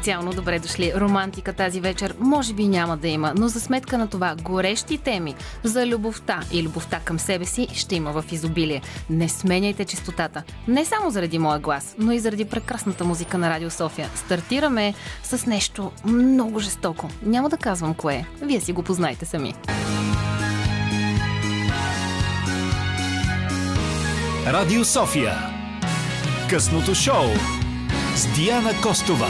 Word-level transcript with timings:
Специално 0.00 0.32
добре 0.32 0.58
дошли. 0.58 0.92
Романтика 0.96 1.52
тази 1.52 1.80
вечер 1.80 2.14
може 2.20 2.54
би 2.54 2.68
няма 2.68 2.96
да 2.96 3.08
има, 3.08 3.32
но 3.36 3.48
за 3.48 3.60
сметка 3.60 3.98
на 3.98 4.08
това 4.08 4.36
горещи 4.42 4.98
теми 4.98 5.34
за 5.64 5.86
любовта 5.86 6.40
и 6.52 6.62
любовта 6.62 7.00
към 7.04 7.18
себе 7.18 7.44
си 7.44 7.68
ще 7.72 7.94
има 7.94 8.12
в 8.12 8.24
изобилие. 8.32 8.82
Не 9.10 9.28
сменяйте 9.28 9.84
чистотата. 9.84 10.42
Не 10.68 10.84
само 10.84 11.10
заради 11.10 11.38
моя 11.38 11.58
глас, 11.58 11.94
но 11.98 12.12
и 12.12 12.18
заради 12.18 12.44
прекрасната 12.44 13.04
музика 13.04 13.38
на 13.38 13.50
Радио 13.50 13.70
София. 13.70 14.08
Стартираме 14.14 14.94
с 15.22 15.46
нещо 15.46 15.92
много 16.04 16.60
жестоко. 16.60 17.08
Няма 17.22 17.48
да 17.48 17.56
казвам 17.56 17.94
кое. 17.94 18.26
Вие 18.42 18.60
си 18.60 18.72
го 18.72 18.82
познайте 18.82 19.24
сами. 19.24 19.54
Радио 24.46 24.84
София. 24.84 25.32
Късното 26.50 26.94
шоу 26.94 27.26
с 28.16 28.26
Диана 28.34 28.72
Костова. 28.82 29.28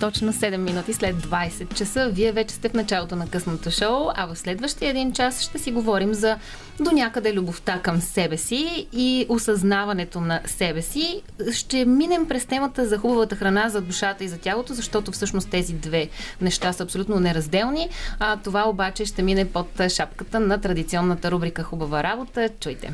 Точно 0.00 0.32
7 0.32 0.56
минути 0.56 0.92
след 0.92 1.16
20 1.16 1.74
часа. 1.74 2.08
Вие 2.08 2.32
вече 2.32 2.54
сте 2.54 2.68
в 2.68 2.74
началото 2.74 3.16
на 3.16 3.28
късното 3.28 3.70
шоу, 3.70 4.08
а 4.14 4.26
в 4.26 4.36
следващия 4.36 4.90
един 4.90 5.12
час 5.12 5.42
ще 5.42 5.58
си 5.58 5.72
говорим 5.72 6.14
за 6.14 6.36
до 6.80 6.90
някъде 6.90 7.32
любовта 7.34 7.80
към 7.82 8.00
себе 8.00 8.36
си 8.36 8.86
и 8.92 9.26
осъзнаването 9.28 10.20
на 10.20 10.40
себе 10.44 10.82
си. 10.82 11.22
Ще 11.52 11.84
минем 11.84 12.28
през 12.28 12.46
темата 12.46 12.88
за 12.88 12.98
хубавата 12.98 13.36
храна, 13.36 13.68
за 13.68 13.80
душата 13.80 14.24
и 14.24 14.28
за 14.28 14.38
тялото, 14.38 14.74
защото 14.74 15.12
всъщност 15.12 15.50
тези 15.50 15.74
две 15.74 16.08
неща 16.40 16.72
са 16.72 16.82
абсолютно 16.82 17.20
неразделни. 17.20 17.88
А 18.18 18.36
това 18.36 18.68
обаче 18.68 19.04
ще 19.04 19.22
мине 19.22 19.44
под 19.44 19.80
шапката 19.88 20.40
на 20.40 20.60
традиционната 20.60 21.30
рубрика 21.30 21.62
Хубава 21.62 22.02
работа. 22.02 22.48
Чуйте! 22.60 22.92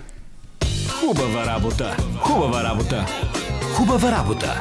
Хубава 1.01 1.47
работа! 1.47 1.97
Хубава 2.21 2.65
работа! 2.65 3.06
Хубава 3.77 4.12
работа! 4.12 4.61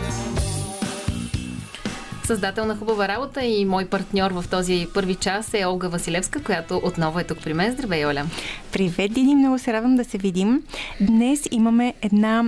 Създател 2.28 2.66
на 2.66 2.76
хубава 2.78 3.08
работа 3.08 3.46
и 3.46 3.66
мой 3.66 3.86
партньор 3.86 4.32
в 4.32 4.46
този 4.52 4.88
първи 4.94 5.16
час 5.16 5.54
е 5.54 5.66
Олга 5.66 5.88
Василевска, 5.88 6.44
която 6.44 6.82
отново 6.84 7.20
е 7.20 7.24
тук 7.24 7.44
при 7.44 7.54
мен. 7.54 7.72
Здравей, 7.72 8.06
Оля! 8.06 8.26
Привет, 8.72 9.14
Дини! 9.14 9.36
Много 9.36 9.60
се 9.60 9.74
радвам 9.74 9.96
да 9.96 10.04
се 10.04 10.18
видим. 10.18 10.64
Днес 11.02 11.48
имаме 11.52 11.94
една, 12.02 12.44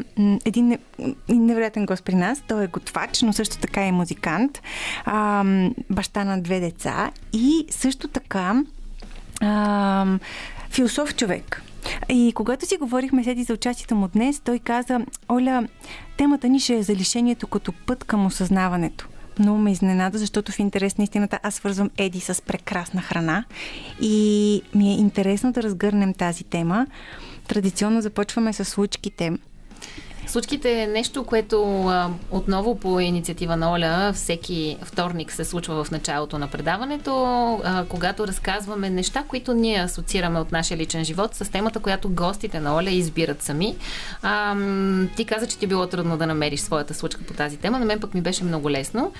един 0.46 0.78
невероятен 1.30 1.86
гост 1.86 2.03
при 2.03 2.16
нас. 2.16 2.44
Той 2.48 2.64
е 2.64 2.68
готвач, 2.68 3.22
но 3.22 3.34
също 3.34 3.58
така 3.58 3.81
е 3.81 3.92
музикант, 3.92 4.62
а, 5.06 5.44
баща 5.90 6.23
на 6.23 6.42
две 6.42 6.59
деца 6.59 7.12
и 7.34 7.66
също 7.70 8.08
така 8.08 8.64
а, 9.42 10.06
философ 10.70 11.16
човек. 11.16 11.64
И 12.09 12.31
когато 12.36 12.66
си 12.66 12.78
говорихме 12.78 13.23
седи 13.23 13.44
за 13.44 13.53
участието 13.53 13.96
му 13.96 14.08
днес, 14.08 14.40
той 14.40 14.59
каза, 14.59 15.00
Оля, 15.30 15.64
темата 16.18 16.50
ни 16.50 16.59
ще 16.59 16.76
е 16.76 16.84
за 16.84 16.96
лишението 16.96 17.48
като 17.48 17.73
път 17.86 18.03
към 18.03 18.26
осъзнаването 18.26 19.08
много 19.39 19.58
ме 19.58 19.72
изненада, 19.72 20.17
защото 20.17 20.52
в 20.52 20.59
интерес 20.59 20.97
на 20.97 21.03
истината 21.03 21.39
аз 21.44 21.55
свързвам 21.55 21.89
Еди 21.97 22.19
с 22.19 22.41
прекрасна 22.41 23.02
храна 23.02 23.44
и 24.02 24.61
ми 24.75 24.89
е 24.89 24.97
интересно 24.97 25.52
да 25.52 25.64
разгърнем 25.64 26.14
тази 26.14 26.44
тема. 26.44 26.88
Традиционно 27.47 28.02
започваме 28.02 28.53
с 28.53 28.66
случките. 28.66 29.33
Случките 30.36 30.81
е 30.81 30.88
нещо, 30.88 31.23
което 31.23 31.83
а, 31.83 32.09
отново 32.31 32.80
по 32.80 33.00
инициатива 33.00 33.58
на 33.58 33.72
Оля 33.72 34.11
всеки 34.14 34.78
вторник 34.83 35.31
се 35.31 35.45
случва 35.45 35.83
в 35.83 35.91
началото 35.91 36.39
на 36.39 36.47
предаването, 36.47 37.14
а, 37.64 37.86
когато 37.86 38.28
разказваме 38.28 38.89
неща, 38.89 39.23
които 39.28 39.53
ние 39.53 39.80
асоциираме 39.80 40.39
от 40.39 40.52
нашия 40.52 40.78
личен 40.78 41.06
живот 41.06 41.36
с 41.36 41.52
темата, 41.52 41.80
която 41.80 42.09
гостите 42.09 42.59
на 42.59 42.75
Оля 42.75 42.89
избират 42.89 43.41
сами. 43.41 43.75
А, 44.22 44.56
ти 45.16 45.25
каза, 45.25 45.47
че 45.47 45.58
ти 45.58 45.66
е 45.66 45.67
било 45.67 45.88
трудно 45.88 46.17
да 46.17 46.28
намериш 46.28 46.59
своята 46.59 46.94
случка 46.94 47.22
по 47.23 47.33
тази 47.33 47.58
тема, 47.58 47.80
на 47.80 47.86
мен 47.86 48.00
пък 48.00 48.13
ми 48.13 48.22
беше 48.22 48.44
много 48.44 48.72
лесно, 48.72 49.12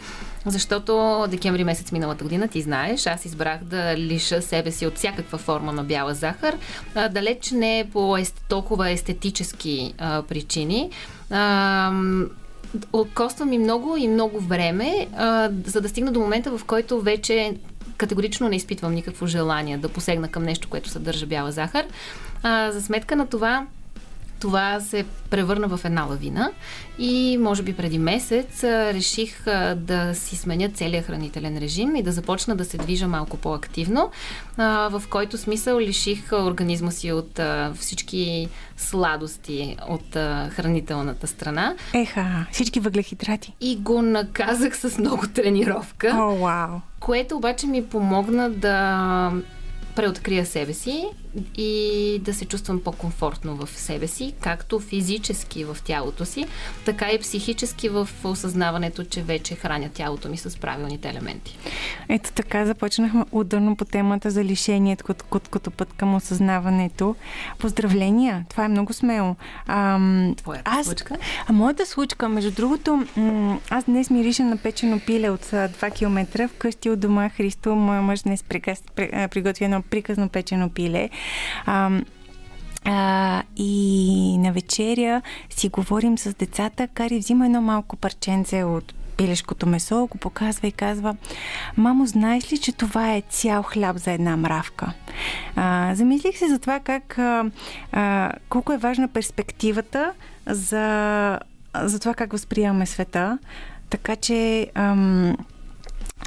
защото 0.46 1.26
декември 1.30 1.64
месец 1.64 1.92
миналата 1.92 2.24
година, 2.24 2.48
ти 2.48 2.62
знаеш, 2.62 3.08
аз 3.08 3.26
избрах 3.26 3.64
да 3.64 3.98
лиша 3.98 4.42
себе 4.42 4.72
си 4.72 4.88
от 4.88 4.98
всякаква 4.98 5.38
форма 5.38 5.74
на 5.74 5.84
бяла 5.84 6.14
захар, 6.14 6.58
а, 6.96 7.10
далеч 7.10 7.52
не 7.52 7.88
по 7.94 8.18
ест, 8.18 8.46
толкова 8.50 8.90
естетически 8.90 9.94
а, 9.98 10.22
причини, 10.22 10.90
а, 11.30 11.92
коства 13.16 13.46
ми 13.46 13.58
много 13.58 13.98
и 13.98 14.08
много 14.08 14.40
време, 14.40 15.08
а, 15.18 15.50
за 15.66 15.82
да 15.82 15.90
стигна 15.90 16.12
до 16.12 16.20
момента, 16.20 16.58
в 16.58 16.66
който 16.66 17.02
вече 17.02 17.56
категорично 17.98 18.50
не 18.50 18.56
изпитвам 18.56 18.94
никакво 18.94 19.28
желание 19.28 19.78
да 19.78 19.90
посегна 19.90 20.28
към 20.28 20.44
нещо, 20.44 20.70
което 20.70 20.90
съдържа 20.90 21.26
бяла 21.26 21.52
захар. 21.52 21.86
А, 22.44 22.72
за 22.72 22.82
сметка 22.82 23.16
на 23.16 23.28
това, 23.28 23.66
това 24.40 24.80
се 24.80 25.06
превърна 25.30 25.68
в 25.68 25.86
една 25.86 26.04
лавина 26.04 26.52
и 27.00 27.38
може 27.42 27.64
би 27.64 27.74
преди 27.74 28.00
месец 28.00 28.64
реших 28.64 29.46
да 29.76 30.12
си 30.14 30.36
сменя 30.36 30.70
целия 30.70 31.04
хранителен 31.04 31.58
режим 31.58 31.96
и 31.96 32.04
да 32.04 32.12
започна 32.12 32.56
да 32.56 32.66
се 32.66 32.78
движа 32.78 33.08
малко 33.08 33.38
по-активно, 33.38 34.12
в 34.58 35.04
който 35.10 35.38
смисъл 35.38 35.80
лиших 35.80 36.32
организма 36.32 36.92
си 36.92 37.12
от 37.12 37.40
всички 37.76 38.50
сладости 38.78 39.78
от 39.90 40.14
хранителната 40.50 41.28
страна. 41.28 41.76
Еха, 41.94 42.46
всички 42.52 42.80
въглехидрати. 42.80 43.54
И 43.62 43.76
го 43.76 44.02
наказах 44.02 44.78
с 44.78 44.98
много 44.98 45.28
тренировка. 45.28 46.08
О, 46.08 46.18
oh, 46.18 46.40
вау! 46.40 46.70
Wow. 46.70 46.82
Което 47.00 47.38
обаче 47.38 47.68
ми 47.68 47.86
помогна 47.86 48.50
да 48.50 49.32
преоткрия 49.96 50.46
себе 50.46 50.74
си 50.74 51.06
и 51.58 52.22
да 52.22 52.34
се 52.34 52.46
чувствам 52.46 52.82
по-комфортно 52.82 53.56
в 53.56 53.70
себе 53.70 54.08
си, 54.08 54.34
както 54.40 54.80
физически 54.80 55.64
в 55.64 55.78
тялото 55.84 56.26
си, 56.26 56.46
така 56.86 57.12
и 57.12 57.20
психически 57.20 57.90
в 57.90 58.10
осъзнаването, 58.24 59.04
че 59.04 59.22
вече 59.22 59.56
храня 59.56 59.90
тялото 59.94 60.30
ми 60.30 60.38
с 60.38 60.58
правилните 60.60 61.10
елементи. 61.10 61.58
Ето 62.10 62.32
така 62.32 62.66
започнахме 62.66 63.26
ударно 63.32 63.76
по 63.76 63.86
темата 63.86 64.32
за 64.32 64.44
лишението 64.44 65.04
като, 65.06 65.26
като, 65.52 65.72
път 65.72 65.94
към 65.94 66.16
осъзнаването. 66.16 67.16
Поздравления! 67.60 68.46
Това 68.50 68.66
е 68.66 68.68
много 68.68 68.94
смело. 68.94 69.36
Ам, 69.68 70.34
Твоята 70.38 70.64
аз, 70.66 70.86
случка? 70.86 71.18
А 71.48 71.54
моята 71.54 71.86
случка, 71.86 72.30
между 72.30 72.52
другото, 72.52 73.06
м- 73.16 73.60
аз 73.70 73.84
днес 73.84 74.10
мириша 74.10 74.44
на 74.44 74.58
печено 74.58 75.00
пиле 75.00 75.30
от 75.30 75.46
2 75.46 75.94
км. 75.94 76.48
Вкъщи 76.48 76.90
от 76.90 77.00
дома 77.00 77.30
Христо, 77.30 77.76
моя 77.76 78.02
мъж 78.02 78.22
днес 78.22 78.44
приготви 79.30 79.66
едно 79.66 79.82
приказно 79.82 80.30
печено 80.30 80.70
пиле. 80.70 81.10
А, 81.66 81.92
а, 82.86 83.44
и 83.56 84.38
на 84.38 84.52
вечеря 84.52 85.22
си 85.50 85.70
говорим 85.70 86.18
с 86.18 86.34
децата, 86.34 86.88
Кари 86.88 87.20
взима 87.20 87.46
едно 87.46 87.62
малко 87.62 87.96
парченце 87.96 88.64
от 88.64 88.94
пилешкото 89.18 89.68
месо, 89.68 90.08
го 90.12 90.18
показва 90.18 90.68
и 90.68 90.72
казва 90.72 91.16
Мамо, 91.78 92.06
знаеш 92.06 92.52
ли, 92.52 92.58
че 92.58 92.72
това 92.72 93.14
е 93.14 93.24
цял 93.30 93.64
хляб 93.64 93.98
за 93.98 94.12
една 94.12 94.38
мравка? 94.38 94.94
А, 95.56 95.96
замислих 95.96 96.38
се 96.38 96.48
за 96.48 96.60
това 96.60 96.80
как 96.80 97.18
а, 97.18 97.52
а, 97.92 98.32
колко 98.50 98.74
е 98.74 98.78
важна 98.78 99.08
перспективата 99.08 100.14
за, 100.48 101.40
за 101.84 102.00
това 102.00 102.14
как 102.14 102.32
възприемаме 102.32 102.86
света. 102.86 103.38
Така 103.90 104.16
че 104.16 104.68
ам, 104.76 105.38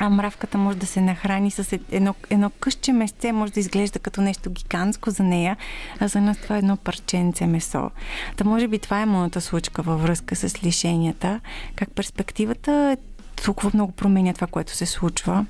а 0.00 0.10
мравката 0.10 0.58
може 0.58 0.78
да 0.78 0.86
се 0.86 1.00
нахрани 1.00 1.50
с 1.50 1.78
едно, 1.90 2.14
едно 2.30 2.50
къще 2.60 2.92
месце, 2.92 3.32
може 3.32 3.52
да 3.52 3.60
изглежда 3.60 3.98
като 3.98 4.20
нещо 4.20 4.50
гигантско 4.50 5.10
за 5.10 5.22
нея, 5.22 5.56
а 6.00 6.08
за 6.08 6.20
нас 6.20 6.38
това 6.38 6.56
е 6.56 6.58
едно 6.58 6.76
парченце 6.76 7.46
месо. 7.46 7.90
Та 8.36 8.44
може 8.44 8.68
би 8.68 8.78
това 8.78 9.00
е 9.00 9.06
моята 9.06 9.40
случка 9.40 9.82
във 9.82 10.02
връзка 10.02 10.36
с 10.36 10.64
лишенията, 10.64 11.40
как 11.76 11.90
перспективата 11.90 12.72
е 12.72 12.96
толкова 13.44 13.70
много 13.74 13.92
променя 13.92 14.32
това, 14.32 14.46
което 14.46 14.76
се 14.76 14.86
случва. 14.86 15.46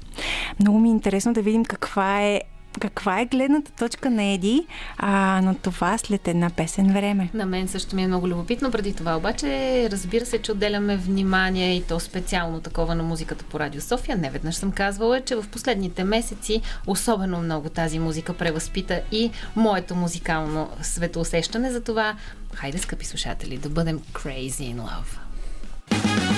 Много 0.61 0.79
ми 0.79 0.89
е 0.89 0.93
интересно 0.93 1.33
да 1.33 1.43
видим 1.43 1.65
каква 1.65 2.23
е 2.23 2.41
каква 2.79 3.21
е 3.21 3.27
гледната 3.27 3.71
точка 3.73 4.11
на 4.11 4.23
Еди, 4.23 4.67
а, 4.99 5.41
но 5.45 5.55
това 5.55 5.99
след 5.99 6.29
една 6.29 6.51
песен 6.51 6.93
време. 6.93 7.31
На 7.35 7.47
мен 7.47 7.69
също 7.69 7.97
ми 7.97 8.03
е 8.03 8.07
много 8.07 8.29
любопитно. 8.29 8.71
Преди 8.71 8.95
това 8.95 9.17
обаче, 9.17 9.89
разбира 9.93 10.27
се, 10.27 10.43
че 10.43 10.53
отделяме 10.53 10.97
внимание 10.97 11.77
и 11.77 11.83
то 11.83 12.01
специално 12.01 12.61
такова 12.61 12.95
на 12.95 13.03
музиката 13.03 13.45
по 13.45 13.61
Радио 13.61 13.81
София. 13.81 14.17
Не 14.17 14.31
веднъж 14.31 14.55
съм 14.55 14.73
казвала, 14.73 15.21
че 15.21 15.37
в 15.37 15.45
последните 15.53 16.05
месеци 16.05 16.63
особено 16.87 17.39
много 17.39 17.69
тази 17.69 17.99
музика 17.99 18.33
превъзпита 18.33 19.01
и 19.13 19.31
моето 19.57 19.95
музикално 19.95 20.69
светоусещане. 20.83 21.71
Затова, 21.71 22.17
хайде, 22.55 22.79
скъпи 22.79 23.05
слушатели, 23.07 23.59
да 23.59 23.69
бъдем 23.69 23.99
crazy 23.99 24.75
in 24.75 24.77
love. 24.77 26.38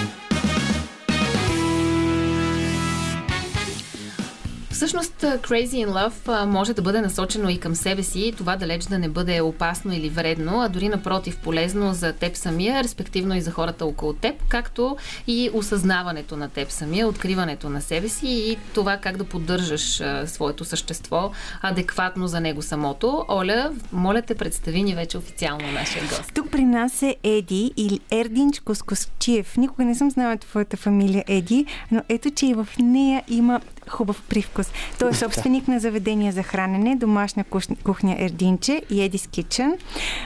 Всъщност 4.80 5.20
Crazy 5.20 5.86
in 5.86 5.88
Love 5.88 6.44
може 6.44 6.74
да 6.74 6.82
бъде 6.82 7.00
насочено 7.00 7.48
и 7.48 7.58
към 7.58 7.74
себе 7.74 8.02
си, 8.02 8.34
това 8.36 8.56
далеч 8.56 8.84
да 8.84 8.98
не 8.98 9.08
бъде 9.08 9.40
опасно 9.40 9.92
или 9.92 10.08
вредно, 10.08 10.60
а 10.60 10.68
дори 10.68 10.88
напротив 10.88 11.36
полезно 11.36 11.94
за 11.94 12.12
теб 12.12 12.36
самия, 12.36 12.84
респективно 12.84 13.36
и 13.36 13.40
за 13.40 13.50
хората 13.50 13.86
около 13.86 14.12
теб, 14.12 14.34
както 14.48 14.96
и 15.26 15.50
осъзнаването 15.54 16.36
на 16.36 16.48
теб 16.48 16.70
самия, 16.70 17.08
откриването 17.08 17.68
на 17.68 17.80
себе 17.80 18.08
си 18.08 18.26
и 18.28 18.58
това 18.74 18.96
как 18.96 19.16
да 19.16 19.24
поддържаш 19.24 20.02
своето 20.26 20.64
същество 20.64 21.30
адекватно 21.62 22.26
за 22.26 22.40
него 22.40 22.62
самото. 22.62 23.24
Оля, 23.28 23.72
моля 23.92 24.22
те, 24.22 24.34
представи 24.34 24.82
ни 24.82 24.94
вече 24.94 25.18
официално 25.18 25.72
нашия 25.72 26.02
гост. 26.02 26.32
Тук 26.34 26.50
при 26.50 26.64
нас 26.64 27.02
е 27.02 27.16
Еди 27.22 27.72
или 27.76 28.00
Ердинч 28.10 28.60
Коскосчиев. 28.60 29.56
Никога 29.56 29.84
не 29.84 29.94
съм 29.94 30.10
знала 30.10 30.36
твоята 30.36 30.76
фамилия 30.76 31.24
Еди, 31.28 31.66
но 31.90 32.02
ето, 32.08 32.30
че 32.30 32.46
и 32.46 32.54
в 32.54 32.68
нея 32.78 33.22
има 33.28 33.60
хубав 33.90 34.22
привкус. 34.28 34.72
Той 34.98 35.10
е 35.10 35.14
собственик 35.14 35.68
на 35.68 35.80
заведение 35.80 36.32
за 36.32 36.42
хранене, 36.42 36.96
домашна 36.96 37.44
кухня 37.84 38.16
Ердинче 38.18 38.82
и 38.90 39.02
Едис 39.02 39.26
Кичън. 39.26 39.74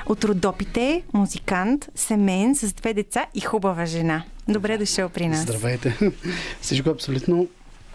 От 0.06 0.24
Родопите, 0.24 1.02
музикант, 1.12 1.88
семейен, 1.94 2.54
с 2.54 2.72
две 2.72 2.94
деца 2.94 3.26
и 3.34 3.40
хубава 3.40 3.86
жена. 3.86 4.22
Добре 4.48 4.78
дошъл 4.78 5.08
при 5.08 5.28
нас. 5.28 5.42
Здравейте. 5.42 5.98
Всичко 6.60 6.88
е 6.88 6.92
абсолютно 6.92 7.48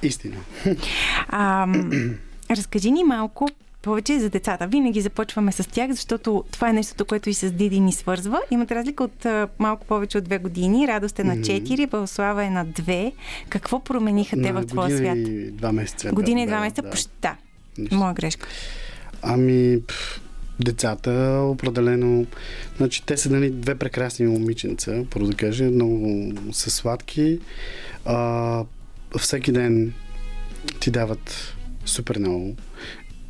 истина. 0.03 0.35
А, 1.27 1.67
разкажи 2.51 2.91
ни 2.91 3.03
малко 3.03 3.49
повече 3.81 4.19
за 4.19 4.29
децата. 4.29 4.67
Винаги 4.67 5.01
започваме 5.01 5.51
с 5.51 5.69
тях, 5.69 5.91
защото 5.91 6.43
това 6.51 6.69
е 6.69 6.73
нещото, 6.73 7.05
което 7.05 7.29
и 7.29 7.33
с 7.33 7.51
Диди 7.51 7.79
ни 7.79 7.93
свързва. 7.93 8.41
Имат 8.51 8.71
разлика 8.71 9.03
от 9.03 9.25
а, 9.25 9.47
малко 9.59 9.85
повече 9.85 10.17
от 10.17 10.23
две 10.23 10.37
години. 10.37 10.87
Радост 10.87 11.19
е 11.19 11.23
на 11.23 11.37
4, 11.37 11.89
Бълслава 11.89 12.43
е 12.43 12.49
на 12.49 12.65
2. 12.65 13.11
Какво 13.49 13.79
промениха 13.79 14.35
на 14.35 14.43
те 14.43 14.51
в 14.51 14.65
твоя 14.65 14.97
свят? 14.97 15.17
Година 15.17 15.41
и 15.41 15.51
два 15.51 15.71
месеца. 15.71 16.11
Година 16.11 16.41
и 16.41 16.45
да, 16.45 16.49
два 16.49 16.57
да, 16.57 16.63
месеца, 16.63 16.81
да. 16.81 16.89
почти 16.89 17.11
да. 17.21 17.35
Моя 17.91 18.13
грешка. 18.13 18.47
Ами, 19.21 19.81
пф, 19.87 20.21
децата 20.59 21.41
определено... 21.43 22.25
Значи, 22.77 23.03
те 23.05 23.17
са 23.17 23.29
нали, 23.29 23.49
две 23.49 23.75
прекрасни 23.75 24.27
момиченца, 24.27 25.03
първо 25.09 25.27
да 25.27 25.35
кажа. 25.35 25.63
Много 25.63 26.31
са 26.51 26.69
сладки. 26.69 27.39
А, 28.05 28.63
всеки 29.19 29.51
ден 29.51 29.93
ти 30.79 30.91
дават 30.91 31.55
супер 31.85 32.19
много. 32.19 32.55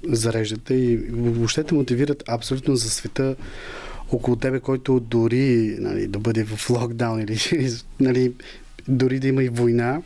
Зареждат 0.07 0.63
те 0.63 0.73
и 0.73 0.97
въобще 0.97 1.63
те 1.63 1.73
мотивират 1.73 2.23
абсолютно 2.27 2.75
за 2.75 2.89
света 2.89 3.35
около 4.11 4.35
тебе, 4.35 4.59
който 4.59 4.99
дори 4.99 5.75
нали, 5.79 6.07
да 6.07 6.19
бъде 6.19 6.43
в 6.43 6.69
локдаун 6.69 7.21
или 7.21 7.39
нали, 7.99 8.33
дори 8.87 9.19
да 9.19 9.27
има 9.27 9.43
и 9.43 9.49
война, 9.49 10.01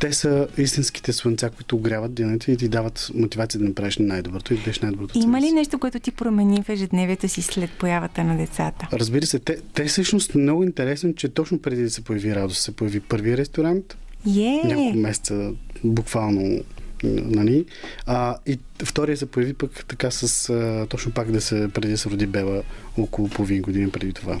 те 0.00 0.12
са 0.12 0.48
истинските 0.58 1.12
слънца, 1.12 1.50
които 1.50 1.76
огряват 1.76 2.14
дените 2.14 2.52
и 2.52 2.56
ти 2.56 2.68
дават 2.68 3.10
мотивация 3.14 3.58
да 3.58 3.64
направиш 3.64 3.98
най-доброто 3.98 4.54
и 4.54 4.56
да 4.56 4.62
дадеш 4.62 4.80
най-доброто. 4.80 5.18
от 5.18 5.24
Има 5.24 5.40
ли 5.40 5.52
нещо, 5.52 5.78
което 5.78 6.00
ти 6.00 6.10
промени 6.10 6.62
в 6.62 6.68
ежедневието 6.68 7.28
си 7.28 7.42
след 7.42 7.70
появата 7.70 8.24
на 8.24 8.36
децата? 8.36 8.88
Разбира 8.92 9.26
се, 9.26 9.38
те, 9.38 9.58
те 9.74 9.84
всъщност 9.84 10.34
много 10.34 10.62
интересно, 10.62 11.14
че 11.14 11.28
точно 11.28 11.58
преди 11.58 11.82
да 11.82 11.90
се 11.90 12.04
появи 12.04 12.34
радост, 12.34 12.62
се 12.62 12.76
появи 12.76 13.00
първи 13.00 13.36
ресторант, 13.36 13.96
Е, 14.26 14.60
няколко 14.64 14.96
месеца 14.96 15.52
буквално 15.84 16.60
нали? 17.02 17.64
А, 18.06 18.36
и 18.46 18.58
втория 18.84 19.16
се 19.16 19.26
появи 19.26 19.54
пък 19.54 19.84
така 19.88 20.10
с 20.10 20.48
а, 20.50 20.86
точно 20.88 21.12
пак 21.12 21.30
да 21.30 21.40
се 21.40 21.68
преди 21.74 21.88
да 21.88 21.98
се 21.98 22.10
роди 22.10 22.26
Бела 22.26 22.62
около 22.98 23.28
половин 23.28 23.62
година 23.62 23.90
преди 23.90 24.12
това. 24.12 24.40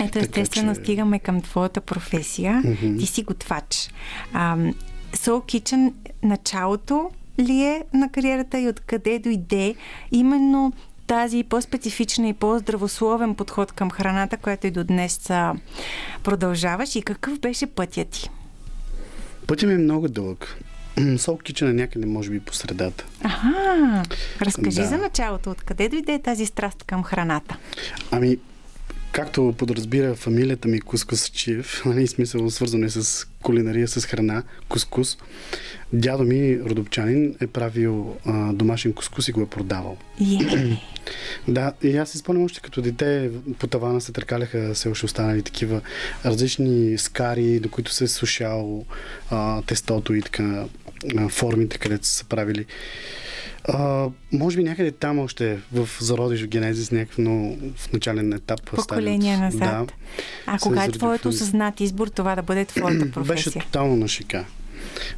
ето 0.00 0.18
естествено 0.18 0.74
че- 0.74 0.80
стигаме 0.80 1.18
към 1.18 1.42
твоята 1.42 1.80
професия. 1.80 2.62
Мгм. 2.64 2.98
Ти 2.98 3.06
си 3.06 3.22
готвач. 3.22 3.90
А, 4.32 4.56
Soul 5.12 5.40
Kitchen 5.60 5.92
началото 6.22 7.10
ли 7.38 7.62
е 7.62 7.84
на 7.94 8.08
кариерата 8.12 8.58
и 8.60 8.68
откъде 8.68 9.18
дойде 9.18 9.74
именно 10.12 10.72
тази 11.06 11.44
по-специфична 11.44 12.28
и 12.28 12.32
по-здравословен 12.32 13.34
подход 13.34 13.72
към 13.72 13.90
храната, 13.90 14.36
която 14.36 14.66
и 14.66 14.70
до 14.70 14.84
днес 14.84 15.18
продължаваш 16.24 16.96
и 16.96 17.02
какъв 17.02 17.38
беше 17.38 17.66
пътят 17.66 18.08
ти? 18.08 18.30
Пътя 19.46 19.66
ми 19.66 19.74
е 19.74 19.78
много 19.78 20.08
дълъг. 20.08 20.56
Сол 21.18 21.38
Кичен 21.38 21.68
е 21.68 21.72
някъде, 21.72 22.06
може 22.06 22.30
би, 22.30 22.40
по 22.40 22.54
средата. 22.54 23.04
Ага, 23.22 24.02
разкажи 24.42 24.76
Да. 24.76 24.86
за 24.86 24.96
началото. 24.98 25.50
Откъде 25.50 25.88
дойде 25.88 26.18
тази 26.18 26.46
страст 26.46 26.84
към 26.84 27.02
храната? 27.02 27.56
Ами, 28.10 28.36
както 29.12 29.54
подразбира 29.58 30.14
фамилията 30.14 30.68
ми 30.68 30.80
Кускусчиев, 30.80 31.82
нали, 31.86 32.06
смисъл 32.06 32.50
свързано 32.50 32.86
е 32.86 32.90
с 32.90 33.26
кулинария, 33.42 33.88
с 33.88 34.06
храна, 34.06 34.42
кускус. 34.68 35.18
Дядо 35.92 36.24
ми, 36.24 36.60
родопчанин, 36.60 37.34
е 37.40 37.46
правил 37.46 38.16
а, 38.26 38.52
домашен 38.52 38.92
кускус 38.92 39.28
и 39.28 39.32
го 39.32 39.40
е 39.40 39.46
продавал. 39.46 39.96
Е, 40.20 40.76
Да, 41.48 41.72
и 41.82 41.96
аз 41.96 42.10
си 42.10 42.18
спомням 42.18 42.44
още 42.44 42.60
като 42.60 42.82
дете 42.82 43.30
по 43.58 43.66
тавана 43.66 44.00
се 44.00 44.12
търкаляха 44.12 44.74
все 44.74 44.88
още 44.88 45.06
останали 45.06 45.42
такива 45.42 45.80
различни 46.24 46.98
скари, 46.98 47.60
до 47.60 47.68
които 47.68 47.92
се 47.92 48.04
е 48.04 48.08
сушал 48.08 48.84
а, 49.30 49.62
тестото 49.62 50.14
и 50.14 50.22
така 50.22 50.64
формите, 51.28 51.78
където 51.78 52.06
са 52.06 52.12
се 52.12 52.24
правили. 52.24 52.66
А, 53.64 54.06
може 54.32 54.56
би 54.56 54.64
някъде 54.64 54.90
там 54.92 55.18
още 55.18 55.58
в 55.72 55.88
зародиш 56.00 56.42
в 56.42 56.48
генезис 56.48 56.90
някакво 56.90 57.22
но 57.22 57.56
в 57.76 57.92
начален 57.92 58.32
етап. 58.32 58.60
поколения 58.62 59.36
стадиото. 59.50 59.64
назад. 59.66 59.92
А 60.46 60.58
се 60.58 60.62
кога 60.62 60.84
е 60.84 60.90
твоето 60.90 61.22
фон- 61.22 61.30
осъзнат 61.30 61.80
избор 61.80 62.08
това 62.08 62.34
да 62.34 62.42
бъде 62.42 62.64
твоята 62.64 62.98
Беше 62.98 63.12
професия? 63.12 63.52
тотално 63.52 63.96
на 63.96 64.08
шика. 64.08 64.44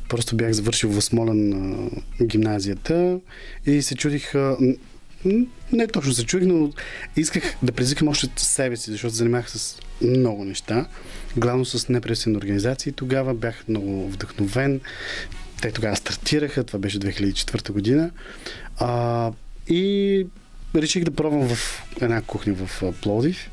Просто 0.08 0.37
бях 0.37 0.52
завършил 0.52 0.90
в 0.90 1.02
Смолен 1.02 1.52
а, 1.52 1.88
гимназията 2.25 3.19
и 3.67 3.82
се 3.82 3.94
чудих. 3.94 4.34
А, 4.34 4.56
не 5.73 5.87
точно 5.87 6.12
се 6.12 6.25
чудих, 6.25 6.49
но 6.49 6.73
исках 7.17 7.56
да 7.62 7.73
предизвикам 7.73 8.08
още 8.08 8.29
себе 8.37 8.76
си, 8.76 8.90
защото 8.90 9.12
се 9.12 9.19
занимавах 9.19 9.50
с 9.50 9.76
много 10.00 10.44
неща. 10.44 10.87
Главно 11.37 11.64
с 11.64 11.88
непресен 11.88 12.37
организации. 12.37 12.93
Тогава 12.93 13.34
бях 13.34 13.64
много 13.69 14.08
вдъхновен. 14.08 14.81
Те 15.62 15.72
тогава 15.72 15.96
стартираха, 15.96 16.64
това 16.64 16.78
беше 16.78 16.98
2004 16.98 17.70
година. 17.70 18.10
А, 18.78 19.32
и 19.68 20.26
реших 20.74 21.04
да 21.04 21.10
пробвам 21.10 21.48
в 21.48 21.82
една 22.00 22.22
кухня 22.22 22.54
в 22.54 22.82
а, 22.82 22.92
Пловдив. 22.92 23.50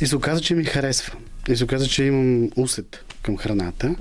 И 0.00 0.06
се 0.06 0.16
оказа, 0.16 0.40
че 0.40 0.54
ми 0.54 0.64
харесва. 0.64 1.14
И 1.48 1.56
се 1.56 1.64
оказа, 1.64 1.86
че 1.86 2.04
имам 2.04 2.50
усет 2.56 3.04
към 3.22 3.36
храната. 3.36 3.94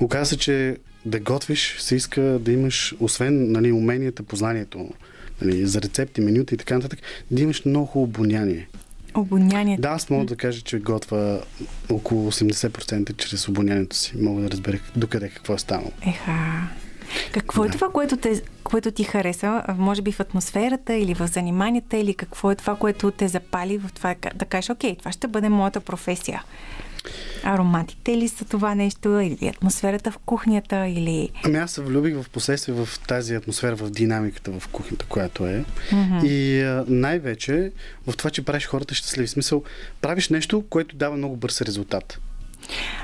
Оказа 0.00 0.36
че 0.36 0.76
да 1.04 1.20
готвиш 1.20 1.76
се 1.78 1.96
иска 1.96 2.20
да 2.20 2.52
имаш, 2.52 2.94
освен 3.00 3.52
нали, 3.52 3.72
уменията, 3.72 4.22
познанието 4.22 4.90
нали, 5.40 5.66
за 5.66 5.82
рецепти, 5.82 6.20
менюта 6.20 6.54
и 6.54 6.58
така 6.58 6.74
нататък, 6.74 6.98
да 7.30 7.42
имаш 7.42 7.64
много 7.64 7.86
хубаво 7.86 8.10
обоняние. 8.10 8.68
Обонянието. 9.14 9.82
Да, 9.82 9.88
аз 9.88 10.10
мога 10.10 10.24
да 10.24 10.36
кажа, 10.36 10.60
че 10.60 10.78
готва 10.78 11.40
около 11.90 12.32
80% 12.32 13.16
чрез 13.16 13.48
обонянието 13.48 13.96
си. 13.96 14.12
Мога 14.16 14.42
да 14.42 14.50
разбера 14.50 14.78
докъде 14.96 15.28
какво 15.28 15.54
е 15.54 15.58
станало. 15.58 15.90
Еха. 16.06 16.68
Какво 17.32 17.64
е 17.64 17.68
Да. 17.68 17.72
това, 17.72 17.88
което, 17.90 18.16
те, 18.16 18.42
което 18.64 18.90
ти 18.90 19.04
хареса? 19.04 19.62
Може 19.78 20.02
би 20.02 20.12
в 20.12 20.20
атмосферата 20.20 20.94
или 20.94 21.14
в 21.14 21.26
заниманията, 21.26 21.96
или 21.96 22.14
какво 22.14 22.50
е 22.50 22.54
това, 22.54 22.76
което 22.76 23.10
те 23.10 23.28
запали 23.28 23.78
в 23.78 23.90
това 23.94 24.14
да 24.34 24.44
кажеш, 24.44 24.70
окей, 24.70 24.96
това 24.96 25.12
ще 25.12 25.28
бъде 25.28 25.48
моята 25.48 25.80
професия? 25.80 26.44
Ароматите 27.42 28.16
ли 28.16 28.28
са 28.28 28.44
това 28.44 28.74
нещо, 28.74 29.20
или 29.20 29.48
атмосферата 29.48 30.10
в 30.10 30.18
кухнята, 30.18 30.86
или... 30.86 31.28
Ами 31.44 31.58
аз 31.58 31.70
се 31.70 31.82
влюбих 31.82 32.14
в 32.22 32.30
последствие 32.30 32.74
в 32.74 32.88
тази 33.08 33.34
атмосфера, 33.34 33.76
в 33.76 33.90
динамиката 33.90 34.60
в 34.60 34.68
кухнята, 34.68 35.06
която 35.08 35.46
е. 35.46 35.64
Мгм. 35.92 36.18
И 36.24 36.62
най-вече 36.88 37.72
в 38.06 38.16
това, 38.16 38.30
че 38.30 38.44
правиш 38.44 38.66
хората 38.66 38.94
щастливи. 38.94 39.26
В 39.26 39.30
смисъл, 39.30 39.62
правиш 40.00 40.28
нещо, 40.28 40.64
което 40.70 40.96
дава 40.96 41.16
много 41.16 41.36
бърз 41.36 41.60
резултат. 41.60 42.20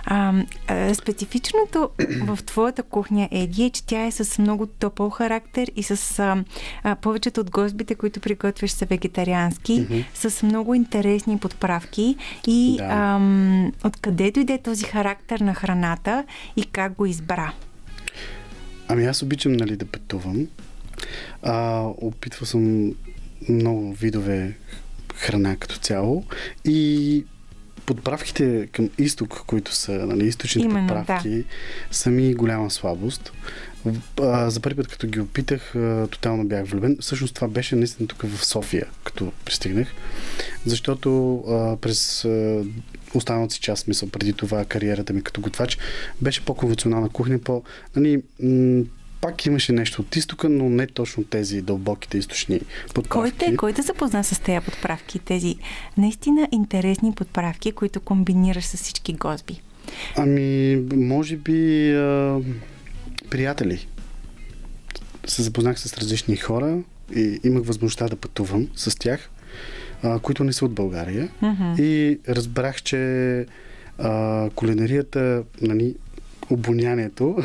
А, 0.05 0.35
а, 0.67 0.95
специфичното 0.95 1.91
в 2.23 2.39
твоята 2.47 2.83
кухня, 2.83 3.29
Еди, 3.31 3.65
е, 3.65 3.71
че 3.71 3.87
тя 3.87 4.05
е 4.07 4.11
с 4.11 4.39
много 4.39 4.67
топъл 4.67 5.11
характер 5.11 5.71
и 5.77 5.83
с 5.83 6.19
а, 6.19 6.45
а, 6.83 6.95
повечето 6.97 7.41
от 7.41 7.51
гостбите, 7.51 7.95
които 7.95 8.21
приготвяш 8.21 8.71
са 8.71 8.87
вегетариански, 8.87 9.81
Мгм. 9.81 9.99
с 10.15 10.43
много 10.43 10.75
интересни 10.75 11.39
подправки. 11.39 12.17
И 12.47 12.75
Да. 12.79 12.85
ам, 12.85 13.73
откъде 13.85 14.31
дойде 14.31 14.59
този 14.59 14.85
характер 14.85 15.41
на 15.41 15.55
храната 15.55 16.25
и 16.57 16.65
как 16.65 16.93
го 16.95 17.07
избра? 17.07 17.53
Ами 18.89 19.05
аз 19.07 19.23
обичам 19.23 19.53
нали, 19.53 19.77
да 19.77 19.87
пътувам. 19.87 20.47
А, 21.43 21.81
опитвал 21.99 22.47
съм 22.47 22.93
много 23.49 23.93
видове 23.93 24.57
храна 25.15 25.57
като 25.57 25.79
цяло 25.79 26.25
и 26.65 27.25
подправките 27.95 28.69
към 28.73 28.91
изток, 28.99 29.43
които 29.47 29.75
са 29.75 29.93
нали, 29.93 30.27
източните 30.27 30.69
Именно, 30.69 30.89
подправки, 30.89 31.45
са 31.91 32.11
ми 32.11 32.35
голяма 32.35 32.71
слабост. 32.71 33.33
А, 34.21 34.51
за 34.51 34.61
първи 34.61 34.77
път, 34.77 34.89
като 34.89 35.07
ги 35.07 35.21
опитах, 35.21 35.75
тотално 36.11 36.45
бях 36.45 36.67
влюбен. 36.67 36.97
Всъщност 37.01 37.35
това 37.35 37.49
беше 37.49 37.77
наистина 37.77 38.09
тук 38.09 38.23
в 38.23 38.47
София, 38.47 38.87
като 39.05 39.33
пристигнах, 39.45 39.89
защото 40.67 41.37
а, 41.49 41.77
през 41.77 42.25
а, 42.25 42.65
останалата 43.15 43.55
си 43.55 43.61
част, 43.61 43.89
мисъл, 43.89 44.09
преди 44.09 44.33
това 44.33 44.65
кариерата 44.65 45.13
ми 45.13 45.23
като 45.23 45.41
готвач, 45.41 45.79
беше 46.21 46.45
по-конвенционална 46.45 47.09
кухня, 47.09 47.39
по, 47.39 47.63
нали, 47.97 48.23
м- 48.43 48.85
пак 49.21 49.47
имаше 49.47 49.73
нещо 49.73 50.03
от 50.03 50.17
изтока, 50.17 50.49
но 50.49 50.69
не 50.69 50.87
точно 50.87 51.25
тези 51.25 51.63
дълбоките 51.63 52.19
източни 52.19 52.61
подправки. 52.95 53.09
Кой 53.09 53.31
те, 53.31 53.57
кой 53.57 53.73
те 53.73 53.83
запозна 53.83 54.25
с 54.25 54.41
тези 54.41 54.65
подправки? 54.65 55.19
Тези 55.19 55.57
наистина 55.97 56.49
интересни 56.53 57.13
подправки, 57.13 57.73
които 57.73 58.01
комбинираш 58.01 58.65
с 58.65 58.77
всички 58.77 59.13
госби? 59.13 59.61
Ами, 60.17 60.77
може 60.95 61.37
би 61.37 61.93
а, 61.95 62.41
приятели. 63.31 63.87
Се 65.27 65.43
запознах 65.43 65.81
с 65.81 65.99
различни 65.99 66.37
хора 66.37 66.79
и 67.17 67.41
имах 67.45 67.65
възможността 67.65 68.09
да 68.09 68.17
пътувам 68.17 68.69
с 68.75 68.99
тях, 68.99 69.31
а, 70.03 70.19
които 70.19 70.45
не 70.45 70.53
са 70.53 70.65
от 70.65 70.73
България. 70.73 71.29
Мгм. 71.43 71.75
И 71.79 72.19
разбрах, 72.29 72.83
че 72.83 73.47
а, 73.99 74.51
кулинарията, 74.55 75.43
нали, 75.61 75.95
обонянието 76.51 77.37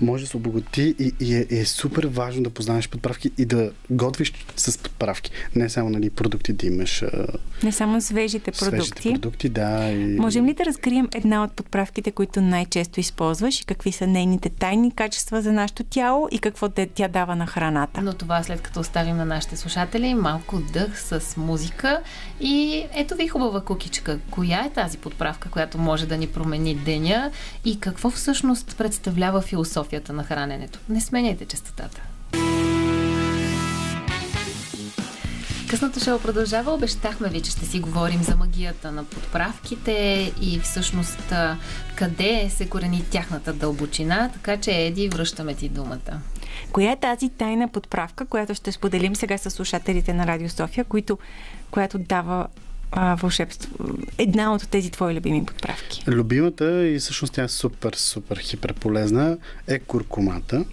може 0.00 0.24
да 0.24 0.30
се 0.30 0.36
обогати 0.36 0.94
и, 0.98 1.12
и, 1.20 1.34
е, 1.34 1.46
е 1.50 1.64
супер 1.64 2.06
важно 2.06 2.42
да 2.42 2.50
познаваш 2.50 2.88
подправки 2.88 3.30
и 3.38 3.44
да 3.44 3.70
готвиш 3.90 4.32
с 4.56 4.78
подправки. 4.78 5.30
Не 5.56 5.68
само 5.68 5.90
нали, 5.90 6.10
продукти 6.10 6.52
да 6.52 6.66
имаш 6.66 7.02
а, 7.02 7.26
Не 7.62 7.72
само 7.72 8.00
свежите 8.00 8.52
продукти. 8.52 8.76
свежите 8.76 9.12
продукти, 9.12 9.48
да. 9.48 9.90
И... 9.90 10.16
Можем 10.18 10.46
ли 10.46 10.54
да 10.54 10.64
разкрием 10.64 11.08
една 11.14 11.44
от 11.44 11.52
подправките, 11.52 12.10
които 12.10 12.40
най-често 12.40 13.00
използваш 13.00 13.60
и 13.60 13.64
какви 13.64 13.92
са 13.92 14.06
нейните 14.06 14.48
тайни 14.48 14.90
качества 14.90 15.42
за 15.42 15.52
нашето 15.52 15.84
тяло 15.84 16.28
и 16.30 16.38
какво 16.38 16.68
те- 16.68 16.86
тя 16.86 17.08
дава 17.08 17.36
на 17.36 17.46
храната? 17.46 18.02
Но 18.02 18.12
това 18.12 18.42
след 18.42 18.60
като 18.60 18.80
оставим 18.80 19.16
на 19.16 19.24
нашите 19.24 19.56
слушатели 19.56 20.14
малко 20.14 20.60
дъх 20.72 21.02
с 21.02 21.36
музика. 21.36 22.00
И 22.40 22.84
ето 22.94 23.14
ви 23.14 23.28
хубава 23.28 23.60
кукичка. 23.60 24.18
Коя 24.30 24.64
е 24.64 24.70
тази 24.70 24.98
подправка, 24.98 25.50
която 25.50 25.78
може 25.78 26.06
да 26.06 26.16
ни 26.16 26.26
промени 26.26 26.74
деня 26.74 27.30
и 27.64 27.80
какво 27.80 28.10
всъщност 28.10 28.33
представлява 28.78 29.40
философията 29.40 30.12
на 30.12 30.24
храненето? 30.24 30.78
Не 30.88 31.00
сменяйте 31.00 31.44
частотата. 31.44 32.02
Късното 35.70 36.00
шоу 36.00 36.18
продължава. 36.18 36.72
Обещахме 36.72 37.28
ви, 37.28 37.40
че 37.40 37.50
ще 37.50 37.66
си 37.66 37.80
говорим 37.80 38.22
за 38.22 38.36
магията 38.36 38.92
на 38.92 39.04
подправките 39.04 39.92
и 40.40 40.60
всъщност 40.60 41.32
къде 41.94 42.50
се 42.50 42.68
корени 42.68 43.04
тяхната 43.10 43.52
дълбочина. 43.52 44.30
Така 44.32 44.56
че, 44.56 44.70
Еди, 44.70 45.08
връщаме 45.08 45.54
ти 45.54 45.68
думата. 45.68 46.20
Коя 46.72 46.92
е 46.92 46.96
тази 46.96 47.28
тайна 47.28 47.68
подправка, 47.68 48.26
която 48.26 48.54
ще 48.54 48.72
споделим 48.72 49.16
сега 49.16 49.38
с 49.38 49.50
слушателите 49.50 50.12
на 50.12 50.26
Радио 50.26 50.48
София, 50.48 50.84
които, 50.84 51.18
която 51.70 51.98
дава 51.98 52.46
а, 52.96 53.14
вълшебство? 53.14 53.70
Една 54.18 54.54
от 54.54 54.68
тези 54.68 54.90
твои 54.90 55.14
любими 55.14 55.46
подправки. 55.46 56.04
Любимата 56.08 56.86
и 56.86 56.98
всъщност 56.98 57.34
тя 57.34 57.42
е 57.42 57.48
супер, 57.48 57.92
супер 57.96 58.38
хиперполезна 58.38 59.38
е 59.68 59.78
куркумата. 59.78 60.64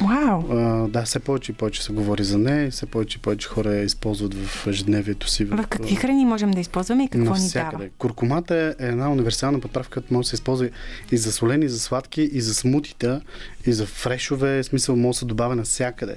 Вау! 0.00 0.42
А, 0.50 0.88
да, 0.88 1.02
все 1.02 1.18
повече 1.18 1.52
и 1.52 1.54
повече 1.54 1.82
се 1.82 1.92
говори 1.92 2.24
за 2.24 2.38
нея 2.38 2.66
и 2.66 2.70
все 2.70 2.86
повече 2.86 3.18
и 3.18 3.20
повече 3.20 3.48
хора 3.48 3.74
я 3.74 3.82
използват 3.82 4.34
в 4.34 4.66
ежедневието 4.66 5.28
си. 5.28 5.44
В 5.44 5.66
какви 5.66 5.94
храни 5.94 6.24
можем 6.24 6.50
да 6.50 6.60
използваме 6.60 7.04
и 7.04 7.08
какво 7.08 7.34
ни 7.34 7.40
Навсякъде. 7.40 7.76
дава? 7.76 7.90
Куркумата 7.98 8.74
е 8.78 8.86
една 8.86 9.10
универсална 9.10 9.60
подправка, 9.60 9.92
която 9.92 10.14
може 10.14 10.26
да 10.26 10.28
се 10.28 10.34
използва 10.34 10.68
и 11.12 11.16
за 11.16 11.32
солени, 11.32 11.64
и 11.64 11.68
за 11.68 11.80
сладки, 11.80 12.22
и 12.22 12.40
за 12.40 12.54
смутита, 12.54 13.20
и 13.66 13.72
за 13.72 13.86
фрешове. 13.86 14.62
В 14.62 14.64
смисъл 14.66 14.96
може 14.96 15.16
да 15.16 15.18
се 15.18 15.24
добавя 15.24 15.56
навсякъде. 15.56 16.16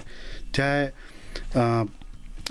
Тя 0.52 0.82
е... 0.82 0.92
А, 1.56 1.86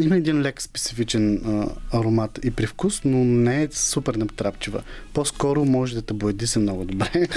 има 0.01 0.17
един 0.17 0.43
лек 0.43 0.63
специфичен 0.63 1.35
а, 1.37 1.67
аромат 1.99 2.39
и 2.45 2.51
привкус, 2.51 3.01
но 3.05 3.25
не 3.25 3.63
е 3.63 3.69
супер 3.71 4.15
натрапчива. 4.15 4.83
По-скоро 5.15 5.65
може 5.65 5.95
да 5.95 6.03
те 6.03 6.15
боеди 6.15 6.47
се 6.47 6.59
много 6.59 6.85
добре. 6.85 7.11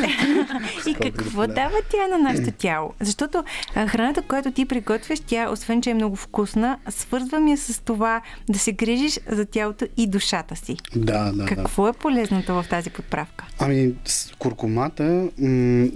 И 0.88 0.94
какво 0.94 1.48
дава 1.48 1.76
тя 1.92 2.08
на 2.08 2.18
нашето 2.18 2.52
тяло? 2.52 2.94
Защото 3.00 3.44
а, 3.76 3.88
храната, 3.88 4.22
която 4.22 4.52
ти 4.52 4.66
приготвяш, 4.66 5.20
тя, 5.20 5.50
освен 5.50 5.82
че 5.82 5.90
е 5.90 5.94
много 5.94 6.16
вкусна, 6.16 6.78
свързва 6.90 7.40
ми 7.40 7.58
с 7.58 7.82
това 7.82 8.22
да 8.50 8.60
се 8.60 8.72
грижиш 8.72 9.20
за 9.30 9.46
тялото 9.46 9.86
и 9.98 10.08
душата 10.08 10.56
си. 10.56 10.78
Да, 10.96 11.24
да, 11.24 11.32
да. 11.32 11.46
Какво 11.46 11.88
е 11.88 11.94
полезното 11.94 12.54
в 12.54 12.66
тази 12.70 12.90
подправка? 12.90 13.46
Ами, 13.60 13.94
куркумата, 14.40 15.30
м- 15.38 15.88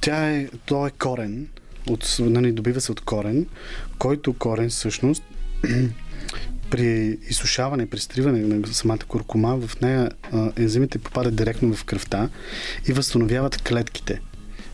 тя 0.00 0.30
е, 0.30 0.48
то 0.66 0.86
е 0.86 0.90
корен, 0.90 1.48
от, 1.90 2.16
нали, 2.20 2.52
добива 2.52 2.80
се 2.80 2.92
от 2.92 3.00
корен, 3.00 3.46
който 3.98 4.32
корен 4.32 4.70
всъщност 4.70 5.22
при 6.70 7.18
изсушаване, 7.28 7.86
при 7.86 7.98
стриване 7.98 8.38
на 8.38 8.66
самата 8.66 8.98
куркума, 9.08 9.56
в 9.56 9.80
нея 9.80 10.10
ензимите 10.56 10.98
попадат 10.98 11.36
директно 11.36 11.74
в 11.74 11.84
кръвта 11.84 12.28
и 12.88 12.92
възстановяват 12.92 13.62
клетките 13.62 14.20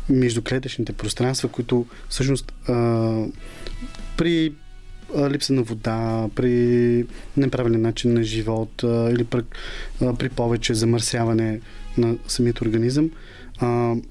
междуклетъчните 0.09 0.93
пространства, 0.93 1.49
които 1.49 1.87
всъщност 2.09 2.53
при 4.17 4.53
липса 5.31 5.53
на 5.53 5.63
вода, 5.63 6.29
при 6.35 7.07
неправилен 7.37 7.83
начин 7.83 8.15
на 8.15 8.23
живот 8.23 8.83
или 8.83 9.25
при, 10.19 10.29
повече 10.29 10.75
замърсяване 10.75 11.61
на 11.99 12.17
самият 12.29 12.61
организъм, 12.61 13.11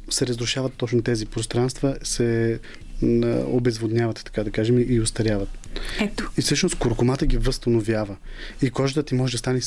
се 0.09 0.27
разрушават 0.27 0.73
точно 0.73 1.01
тези 1.01 1.25
пространства, 1.25 1.97
се 2.03 2.59
обезводняват, 3.45 4.21
така 4.25 4.43
да 4.43 4.51
кажем, 4.51 4.85
и 4.87 4.99
устаряват. 4.99 5.60
Ето. 5.99 6.31
И 6.37 6.41
всъщност 6.41 6.75
куркумата 6.75 7.25
ги 7.25 7.37
възстановява. 7.37 8.15
И 8.61 8.69
кожата 8.69 9.03
ти 9.03 9.15
може 9.15 9.31
да 9.31 9.37
стане 9.37 9.59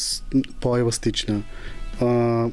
по-еластична. 0.60 1.42
А, 2.00 2.46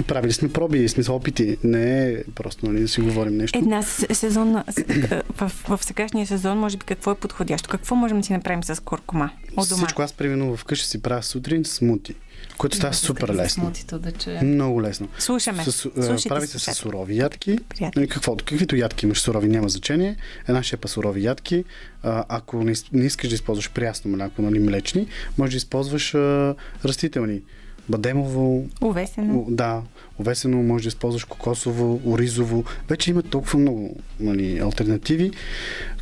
и 0.00 0.02
правили 0.02 0.32
сме 0.32 0.52
проби, 0.52 0.88
смисъл 0.88 1.16
опити. 1.16 1.56
Не 1.64 2.08
е 2.08 2.24
просто 2.34 2.66
нали, 2.66 2.80
да 2.80 2.88
си 2.88 3.00
говорим 3.00 3.36
нещо. 3.36 3.58
Една 3.58 3.82
сезонна, 3.82 4.64
е, 4.88 5.22
в, 5.30 5.52
в 5.68 5.84
сегашния 5.84 6.26
сезон, 6.26 6.58
може 6.58 6.76
би 6.76 6.84
какво 6.84 7.10
е 7.10 7.14
подходящо? 7.14 7.68
Какво 7.68 7.94
можем 7.94 8.20
да 8.20 8.26
си 8.26 8.32
направим 8.32 8.64
с 8.64 8.82
куркума 8.82 9.30
от 9.56 9.68
дома? 9.68 9.82
Всичко 9.86 10.02
аз, 10.02 10.12
примерно, 10.12 10.56
вкъщи 10.56 10.88
си 10.88 11.02
правя 11.02 11.22
сутрин 11.22 11.64
смути, 11.64 12.14
което 12.58 12.76
става 12.76 12.94
супер 12.94 13.28
лесно. 13.34 13.72
Да 13.92 14.12
чуем. 14.12 14.54
Много 14.54 14.82
лесно. 14.82 15.08
Слушаме. 15.18 15.64
С, 15.64 15.68
а, 15.68 15.72
Слушайте, 15.72 16.28
прави 16.28 16.46
се 16.46 16.58
с 16.58 16.62
слушайте. 16.62 16.80
сурови 16.80 17.16
ядки. 17.16 17.58
Приятно. 17.68 18.00
Нали, 18.00 18.08
Каквото, 18.08 18.44
каквито 18.44 18.76
ядки 18.76 19.06
имаш 19.06 19.20
сурови, 19.20 19.48
няма 19.48 19.68
значение. 19.68 20.16
Една 20.48 20.62
шепа 20.62 20.88
сурови 20.88 21.24
ядки. 21.24 21.64
А, 22.02 22.24
ако 22.28 22.64
не, 22.64 22.74
не 22.92 23.04
искаш 23.04 23.28
да 23.28 23.34
използваш 23.34 23.70
прясно 23.70 24.10
мляко, 24.10 24.42
нали, 24.42 24.58
млечни, 24.58 25.06
може 25.38 25.50
да 25.50 25.56
използваш 25.56 26.14
а, 26.14 26.54
растителни. 26.84 27.40
Бадемово, 27.88 28.66
Увесено. 28.80 29.38
О, 29.38 29.44
Да, 29.48 29.82
овесено 30.20 30.62
може 30.62 30.82
да 30.82 30.88
използваш 30.88 31.24
кокосово, 31.24 32.00
оризово. 32.06 32.64
Вече 32.88 33.10
има 33.10 33.22
толкова 33.22 33.58
много 33.58 33.96
нали, 34.20 34.58
альтернативи. 34.58 35.30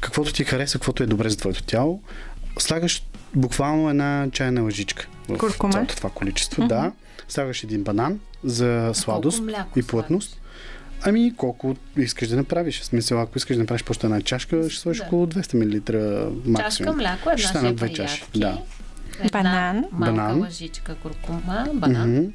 Каквото 0.00 0.32
ти 0.32 0.44
хареса, 0.44 0.78
каквото 0.78 1.02
е 1.02 1.06
добре 1.06 1.28
за 1.28 1.36
твоето 1.36 1.62
тяло. 1.62 2.02
Слагаш 2.58 3.02
буквално 3.34 3.90
една 3.90 4.28
чайна 4.32 4.62
лъжичка 4.62 5.06
в 5.28 5.38
Куркума? 5.38 5.72
цялото 5.72 5.96
това 5.96 6.10
количество. 6.10 6.66
Да. 6.66 6.92
Слагаш 7.28 7.64
един 7.64 7.82
банан 7.84 8.20
за 8.44 8.90
сладост 8.94 9.42
мляко 9.42 9.78
и 9.78 9.82
плътност. 9.82 10.38
Ами, 11.04 11.32
колко 11.36 11.76
искаш 11.96 12.28
да 12.28 12.36
направиш. 12.36 12.80
В 12.80 12.84
смисъл, 12.84 13.20
ако 13.20 13.38
искаш 13.38 13.56
да 13.56 13.62
направиш 13.62 13.84
просто 13.84 14.06
една 14.06 14.20
чашка, 14.20 14.70
ще 14.70 14.80
сложиш 14.80 15.00
Да. 15.00 15.06
около 15.06 15.26
200 15.26 15.54
мл 15.54 16.30
максимум. 16.44 16.56
Чашка 16.70 16.92
мляко, 16.92 17.30
една 17.30 17.38
Ще 17.38 17.48
станат 17.48 17.76
две 17.76 17.92
чаши. 17.92 18.24
Да. 18.36 18.58
Банан. 19.32 19.76
малка 19.92 20.12
Банан. 20.14 20.40
лъжичка 20.40 20.94
куркума, 20.94 21.66
банан. 21.74 22.12
Мгм. 22.12 22.26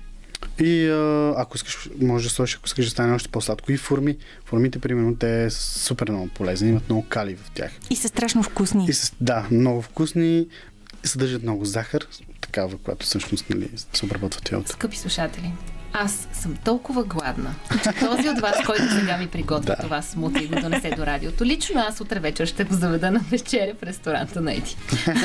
И 0.60 0.88
а, 0.90 1.34
ако 1.38 1.56
искаш, 1.58 1.90
може 2.02 2.24
да 2.24 2.34
сложиш, 2.34 2.56
ако 2.56 2.66
искаш 2.66 2.86
да 2.86 2.92
стане 2.92 3.14
още 3.16 3.30
по-сладко. 3.30 3.72
И 3.72 3.78
форми. 3.78 4.18
Формите, 4.46 4.80
примерно, 4.80 5.16
те 5.16 5.50
са 5.50 5.80
супер 5.80 6.10
много 6.10 6.28
полезни, 6.28 6.70
имат 6.70 6.90
много 6.90 7.06
кали 7.10 7.36
в 7.36 7.52
тях. 7.54 7.72
И 7.90 7.96
са 7.96 8.08
страшно 8.08 8.44
вкусни. 8.44 8.86
И 8.90 8.94
с, 8.94 9.14
да, 9.22 9.46
много 9.52 9.82
вкусни, 9.82 10.48
съдържат 11.08 11.44
много 11.44 11.66
захар, 11.66 12.08
такава, 12.42 12.78
която 12.78 13.06
всъщност 13.06 13.50
нали, 13.50 13.70
се 13.94 14.06
обработва 14.06 14.42
тялото. 14.42 14.72
Скъпи 14.72 14.98
слушатели, 14.98 15.52
аз 15.94 16.28
съм 16.34 16.56
толкова 16.56 17.04
гладна, 17.04 17.56
че 17.84 17.92
този 18.06 18.30
от 18.30 18.40
вас, 18.40 18.56
който 18.66 18.84
сега 19.00 19.18
ми 19.18 19.28
приготвя 19.28 19.76
Да. 19.76 19.84
това 19.84 20.02
смути 20.02 20.44
и 20.44 20.48
го 20.48 20.62
донесе 20.62 20.90
до 20.90 21.06
радиото, 21.06 21.46
лично 21.46 21.82
аз 21.90 22.02
утре 22.02 22.20
вечер 22.20 22.46
ще 22.46 22.64
го 22.64 22.74
заведа 22.76 23.12
на 23.12 23.20
вечеря 23.20 23.74
в 23.80 23.84
ресторанта 23.84 24.42
на 24.42 24.54
Еди. 24.54 24.76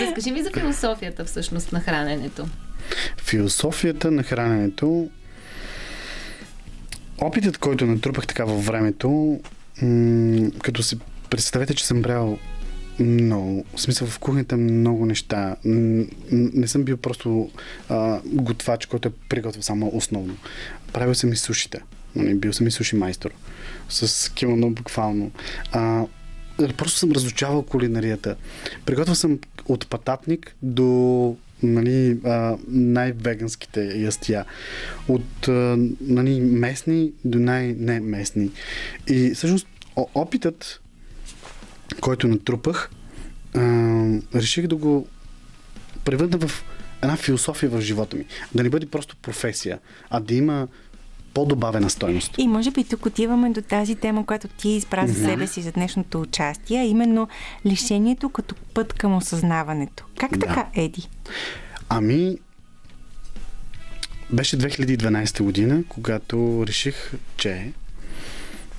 Разкажи 0.00 0.30
ми 0.30 0.42
за 0.42 0.50
философията 0.50 1.24
всъщност 1.24 1.72
на 1.72 1.80
храненето. 1.80 2.48
Философията 3.16 4.10
на 4.10 4.22
храненето, 4.22 5.08
опитът, 7.20 7.58
който 7.58 7.86
натрупах 7.86 8.26
така 8.26 8.44
във 8.44 8.66
времето, 8.66 9.40
м- 9.82 10.50
като 10.62 10.82
си 10.82 10.98
представете, 11.30 11.74
че 11.74 11.86
съм 11.86 12.02
правил 12.02 12.38
много, 12.98 13.64
в 13.76 13.80
смисъл 13.80 14.08
в 14.08 14.18
кухнята 14.18 14.56
много 14.56 15.06
неща. 15.06 15.56
Не 15.64 16.66
съм 16.66 16.84
бил 16.84 16.96
просто 16.96 17.50
а, 17.88 18.20
готвач, 18.24 18.86
който 18.86 19.08
е 19.08 19.12
приготвил 19.28 19.62
само 19.62 19.90
основно. 19.94 20.36
Правил 20.92 21.14
съм 21.14 21.32
и 21.32 21.36
сушите. 21.36 21.80
Нали, 22.16 22.34
Бил 22.34 22.52
съм 22.52 22.66
и 22.66 22.70
суши 22.70 22.96
майстор. 22.96 23.30
С 23.88 24.32
кимоно 24.34 24.70
буквално. 24.70 25.30
А, 25.72 26.04
просто 26.76 26.98
съм 26.98 27.12
разучавал 27.12 27.62
кулинарията. 27.62 28.36
Приготвил 28.86 29.14
съм 29.14 29.38
от 29.68 29.88
пататник 29.88 30.56
до 30.62 31.36
нали, 31.62 32.18
най-веганските 32.68 34.00
ястия. 34.00 34.44
От 35.08 35.48
нали, 36.00 36.40
местни 36.40 37.12
до 37.24 37.38
най-не 37.38 38.00
местни. 38.00 38.50
И 39.06 39.30
всъщност 39.34 39.66
опитът, 39.96 40.80
който 42.00 42.28
натрупах, 42.28 42.90
а, 43.54 43.60
реших 44.34 44.66
да 44.66 44.76
го 44.76 45.06
превърна 46.04 46.38
в 46.38 46.64
една 47.02 47.16
философия 47.16 47.70
в 47.70 47.80
живота 47.80 48.16
ми. 48.16 48.24
Да 48.54 48.62
не 48.62 48.70
бъде 48.70 48.86
просто 48.86 49.16
професия, 49.16 49.78
а 50.10 50.20
да 50.20 50.34
има 50.34 50.68
по-добавена 51.34 51.90
стойност. 51.90 52.34
И 52.38 52.48
може 52.48 52.70
би 52.70 52.84
тук 52.84 53.06
отиваме 53.06 53.50
до 53.50 53.62
тази 53.62 53.94
тема, 53.94 54.26
която 54.26 54.48
ти 54.48 54.68
избра 54.68 55.06
за 55.06 55.14
себе 55.14 55.46
си 55.46 55.62
за 55.62 55.72
днешното 55.72 56.20
участие, 56.20 56.80
а 56.80 56.84
именно 56.84 57.28
лишението 57.66 58.28
като 58.28 58.54
път 58.74 58.92
към 58.92 59.16
осъзнаването. 59.16 60.04
Как 60.18 60.30
Да. 60.38 60.46
така, 60.46 60.66
Еди? 60.74 61.08
Ами, 61.88 62.38
беше 64.30 64.58
2012 64.58 65.42
година, 65.42 65.82
когато 65.88 66.64
реших, 66.66 67.12
че 67.36 67.72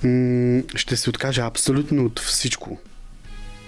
м- 0.04 0.62
ще 0.74 0.96
се 0.96 1.10
откажа 1.10 1.42
абсолютно 1.42 2.04
от 2.04 2.20
всичко, 2.20 2.78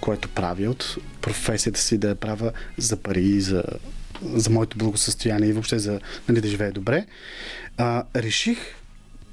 което 0.03 0.29
правя, 0.29 0.69
от 0.69 0.97
професията 1.21 1.79
си 1.79 1.97
да 1.97 2.09
я 2.09 2.15
правя 2.15 2.51
за 2.77 2.97
пари, 2.97 3.41
за, 3.41 3.63
за 4.33 4.49
моето 4.49 4.77
благосъстояние 4.77 5.49
и 5.49 5.53
въобще 5.53 5.79
за 5.79 5.99
нали, 6.29 6.41
да 6.41 6.47
живея 6.47 6.71
добре. 6.71 7.05
А, 7.77 8.03
реших 8.15 8.57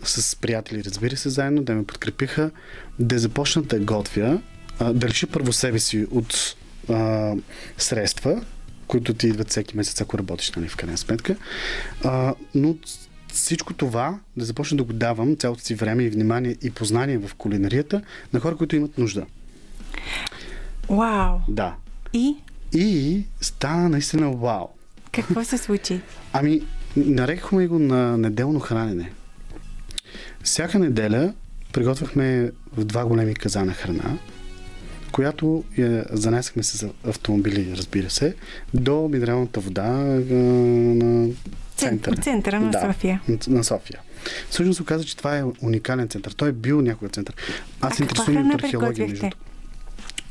с 0.05 0.37
приятели, 0.37 0.85
разбира 0.85 1.17
се, 1.17 1.29
заедно, 1.29 1.63
да 1.63 1.75
ме 1.75 1.85
подкрепиха, 1.85 2.51
да 2.99 3.19
започна 3.19 3.63
да 3.63 3.79
готвя, 3.81 4.41
а, 4.79 4.93
да 4.93 5.09
реша 5.09 5.27
първо 5.27 5.53
себе 5.53 5.79
си 5.79 6.07
от 6.11 6.57
а, 6.89 7.35
средства, 7.79 8.45
които 8.87 9.15
ти 9.15 9.27
идват 9.27 9.51
всеки 9.51 9.77
месец, 9.77 10.01
ако 10.01 10.19
работиш, 10.19 10.51
нали, 10.51 10.69
в 10.69 10.77
крайна 10.77 10.99
сметка. 10.99 11.37
А, 12.05 12.35
но 12.55 12.77
всичко 13.33 13.75
това 13.75 14.19
да 14.37 14.45
започна 14.45 14.77
да 14.77 14.85
го 14.85 14.93
давам, 14.93 15.37
цялото 15.37 15.63
си 15.63 15.75
време 15.75 16.03
и 16.03 16.11
внимание 16.11 16.57
и 16.63 16.71
познание 16.71 17.19
в 17.19 17.35
кулинарията 17.35 18.03
на 18.33 18.41
хора, 18.41 18.57
които 18.57 18.77
имат 18.77 18.99
нужда. 18.99 19.27
Вау! 20.91 21.39
Да. 21.49 21.75
И 22.13 22.37
И 22.73 23.23
стана 23.41 23.89
наистина 23.89 24.31
вау. 24.31 24.67
какво 25.13 25.45
се 25.45 25.59
случи? 25.59 26.01
Ами, 26.33 26.63
нарекохме 26.97 27.67
го 27.67 27.79
на 27.79 28.19
неделно 28.19 28.61
хранене. 28.61 29.13
Всяка 30.43 30.79
неделя 30.79 31.35
приготвяхме 31.73 32.51
в 32.77 32.85
два 32.85 33.05
големи 33.05 33.35
казана 33.35 33.73
храна, 33.73 34.19
която 35.13 35.65
я 35.79 36.05
занесахме 36.11 36.63
с 36.63 36.89
автомобили, 37.05 37.75
разбира 37.77 38.11
се, 38.11 38.35
до 38.75 39.09
минералната 39.13 39.61
вода 39.61 39.89
на 39.89 41.29
центъра. 41.77 42.17
Центъра 42.17 42.61
на 42.61 42.71
да, 42.71 42.81
София. 42.81 43.21
На 43.49 43.65
София. 43.65 44.01
Всъщност 44.51 44.81
оказа, 44.81 45.05
че 45.05 45.17
това 45.17 45.39
е 45.39 45.45
уникален 45.63 46.09
център. 46.09 46.33
Той 46.33 46.49
е 46.49 46.53
бил 46.53 46.81
някога 46.81 47.09
център. 47.11 47.35
Аз 47.81 47.97
се 47.97 48.03
интересувам 48.03 48.51
от 48.51 48.65
археология, 48.65 49.09
между. 49.09 49.27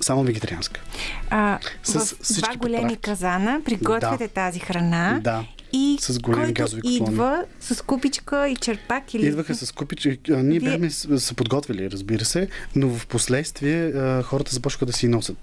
Само 0.01 0.23
вегетарианска. 0.23 0.81
А, 1.29 1.59
С 1.83 1.93
в 2.11 2.39
два 2.39 2.55
големи 2.55 2.77
поправки. 2.77 2.97
казана 2.97 3.61
приготвяте 3.65 4.27
Да. 4.27 4.33
тази 4.33 4.59
храна 4.59 5.19
Да. 5.23 5.45
и 5.73 5.97
С 6.01 6.19
големи 6.19 6.43
който 6.43 6.53
газови 6.53 6.81
котлони. 6.81 6.95
идва 7.05 7.43
с 7.59 7.83
купичка 7.83 8.47
и 8.47 8.55
черпак 8.55 9.13
или... 9.13 9.25
Идваха 9.27 9.55
с 9.55 9.71
купички. 9.71 10.19
а, 10.29 10.35
Ние 10.35 10.59
Вие- 10.59 10.69
бяхме 10.69 10.89
се 11.19 11.33
подготвили, 11.33 11.91
разбира 11.91 12.25
се, 12.25 12.47
но 12.75 12.89
в 12.89 13.07
последствие 13.07 13.91
хората 14.23 14.53
започнаха 14.53 14.85
да 14.85 14.93
си 14.93 15.07
носят. 15.07 15.37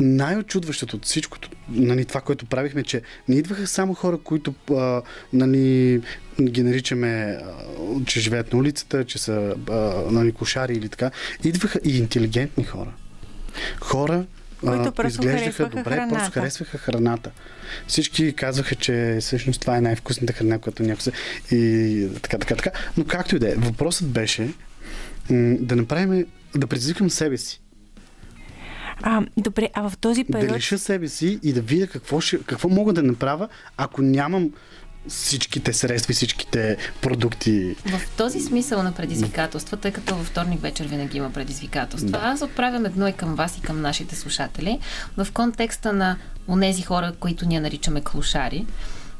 Най-очудващото 0.00 0.96
от 0.96 1.04
всичкото, 1.04 1.50
нали, 1.68 2.04
това, 2.04 2.20
което 2.20 2.46
правихме, 2.46 2.82
че 2.82 3.02
не 3.28 3.36
идваха 3.36 3.66
само 3.66 3.94
хора, 3.94 4.18
които 4.18 4.54
а, 4.70 5.02
нали, 5.32 6.00
ги 6.42 6.62
наричаме, 6.62 7.08
а, 7.08 7.52
че 8.06 8.20
живеят 8.20 8.52
на 8.52 8.58
улицата, 8.58 9.04
че 9.04 9.18
са 9.18 9.32
а, 9.70 9.74
нали, 10.10 10.32
кошари 10.32 10.72
или 10.72 10.88
така. 10.88 11.10
Идваха 11.44 11.80
и 11.84 11.98
интелигентни 11.98 12.64
хора. 12.64 12.92
Хора, 13.80 14.24
Които 14.60 14.92
просто 14.92 15.22
изглеждаха 15.22 15.68
добре, 15.68 15.82
храната. 15.82 16.14
просто 16.14 16.32
харесваха 16.32 16.78
храната. 16.78 17.30
Всички 17.86 18.32
казваха, 18.32 18.74
че 18.74 19.18
всъщност 19.20 19.60
това 19.60 19.76
е 19.76 19.80
най-вкусната 19.80 20.32
храна, 20.32 20.58
която 20.58 20.82
някой 20.82 21.02
се... 21.02 21.12
И 21.54 22.08
така, 22.22 22.38
така, 22.38 22.54
така. 22.56 22.70
Но 22.96 23.04
както 23.04 23.36
и 23.36 23.38
да 23.38 23.52
е, 23.52 23.54
въпросът 23.54 24.08
беше 24.08 24.48
да 25.60 25.76
направим, 25.76 26.26
да 26.56 26.66
предизвикам 26.66 27.10
себе 27.10 27.36
си. 27.36 27.60
А, 29.02 29.22
добре, 29.36 29.68
а 29.74 29.88
в 29.88 29.98
този 29.98 30.24
Да 30.24 30.32
период... 30.32 30.56
лиша 30.56 30.78
себе 30.78 31.08
си 31.08 31.38
и 31.42 31.52
да 31.52 31.60
видя 31.60 31.86
какво, 31.86 32.20
ще, 32.20 32.38
какво 32.38 32.68
мога 32.68 32.92
да 32.92 33.02
направя, 33.02 33.48
ако 33.76 34.02
нямам 34.02 34.50
всичките 35.08 35.72
средства 35.72 36.12
и 36.12 36.14
всичките 36.14 36.76
продукти. 37.00 37.76
В 37.86 38.16
този 38.16 38.40
смисъл 38.40 38.82
на 38.82 38.92
предизвикателства, 38.92 39.76
тъй 39.76 39.92
като 39.92 40.16
във 40.16 40.26
вторник 40.26 40.60
вечер 40.60 40.86
винаги 40.86 41.18
има 41.18 41.30
предизвикателства, 41.32 42.10
Да. 42.10 42.20
аз 42.22 42.42
отправям 42.42 42.84
едно 42.86 43.08
и 43.08 43.12
към 43.12 43.34
вас 43.34 43.58
и 43.58 43.60
към 43.60 43.80
нашите 43.80 44.16
слушатели 44.16 44.78
в 45.16 45.28
контекста 45.32 45.92
на 45.92 46.16
онези 46.48 46.82
хора, 46.82 47.12
които 47.20 47.46
ние 47.48 47.60
наричаме 47.60 48.00
клошари. 48.00 48.66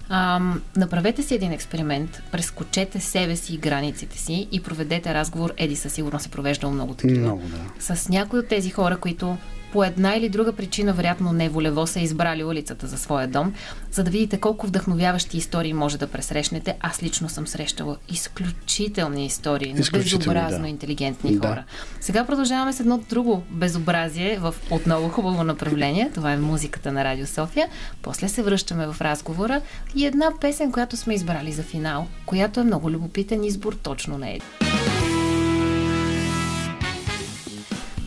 Ам, 0.09 0.63
направете 0.77 1.23
си 1.23 1.35
един 1.35 1.53
експеримент, 1.53 2.23
прескочете 2.33 3.01
себе 3.01 3.37
си 3.37 3.55
и 3.55 3.59
границите 3.59 4.19
си 4.19 4.49
и 4.53 4.63
проведете 4.63 5.15
разговор. 5.15 5.53
Еди 5.57 5.77
със 5.77 5.93
сигурно 5.93 6.21
се 6.21 6.29
провеждал 6.29 6.71
много 6.71 6.95
такива. 6.95 7.21
Много, 7.21 7.43
да. 7.79 7.95
С 7.97 8.09
някои 8.09 8.39
от 8.39 8.49
тези 8.49 8.71
хора, 8.71 8.97
които 8.97 9.37
по 9.73 9.85
една 9.85 10.17
или 10.17 10.29
друга 10.29 10.53
причина, 10.53 10.93
вероятно 10.93 11.33
не 11.33 11.49
волево, 11.49 11.87
са 11.87 12.01
избрали 12.01 12.45
улицата 12.45 12.87
за 12.87 12.99
своя 12.99 13.29
дом, 13.29 13.55
за 13.93 14.05
да 14.05 14.11
видите 14.11 14.41
колко 14.41 14.67
вдъхновяващи 14.67 15.37
истории 15.37 15.73
може 15.73 15.99
да 15.99 16.07
пресрещнете. 16.07 16.77
Аз 16.81 17.03
лично 17.03 17.29
съм 17.29 17.47
срещала 17.47 17.97
изключителни 18.09 19.27
истории 19.27 19.75
на 19.75 19.85
безобразно 19.93 20.63
да. 20.63 20.69
интелигентни 20.69 21.37
Да. 21.37 21.49
хора. 21.49 21.65
Сега 22.01 22.25
продължаваме 22.25 22.73
с 22.73 22.81
едно 22.81 22.99
друго 22.99 23.43
безобразие 23.51 24.39
в 24.39 24.55
отново 24.71 25.09
хубаво 25.09 25.45
направление. 25.45 26.11
Това 26.15 26.33
е 26.33 26.37
музиката 26.37 26.93
на 26.93 27.05
Радио 27.05 27.27
София. 27.27 27.69
После 28.03 28.29
се 28.29 28.43
връщаме 28.43 28.87
в 28.87 29.01
разговора 29.01 29.61
и 29.95 30.07
една 30.07 30.33
песен, 30.41 30.73
която 30.73 30.97
сме 30.97 31.15
избрали 31.15 31.53
за 31.53 31.63
финал, 31.63 32.07
която 32.27 32.61
е 32.61 32.65
много 32.65 32.91
любопитен 32.91 33.45
избор 33.45 33.73
точно 33.83 34.19
на 34.19 34.31
Еди. 34.31 34.76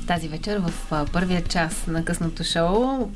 Тази 0.10 0.28
вечер 0.28 0.60
в 0.60 1.06
първия 1.14 1.44
час 1.44 1.88
на 1.88 2.06
късното 2.06 2.44
шоу 2.44 3.10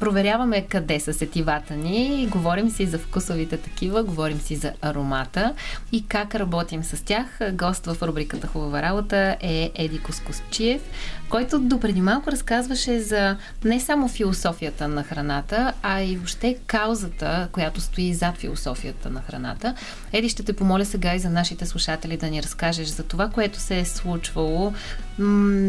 проверяваме 0.00 0.66
къде 0.66 1.00
са 1.00 1.14
сетивата 1.14 1.74
ни, 1.74 2.28
говорим 2.30 2.70
си 2.70 2.86
за 2.86 2.98
вкусовите 2.98 3.56
такива, 3.56 4.02
говорим 4.02 4.40
си 4.40 4.56
за 4.56 4.72
аромата 4.82 5.54
и 5.92 6.06
как 6.06 6.34
работим 6.34 6.84
с 6.84 7.04
тях. 7.04 7.26
Гост 7.52 7.86
в 7.86 8.02
рубриката 8.02 8.46
Хубава 8.46 8.82
работа 8.82 9.36
е 9.40 9.70
Еди 9.74 9.98
Коскосчиев, 9.98 10.82
който 11.28 11.58
допреди 11.58 12.00
малко 12.00 12.32
разказваше 12.32 13.00
за 13.00 13.36
не 13.64 13.80
само 13.80 14.08
философията 14.08 14.88
на 14.88 15.02
храната, 15.02 15.72
а 15.82 16.02
и 16.02 16.16
въобще 16.16 16.56
каузата, 16.66 17.48
която 17.52 17.80
стои 17.80 18.14
зад 18.14 18.36
философията 18.36 19.10
на 19.10 19.22
храната. 19.22 19.74
Еди, 20.12 20.28
ще 20.28 20.42
те 20.42 20.52
помоля 20.52 20.84
сега 20.84 21.14
и 21.14 21.18
за 21.18 21.30
нашите 21.30 21.66
слушатели 21.66 22.16
да 22.16 22.30
ни 22.30 22.42
разкажеш 22.42 22.88
за 22.88 23.02
това, 23.02 23.28
което 23.28 23.60
се 23.60 23.78
е 23.78 23.84
случвало 23.84 24.72
м- 25.18 25.24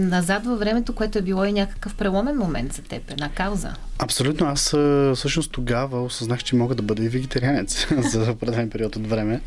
назад 0.08 0.46
във 0.46 0.60
времето, 0.60 0.96
което 0.96 1.18
е 1.18 1.22
било 1.22 1.46
и 1.46 1.54
някакъв 1.54 1.96
преломен 1.96 2.38
момент 2.38 2.74
за 2.74 2.82
теб, 2.82 3.12
една 3.12 3.30
кауза. 3.30 3.74
Абсолютно. 4.00 4.48
Аз 4.48 4.62
всъщност 5.16 5.52
тогава 5.52 6.04
осъзнах, 6.04 6.44
че 6.44 6.56
мога 6.56 6.76
да 6.76 6.84
бъда 6.84 7.04
и 7.04 7.10
вегетарианец 7.10 7.88
за 8.00 8.32
определен 8.32 8.70
период 8.70 8.96
от 8.96 9.08
време. 9.08 9.42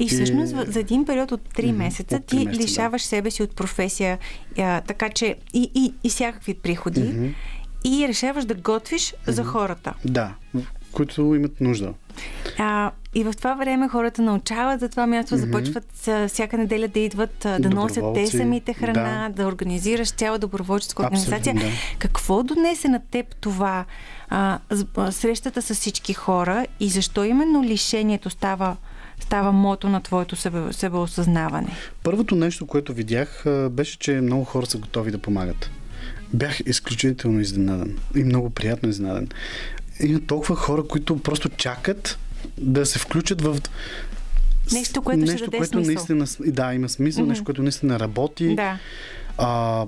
И 0.00 0.08
всъщност 0.08 0.52
в- 0.52 0.64
за 0.68 0.80
един 0.80 1.04
период 1.06 1.32
от 1.32 1.40
3 1.48 1.66
Мгм, 1.66 1.78
месеца 1.78 2.16
от 2.16 2.24
три 2.26 2.38
ти 2.38 2.44
месеца, 2.44 2.62
лишаваш 2.62 3.02
себе 3.02 3.30
си 3.30 3.42
от 3.42 3.56
професия, 3.56 4.18
а, 4.58 4.80
така 4.80 5.08
че 5.08 5.34
и, 5.54 5.70
и, 5.74 5.94
и 6.04 6.08
всякакви 6.08 6.54
приходи 6.54 7.02
Мгм. 7.02 7.26
и 7.84 8.08
решаваш 8.08 8.44
да 8.44 8.54
готвиш 8.54 9.14
за 9.26 9.44
хората. 9.44 9.94
Да, 10.04 10.34
които 10.92 11.34
имат 11.34 11.60
нужда. 11.60 11.94
А, 12.58 12.90
и 13.14 13.24
в 13.24 13.32
това 13.38 13.54
време 13.54 13.88
хората 13.88 14.22
научават 14.22 14.80
за 14.80 14.88
това 14.88 15.06
място, 15.06 15.36
започват 15.36 16.08
а, 16.08 16.28
всяка 16.28 16.58
неделя 16.58 16.88
да 16.88 17.00
идват, 17.00 17.44
а, 17.44 17.58
да 17.58 17.70
носят 17.70 18.04
те 18.14 18.26
самите 18.26 18.74
храна, 18.74 19.28
да, 19.28 19.42
да. 19.42 19.48
организираш 19.48 20.10
цяла 20.10 20.38
доброволческа 20.38 21.02
организация. 21.02 21.52
Абсолютно, 21.52 21.60
да. 21.60 21.98
Какво 21.98 22.42
донесе 22.42 22.88
на 22.88 23.00
теб 23.10 23.36
това, 23.36 23.84
а, 24.28 24.58
срещата 25.10 25.62
с 25.62 25.74
всички 25.74 26.14
хора 26.14 26.66
и 26.80 26.88
защо 26.88 27.24
именно 27.24 27.64
лишението 27.64 28.30
става, 28.30 28.76
става 29.20 29.52
мото 29.52 29.88
на 29.88 30.02
твоето 30.02 30.36
себе, 30.36 30.72
себеосъзнаване? 30.72 31.68
Първото 32.02 32.34
нещо, 32.34 32.66
което 32.66 32.92
видях, 32.92 33.44
беше, 33.70 33.98
че 33.98 34.12
много 34.12 34.44
хора 34.44 34.66
са 34.66 34.78
готови 34.78 35.10
да 35.10 35.18
помагат. 35.18 35.70
Бях 36.34 36.60
изключително 36.66 37.40
изненадан 37.40 37.96
и 38.16 38.24
много 38.24 38.50
приятно 38.50 38.88
изненадан. 38.88 39.28
Има 40.00 40.20
толкова 40.20 40.56
хора, 40.56 40.84
които 40.84 41.18
просто 41.18 41.48
чакат 41.48 42.18
да 42.58 42.86
се 42.86 42.98
включат 42.98 43.40
в 43.42 43.56
Нещо, 44.72 45.02
което 45.02 45.20
ще 45.20 45.32
нещо, 45.32 45.44
даде 45.44 45.56
което 45.58 45.72
смисъл. 45.84 46.16
наистина, 46.16 46.52
да, 46.52 46.74
има 46.74 46.88
смисъл, 46.88 47.22
Мгм. 47.22 47.28
нещо, 47.28 47.44
което 47.44 47.62
наистина 47.62 48.00
работи. 48.00 48.54
Да. 48.54 48.78
А, 49.38 49.86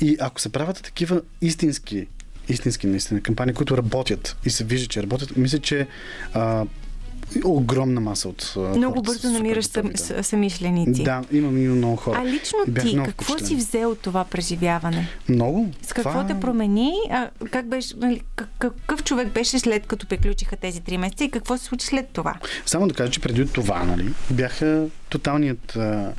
и 0.00 0.16
ако 0.20 0.40
се 0.40 0.48
правят 0.48 0.82
такива 0.82 1.20
истински 1.40 2.06
истински 2.48 2.86
наистина 2.86 3.20
кампании, 3.20 3.54
които 3.54 3.76
работят 3.76 4.36
и 4.44 4.50
се 4.50 4.64
вижда, 4.64 4.86
че 4.88 5.02
работят, 5.02 5.36
мисля, 5.36 5.58
че 5.58 5.86
а, 6.34 6.64
огромна 7.44 8.00
маса 8.00 8.28
от. 8.28 8.54
Много 8.56 9.02
бързо 9.02 9.30
намираш 9.30 9.64
сам, 9.64 9.90
самишленици. 10.22 11.02
Да, 11.02 11.22
имам 11.32 11.58
и 11.58 11.68
много 11.68 11.96
хора. 11.96 12.22
А 12.22 12.26
лично 12.26 12.58
ти, 12.82 12.98
какво 13.04 13.38
си 13.38 13.56
взел 13.56 13.90
от 13.90 13.98
това 13.98 14.24
преживяване? 14.24 15.08
Много. 15.28 15.70
С 15.82 15.92
какво 15.92 16.10
това... 16.10 16.26
те 16.26 16.40
промени? 16.40 16.92
А, 17.10 17.30
как 17.50 17.66
беше, 17.66 17.94
нали, 17.96 18.20
какъв 18.58 19.04
човек 19.04 19.28
беше 19.28 19.58
след 19.58 19.86
като 19.86 20.06
приключиха 20.06 20.56
тези 20.56 20.80
три 20.80 20.98
месеца 20.98 21.24
и 21.24 21.30
какво 21.30 21.56
се 21.56 21.64
случи 21.64 21.86
след 21.86 22.08
това? 22.08 22.34
Само 22.66 22.88
да 22.88 22.94
кажа, 22.94 23.10
че 23.10 23.20
преди 23.20 23.46
това, 23.46 23.84
нали, 23.84 24.14
бяха 24.30 24.86
тоталният 25.08 25.76
а, 25.76 26.12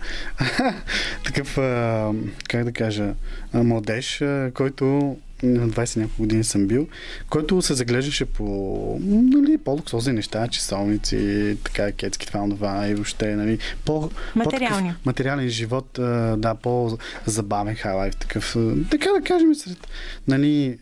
такъв, 1.26 1.58
а, 1.58 2.12
как 2.50 2.64
да 2.64 2.72
кажа, 2.72 3.14
младеж, 3.54 4.22
а, 4.22 4.52
който 4.54 5.18
на 5.44 5.70
20 5.70 5.98
няколко 5.98 6.22
години 6.22 6.44
съм 6.44 6.68
бил, 6.68 6.88
който 7.30 7.62
се 7.62 7.74
заглеждаше 7.74 8.26
по 8.26 8.98
нали, 9.02 9.58
по-луксозни 9.58 10.14
неща, 10.14 10.48
часовници, 10.48 11.58
така, 11.64 11.92
кетски, 11.92 12.28
това, 12.28 12.50
това 12.50 12.88
и 12.88 12.94
въобще, 12.94 13.36
нали, 13.36 13.60
по, 13.86 14.10
Материални. 14.36 14.94
по 15.04 15.10
материален 15.10 15.50
живот, 15.50 15.90
да, 16.38 16.56
по-забавен 16.62 17.76
хайлайф, 17.76 18.16
такъв, 18.16 18.56
така 18.92 19.10
да 19.10 19.22
кажем, 19.22 19.56
сред, 19.56 19.88
нали, 20.28 20.78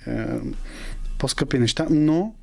по-скъпи 1.17 1.59
неща, 1.59 1.87
но 1.89 2.33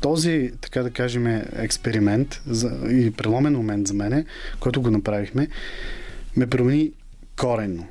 този, 0.00 0.52
така 0.60 0.82
да 0.82 0.90
кажем, 0.90 1.26
експеримент 1.56 2.42
за, 2.46 2.70
и 2.90 3.10
преломен 3.10 3.52
момент 3.52 3.88
за 3.88 3.94
мене, 3.94 4.24
който 4.60 4.82
го 4.82 4.90
направихме, 4.90 5.48
ме 6.36 6.46
промени 6.46 6.92
коренно 7.36 7.86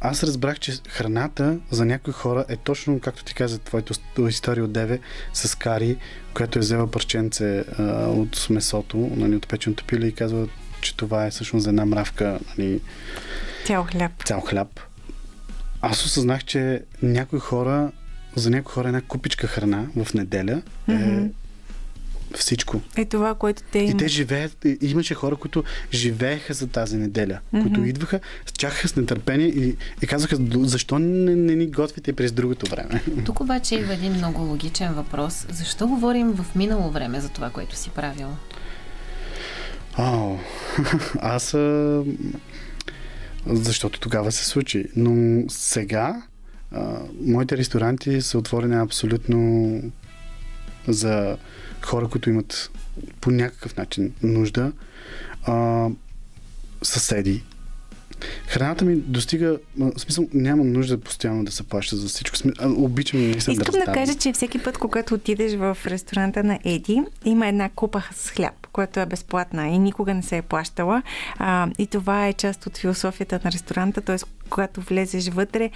аз 0.00 0.22
разбрах, 0.22 0.58
че 0.58 0.72
храната 0.88 1.58
за 1.70 1.84
някои 1.84 2.12
хора 2.12 2.44
е 2.48 2.56
точно, 2.56 3.00
както 3.00 3.24
ти 3.24 3.34
каза, 3.34 3.58
твоята 3.58 3.94
история 4.28 4.64
от 4.64 4.72
Деве 4.72 4.98
с 5.32 5.58
Кари, 5.58 5.96
която 6.34 6.58
е 6.58 6.60
взела 6.60 6.90
парченце 6.90 7.64
а, 7.78 7.82
от 8.06 8.46
месото, 8.50 9.10
нали, 9.16 9.36
от 9.36 9.48
печеното 9.48 9.84
пиле 9.84 10.06
и 10.06 10.14
казва, 10.14 10.48
че 10.80 10.96
това 10.96 11.26
е 11.26 11.30
всъщност 11.30 11.66
една 11.66 11.84
мравка. 11.84 12.38
Нали, 12.58 12.80
цял 13.66 13.84
хляб. 13.84 14.24
Цял 14.24 14.40
хляб. 14.40 14.80
Аз 15.80 16.04
осъзнах, 16.04 16.44
че 16.44 16.82
някои 17.02 17.38
хора, 17.38 17.92
за 18.36 18.50
някои 18.50 18.72
хора 18.72 18.88
една 18.88 19.00
купичка 19.00 19.46
храна 19.46 19.86
в 20.04 20.14
неделя 20.14 20.62
mm-hmm. 20.88 21.30
Всичко. 22.34 22.80
Е 22.96 23.04
това, 23.04 23.34
което 23.34 23.62
те 23.72 23.78
имат. 23.78 23.94
И 23.94 23.96
те 23.96 24.08
живеят. 24.08 24.66
Имаше 24.80 25.14
хора, 25.14 25.36
които 25.36 25.64
живееха 25.92 26.54
за 26.54 26.66
тази 26.66 26.96
неделя, 26.96 27.38
mm-hmm. 27.54 27.62
които 27.62 27.84
идваха, 27.84 28.20
чакаха 28.58 28.88
с 28.88 28.96
нетърпение 28.96 29.46
и, 29.46 29.76
и 30.02 30.06
казаха, 30.06 30.36
защо 30.60 30.98
не, 30.98 31.36
не 31.36 31.54
ни 31.54 31.66
готвите 31.66 32.12
през 32.12 32.32
другото 32.32 32.70
време? 32.70 33.02
Тук 33.24 33.40
обаче 33.40 33.74
има 33.74 33.94
един 33.94 34.12
много 34.12 34.42
логичен 34.42 34.92
въпрос. 34.92 35.46
Защо 35.50 35.88
говорим 35.88 36.32
в 36.32 36.54
минало 36.54 36.90
време 36.90 37.20
за 37.20 37.28
това, 37.28 37.50
което 37.50 37.76
си 37.76 37.90
правил? 37.90 38.28
О, 39.98 40.36
аз... 41.18 41.54
А... 41.54 42.04
Защото 43.46 44.00
тогава 44.00 44.32
се 44.32 44.44
случи. 44.44 44.84
Но 44.96 45.44
сега 45.48 46.22
а, 46.72 46.98
моите 47.20 47.56
ресторанти 47.56 48.20
са 48.22 48.38
отворени 48.38 48.76
абсолютно 48.76 49.80
за 50.88 51.36
хора, 51.82 52.08
които 52.08 52.30
имат 52.30 52.70
по 53.20 53.30
някакъв 53.30 53.76
начин 53.76 54.12
нужда, 54.22 54.72
а, 55.46 55.88
съседи. 56.82 57.42
Храната 58.46 58.84
ми 58.84 58.96
достига, 58.96 59.58
в 59.78 60.00
смисъл 60.00 60.28
нямам 60.34 60.72
нужда 60.72 61.00
постоянно 61.00 61.44
да 61.44 61.52
се 61.52 61.62
плаща 61.62 61.96
за 61.96 62.08
всичко. 62.08 62.36
Обичам 62.62 63.20
наистина 63.20 63.52
Искам 63.52 63.72
да, 63.72 63.86
да 63.86 63.92
кажа, 63.92 64.14
че 64.14 64.32
всеки 64.32 64.62
път, 64.62 64.78
когато 64.78 65.14
отидеш 65.14 65.54
в 65.54 65.78
ресторанта 65.86 66.44
на 66.44 66.58
Еди, 66.64 67.02
има 67.24 67.48
една 67.48 67.68
купа 67.68 68.02
с 68.14 68.30
хляб, 68.30 68.66
която 68.72 69.00
е 69.00 69.06
безплатна 69.06 69.68
и 69.68 69.78
никога 69.78 70.14
не 70.14 70.22
се 70.22 70.36
е 70.36 70.42
плащала. 70.42 71.02
А, 71.38 71.68
и 71.78 71.86
това 71.86 72.26
е 72.26 72.32
част 72.32 72.66
от 72.66 72.78
философията 72.78 73.40
на 73.44 73.52
ресторанта, 73.52 74.00
т.е. 74.00 74.16
когато 74.50 74.80
влезеш 74.80 75.28
вътре, 75.28 75.70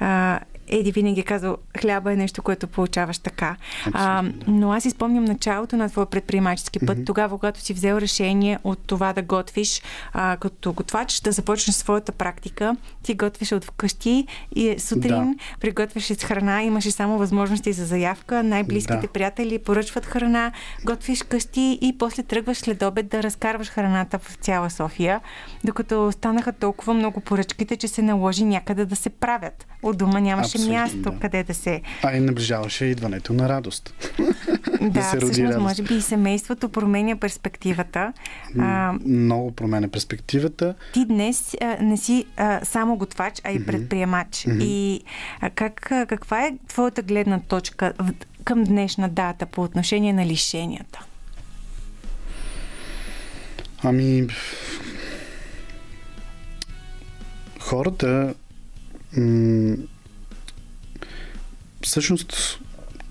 а, 0.00 0.40
Еди 0.70 0.92
винаги 0.92 1.20
е 1.20 1.24
казал, 1.24 1.56
хляба 1.80 2.12
е 2.12 2.16
нещо, 2.16 2.42
което 2.42 2.66
получаваш 2.66 3.18
така. 3.18 3.56
А, 3.92 4.24
но 4.46 4.72
аз 4.72 4.84
изпомням 4.84 5.24
началото 5.24 5.76
на 5.76 5.88
твоя 5.88 6.06
предприемачески 6.06 6.78
път, 6.78 6.98
mm-hmm. 6.98 7.06
тогава, 7.06 7.38
когато 7.38 7.60
си 7.60 7.74
взел 7.74 7.94
решение 7.94 8.58
от 8.64 8.78
това 8.86 9.12
да 9.12 9.22
готвиш 9.22 9.82
а, 10.12 10.36
като 10.40 10.72
готвач, 10.72 11.20
да 11.20 11.32
започнеш 11.32 11.76
своята 11.76 12.12
практика. 12.12 12.76
Ти 13.02 13.14
готвиш 13.14 13.52
от 13.52 13.64
вкъщи 13.64 14.26
и 14.56 14.78
сутрин 14.78 15.32
да. 15.32 15.34
приготвяш 15.60 16.04
с 16.04 16.24
храна, 16.24 16.62
имаше 16.62 16.90
само 16.90 17.18
възможности 17.18 17.72
за 17.72 17.86
заявка, 17.86 18.42
най-близките 18.42 19.06
да. 19.06 19.08
приятели 19.08 19.58
поръчват 19.58 20.06
храна, 20.06 20.52
готвиш 20.84 21.22
къщи 21.22 21.78
и 21.82 21.98
после 21.98 22.22
тръгваш 22.22 22.58
след 22.58 22.82
обед 22.82 23.08
да 23.08 23.22
разкарваш 23.22 23.68
храната 23.68 24.18
в 24.18 24.34
цяла 24.34 24.70
София, 24.70 25.20
докато 25.64 26.12
станаха 26.12 26.52
толкова 26.52 26.94
много 26.94 27.20
поръчките, 27.20 27.76
че 27.76 27.88
се 27.88 28.02
наложи 28.02 28.44
някъде 28.44 28.84
да 28.84 28.96
се 28.96 29.10
правят. 29.10 29.66
От 29.82 29.98
дома 29.98 30.20
нямаше 30.20 30.57
Абсолютно, 30.58 30.80
място, 30.80 31.10
да. 31.10 31.18
къде 31.18 31.42
да 31.42 31.54
се... 31.54 31.82
А 32.02 32.16
и 32.16 32.20
наближаваше 32.20 32.84
идването 32.84 33.32
на 33.32 33.48
радост. 33.48 33.94
да, 34.80 34.88
да 34.90 35.02
се 35.02 35.16
всъщност, 35.16 35.38
радост. 35.38 35.58
може 35.58 35.82
би 35.82 35.94
и 35.94 36.00
семейството 36.00 36.68
променя 36.68 37.16
перспективата. 37.16 38.12
А, 38.58 38.94
Много 39.06 39.52
променя 39.52 39.88
перспективата. 39.88 40.74
Ти 40.94 41.04
днес 41.04 41.54
а, 41.60 41.76
не 41.82 41.96
си 41.96 42.26
а, 42.36 42.64
само 42.64 42.96
готвач, 42.96 43.40
а 43.44 43.50
и 43.52 43.66
предприемач. 43.66 44.28
Mm-hmm. 44.28 44.62
И 44.64 45.02
а, 45.40 45.50
как, 45.50 45.92
а, 45.92 46.06
каква 46.06 46.46
е 46.46 46.52
твоята 46.68 47.02
гледна 47.02 47.40
точка 47.40 47.92
към 48.44 48.64
днешна 48.64 49.08
дата 49.08 49.46
по 49.46 49.62
отношение 49.62 50.12
на 50.12 50.26
лишенията? 50.26 51.04
Ами, 53.82 54.26
хората 57.60 58.34
м- 59.16 59.76
всъщност 61.82 62.58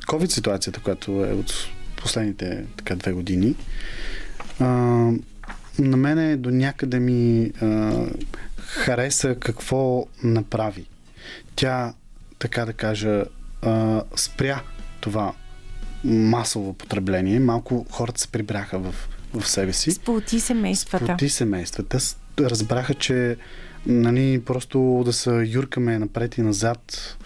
COVID 0.07 0.29
ситуацията, 0.29 0.79
която 0.79 1.11
е 1.11 1.31
от 1.31 1.53
последните 1.97 2.65
така 2.77 2.95
две 2.95 3.11
години, 3.11 3.55
а, 4.59 4.65
на 5.79 5.97
мене 5.97 6.37
до 6.37 6.51
някъде 6.51 6.99
ми 6.99 7.51
а, 7.61 7.93
хареса 8.57 9.35
какво 9.39 10.05
направи. 10.23 10.85
Тя, 11.55 11.93
така 12.39 12.65
да 12.65 12.73
кажа, 12.73 13.23
а, 13.61 14.03
спря 14.15 14.61
това 15.01 15.33
масово 16.03 16.73
потребление. 16.73 17.39
Малко 17.39 17.85
хората 17.89 18.21
се 18.21 18.27
прибраха 18.27 18.79
в, 18.79 18.95
в 19.33 19.47
себе 19.47 19.73
си. 19.73 19.91
Сполти 19.91 20.39
семействата. 20.39 21.05
Сполти 21.05 21.29
семействата. 21.29 21.99
Разбраха, 22.39 22.93
че 22.93 23.37
нали, 23.85 24.41
просто 24.45 25.01
да 25.05 25.13
се 25.13 25.31
юркаме 25.47 25.99
напред 25.99 26.37
и 26.37 26.41
назад 26.41 27.17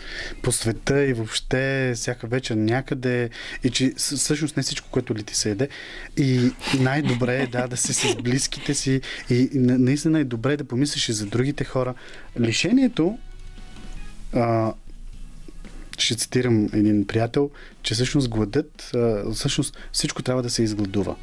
по 0.42 0.52
света 0.52 1.06
и 1.06 1.14
въобще 1.14 1.94
всяка 1.96 2.28
вечер 2.28 2.56
някъде 2.56 3.30
и 3.64 3.70
че 3.70 3.94
всъщност 3.98 4.58
не 4.58 4.64
всичко, 4.64 4.88
което 4.92 5.16
ли 5.16 5.24
ти 5.24 5.36
се 5.36 5.52
еде 5.52 5.70
и 6.18 6.52
най-добре 6.80 7.42
е 7.44 7.48
да, 7.48 7.68
да 7.68 7.78
си 7.78 7.94
с 7.94 8.16
близките 8.16 8.74
си 8.74 9.02
и 9.30 9.50
наистина 9.54 10.20
е 10.20 10.24
добре 10.24 10.58
да 10.58 10.64
помислиш 10.64 11.10
и 11.10 11.14
за 11.14 11.26
другите 11.26 11.64
хора. 11.64 11.94
Лишението 12.40 13.18
а, 14.34 14.74
ще 15.98 16.16
цитирам 16.16 16.70
един 16.74 17.08
приятел, 17.08 17.50
че 17.84 17.94
всъщност 17.94 18.30
гладът, 18.30 18.92
а, 18.96 19.32
всъщност 19.34 19.78
всичко 19.92 20.24
трябва 20.24 20.44
да 20.44 20.50
се 20.50 20.64
изгладува. 20.64 21.16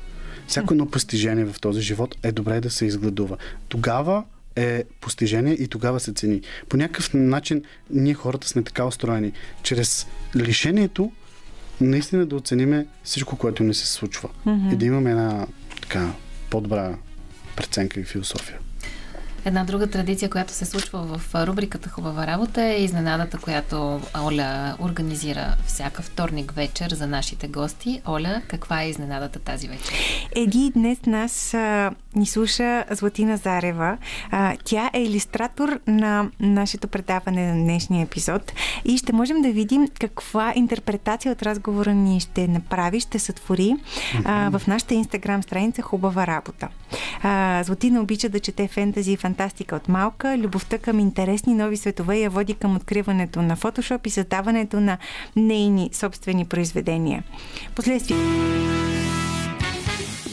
Всяко 0.47 0.75
едно 0.75 0.91
постижение 0.91 1.45
в 1.45 1.61
този 1.61 1.81
живот 1.81 2.17
е 2.23 2.33
добре 2.33 2.61
да 2.61 2.71
се 2.71 2.87
изгладува. 2.87 3.37
Тогава 3.69 4.25
е 4.59 4.85
постижение 5.01 5.53
и 5.53 5.69
тогава 5.69 6.01
се 6.01 6.13
цени. 6.13 6.41
По 6.69 6.77
някакъв 6.77 7.15
начин 7.15 7.63
ние 7.91 8.15
хората 8.15 8.49
сме 8.49 8.63
така 8.63 8.85
устроени. 8.85 9.33
Чрез 9.63 10.07
лишението 10.37 11.13
наистина 11.81 12.27
да 12.27 12.37
оцениме 12.37 12.87
всичко, 13.05 13.37
което 13.37 13.63
ни 13.63 13.75
се 13.75 13.87
случва. 13.87 14.29
Mm-hmm. 14.47 14.75
И 14.75 14.77
да 14.77 14.87
имаме 14.87 15.11
една 15.11 15.47
така 15.83 16.13
по-добра 16.51 16.99
преценка 17.57 18.01
и 18.01 18.05
философия. 18.05 18.59
Една 19.45 19.65
друга 19.65 19.87
традиция, 19.87 20.31
която 20.31 20.53
се 20.53 20.65
случва 20.65 21.19
в 21.19 21.47
рубриката 21.47 21.89
Хубава 21.89 22.27
работа 22.27 22.65
е 22.65 22.83
изненадата, 22.83 23.39
която 23.39 24.01
Оля 24.19 24.77
организира 24.81 25.55
всяка 25.67 26.03
вторник 26.03 26.53
вечер 26.53 26.91
за 26.91 27.07
нашите 27.07 27.49
гости. 27.49 28.03
Оля, 28.07 28.43
каква 28.49 28.83
е 28.83 28.89
изненадата 28.89 29.39
тази 29.39 29.69
вечер? 29.69 29.95
Еди 30.37 30.73
днес 30.75 30.99
нас 31.07 31.55
а, 31.55 31.91
ни 32.15 32.27
слуша 32.27 32.85
Златина 32.91 33.37
Зарева. 33.37 33.99
А, 34.31 34.57
тя 34.65 34.91
е 34.95 35.03
иллюстратор 35.03 35.81
на 35.87 36.31
нашето 36.41 36.89
предаване 36.89 37.53
на 37.53 37.65
днешния 37.65 38.05
епизод 38.05 38.53
и 38.85 38.99
ще 38.99 39.13
можем 39.13 39.43
да 39.43 39.53
видим 39.53 39.89
каква 40.01 40.53
интерпретация 40.57 41.33
от 41.33 41.43
разговора 41.43 41.95
ни 41.95 42.21
ще 42.21 42.49
направи, 42.49 43.01
ще 43.01 43.19
сътвори 43.19 43.77
а, 44.25 44.59
в 44.59 44.67
нашата 44.67 44.95
инстаграм 44.95 45.43
страница 45.43 45.83
Хубава 45.83 46.27
работа. 46.27 46.69
А, 47.23 47.63
Златина 47.65 48.01
обича 48.01 48.29
да 48.29 48.41
чете 48.41 48.69
фентази 48.69 49.13
и 49.13 49.17
фантастика 49.29 49.77
от 49.77 49.89
малка. 49.89 50.39
Любовта 50.39 50.79
към 50.79 50.99
интересни 50.99 51.55
нови 51.55 51.77
светове 51.77 52.19
я 52.19 52.31
води 52.31 52.55
към 52.55 52.77
откриването 52.77 53.43
на 53.43 53.57
фотошоп 53.57 54.07
и 54.07 54.11
създаването 54.11 54.81
на 54.81 54.99
нейни 55.37 55.91
собствени 55.93 56.45
произведения. 56.45 57.23
Последствие. 57.75 58.17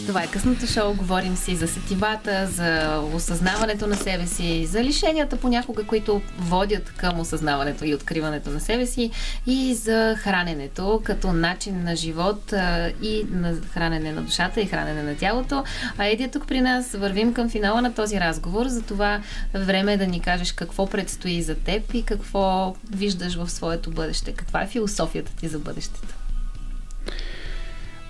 Това 0.08 0.24
е 0.24 0.28
късното 0.28 0.68
шоу. 0.68 0.94
Говорим 0.94 1.36
си 1.36 1.56
за 1.56 1.68
сетивата, 1.68 2.48
за 2.48 3.00
осъзнаването 3.14 3.88
на 3.88 3.96
себе 3.96 4.28
си, 4.28 4.66
за 4.66 4.84
лишенията 4.84 5.38
понякога, 5.38 5.84
които 5.84 6.22
водят 6.40 6.94
към 6.98 7.20
осъзнаването 7.20 7.86
и 7.86 7.96
откриването 7.96 8.50
на 8.50 8.60
себе 8.60 8.86
си 8.86 9.12
и 9.48 9.74
за 9.74 10.16
храненето 10.18 11.02
като 11.04 11.34
начин 11.34 11.84
на 11.84 11.96
живот 11.96 12.54
и 13.02 13.26
на 13.32 13.56
хранене 13.74 14.12
на 14.12 14.22
душата 14.22 14.62
и 14.62 14.66
хранене 14.66 15.04
на 15.04 15.16
тялото. 15.16 15.64
А 15.98 16.06
Еди 16.06 16.24
е 16.24 16.32
тук 16.32 16.48
при 16.48 16.62
нас. 16.62 16.92
Вървим 16.92 17.34
към 17.34 17.50
финала 17.50 17.82
на 17.82 17.94
този 17.94 18.20
разговор. 18.20 18.68
За 18.68 18.82
това 18.82 19.22
време 19.54 19.94
е 19.94 19.98
да 19.98 20.08
ни 20.08 20.20
кажеш 20.20 20.52
какво 20.52 20.88
предстои 20.88 21.42
за 21.42 21.56
теб 21.56 21.94
и 21.94 22.04
какво 22.04 22.76
виждаш 22.92 23.36
в 23.36 23.50
своето 23.50 23.92
бъдеще. 23.92 24.32
Каква 24.32 24.62
е 24.62 24.68
философията 24.68 25.32
ти 25.36 25.48
за 25.48 25.60
бъдещето? 25.60 26.15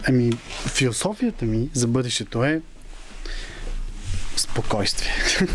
Ами, 0.08 0.32
философията 0.68 1.46
ми 1.46 1.70
за 1.74 1.88
бъдещето 1.88 2.44
е 2.44 2.62
спокойствие. 4.36 5.12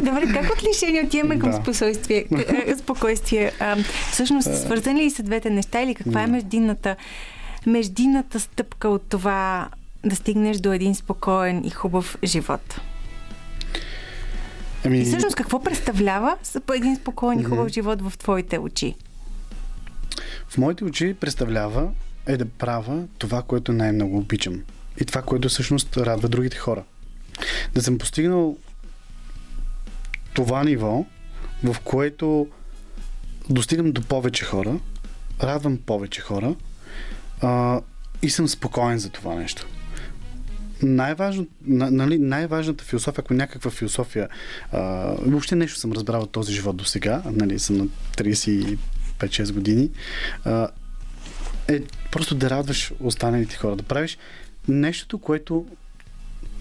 Добре, 0.00 0.32
как 0.32 0.52
от 0.52 0.62
лишение 0.70 1.04
отиваме 1.04 1.38
към 1.38 1.50
Да. 1.50 1.56
спокойствие? 1.56 2.26
Е, 2.66 2.74
спокойствие. 2.78 3.52
А, 3.60 3.76
всъщност, 4.10 4.56
свързани 4.56 5.04
ли 5.04 5.10
са 5.10 5.22
двете 5.22 5.50
неща 5.50 5.82
или 5.82 5.94
каква 5.94 6.22
е 6.22 6.26
междинната, 6.26 6.96
междинната 7.66 8.40
стъпка 8.40 8.88
от 8.88 9.02
това 9.02 9.68
да 10.04 10.16
стигнеш 10.16 10.56
до 10.56 10.72
един 10.72 10.94
спокоен 10.94 11.64
и 11.64 11.70
хубав 11.70 12.16
живот? 12.24 12.80
Ами, 14.84 14.98
И 14.98 15.04
всъщност 15.04 15.36
какво 15.36 15.62
представлява 15.62 16.36
един 16.74 16.96
спокоен 16.96 17.40
и 17.40 17.44
хубав 17.44 17.68
живот 17.68 18.02
в 18.02 18.18
твоите 18.18 18.58
очи? 18.58 18.94
в 20.48 20.58
моите 20.58 20.84
очи 20.84 21.14
представлява 21.20 21.88
е 22.26 22.36
да 22.36 22.44
правя 22.44 23.04
това, 23.18 23.42
което 23.42 23.72
най-много 23.72 24.18
обичам. 24.18 24.62
И 25.00 25.04
това, 25.04 25.22
което 25.22 25.48
всъщност 25.48 25.96
радва 25.96 26.28
другите 26.28 26.56
хора. 26.56 26.84
Да 27.74 27.82
съм 27.82 27.98
постигнал 27.98 28.56
това 30.34 30.64
ниво, 30.64 31.04
в 31.64 31.76
което 31.84 32.46
достигам 33.50 33.92
до 33.92 34.02
повече 34.02 34.44
хора, 34.44 34.78
радвам 35.42 35.78
повече 35.86 36.20
хора 36.20 36.54
а, 37.40 37.80
и 38.22 38.30
съм 38.30 38.48
спокоен 38.48 38.98
за 38.98 39.10
това 39.10 39.34
нещо. 39.34 39.66
Най-важно, 40.82 41.46
на- 41.66 41.90
нали, 41.90 42.18
най-важната 42.18 42.84
философия, 42.84 43.22
ако 43.24 43.34
някаква 43.34 43.70
философия, 43.70 44.28
а, 44.72 44.80
въобще 45.18 45.56
нещо 45.56 45.78
съм 45.78 45.92
разбрал 45.92 46.22
от 46.22 46.32
този 46.32 46.52
живот 46.52 46.76
до 46.76 46.84
сега, 46.84 47.22
нали, 47.24 47.58
съм 47.58 47.76
на 47.76 47.86
35-6 48.16 49.52
години, 49.52 49.90
а, 50.44 50.68
е 51.68 51.82
просто 52.12 52.34
да 52.34 52.50
радваш 52.50 52.92
останалите 53.00 53.56
хора, 53.56 53.76
да 53.76 53.82
правиш 53.82 54.18
нещото, 54.68 55.18
което 55.18 55.66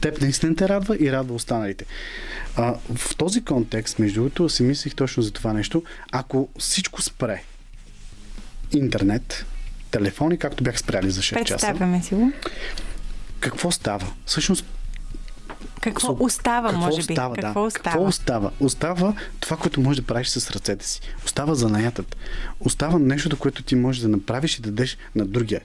теб 0.02 0.22
наистина 0.22 0.56
те 0.56 0.70
радва 0.70 0.98
и 1.00 1.12
радва 1.12 1.36
останалите. 1.36 1.86
А, 2.56 2.76
в 2.96 3.16
този 3.16 3.46
контекст, 3.46 4.00
между 4.00 4.16
другото, 4.16 4.50
си 4.50 4.64
мислих 4.64 4.96
точно 4.96 5.24
за 5.24 5.32
това 5.32 5.54
нещо. 5.54 5.84
Ако 6.12 6.50
всичко 6.60 7.02
спре, 7.02 7.44
интернет, 8.74 9.46
телефони, 9.92 10.38
както 10.38 10.64
бях 10.64 10.80
спряли 10.80 11.12
за 11.12 11.22
6 11.22 11.24
часа, 11.24 11.68
Представяме 11.68 12.04
си 12.04 12.16
го. 12.16 12.32
какво 13.40 13.72
става? 13.72 14.14
Всъщност, 14.26 14.66
Какво 15.82 16.08
Со- 16.08 16.17
остава, 16.19 16.69
какво 16.69 16.86
може 16.86 16.95
би? 16.97 17.13
остава, 17.13 17.36
какво 17.36 17.62
да. 17.62 17.67
остава? 17.67 17.91
Какво 17.91 18.06
остава? 18.06 18.52
Остава 18.60 19.13
това, 19.39 19.58
което 19.58 19.82
можеш 19.82 20.02
да 20.02 20.08
правиш 20.08 20.28
с 20.28 20.52
ръцете 20.52 20.88
си. 20.88 21.02
Остава 21.26 21.56
занаятът. 21.56 22.15
Остава 22.60 23.00
нещото, 23.00 23.39
което 23.39 23.63
ти 23.63 23.76
можеш 23.76 24.02
да 24.02 24.08
направиш 24.08 24.58
и 24.58 24.62
да 24.62 24.69
дадеш 24.71 24.97
на 25.15 25.26
другия. 25.26 25.62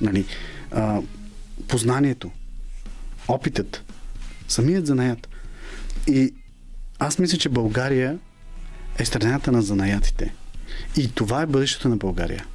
Нали? 0.00 0.26
А, 0.70 1.00
познанието, 1.68 2.30
опитът, 3.28 3.84
самият 4.48 4.86
занаят. 4.86 5.28
И 6.06 6.34
аз 6.98 7.18
мисля, 7.18 7.38
че 7.38 7.48
България 7.48 8.18
е 8.98 9.04
страната 9.04 9.52
на 9.52 9.62
занаятите. 9.62 10.34
И 10.96 11.10
това 11.14 11.42
е 11.42 11.46
бъдещето 11.46 11.88
на 11.88 11.96
България. 11.96 12.46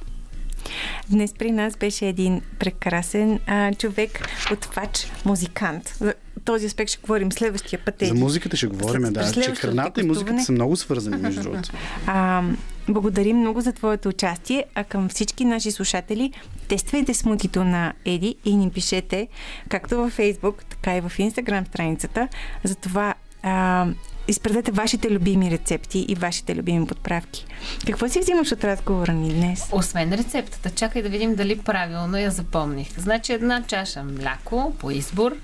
Днес 1.10 1.34
при 1.34 1.50
нас 1.50 1.76
беше 1.76 2.06
един 2.06 2.42
прекрасен 2.58 3.40
а, 3.46 3.74
човек, 3.74 4.28
отвач, 4.52 5.06
музикант. 5.24 5.96
За 5.98 6.14
този 6.44 6.66
аспект 6.66 6.90
ще 6.90 7.00
говорим 7.00 7.32
следващия 7.32 7.78
път. 7.78 7.94
За 7.98 8.06
Еди. 8.06 8.20
музиката 8.20 8.56
ще 8.56 8.66
говорим, 8.66 9.02
След- 9.02 9.12
да. 9.12 9.32
Че 9.32 9.54
храната 9.54 10.00
и 10.00 10.04
музиката 10.04 10.42
са 10.42 10.52
много 10.52 10.76
свързани, 10.76 11.16
между 11.16 11.42
другото. 11.42 11.70
А, 12.06 12.42
благодарим 12.88 13.36
много 13.36 13.60
за 13.60 13.72
твоето 13.72 14.08
участие, 14.08 14.64
а 14.74 14.84
към 14.84 15.08
всички 15.08 15.44
наши 15.44 15.70
слушатели, 15.70 16.32
тествайте 16.68 17.14
смутито 17.14 17.64
на 17.64 17.92
Еди 18.04 18.36
и 18.44 18.56
ни 18.56 18.70
пишете 18.70 19.28
както 19.68 19.96
във 19.96 20.12
Фейсбук, 20.12 20.64
така 20.64 20.96
и 20.96 21.00
в 21.00 21.12
Инстаграм 21.18 21.66
страницата. 21.66 22.28
Затова 22.64 23.14
а, 23.42 23.86
изпратете 24.28 24.70
вашите 24.70 25.10
любими 25.10 25.50
рецепти 25.50 25.98
и 25.98 26.14
вашите 26.14 26.56
любими 26.56 26.86
подправки. 26.86 27.46
Какво 27.86 28.08
си 28.08 28.20
взимаш 28.20 28.52
от 28.52 28.64
разговора 28.64 29.12
ни 29.12 29.32
днес? 29.32 29.62
Освен 29.72 30.12
рецептата, 30.12 30.70
чакай 30.70 31.02
да 31.02 31.08
видим 31.08 31.34
дали 31.34 31.58
правилно 31.58 32.18
я 32.18 32.30
запомних. 32.30 33.00
Значи 33.00 33.32
една 33.32 33.62
чаша 33.62 34.02
мляко 34.04 34.74
по 34.78 34.90
избор, 34.90 35.36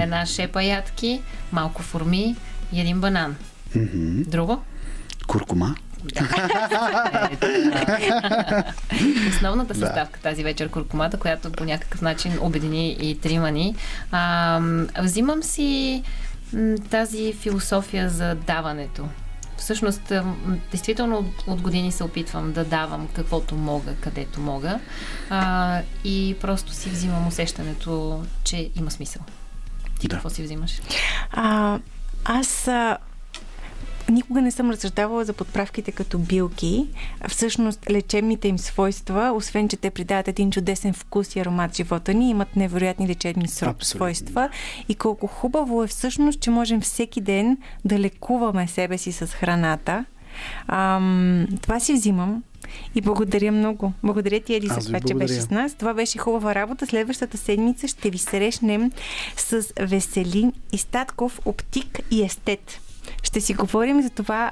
една 0.00 0.26
шепа 0.26 0.62
ядки, 0.62 1.20
малко 1.52 1.82
форми 1.82 2.36
и 2.72 2.80
един 2.80 3.00
банан. 3.00 3.36
Мгм. 3.76 4.22
Друго? 4.22 4.62
Куркума. 5.26 5.74
Основната 9.28 9.74
Да. 9.74 9.80
съставка 9.80 10.20
тази 10.20 10.44
вечер 10.44 10.68
куркумата, 10.68 11.10
която 11.20 11.52
по 11.52 11.64
някакъв 11.64 12.02
начин 12.02 12.32
обедини 12.40 12.96
и 13.00 13.18
трима 13.18 13.50
ни. 13.50 13.76
А, 14.10 14.60
взимам 14.98 15.42
си 15.42 16.02
тази 16.90 17.32
философия 17.32 18.10
за 18.10 18.34
даването. 18.34 19.08
Всъщност, 19.56 20.12
действително 20.70 21.18
от, 21.18 21.46
от 21.46 21.60
години 21.60 21.92
се 21.92 22.04
опитвам 22.04 22.52
да 22.52 22.64
давам 22.64 23.08
каквото 23.14 23.54
мога, 23.54 23.94
където 24.00 24.40
мога. 24.40 24.80
А, 25.30 25.80
и 26.04 26.36
просто 26.40 26.72
си 26.72 26.90
взимам 26.90 27.28
усещането, 27.28 28.22
че 28.44 28.70
има 28.76 28.90
смисъл. 28.90 29.22
Ти 30.00 30.08
Да. 30.08 30.14
какво 30.16 30.30
си 30.30 30.42
взимаш? 30.42 30.80
А, 31.32 31.78
аз 32.24 32.68
а, 32.68 32.98
никога 34.10 34.42
не 34.42 34.50
съм 34.50 34.70
разсъждавала 34.70 35.24
за 35.24 35.32
подправките 35.32 35.92
като 35.92 36.18
билки. 36.18 36.86
Всъщност, 37.28 37.90
лечебните 37.90 38.48
им 38.48 38.58
свойства, 38.58 39.32
освен 39.34 39.68
че 39.68 39.76
те 39.76 39.90
придават 39.90 40.28
един 40.28 40.50
чудесен 40.50 40.92
вкус 40.92 41.36
и 41.36 41.40
аромат 41.40 41.76
живота 41.76 42.14
ни, 42.14 42.30
имат 42.30 42.56
невероятни 42.56 43.08
лечебни 43.08 43.44
Абсолютно. 43.44 43.84
свойства. 43.84 44.48
И 44.88 44.94
колко 44.94 45.26
хубаво 45.26 45.84
е 45.84 45.86
всъщност, 45.86 46.40
че 46.40 46.50
можем 46.50 46.80
всеки 46.80 47.20
ден 47.20 47.58
да 47.84 47.98
лекуваме 47.98 48.68
себе 48.68 48.98
си 48.98 49.12
с 49.12 49.26
храната. 49.26 50.04
Ам, 50.68 51.46
това 51.62 51.80
си 51.80 51.92
взимам. 51.92 52.42
И 52.94 53.00
благодаря 53.00 53.52
много. 53.52 53.92
Благодаря 54.02 54.40
ти, 54.40 54.54
Еди, 54.54 54.66
за 54.66 54.80
това, 54.80 55.00
че 55.00 55.14
беше 55.14 55.40
с 55.40 55.50
нас. 55.50 55.74
Това 55.74 55.94
беше 55.94 56.18
хубава 56.18 56.54
работа. 56.54 56.86
Следващата 56.86 57.38
седмица 57.38 57.88
ще 57.88 58.10
ви 58.10 58.18
срещнем 58.18 58.92
с 59.36 59.64
Веселин 59.80 60.52
Истатков, 60.72 61.40
оптик 61.44 61.98
и 62.10 62.22
естет. 62.22 62.80
Ще 63.22 63.40
си 63.40 63.54
говорим 63.54 64.02
за 64.02 64.10
това 64.10 64.50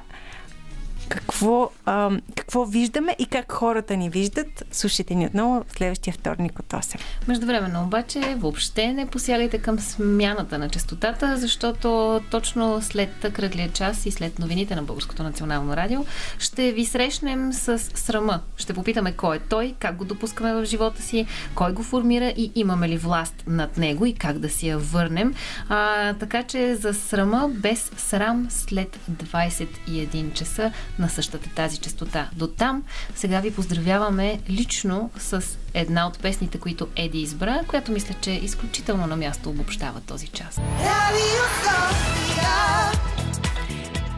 какво, 1.09 1.71
ам, 1.85 2.21
какво 2.35 2.65
виждаме 2.65 3.15
и 3.19 3.25
как 3.25 3.51
хората 3.51 3.97
ни 3.97 4.09
виждат. 4.09 4.63
Слушайте 4.71 5.15
ни 5.15 5.25
отново 5.25 5.63
в 5.67 5.73
следващия 5.77 6.13
вторник 6.13 6.59
от 6.59 6.65
8. 6.65 6.99
Междувременно 7.27 7.83
обаче 7.83 8.35
въобще 8.37 8.93
не 8.93 9.05
посягайте 9.05 9.57
към 9.57 9.79
смяната 9.79 10.57
на 10.57 10.69
частотата, 10.69 11.37
защото 11.37 12.19
точно 12.31 12.81
след 12.81 13.33
кръглия 13.33 13.71
час 13.71 14.05
и 14.05 14.11
след 14.11 14.39
новините 14.39 14.75
на 14.75 14.83
Българското 14.83 15.23
национално 15.23 15.75
радио 15.75 16.05
ще 16.39 16.71
ви 16.71 16.85
срещнем 16.85 17.53
с 17.53 17.79
срама. 17.79 18.39
Ще 18.57 18.73
попитаме 18.73 19.11
кой 19.11 19.35
е 19.35 19.39
той, 19.39 19.75
как 19.79 19.95
го 19.95 20.05
допускаме 20.05 20.53
в 20.53 20.65
живота 20.65 21.01
си, 21.01 21.25
кой 21.55 21.73
го 21.73 21.83
формира 21.83 22.27
и 22.27 22.51
имаме 22.55 22.89
ли 22.89 22.97
власт 22.97 23.43
над 23.47 23.77
него 23.77 24.05
и 24.05 24.13
как 24.13 24.39
да 24.39 24.49
си 24.49 24.67
я 24.67 24.77
върнем. 24.77 25.33
А, 25.69 26.13
така 26.13 26.43
че 26.43 26.75
за 26.75 26.93
срама 26.93 27.49
без 27.53 27.91
срам 27.97 28.47
след 28.49 28.99
21 29.11 30.33
часа 30.33 30.71
на 30.99 31.09
същата 31.09 31.49
тази 31.49 31.77
частота. 31.77 32.29
До 32.35 32.47
там 32.47 32.83
сега 33.15 33.39
ви 33.39 33.55
поздравяваме 33.55 34.39
лично 34.49 35.09
с 35.17 35.43
една 35.73 36.07
от 36.07 36.19
песните, 36.19 36.59
които 36.59 36.87
Еди 36.95 37.21
избра, 37.21 37.59
която 37.67 37.91
мисля, 37.91 38.15
че 38.21 38.31
изключително 38.31 39.07
на 39.07 39.17
място 39.17 39.49
обобщава 39.49 40.01
този 40.01 40.27
час. 40.27 40.55
Radio 40.55 41.43
Sofia. 41.63 43.28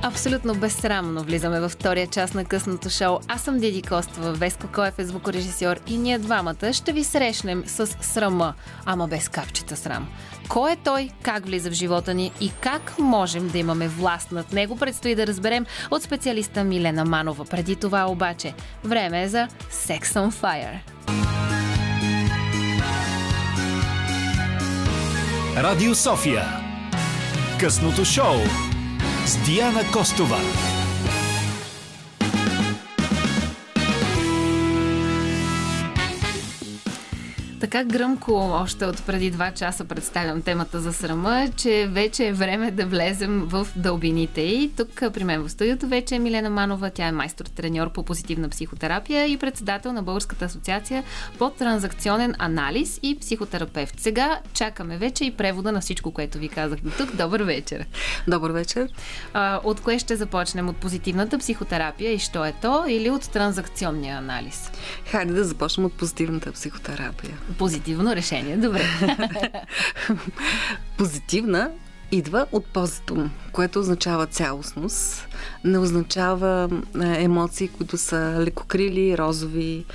Абсолютно 0.04 0.56
безсрамно 0.56 1.24
влизаме 1.24 1.60
във 1.60 1.72
втория 1.72 2.08
част 2.08 2.36
на 2.36 2.46
късното 2.46 2.90
шоу. 2.90 3.20
Аз 3.28 3.42
съм 3.42 3.58
Диди 3.58 3.82
Костова, 3.82 4.32
Веско 4.32 4.68
Коев 4.74 5.00
е 5.00 5.06
звукорежисьор 5.06 5.80
и 5.88 5.98
ние 5.98 6.20
двамата 6.20 6.74
ще 6.74 6.94
ви 6.94 7.04
срещнем 7.04 7.64
с 7.68 7.88
срама, 7.88 8.54
ама 8.86 9.08
без 9.08 9.30
капчета 9.30 9.76
срам. 9.76 10.08
Кой 10.50 10.72
е 10.72 10.76
той, 10.76 11.10
как 11.22 11.46
влиза 11.46 11.70
в 11.70 11.74
живота 11.74 12.14
ни 12.14 12.32
и 12.42 12.52
как 12.62 13.00
можем 13.00 13.48
да 13.48 13.58
имаме 13.58 13.88
власт 13.88 14.32
над 14.32 14.54
него, 14.54 14.78
предстои 14.78 15.16
да 15.16 15.28
разберем 15.28 15.66
от 15.92 16.04
специалиста 16.04 16.64
Милена 16.64 17.06
Манова. 17.06 17.46
Преди 17.46 17.76
това 17.76 18.06
обаче, 18.06 18.54
време 18.84 19.24
е 19.24 19.28
за 19.28 19.48
Sex 19.72 20.04
on 20.04 20.32
Fire. 20.32 20.80
Радио 25.58 25.96
София. 25.96 26.46
Късното 27.60 28.06
шоу 28.06 28.36
с 29.26 29.36
Диана 29.46 29.84
Костова. 29.84 30.40
Така 37.62 37.84
гръмко, 37.84 38.34
още 38.34 38.86
от 38.86 39.06
преди 39.06 39.32
два 39.32 39.52
часа 39.52 39.86
представям 39.86 40.42
темата 40.42 40.80
за 40.80 40.94
срама, 40.94 41.48
че 41.58 41.88
вече 41.92 42.28
е 42.28 42.34
време 42.34 42.72
да 42.72 42.86
влезем 42.86 43.42
в 43.46 43.68
дълбините. 43.76 44.42
И 44.42 44.72
тук 44.78 45.02
при 45.14 45.24
мен 45.24 45.42
в 45.42 45.50
студиото 45.50 45.88
вече 45.88 46.16
е 46.16 46.20
Милена 46.20 46.50
Манова. 46.50 46.90
Тя 46.90 47.08
е 47.08 47.12
майстор-треньор 47.12 47.92
по 47.92 48.04
позитивна 48.04 48.50
психотерапия 48.50 49.28
и 49.28 49.38
председател 49.38 49.94
на 49.94 50.04
Българската 50.04 50.46
асоциация 50.46 51.04
по 51.38 51.50
транзакционен 51.50 52.36
анализ 52.40 53.00
и 53.04 53.20
психотерапевт. 53.20 54.00
Сега 54.00 54.40
чакаме 54.54 54.98
вече 54.98 55.26
и 55.26 55.32
превода 55.32 55.72
на 55.72 55.82
всичко, 55.82 56.12
което 56.12 56.38
ви 56.38 56.50
казах 56.50 56.80
до 56.80 56.90
тук. 56.90 57.16
Добър 57.16 57.42
вечер! 57.42 57.86
Добър 58.28 58.52
вечер! 58.52 58.88
От 59.64 59.82
кое 59.82 60.00
ще 60.00 60.16
започнем? 60.16 60.70
От 60.70 60.78
позитивната 60.78 61.38
психотерапия 61.38 62.14
и 62.14 62.20
що 62.20 62.46
е 62.46 62.54
то? 62.62 62.86
Или 62.88 63.10
от 63.10 63.32
транзакционния 63.32 64.18
анализ? 64.18 64.72
Хайде 65.12 65.34
да 65.34 65.44
започнем 65.44 65.86
от 65.86 65.94
позитивната 65.94 66.52
психотерапия. 66.52 67.38
Позитивно 67.58 68.16
решение, 68.16 68.58
добре. 68.58 68.84
Позитивна 70.98 71.72
идва 72.12 72.46
от 72.52 72.66
позитум, 72.66 73.32
което 73.52 73.80
означава 73.80 74.28
цялостност, 74.28 75.28
не 75.64 75.78
означава 75.78 76.70
емоции, 77.04 77.68
които 77.68 77.98
са 77.98 78.38
лекокрили, 78.40 79.18
розови 79.18 79.86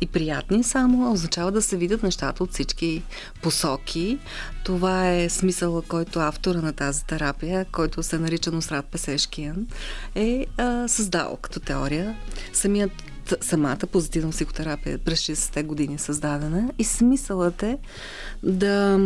и 0.00 0.06
приятни, 0.06 0.62
само 0.62 1.12
означава 1.12 1.52
да 1.52 1.62
се 1.62 1.76
видят 1.76 2.02
нещата 2.02 2.42
от 2.42 2.52
всички 2.52 3.02
посоки. 3.42 4.18
Това 4.64 5.10
е 5.10 5.28
смисъла, 5.28 5.82
който 5.82 6.20
автора 6.20 6.60
на 6.60 6.72
тази 6.72 7.04
терапия, 7.04 7.66
който 7.72 8.02
се 8.02 8.18
нарича 8.18 8.52
Носрат 8.52 8.86
Песешкиян, 8.86 9.66
е 10.14 10.46
а, 10.56 10.88
създал 10.88 11.38
като 11.42 11.60
теория. 11.60 12.16
Самият 12.52 12.92
самата 13.40 13.86
позитивна 13.92 14.30
психотерапия 14.30 14.98
през 14.98 15.20
60-те 15.20 15.62
години 15.62 15.98
създадена 15.98 16.70
и 16.78 16.84
смисълът 16.84 17.62
е 17.62 17.78
да 18.42 18.98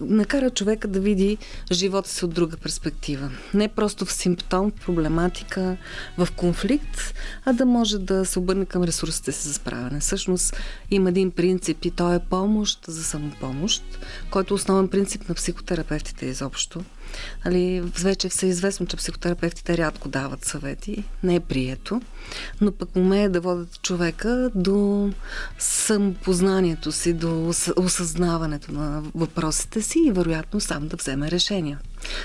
накара 0.00 0.50
човека 0.50 0.88
да 0.88 1.00
види 1.00 1.38
живота 1.72 2.10
си 2.10 2.24
от 2.24 2.34
друга 2.34 2.56
перспектива. 2.56 3.30
Не 3.54 3.68
просто 3.68 4.04
в 4.04 4.12
симптом, 4.12 4.70
в 4.70 4.84
проблематика, 4.84 5.76
в 6.18 6.28
конфликт, 6.36 7.14
а 7.44 7.52
да 7.52 7.66
може 7.66 7.98
да 7.98 8.24
се 8.24 8.38
обърне 8.38 8.66
към 8.66 8.82
ресурсите 8.82 9.32
си 9.32 9.48
за 9.48 9.54
справяне. 9.54 10.00
Всъщност 10.00 10.56
има 10.90 11.08
един 11.08 11.30
принцип 11.30 11.84
и 11.84 11.90
то 11.90 12.12
е 12.12 12.18
помощ 12.18 12.84
за 12.88 13.04
самопомощ, 13.04 13.82
който 14.30 14.54
е 14.54 14.56
основен 14.56 14.88
принцип 14.88 15.28
на 15.28 15.34
психотерапевтите 15.34 16.26
изобщо. 16.26 16.80
Али, 17.44 17.80
вече 17.80 18.28
все 18.28 18.46
известно, 18.46 18.86
че 18.86 18.96
психотерапевтите 18.96 19.78
рядко 19.78 20.08
дават 20.08 20.44
съвети, 20.44 21.04
не 21.22 21.34
е 21.34 21.40
прието, 21.40 22.02
но 22.60 22.72
пък 22.72 22.96
умеят 22.96 23.32
да 23.32 23.40
водят 23.40 23.82
човека 23.82 24.50
до 24.54 25.10
самопознанието 25.58 26.92
си, 26.92 27.12
до 27.12 27.52
осъзнаването 27.76 28.72
на 28.72 29.02
въпросите 29.14 29.82
си 29.82 29.98
и 30.06 30.12
вероятно 30.12 30.60
сам 30.60 30.88
да 30.88 30.96
вземе 30.96 31.30
решения 31.30 31.78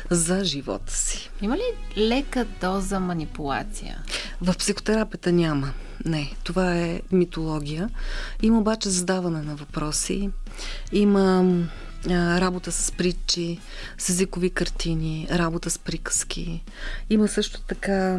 за 0.10 0.44
живота 0.44 0.94
си. 0.94 1.30
Има 1.42 1.58
ли 1.58 1.64
лека 1.98 2.46
доза 2.62 3.00
манипулация? 3.00 4.04
В 4.42 4.54
психотерапията 4.58 5.32
няма. 5.32 5.74
Не, 6.06 6.36
това 6.44 6.76
е 6.76 7.02
митология. 7.12 7.90
Има 8.42 8.60
обаче 8.60 8.90
задаване 8.90 9.42
на 9.42 9.56
въпроси. 9.56 10.30
Има 10.92 11.56
работа 12.10 12.72
с 12.72 12.92
притчи, 12.92 13.60
с 13.98 14.10
езикови 14.10 14.50
картини, 14.50 15.28
работа 15.32 15.70
с 15.70 15.80
приказки. 15.80 16.64
Има 17.10 17.28
също 17.28 17.62
така 17.62 18.18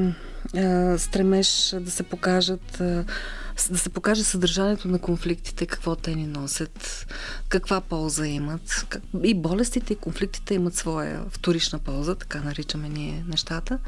стремеж 0.98 1.74
да 1.80 1.90
се 1.90 2.02
покажат 2.02 2.82
да 3.70 3.78
се 3.78 3.88
покаже 3.88 4.24
съдържанието 4.24 4.88
на 4.88 4.98
конфликтите, 4.98 5.66
какво 5.66 5.96
те 5.96 6.14
ни 6.14 6.26
носят, 6.26 7.06
каква 7.48 7.80
полза 7.80 8.26
имат. 8.26 8.96
И 9.22 9.34
болестите 9.34 9.92
и 9.92 9.96
конфликтите 9.96 10.54
имат 10.54 10.74
своя 10.74 11.24
вторична 11.30 11.78
полза, 11.78 12.14
така 12.14 12.40
наричаме 12.40 12.88
ние 12.88 13.24
нещата. 13.28 13.78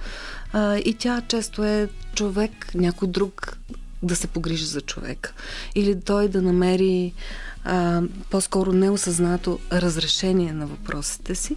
И 0.85 0.96
тя 0.98 1.22
често 1.28 1.64
е 1.64 1.88
човек, 2.14 2.74
някой 2.74 3.09
друг 3.09 3.59
да 4.04 4.16
се 4.16 4.26
погрижи 4.26 4.64
за 4.64 4.80
човек. 4.80 5.34
Или 5.74 6.00
той 6.00 6.28
да 6.28 6.42
намери 6.42 7.12
а, 7.64 8.02
по-скоро 8.30 8.72
неосъзнато 8.72 9.58
разрешение 9.72 10.52
на 10.52 10.66
въпросите 10.66 11.34
си, 11.34 11.56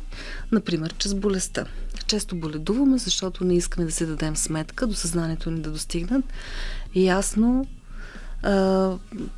например, 0.52 0.94
чрез 0.98 1.14
болестта. 1.14 1.66
Често 2.08 2.36
боледуваме, 2.36 2.98
защото 2.98 3.44
не 3.44 3.56
искаме 3.56 3.86
да 3.86 3.92
си 3.92 4.06
дадем 4.06 4.38
сметка, 4.38 4.88
до 4.88 4.96
съзнанието 4.96 5.52
ни 5.52 5.62
да 5.62 5.72
достигнат 5.72 6.26
ясно 6.96 7.68
а, 8.44 8.52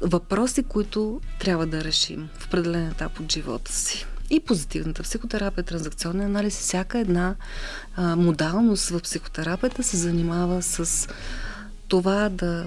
въпроси, 0.02 0.64
които 0.64 1.22
трябва 1.40 1.66
да 1.66 1.84
решим 1.84 2.30
в 2.40 2.46
определен 2.46 2.88
етап 2.88 3.20
от 3.20 3.32
живота 3.32 3.72
си. 3.74 4.06
И 4.30 4.40
позитивната 4.40 5.04
психотерапия, 5.04 5.64
транзакционен 5.64 6.26
анализ, 6.26 6.60
всяка 6.60 7.00
една 7.00 7.36
а, 7.96 8.16
модалност 8.16 8.90
в 8.90 9.00
психотерапията 9.00 9.84
се 9.84 9.98
занимава 9.98 10.62
с 10.62 11.08
това 11.88 12.30
да 12.30 12.66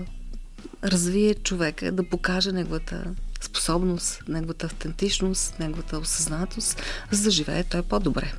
развие 0.85 1.35
човека, 1.35 1.92
да 1.92 2.03
покаже 2.03 2.53
неговата 2.53 3.05
способност, 3.40 4.23
неговата 4.29 4.66
автентичност, 4.66 5.59
неговата 5.59 5.99
осъзнатост, 5.99 6.83
за 7.11 7.23
да 7.23 7.31
живее 7.31 7.64
той 7.64 7.83
по-добре. 7.83 8.33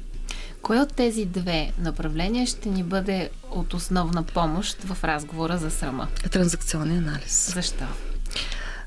Кое 0.61 0.79
от 0.79 0.93
тези 0.93 1.25
две 1.25 1.71
направления 1.79 2.47
ще 2.47 2.69
ни 2.69 2.83
бъде 2.83 3.29
от 3.51 3.73
основна 3.73 4.23
помощ 4.23 4.81
в 4.83 5.03
разговора 5.03 5.57
за 5.57 5.71
срама? 5.71 6.07
Транзакционен 6.31 6.97
анализ. 6.97 7.51
Защо? 7.53 7.85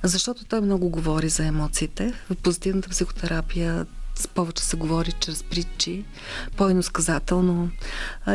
Защото 0.02 0.44
той 0.44 0.60
много 0.60 0.88
говори 0.88 1.28
за 1.28 1.44
емоциите. 1.44 2.12
В 2.30 2.36
позитивната 2.36 2.88
психотерапия 2.88 3.86
повече 4.34 4.64
се 4.64 4.76
говори 4.76 5.12
чрез 5.12 5.42
притчи, 5.42 6.04
по-иносказателно. 6.56 7.70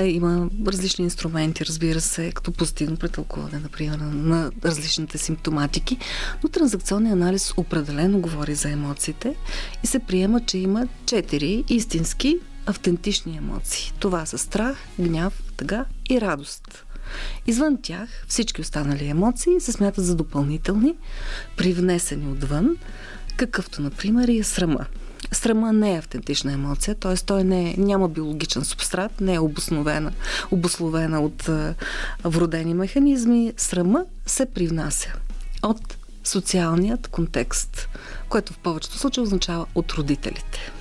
Има 0.03 0.49
различни 0.67 1.05
инструменти, 1.05 1.65
разбира 1.65 2.01
се, 2.01 2.31
като 2.31 2.51
позитивно 2.51 2.97
претълкуване, 2.97 3.59
например, 3.59 3.97
на 3.97 4.51
различните 4.65 5.17
симптоматики, 5.17 5.97
но 6.43 6.49
транзакционният 6.49 7.15
анализ 7.15 7.53
определено 7.57 8.19
говори 8.19 8.55
за 8.55 8.69
емоциите 8.69 9.35
и 9.83 9.87
се 9.87 9.99
приема, 9.99 10.41
че 10.45 10.57
има 10.57 10.87
четири 11.05 11.63
истински 11.69 12.39
автентични 12.65 13.37
емоции. 13.37 13.93
Това 13.99 14.25
са 14.25 14.37
страх, 14.37 14.77
гняв, 14.99 15.43
тъга 15.57 15.85
и 16.09 16.21
радост. 16.21 16.85
Извън 17.47 17.77
тях 17.81 18.09
всички 18.27 18.61
останали 18.61 19.07
емоции 19.07 19.59
се 19.59 19.71
смятат 19.71 20.05
за 20.05 20.15
допълнителни, 20.15 20.95
привнесени 21.57 22.31
отвън, 22.31 22.77
какъвто, 23.37 23.81
например, 23.81 24.27
и 24.27 24.37
е 24.37 24.43
срама. 24.43 24.85
Срама 25.33 25.73
не 25.73 25.93
е 25.93 25.97
автентична 25.97 26.53
емоция, 26.53 26.95
т.е. 26.95 27.15
той 27.15 27.43
не 27.43 27.69
е, 27.69 27.75
няма 27.77 28.09
биологичен 28.09 28.65
субстрат, 28.65 29.21
не 29.21 29.33
е 29.33 29.39
обосновена, 29.39 30.11
обословена 30.51 31.21
от 31.21 31.49
а, 31.49 31.75
вродени 32.23 32.73
механизми. 32.73 33.53
Срама 33.57 34.05
се 34.25 34.45
привнася 34.45 35.13
от 35.63 35.97
социалният 36.23 37.07
контекст, 37.07 37.89
което 38.29 38.53
в 38.53 38.57
повечето 38.57 38.97
случаи 38.97 39.23
означава 39.23 39.65
от 39.75 39.91
родителите. 39.91 40.71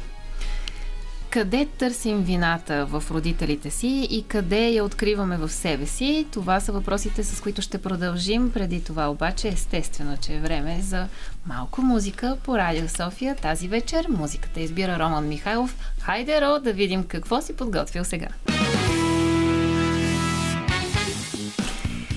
Къде 1.30 1.66
търсим 1.78 2.22
вината 2.22 2.86
в 2.86 3.04
родителите 3.10 3.70
си 3.70 4.08
и 4.10 4.24
къде 4.28 4.68
я 4.68 4.84
откриваме 4.84 5.36
в 5.36 5.48
себе 5.48 5.86
си? 5.86 6.26
Това 6.32 6.60
са 6.60 6.72
въпросите, 6.72 7.24
с 7.24 7.40
които 7.40 7.62
ще 7.62 7.82
продължим. 7.82 8.52
Преди 8.52 8.84
това 8.84 9.10
обаче, 9.10 9.48
естествено, 9.48 10.16
че 10.16 10.34
е 10.34 10.40
време 10.40 10.78
за 10.82 11.08
малко 11.46 11.82
музика 11.82 12.36
по 12.42 12.58
Радио 12.58 12.88
София 12.88 13.36
тази 13.36 13.68
вечер. 13.68 14.06
Музиката 14.08 14.60
избира 14.60 14.98
Роман 14.98 15.28
Михайлов. 15.28 15.76
Хайде, 16.00 16.40
Ро, 16.40 16.60
да 16.60 16.72
видим 16.72 17.04
какво 17.04 17.42
си 17.42 17.56
подготвил 17.56 18.04
сега. 18.04 18.28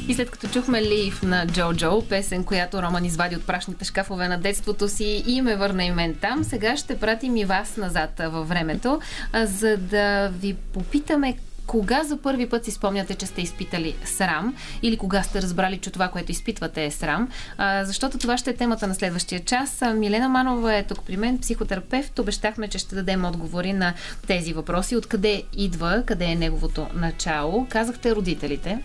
И 0.08 0.14
след 0.14 0.32
като 0.32 0.48
чухме 0.48 0.82
Лив 0.82 1.24
на 1.24 1.48
Джо 1.48 1.74
Джо, 1.74 2.02
песен, 2.10 2.44
която 2.44 2.82
Роман 2.82 3.06
извади 3.06 3.36
от 3.36 3.48
прашните 3.48 3.86
шкафове 3.86 4.28
на 4.28 4.38
детството 4.38 4.90
си 4.90 5.24
и 5.28 5.42
ме 5.42 5.56
върна 5.56 5.84
и 5.84 5.92
мен 5.92 6.16
там, 6.16 6.44
сега 6.44 6.78
ще 6.78 7.00
пратим 7.00 7.38
и 7.38 7.46
вас 7.46 7.78
назад 7.78 8.22
във 8.26 8.50
времето, 8.50 9.00
за 9.34 9.78
да 9.78 10.30
ви 10.30 10.54
попитаме 10.54 11.38
кога 11.68 12.04
за 12.04 12.18
първи 12.18 12.50
път 12.50 12.66
си 12.66 12.72
спомняте, 12.72 13.16
че 13.16 13.26
сте 13.26 13.42
изпитали 13.42 13.96
срам 14.06 14.56
или 14.82 14.98
кога 14.98 15.24
сте 15.24 15.42
разбрали, 15.42 15.78
че 15.78 15.92
това, 15.92 16.08
което 16.08 16.32
изпитвате 16.32 16.86
е 16.86 16.92
срам? 16.92 17.30
А, 17.58 17.86
защото 17.86 18.18
това 18.18 18.38
ще 18.38 18.50
е 18.50 18.56
темата 18.56 18.88
на 18.88 18.96
следващия 18.96 19.44
час. 19.44 19.84
Милена 19.96 20.30
Манова 20.30 20.76
е 20.76 20.84
тук 20.84 21.06
при 21.06 21.18
мен, 21.18 21.40
психотерапевт. 21.40 22.20
Обещахме, 22.20 22.68
че 22.68 22.78
ще 22.78 22.96
дадем 22.96 23.26
отговори 23.26 23.74
на 23.74 23.94
тези 24.28 24.54
въпроси. 24.54 24.96
Откъде 24.96 25.44
идва, 25.54 26.04
къде 26.06 26.26
е 26.26 26.36
неговото 26.36 26.88
начало? 26.94 27.68
Казахте 27.70 28.16
родителите. 28.16 28.80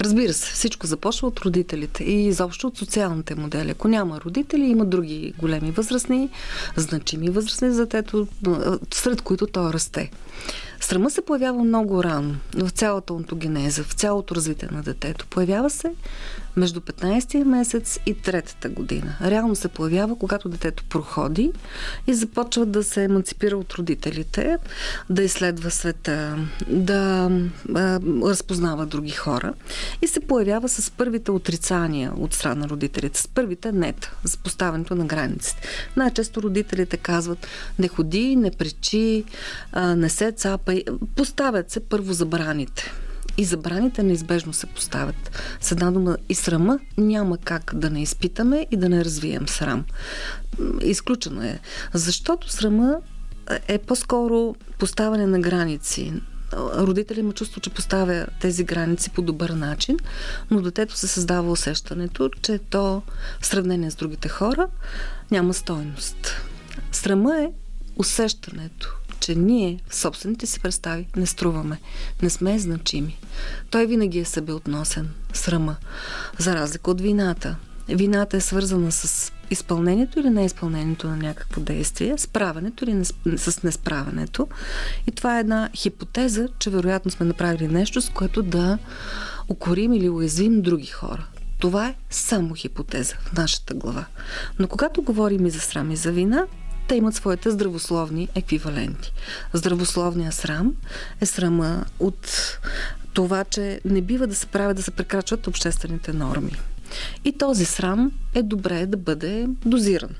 Разбира 0.00 0.32
се, 0.32 0.52
всичко 0.52 0.86
започва 0.86 1.28
от 1.28 1.40
родителите 1.40 2.04
и 2.04 2.26
изобщо 2.26 2.66
от 2.66 2.78
социалните 2.78 3.34
модели. 3.34 3.70
Ако 3.70 3.88
няма 3.88 4.20
родители, 4.20 4.62
има 4.62 4.84
други 4.84 5.34
големи 5.38 5.70
възрастни, 5.70 6.28
значими 6.76 7.30
възрастни 7.30 7.70
за 7.70 7.86
детето, 7.86 8.26
сред 8.94 9.22
които 9.22 9.46
той 9.46 9.72
расте. 9.72 10.10
Срама 10.80 11.10
се 11.10 11.20
появява 11.20 11.64
много 11.64 12.04
рано, 12.04 12.36
в 12.54 12.70
цялата 12.70 13.14
онтогенеза, 13.14 13.84
в 13.84 13.92
цялото 13.92 14.34
развитие 14.34 14.68
на 14.72 14.82
детето. 14.82 15.26
Появява 15.26 15.70
се 15.70 15.92
между 16.56 16.80
15 16.80 17.44
месец 17.44 17.98
и 18.06 18.14
третата 18.14 18.68
година. 18.68 19.16
Реално 19.22 19.56
се 19.56 19.68
появява, 19.68 20.18
когато 20.18 20.48
детето 20.48 20.84
проходи 20.88 21.52
и 22.06 22.14
започва 22.14 22.66
да 22.66 22.84
се 22.84 23.04
емансипира 23.04 23.56
от 23.56 23.72
родителите, 23.72 24.56
да 25.10 25.22
изследва 25.22 25.70
света, 25.70 26.36
да 26.68 27.30
а, 27.74 28.00
разпознава 28.24 28.86
други 28.86 29.10
хора 29.10 29.52
и 30.02 30.06
се 30.06 30.20
появява 30.20 30.68
с 30.68 30.90
първите 30.90 31.30
отрицания 31.30 32.12
от 32.16 32.34
страна 32.34 32.54
на 32.54 32.68
родителите, 32.68 33.20
с 33.20 33.28
първите 33.28 33.72
нет 33.72 34.10
за 34.24 34.38
поставянето 34.38 34.94
на 34.94 35.04
границите. 35.04 35.62
Най-често 35.96 36.42
родителите 36.42 36.96
казват 36.96 37.46
не 37.78 37.88
ходи, 37.88 38.36
не 38.36 38.50
пречи, 38.50 39.24
не 39.76 40.08
се 40.08 40.32
цапай. 40.32 40.84
Поставят 41.16 41.70
се 41.70 41.80
първо 41.80 42.12
забраните 42.12 42.92
и 43.36 43.44
забраните 43.44 44.02
неизбежно 44.02 44.52
се 44.52 44.66
поставят. 44.66 45.30
С 45.60 45.72
една 45.72 45.90
дума 45.90 46.16
и 46.28 46.34
срама 46.34 46.78
няма 46.98 47.38
как 47.38 47.72
да 47.74 47.90
не 47.90 48.02
изпитаме 48.02 48.66
и 48.70 48.76
да 48.76 48.88
не 48.88 49.04
развием 49.04 49.48
срам. 49.48 49.84
Изключено 50.82 51.42
е. 51.42 51.60
Защото 51.94 52.50
срама 52.52 52.96
е 53.68 53.78
по-скоро 53.78 54.54
поставяне 54.78 55.26
на 55.26 55.40
граници. 55.40 56.12
Родителя 56.56 57.20
има 57.20 57.32
чувство, 57.32 57.60
че 57.60 57.70
поставя 57.70 58.26
тези 58.40 58.64
граници 58.64 59.10
по 59.10 59.22
добър 59.22 59.50
начин, 59.50 59.98
но 60.50 60.62
детето 60.62 60.96
се 60.96 61.08
създава 61.08 61.50
усещането, 61.50 62.30
че 62.42 62.58
то 62.58 63.02
в 63.40 63.46
сравнение 63.46 63.90
с 63.90 63.94
другите 63.94 64.28
хора 64.28 64.68
няма 65.30 65.54
стойност. 65.54 66.32
Срама 66.92 67.40
е 67.40 67.50
усещането, 67.96 68.96
че 69.20 69.34
ние 69.34 69.80
в 69.88 69.94
собствените 69.94 70.46
си 70.46 70.60
представи 70.60 71.06
не 71.16 71.26
струваме, 71.26 71.80
не 72.22 72.30
сме 72.30 72.58
значими. 72.58 73.18
Той 73.70 73.86
винаги 73.86 74.18
е 74.18 74.24
себеотносен, 74.24 75.10
срама, 75.32 75.76
за 76.38 76.54
разлика 76.54 76.90
от 76.90 77.00
вината. 77.00 77.56
Вината 77.88 78.36
е 78.36 78.40
свързана 78.40 78.92
с 78.92 79.32
изпълнението 79.50 80.20
или 80.20 80.30
неизпълнението 80.30 81.08
на 81.08 81.16
някакво 81.16 81.60
действие, 81.60 82.18
справенето 82.18 82.84
или 82.84 83.04
с 83.38 83.62
несправенето. 83.62 84.48
И 85.06 85.10
това 85.10 85.36
е 85.36 85.40
една 85.40 85.70
хипотеза, 85.74 86.48
че 86.58 86.70
вероятно 86.70 87.10
сме 87.10 87.26
направили 87.26 87.68
нещо, 87.68 88.00
с 88.00 88.08
което 88.08 88.42
да 88.42 88.78
укорим 89.48 89.92
или 89.92 90.08
уязвим 90.08 90.62
други 90.62 90.86
хора. 90.86 91.26
Това 91.58 91.88
е 91.88 91.94
само 92.10 92.54
хипотеза 92.54 93.14
в 93.20 93.32
нашата 93.32 93.74
глава. 93.74 94.04
Но 94.58 94.68
когато 94.68 95.02
говорим 95.02 95.46
и 95.46 95.50
за 95.50 95.60
срам 95.60 95.90
и 95.90 95.96
за 95.96 96.12
вина, 96.12 96.46
те 96.88 96.94
имат 96.94 97.14
своите 97.14 97.50
здравословни 97.50 98.28
еквиваленти. 98.34 99.12
Здравословният 99.52 100.34
срам 100.34 100.74
е 101.20 101.26
срама 101.26 101.84
от 101.98 102.58
това, 103.12 103.44
че 103.44 103.80
не 103.84 104.00
бива 104.00 104.26
да 104.26 104.34
се 104.34 104.46
правят 104.46 104.76
да 104.76 104.82
се 104.82 104.90
прекрачват 104.90 105.46
обществените 105.46 106.12
норми. 106.12 106.52
И 107.24 107.32
този 107.32 107.64
срам 107.64 108.12
е 108.34 108.42
добре 108.42 108.86
да 108.86 108.96
бъде 108.96 109.46
дозиран. 109.64 110.10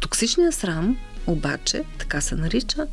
Токсичният 0.00 0.54
срам 0.54 0.96
обаче, 1.26 1.84
така 1.98 2.20
се 2.20 2.34
нарича, 2.34 2.86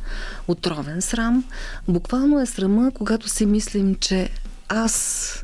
отровен 0.48 1.02
срам, 1.02 1.44
буквално 1.88 2.40
е 2.40 2.46
срама, 2.46 2.90
когато 2.94 3.28
си 3.28 3.46
мислим, 3.46 3.94
че 3.94 4.30
аз 4.68 4.92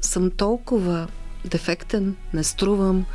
съм 0.03 0.31
толкова 0.31 1.09
дефектен, 1.45 2.17
не 2.35 2.45
струвам, 2.45 3.07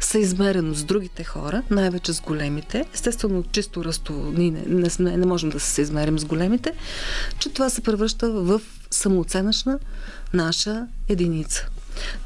съизмерено 0.00 0.74
с 0.74 0.84
другите 0.84 1.24
хора, 1.24 1.62
най-вече 1.70 2.12
с 2.12 2.20
големите. 2.20 2.84
Естествено, 2.94 3.44
чисто 3.52 3.84
ръстово 3.84 4.32
ние 4.32 4.50
не, 4.50 4.62
не, 4.66 4.88
не, 4.98 5.16
не 5.16 5.26
можем 5.26 5.50
да 5.50 5.60
се 5.60 5.70
съизмерим 5.70 6.18
с 6.18 6.24
големите, 6.24 6.72
че 7.38 7.48
това 7.48 7.70
се 7.70 7.80
превръща 7.80 8.30
в 8.30 8.60
самооценъчна 8.90 9.78
наша 10.32 10.86
единица. 11.08 11.68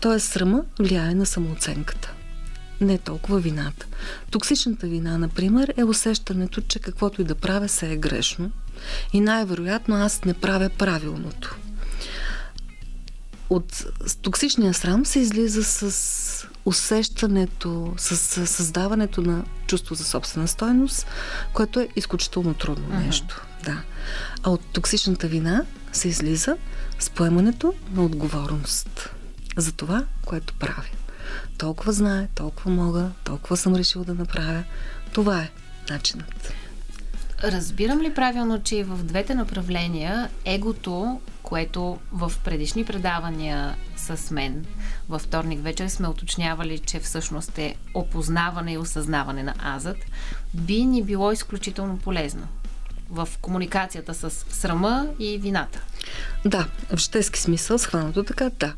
Тоест, 0.00 0.32
срама 0.32 0.62
влияе 0.78 1.14
на 1.14 1.26
самооценката. 1.26 2.12
Не 2.80 2.98
толкова 2.98 3.38
вината. 3.38 3.86
Токсичната 4.30 4.86
вина, 4.86 5.18
например, 5.18 5.74
е 5.76 5.84
усещането, 5.84 6.60
че 6.60 6.78
каквото 6.78 7.20
и 7.22 7.24
да 7.24 7.34
правя 7.34 7.68
се 7.68 7.92
е 7.92 7.96
грешно 7.96 8.50
и 9.12 9.20
най-вероятно 9.20 9.94
аз 9.96 10.24
не 10.24 10.34
правя 10.34 10.68
правилното. 10.68 11.56
От 13.50 13.86
токсичния 14.22 14.74
срам 14.74 15.06
се 15.06 15.18
излиза 15.18 15.64
с 15.64 16.46
усещането, 16.64 17.94
с, 17.96 18.16
създаването 18.46 19.20
на 19.20 19.44
чувство 19.66 19.94
за 19.94 20.04
собствена 20.04 20.48
стойност, 20.48 21.06
което 21.52 21.80
е 21.80 21.88
изключително 21.96 22.54
трудно 22.54 22.88
uh-huh. 22.88 23.06
нещо. 23.06 23.46
Да. 23.64 23.82
А 24.42 24.50
от 24.50 24.60
токсичната 24.72 25.26
вина 25.26 25.64
се 25.92 26.08
излиза 26.08 26.56
с 26.98 27.10
поемането 27.10 27.74
на 27.94 28.04
отговорност 28.04 29.15
за 29.56 29.72
това, 29.72 30.04
което 30.24 30.54
правя. 30.54 30.84
Толкова 31.58 31.92
знае, 31.92 32.28
толкова 32.34 32.70
мога, 32.70 33.10
толкова 33.24 33.56
съм 33.56 33.74
решил 33.74 34.04
да 34.04 34.14
направя. 34.14 34.64
Това 35.12 35.42
е 35.42 35.50
начинът. 35.90 36.52
Разбирам 37.42 38.00
ли 38.00 38.14
правилно, 38.14 38.62
че 38.62 38.84
в 38.84 39.04
двете 39.04 39.34
направления 39.34 40.30
егото, 40.44 41.20
което 41.42 41.98
в 42.12 42.32
предишни 42.44 42.84
предавания 42.84 43.76
с 43.96 44.30
мен 44.30 44.66
във 45.08 45.22
вторник 45.22 45.62
вечер 45.62 45.88
сме 45.88 46.08
уточнявали, 46.08 46.78
че 46.78 47.00
всъщност 47.00 47.58
е 47.58 47.74
опознаване 47.94 48.72
и 48.72 48.78
осъзнаване 48.78 49.42
на 49.42 49.54
азът, 49.62 49.96
би 50.54 50.84
ни 50.84 51.02
било 51.02 51.32
изключително 51.32 51.98
полезно 51.98 52.48
в 53.10 53.28
комуникацията 53.40 54.14
с 54.14 54.30
срама 54.30 55.06
и 55.18 55.38
вината. 55.38 55.80
Да, 56.44 56.66
в 56.94 56.98
житейски 56.98 57.40
смисъл, 57.40 57.78
схванато 57.78 58.24
така, 58.24 58.50
да. 58.50 58.74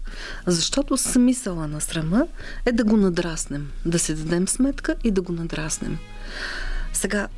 Защото 0.47 0.97
смисъла 0.97 1.69
на 1.69 1.81
срама 1.81 2.27
е 2.67 2.73
да 2.73 2.85
го 2.85 2.97
надраснем, 2.97 3.71
да 3.85 3.99
си 3.99 4.15
дадем 4.15 4.49
сметка 4.49 4.95
и 5.05 5.11
да 5.11 5.23
го 5.23 5.33
надраснем. 5.33 5.99
Сега, 6.93 7.29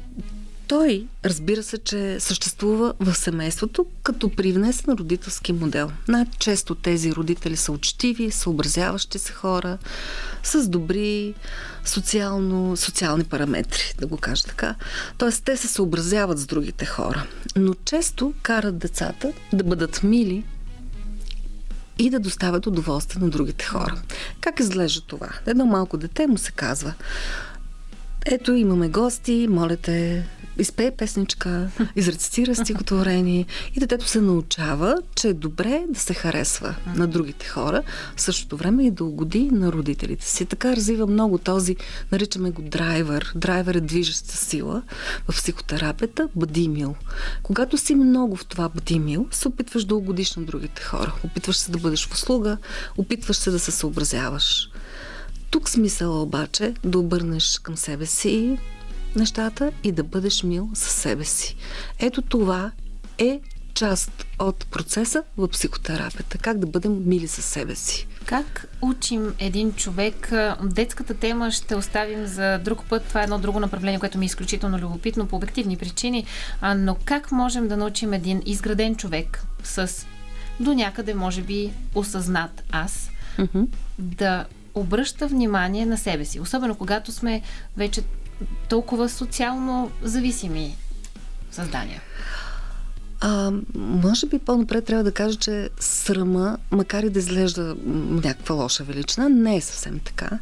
той, 0.71 1.07
разбира 1.25 1.62
се, 1.62 1.79
че 1.79 2.21
съществува 2.21 2.95
в 3.01 3.14
семейството 3.14 3.87
като 4.03 4.29
привнесен 4.29 4.95
родителски 4.95 5.53
модел. 5.53 5.91
Най-често 6.09 6.75
тези 6.75 7.12
родители 7.12 7.57
са 7.57 7.73
учтиви, 7.73 8.31
съобразяващи 8.31 9.18
се 9.18 9.33
хора, 9.33 9.79
с 10.43 10.68
добри 10.68 11.35
социално, 11.85 12.77
социални 12.77 13.25
параметри, 13.25 13.95
да 13.99 14.07
го 14.07 14.16
кажа 14.16 14.43
така. 14.43 14.75
Тоест, 15.18 15.45
те 15.45 15.57
се 15.57 15.68
съобразяват 15.68 16.39
с 16.39 16.47
другите 16.47 16.87
хора. 16.87 17.27
Но 17.57 17.75
често 17.85 18.35
карат 18.43 18.79
децата 18.79 19.33
да 19.53 19.64
бъдат 19.64 20.03
мили 20.03 20.45
и 21.99 22.11
да 22.11 22.21
доставят 22.21 22.66
удоволствие 22.66 23.23
на 23.23 23.31
другите 23.31 23.64
хора. 23.64 24.03
Как 24.41 24.61
изглежда 24.61 25.01
това? 25.01 25.29
Едно 25.47 25.66
малко 25.66 25.97
дете 25.97 26.27
му 26.27 26.39
се 26.39 26.53
казва 26.53 26.95
ето 28.27 28.53
имаме 28.53 28.89
гости, 28.89 29.47
моля 29.51 29.77
те 29.77 30.27
изпее 30.59 30.91
песничка, 30.91 31.71
изрецитира 31.97 32.55
стихотворение 32.55 33.47
и 33.77 33.81
детето 33.81 34.09
се 34.09 34.21
научава, 34.21 34.97
че 35.14 35.29
е 35.29 35.35
добре 35.35 35.85
да 35.89 36.01
се 36.01 36.14
харесва 36.14 36.75
на 36.97 37.07
другите 37.07 37.49
хора, 37.49 37.83
в 38.16 38.21
същото 38.21 38.57
време 38.57 38.87
и 38.87 38.91
да 38.91 39.05
угоди 39.05 39.49
на 39.53 39.73
родителите 39.73 40.27
си. 40.27 40.47
Така 40.47 40.77
развива 40.77 41.07
много 41.07 41.39
този, 41.39 41.77
наричаме 42.12 42.51
го 42.51 42.62
драйвер. 42.62 43.33
Драйвер 43.35 43.75
е 43.75 43.81
движеща 43.81 44.37
сила 44.37 44.83
в 45.29 45.35
психотерапията, 45.35 46.29
бъди 46.37 46.68
мил. 46.68 46.95
Когато 47.43 47.79
си 47.79 47.95
много 47.95 48.37
в 48.37 48.47
това 48.47 48.68
бъди 48.68 48.99
мил, 48.99 49.27
се 49.31 49.49
опитваш 49.49 49.85
да 49.85 49.95
угодиш 49.95 50.37
на 50.37 50.43
другите 50.43 50.83
хора. 50.83 51.14
Опитваш 51.25 51.57
се 51.57 51.71
да 51.71 51.79
бъдеш 51.79 52.07
в 52.07 52.12
услуга, 52.12 52.57
опитваш 52.97 53.37
се 53.37 53.51
да 53.51 53.59
се 53.59 53.71
съобразяваш. 53.71 54.71
Тук 55.51 55.69
смисъл 55.69 56.23
обаче 56.23 56.75
да 56.85 56.99
обърнеш 56.99 57.59
към 57.59 57.77
себе 57.77 58.07
си 58.07 58.59
нещата 59.17 59.73
и 59.85 59.93
да 59.93 60.05
бъдеш 60.05 60.43
мил 60.43 60.71
със 60.75 60.93
себе 60.93 61.25
си. 61.25 61.57
Ето 61.99 62.23
това 62.23 62.71
е 63.19 63.41
част 63.75 64.27
от 64.39 64.67
процеса 64.67 65.23
в 65.37 65.49
психотерапията. 65.49 66.39
Как 66.39 66.59
да 66.59 66.67
бъдем 66.67 67.09
мили 67.09 67.29
със 67.29 67.45
себе 67.45 67.75
си. 67.75 68.07
Как 68.25 68.69
учим 68.83 69.35
един 69.39 69.73
човек? 69.73 70.33
Детската 70.63 71.15
тема 71.15 71.51
ще 71.51 71.75
оставим 71.75 72.27
за 72.27 72.59
друг 72.59 72.85
път. 72.89 73.05
Това 73.05 73.21
е 73.21 73.25
едно 73.25 73.39
друго 73.39 73.61
направление, 73.61 73.99
което 73.99 74.19
ми 74.19 74.25
е 74.25 74.27
изключително 74.27 74.79
любопитно 74.79 75.27
по 75.27 75.37
обективни 75.37 75.77
причини. 75.77 76.27
Но 76.77 76.97
как 77.05 77.33
можем 77.33 77.69
да 77.69 77.77
научим 77.77 78.13
един 78.13 78.43
изграден 78.47 78.97
човек 78.97 79.45
с 79.63 80.07
до 80.61 80.75
някъде, 80.75 81.15
може 81.15 81.43
би, 81.43 81.73
осъзнат 81.95 82.63
аз, 82.71 83.11
mm-hmm. 83.39 83.67
да 83.99 84.47
обръща 84.81 85.26
внимание 85.26 85.87
на 85.87 85.99
себе 85.99 86.24
си. 86.24 86.41
Особено 86.41 86.74
когато 86.74 87.12
сме 87.12 87.43
вече 87.76 88.03
толкова 88.68 89.09
социално 89.09 89.91
зависими 90.03 90.76
създания. 91.51 92.03
А, 93.22 93.53
може 93.74 94.26
би 94.26 94.39
по-напред 94.39 94.85
трябва 94.85 95.05
да 95.05 95.12
кажа, 95.12 95.39
че 95.39 95.70
срама, 95.81 96.59
макар 96.70 97.03
и 97.03 97.11
да 97.11 97.18
изглежда 97.18 97.76
някаква 98.24 98.55
лоша 98.55 98.85
величина, 98.85 99.28
не 99.28 99.57
е 99.57 99.61
съвсем 99.61 100.01
така. 100.05 100.39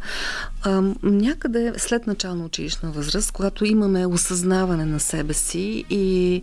А, 0.63 0.83
някъде 1.03 1.73
след 1.77 2.07
начална 2.07 2.45
училищна 2.45 2.91
възраст, 2.91 3.33
когато 3.33 3.65
имаме 3.65 4.07
осъзнаване 4.07 4.85
на 4.85 5.01
себе 5.01 5.35
си 5.35 5.85
и 5.91 6.43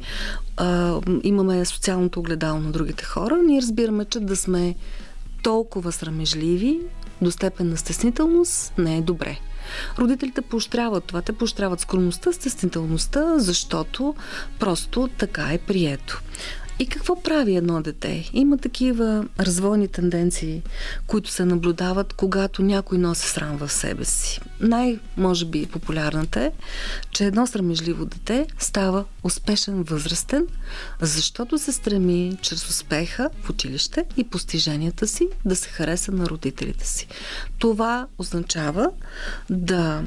а, 0.57 0.99
имаме 1.23 1.65
социалното 1.65 2.19
огледало 2.19 2.59
на 2.59 2.71
другите 2.71 3.03
хора, 3.03 3.37
ние 3.45 3.61
разбираме, 3.61 4.05
че 4.05 4.19
да 4.19 4.35
сме 4.35 4.75
толкова 5.43 5.91
срамежливи 5.91 6.79
до 7.21 7.31
степен 7.31 7.69
на 7.69 7.77
стеснителност 7.77 8.73
не 8.77 8.97
е 8.97 9.01
добре. 9.01 9.39
Родителите 9.99 10.41
поощряват 10.41 11.03
това. 11.03 11.21
Те 11.21 11.33
поощряват 11.33 11.79
скромността, 11.79 12.33
стеснителността, 12.33 13.39
защото 13.39 14.15
просто 14.59 15.09
така 15.17 15.49
е 15.51 15.57
прието. 15.57 16.21
И 16.79 16.87
какво 16.87 17.23
прави 17.23 17.55
едно 17.55 17.81
дете? 17.81 18.29
Има 18.33 18.57
такива 18.57 19.25
развойни 19.39 19.87
тенденции, 19.87 20.61
които 21.07 21.29
се 21.29 21.45
наблюдават, 21.45 22.13
когато 22.13 22.61
някой 22.61 22.97
носи 22.97 23.27
срам 23.27 23.57
в 23.57 23.71
себе 23.71 24.05
си. 24.05 24.41
Най, 24.59 24.99
може 25.17 25.45
би, 25.45 25.65
популярната 25.65 26.41
е, 26.41 26.51
че 27.11 27.25
едно 27.25 27.47
срамежливо 27.47 28.05
дете 28.05 28.47
става 28.59 29.05
успешен 29.23 29.83
възрастен, 29.83 30.47
защото 31.01 31.57
се 31.57 31.71
стреми 31.71 32.37
чрез 32.41 32.69
успеха 32.69 33.29
в 33.41 33.49
училище 33.49 34.05
и 34.17 34.23
постиженията 34.23 35.07
си 35.07 35.27
да 35.45 35.55
се 35.55 35.69
хареса 35.69 36.11
на 36.11 36.25
родителите 36.25 36.87
си. 36.87 37.07
Това 37.59 38.07
означава 38.17 38.89
да 39.49 40.03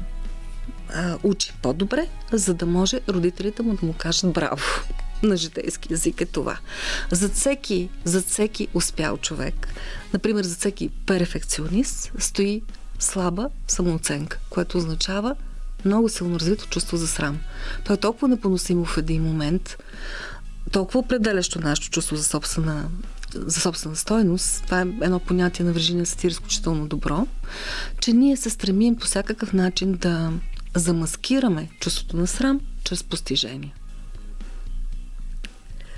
а, 0.93 1.17
учи 1.23 1.53
по-добре, 1.61 2.07
за 2.31 2.53
да 2.53 2.65
може 2.65 2.99
родителите 3.09 3.61
му 3.61 3.73
да 3.73 3.85
му 3.85 3.93
кажат 3.93 4.33
браво 4.33 4.63
на 5.23 5.37
житейски 5.37 5.93
язик 5.93 6.21
е 6.21 6.25
това. 6.25 6.57
За 7.11 7.29
всеки, 7.29 7.89
за 8.03 8.21
всеки 8.21 8.67
успял 8.73 9.17
човек, 9.17 9.67
например 10.13 10.43
за 10.43 10.55
всеки 10.55 10.89
перфекционист, 10.89 12.11
стои 12.19 12.61
слаба 12.99 13.49
самооценка, 13.67 14.39
което 14.49 14.77
означава 14.77 15.35
много 15.85 16.09
силно 16.09 16.39
развито 16.39 16.67
чувство 16.67 16.97
за 16.97 17.07
срам. 17.07 17.39
То 17.85 17.93
е 17.93 17.97
толкова 17.97 18.27
непоносимо 18.27 18.85
в 18.85 18.97
един 18.97 19.23
момент, 19.23 19.77
толкова 20.71 20.99
определящо 20.99 21.59
нашето 21.59 21.89
чувство 21.89 22.15
за 22.15 22.23
собствена 22.23 22.89
за 23.33 23.61
собствена 23.61 23.95
стойност, 23.95 24.63
това 24.65 24.81
е 24.81 24.81
едно 24.81 25.19
понятие 25.19 25.65
на 25.65 25.71
Виржиния 25.71 26.05
Сатир 26.05 26.31
изключително 26.31 26.87
добро, 26.87 27.27
че 27.99 28.13
ние 28.13 28.37
се 28.37 28.49
стремим 28.49 28.95
по 28.95 29.05
всякакъв 29.05 29.53
начин 29.53 29.93
да 29.93 30.31
замаскираме 30.75 31.69
чувството 31.79 32.17
на 32.17 32.27
срам 32.27 32.61
чрез 32.83 33.03
постижение 33.03 33.73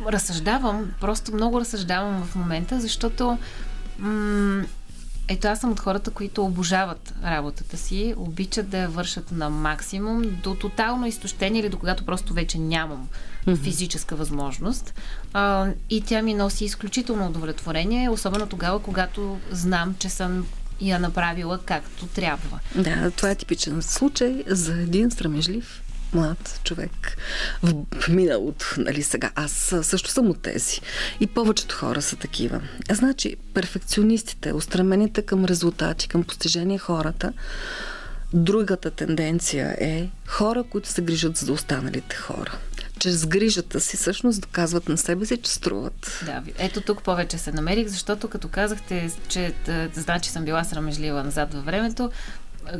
разсъждавам, 0.07 0.91
просто 0.99 1.33
много 1.33 1.59
разсъждавам 1.59 2.23
в 2.23 2.35
момента, 2.35 2.79
защото 2.79 3.37
м- 3.99 4.63
ето 5.27 5.47
аз 5.47 5.59
съм 5.59 5.71
от 5.71 5.79
хората, 5.79 6.11
които 6.11 6.45
обожават 6.45 7.13
работата 7.23 7.77
си, 7.77 8.13
обичат 8.17 8.69
да 8.69 8.77
я 8.77 8.89
вършат 8.89 9.31
на 9.31 9.49
максимум, 9.49 10.21
до 10.43 10.55
тотално 10.55 11.05
изтощение 11.05 11.61
или 11.61 11.69
до 11.69 11.79
когато 11.79 12.05
просто 12.05 12.33
вече 12.33 12.59
нямам 12.59 13.07
mm-hmm. 13.47 13.63
физическа 13.63 14.15
възможност. 14.15 14.93
А, 15.33 15.67
и 15.89 16.01
тя 16.01 16.21
ми 16.21 16.33
носи 16.33 16.65
изключително 16.65 17.27
удовлетворение, 17.27 18.09
особено 18.09 18.47
тогава, 18.47 18.79
когато 18.79 19.39
знам, 19.51 19.95
че 19.99 20.09
съм 20.09 20.45
я 20.81 20.99
направила 20.99 21.59
както 21.65 22.07
трябва. 22.07 22.59
Да, 22.75 23.11
това 23.11 23.29
е 23.29 23.35
типичен 23.35 23.81
случай 23.81 24.43
за 24.47 24.73
един 24.73 25.11
срамежлив 25.11 25.80
млад 26.13 26.59
човек 26.63 27.17
в 27.63 28.09
миналото, 28.09 28.65
нали 28.77 29.03
сега. 29.03 29.31
Аз 29.35 29.75
също 29.81 30.09
съм 30.09 30.29
от 30.29 30.41
тези. 30.41 30.81
И 31.19 31.27
повечето 31.27 31.75
хора 31.75 32.01
са 32.01 32.15
такива. 32.15 32.61
Значи, 32.91 33.35
перфекционистите, 33.53 34.53
устремените 34.53 35.21
към 35.21 35.45
резултати, 35.45 36.07
към 36.07 36.23
постижение 36.23 36.77
хората, 36.77 37.33
другата 38.33 38.91
тенденция 38.91 39.75
е 39.79 40.09
хора, 40.27 40.63
които 40.63 40.89
се 40.89 41.01
грижат 41.01 41.37
за 41.37 41.53
останалите 41.53 42.15
хора 42.15 42.57
чрез 43.01 43.25
грижата 43.25 43.79
си 43.79 43.97
всъщност 43.97 44.41
доказват 44.41 44.89
на 44.89 44.97
себе 44.97 45.25
си, 45.25 45.37
че 45.37 45.51
струват. 45.51 46.23
Да, 46.25 46.43
ето 46.57 46.81
тук 46.81 47.03
повече 47.03 47.37
се 47.37 47.51
намерих, 47.51 47.87
защото 47.87 48.27
като 48.27 48.47
казахте, 48.47 49.11
че 49.27 49.53
да, 49.65 49.89
значи 49.93 50.29
съм 50.29 50.45
била 50.45 50.63
срамежлива 50.63 51.23
назад 51.23 51.53
във 51.53 51.65
времето, 51.65 52.11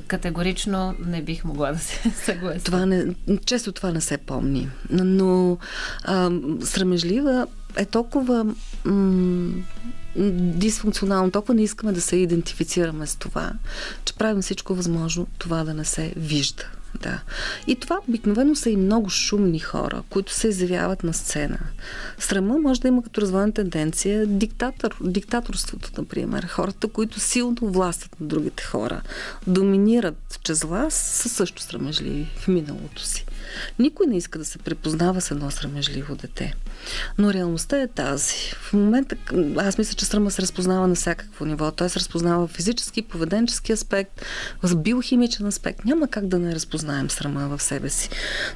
категорично 0.07 0.95
не 1.05 1.21
бих 1.21 1.43
могла 1.43 1.71
да 1.71 1.79
се 1.79 2.09
съглася. 2.25 2.65
Това 2.65 2.85
не, 2.85 3.05
често 3.45 3.71
това 3.71 3.91
не 3.91 4.01
се 4.01 4.17
помни. 4.17 4.69
Но 4.89 5.57
а, 6.03 6.31
срамежлива 6.63 7.47
е 7.75 7.85
толкова 7.85 8.45
м- 8.85 9.53
дисфункционално, 10.55 11.31
толкова 11.31 11.53
не 11.53 11.63
искаме 11.63 11.91
да 11.91 12.01
се 12.01 12.15
идентифицираме 12.15 13.07
с 13.07 13.15
това, 13.15 13.51
че 14.05 14.13
правим 14.13 14.41
всичко 14.41 14.75
възможно 14.75 15.27
това 15.37 15.63
да 15.63 15.73
не 15.73 15.85
се 15.85 16.13
вижда. 16.15 16.63
Да. 16.99 17.21
И 17.67 17.75
това 17.75 17.99
обикновено 18.07 18.55
са 18.55 18.69
и 18.69 18.77
много 18.77 19.09
шумни 19.09 19.59
хора, 19.59 20.03
които 20.09 20.33
се 20.33 20.47
изявяват 20.47 21.03
на 21.03 21.13
сцена. 21.13 21.59
Срама 22.19 22.57
може 22.57 22.81
да 22.81 22.87
има 22.87 23.03
като 23.03 23.21
развойна 23.21 23.51
тенденция 23.51 24.27
диктатор, 24.27 24.95
диктаторството, 25.01 25.89
например. 25.97 26.43
Хората, 26.43 26.87
които 26.87 27.19
силно 27.19 27.57
властват 27.61 28.21
на 28.21 28.27
другите 28.27 28.63
хора, 28.63 29.01
доминират 29.47 30.39
чрез 30.43 30.63
власт, 30.63 30.97
са 30.97 31.29
също 31.29 31.61
срамежливи 31.61 32.27
в 32.37 32.47
миналото 32.47 33.01
си. 33.03 33.25
Никой 33.79 34.07
не 34.07 34.17
иска 34.17 34.39
да 34.39 34.45
се 34.45 34.57
препознава 34.57 35.21
с 35.21 35.31
едно 35.31 35.51
срамежливо 35.51 36.15
дете. 36.15 36.55
Но 37.17 37.33
реалността 37.33 37.81
е 37.81 37.87
тази. 37.87 38.35
В 38.61 38.73
момента, 38.73 39.15
аз 39.57 39.77
мисля, 39.77 39.93
че 39.93 40.05
срама 40.05 40.31
се 40.31 40.41
разпознава 40.41 40.87
на 40.87 40.95
всякакво 40.95 41.45
ниво. 41.45 41.71
Той 41.71 41.89
се 41.89 41.99
разпознава 41.99 42.47
в 42.47 42.51
физически, 42.51 43.01
поведенчески 43.01 43.71
аспект, 43.71 44.25
в 44.63 44.75
биохимичен 44.75 45.45
аспект. 45.45 45.85
Няма 45.85 46.07
как 46.07 46.27
да 46.27 46.39
не 46.39 46.55
разпознаем 46.55 47.09
срама 47.09 47.57
в 47.57 47.63
себе 47.63 47.89
си. 47.89 48.09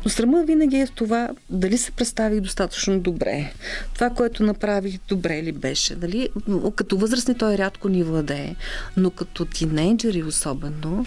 Но 0.05 0.11
срама 0.11 0.43
винаги 0.47 0.77
е 0.77 0.85
в 0.85 0.91
това 0.91 1.29
дали 1.49 1.77
се 1.77 1.91
представих 1.91 2.41
достатъчно 2.41 2.99
добре. 2.99 3.53
Това, 3.93 4.09
което 4.09 4.43
направих, 4.43 4.99
добре 5.07 5.43
ли 5.43 5.51
беше. 5.51 5.95
Дали, 5.95 6.29
като 6.75 6.97
възрастни 6.97 7.37
той 7.37 7.57
рядко 7.57 7.89
ни 7.89 8.03
владее, 8.03 8.55
но 8.97 9.09
като 9.09 9.45
тинейджери 9.45 10.23
особено, 10.23 11.05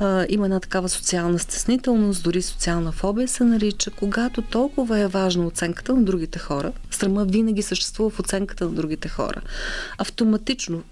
а, 0.00 0.26
има 0.28 0.44
една 0.44 0.60
такава 0.60 0.88
социална 0.88 1.38
стеснителност, 1.38 2.22
дори 2.22 2.42
социална 2.42 2.92
фобия 2.92 3.28
се 3.28 3.44
нарича, 3.44 3.90
когато 3.90 4.42
толкова 4.42 4.98
е 4.98 5.06
важна 5.06 5.46
оценката 5.46 5.94
на 5.94 6.02
другите 6.02 6.38
хора. 6.38 6.72
Срама 6.90 7.24
винаги 7.24 7.62
съществува 7.62 8.10
в 8.10 8.20
оценката 8.20 8.64
на 8.64 8.70
другите 8.70 9.08
хора. 9.08 9.40
Автоматично, 9.98 10.82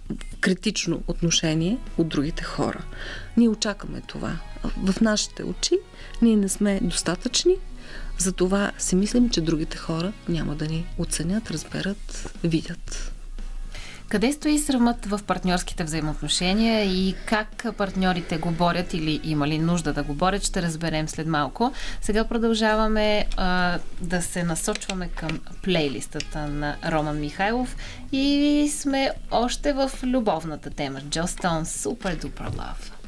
критично 0.40 1.02
отношение 1.06 1.78
от 1.98 2.08
другите 2.08 2.44
хора. 2.44 2.84
Ние 3.36 3.48
очакваме 3.48 4.02
това. 4.06 4.38
В 4.64 5.00
нашите 5.00 5.44
очи 5.44 5.78
ние 6.22 6.36
не 6.36 6.48
сме 6.48 6.80
достатъчни, 6.82 7.56
затова 8.18 8.72
си 8.78 8.96
мислим, 8.96 9.30
че 9.30 9.40
другите 9.40 9.76
хора 9.76 10.12
няма 10.28 10.54
да 10.54 10.66
ни 10.66 10.86
оценят, 10.98 11.50
разберат, 11.50 12.32
видят. 12.44 13.12
Къде 14.12 14.32
стои 14.32 14.58
срамът 14.58 15.06
в 15.06 15.20
партньорските 15.26 15.84
взаимоотношения 15.84 16.84
и 16.84 17.14
как 17.26 17.64
партньорите 17.76 18.38
го 18.38 18.50
борят 18.50 18.94
или 18.94 19.20
има 19.24 19.48
ли 19.48 19.58
нужда 19.58 19.92
да 19.92 20.02
го 20.02 20.14
борят, 20.14 20.42
ще 20.42 20.62
разберем 20.62 21.08
след 21.08 21.26
малко. 21.26 21.72
Сега 22.00 22.24
продължаваме 22.24 23.26
а, 23.36 23.78
да 24.00 24.22
се 24.22 24.42
насочваме 24.42 25.08
към 25.08 25.40
плейлистата 25.62 26.38
на 26.48 26.76
Роман 26.86 27.20
Михайлов 27.20 27.76
и 28.12 28.70
сме 28.72 29.10
още 29.30 29.72
в 29.72 29.90
любовната 30.02 30.70
тема. 30.70 31.00
Джо 31.00 31.26
Стоун, 31.26 31.64
Super 31.64 32.24
Duper 32.24 32.50
Love. 32.50 33.01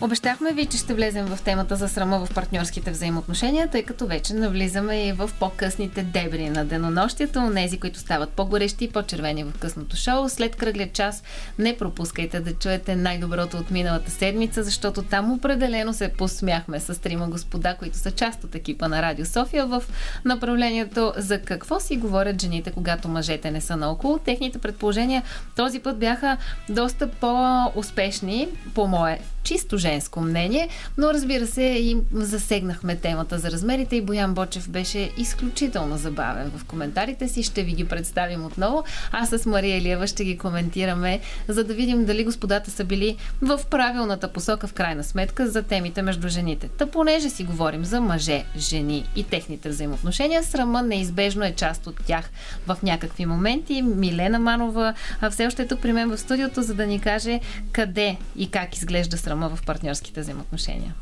Обещахме 0.00 0.52
ви, 0.52 0.66
че 0.66 0.78
ще 0.78 0.94
влезем 0.94 1.26
в 1.26 1.42
темата 1.42 1.76
за 1.76 1.88
срама 1.88 2.26
в 2.26 2.34
партньорските 2.34 2.90
взаимоотношения, 2.90 3.68
тъй 3.68 3.82
като 3.82 4.06
вече 4.06 4.34
навлизаме 4.34 5.06
и 5.06 5.12
в 5.12 5.30
по-късните 5.40 6.02
дебри 6.02 6.50
на 6.50 6.64
денонощието, 6.64 7.40
нези, 7.40 7.78
които 7.78 7.98
стават 7.98 8.30
по-горещи 8.30 8.84
и 8.84 8.90
по-червени 8.90 9.44
в 9.44 9.52
късното 9.58 9.96
шоу. 9.96 10.28
След 10.28 10.56
кръглия 10.56 10.92
час 10.92 11.22
не 11.58 11.76
пропускайте 11.76 12.40
да 12.40 12.52
чуете 12.52 12.96
най-доброто 12.96 13.56
от 13.56 13.70
миналата 13.70 14.10
седмица, 14.10 14.62
защото 14.62 15.02
там 15.02 15.32
определено 15.32 15.94
се 15.94 16.08
посмяхме 16.08 16.80
с 16.80 17.00
трима 17.00 17.28
господа, 17.28 17.76
които 17.78 17.96
са 17.96 18.10
част 18.10 18.44
от 18.44 18.54
екипа 18.54 18.88
на 18.88 19.02
Радио 19.02 19.26
София 19.26 19.66
в 19.66 19.82
направлението 20.24 21.12
за 21.16 21.40
какво 21.40 21.80
си 21.80 21.96
говорят 21.96 22.42
жените, 22.42 22.70
когато 22.70 23.08
мъжете 23.08 23.50
не 23.50 23.60
са 23.60 23.76
наоколо. 23.76 24.18
Техните 24.18 24.58
предположения 24.58 25.22
този 25.56 25.80
път 25.80 25.98
бяха 25.98 26.36
доста 26.68 27.10
по-успешни, 27.10 28.48
по 28.74 28.86
мое 28.86 29.20
чисто 29.46 29.78
женско 29.96 30.20
мнение, 30.20 30.68
но 30.98 31.14
разбира 31.14 31.46
се 31.46 31.62
и 31.62 31.96
засегнахме 32.12 32.96
темата 32.96 33.38
за 33.38 33.50
размерите 33.50 33.96
и 33.96 34.02
Боян 34.02 34.34
Бочев 34.34 34.70
беше 34.70 35.10
изключително 35.16 35.96
забавен 35.96 36.50
в 36.56 36.64
коментарите 36.64 37.28
си. 37.28 37.42
Ще 37.42 37.62
ви 37.62 37.72
ги 37.72 37.88
представим 37.88 38.44
отново. 38.44 38.84
Аз 39.12 39.28
с 39.28 39.46
Мария 39.46 39.76
Илиева 39.76 40.06
ще 40.06 40.24
ги 40.24 40.38
коментираме, 40.38 41.20
за 41.48 41.64
да 41.64 41.74
видим 41.74 42.04
дали 42.04 42.24
господата 42.24 42.70
са 42.70 42.84
били 42.84 43.16
в 43.42 43.60
правилната 43.70 44.32
посока 44.32 44.66
в 44.66 44.72
крайна 44.72 45.04
сметка 45.04 45.48
за 45.48 45.62
темите 45.62 46.02
между 46.02 46.28
жените. 46.28 46.68
Та 46.68 46.86
понеже 46.86 47.30
си 47.30 47.44
говорим 47.44 47.84
за 47.84 48.00
мъже, 48.00 48.44
жени 48.56 49.04
и 49.16 49.24
техните 49.24 49.68
взаимоотношения, 49.68 50.42
срама 50.42 50.82
неизбежно 50.82 51.44
е 51.44 51.52
част 51.52 51.86
от 51.86 52.04
тях 52.06 52.30
в 52.66 52.76
някакви 52.82 53.26
моменти. 53.26 53.82
Милена 53.82 54.38
Манова 54.38 54.94
все 55.30 55.46
още 55.46 55.62
е 55.62 55.66
тук 55.66 55.80
при 55.80 55.92
мен 55.92 56.10
в 56.10 56.18
студиото, 56.18 56.62
за 56.62 56.74
да 56.74 56.86
ни 56.86 57.00
каже 57.00 57.40
къде 57.72 58.16
и 58.36 58.50
как 58.50 58.76
изглежда 58.76 59.18
срама 59.18 59.48
в 59.48 59.62
партньорските 59.76 60.20
взаимоотношения? 60.20 60.94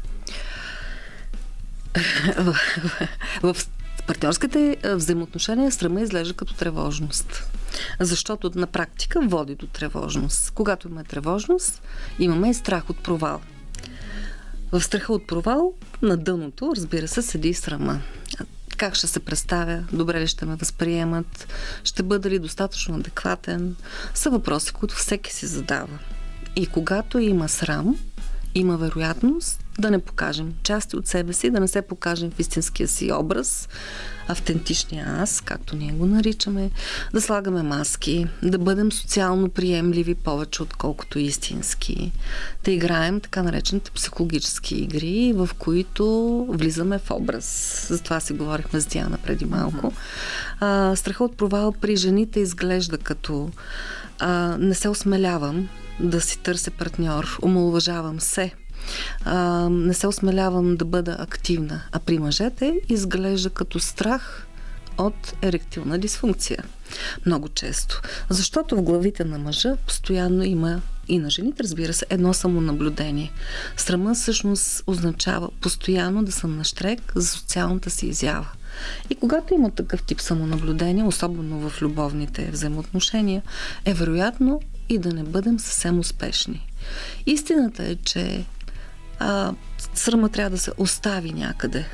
в, 2.38 2.56
в 3.42 3.56
партньорските 4.06 4.76
взаимоотношения 4.84 5.72
срама 5.72 6.00
изглежда 6.00 6.34
като 6.34 6.54
тревожност. 6.54 7.44
Защото 8.00 8.50
на 8.54 8.66
практика 8.66 9.20
води 9.22 9.54
до 9.54 9.66
тревожност. 9.66 10.50
Когато 10.50 10.88
имаме 10.88 11.04
тревожност, 11.04 11.82
имаме 12.18 12.50
и 12.50 12.54
страх 12.54 12.90
от 12.90 12.98
провал. 12.98 13.40
В 14.72 14.82
страха 14.82 15.12
от 15.12 15.26
провал, 15.26 15.72
на 16.02 16.16
дъното, 16.16 16.72
разбира 16.76 17.08
се, 17.08 17.22
седи 17.22 17.54
срама. 17.54 18.00
Как 18.76 18.94
ще 18.94 19.06
се 19.06 19.20
представя? 19.20 19.84
Добре 19.92 20.20
ли 20.20 20.26
ще 20.26 20.46
ме 20.46 20.56
възприемат? 20.56 21.48
Ще 21.84 22.02
бъда 22.02 22.30
ли 22.30 22.38
достатъчно 22.38 22.96
адекватен? 22.96 23.76
Са 24.14 24.30
въпроси, 24.30 24.72
които 24.72 24.94
всеки 24.94 25.32
си 25.32 25.46
задава. 25.46 25.98
И 26.56 26.66
когато 26.66 27.18
има 27.18 27.48
срам, 27.48 27.96
има 28.54 28.76
вероятност 28.76 29.64
да 29.78 29.90
не 29.90 29.98
покажем 29.98 30.54
части 30.62 30.96
от 30.96 31.06
себе 31.06 31.32
си, 31.32 31.50
да 31.50 31.60
не 31.60 31.68
се 31.68 31.82
покажем 31.82 32.30
в 32.30 32.40
истинския 32.40 32.88
си 32.88 33.12
образ, 33.12 33.68
автентичния 34.28 35.06
аз, 35.20 35.40
както 35.40 35.76
ние 35.76 35.92
го 35.92 36.06
наричаме, 36.06 36.70
да 37.12 37.20
слагаме 37.20 37.62
маски, 37.62 38.26
да 38.42 38.58
бъдем 38.58 38.92
социално 38.92 39.48
приемливи 39.48 40.14
повече 40.14 40.62
отколкото 40.62 41.18
истински, 41.18 42.12
да 42.64 42.70
играем 42.70 43.20
така 43.20 43.42
наречените 43.42 43.90
психологически 43.90 44.74
игри, 44.76 45.32
в 45.36 45.50
които 45.58 46.46
влизаме 46.48 46.98
в 46.98 47.10
образ. 47.10 47.86
За 47.90 48.02
това 48.02 48.20
си 48.20 48.32
говорихме 48.32 48.80
с 48.80 48.86
Диана 48.86 49.18
преди 49.18 49.44
малко. 49.44 49.92
А, 50.60 50.96
страха 50.96 51.24
от 51.24 51.36
провал 51.36 51.72
при 51.72 51.96
жените 51.96 52.40
изглежда 52.40 52.98
като 52.98 53.50
а, 54.18 54.56
не 54.58 54.74
се 54.74 54.88
осмелявам 54.88 55.68
да 56.00 56.20
си 56.20 56.38
търся 56.38 56.70
партньор, 56.70 57.38
омалуважавам 57.42 58.20
се, 58.20 58.52
а, 59.24 59.68
не 59.70 59.94
се 59.94 60.06
осмелявам 60.06 60.76
да 60.76 60.84
бъда 60.84 61.16
активна. 61.18 61.82
А 61.92 61.98
при 61.98 62.18
мъжете 62.18 62.80
изглежда 62.88 63.50
като 63.50 63.80
страх 63.80 64.46
от 64.98 65.34
еректилна 65.42 65.98
дисфункция. 65.98 66.64
Много 67.26 67.48
често. 67.48 68.02
Защото 68.28 68.76
в 68.76 68.82
главите 68.82 69.24
на 69.24 69.38
мъжа 69.38 69.76
постоянно 69.86 70.44
има 70.44 70.80
и 71.08 71.18
на 71.18 71.30
жените, 71.30 71.62
разбира 71.62 71.92
се, 71.92 72.06
едно 72.10 72.34
самонаблюдение. 72.34 73.32
Срама 73.76 74.14
всъщност 74.14 74.84
означава 74.86 75.50
постоянно 75.60 76.24
да 76.24 76.32
съм 76.32 76.56
на 76.56 76.64
штрек 76.64 77.12
за 77.14 77.28
социалната 77.28 77.90
си 77.90 78.06
изява. 78.06 78.48
И 79.10 79.14
когато 79.14 79.54
има 79.54 79.70
такъв 79.70 80.02
тип 80.02 80.20
самонаблюдение, 80.20 81.04
особено 81.04 81.70
в 81.70 81.82
любовните 81.82 82.50
взаимоотношения, 82.50 83.42
е 83.84 83.94
вероятно 83.94 84.60
и 84.88 84.98
да 84.98 85.12
не 85.12 85.22
бъдем 85.22 85.58
съвсем 85.58 85.98
успешни. 85.98 86.66
Истината 87.26 87.84
е, 87.84 87.96
че 87.96 88.44
а, 89.18 89.54
срама 89.94 90.28
трябва 90.28 90.50
да 90.50 90.58
се 90.58 90.70
остави 90.78 91.32
някъде. 91.32 91.86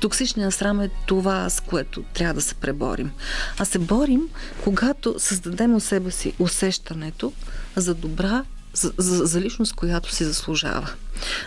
Токсичният 0.00 0.54
срам 0.54 0.80
е 0.80 0.90
това, 1.06 1.50
с 1.50 1.60
което 1.60 2.02
трябва 2.02 2.34
да 2.34 2.40
се 2.40 2.54
преборим. 2.54 3.10
А 3.58 3.64
се 3.64 3.78
борим, 3.78 4.28
когато 4.64 5.14
създадем 5.18 5.74
у 5.74 5.80
себе 5.80 6.10
си 6.10 6.34
усещането 6.38 7.32
за 7.76 7.94
добра 7.94 8.44
за, 8.72 8.92
за, 8.98 9.26
за 9.26 9.40
личност, 9.40 9.72
която 9.72 10.14
си 10.14 10.24
заслужава. 10.24 10.90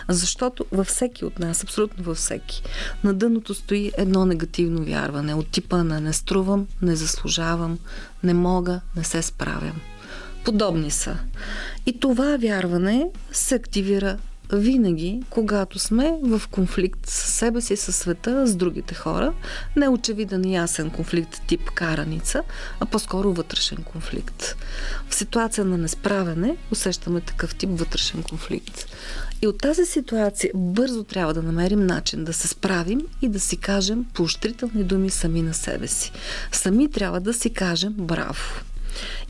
Защото 0.08 0.64
във 0.72 0.86
всеки 0.86 1.24
от 1.24 1.38
нас, 1.38 1.62
абсолютно 1.64 2.04
във 2.04 2.16
всеки, 2.16 2.62
на 3.04 3.14
дъното 3.14 3.54
стои 3.54 3.92
едно 3.96 4.26
негативно 4.26 4.84
вярване 4.84 5.34
от 5.34 5.48
типа 5.48 5.82
на 5.82 6.00
не 6.00 6.12
струвам, 6.12 6.66
не 6.82 6.96
заслужавам, 6.96 7.78
не 8.22 8.34
мога, 8.34 8.80
не 8.96 9.04
се 9.04 9.22
справям. 9.22 9.80
Подобни 10.44 10.90
са. 10.90 11.16
И 11.86 12.00
това 12.00 12.36
вярване 12.36 13.08
се 13.32 13.54
активира 13.54 14.18
винаги, 14.52 15.22
когато 15.30 15.78
сме 15.78 16.18
в 16.22 16.42
конфликт 16.50 17.06
с 17.06 17.12
себе 17.12 17.60
си, 17.60 17.76
със 17.76 17.96
света, 17.96 18.46
с 18.46 18.56
другите 18.56 18.94
хора. 18.94 19.32
Не 19.76 19.88
очевиден 19.88 20.50
ясен 20.50 20.90
конфликт 20.90 21.42
тип 21.46 21.70
караница, 21.70 22.42
а 22.80 22.86
по-скоро 22.86 23.32
вътрешен 23.32 23.78
конфликт. 23.92 24.56
В 25.08 25.14
ситуация 25.14 25.64
на 25.64 25.78
несправене 25.78 26.56
усещаме 26.70 27.20
такъв 27.20 27.54
тип 27.54 27.70
вътрешен 27.72 28.22
конфликт. 28.22 28.86
И 29.42 29.46
от 29.46 29.58
тази 29.58 29.86
ситуация 29.86 30.50
бързо 30.54 31.04
трябва 31.04 31.34
да 31.34 31.42
намерим 31.42 31.86
начин 31.86 32.24
да 32.24 32.32
се 32.32 32.48
справим 32.48 33.00
и 33.22 33.28
да 33.28 33.40
си 33.40 33.56
кажем 33.56 34.04
поощрителни 34.14 34.84
думи 34.84 35.10
сами 35.10 35.42
на 35.42 35.54
себе 35.54 35.88
си. 35.88 36.12
Сами 36.52 36.90
трябва 36.90 37.20
да 37.20 37.34
си 37.34 37.50
кажем 37.50 37.92
браво. 37.92 38.34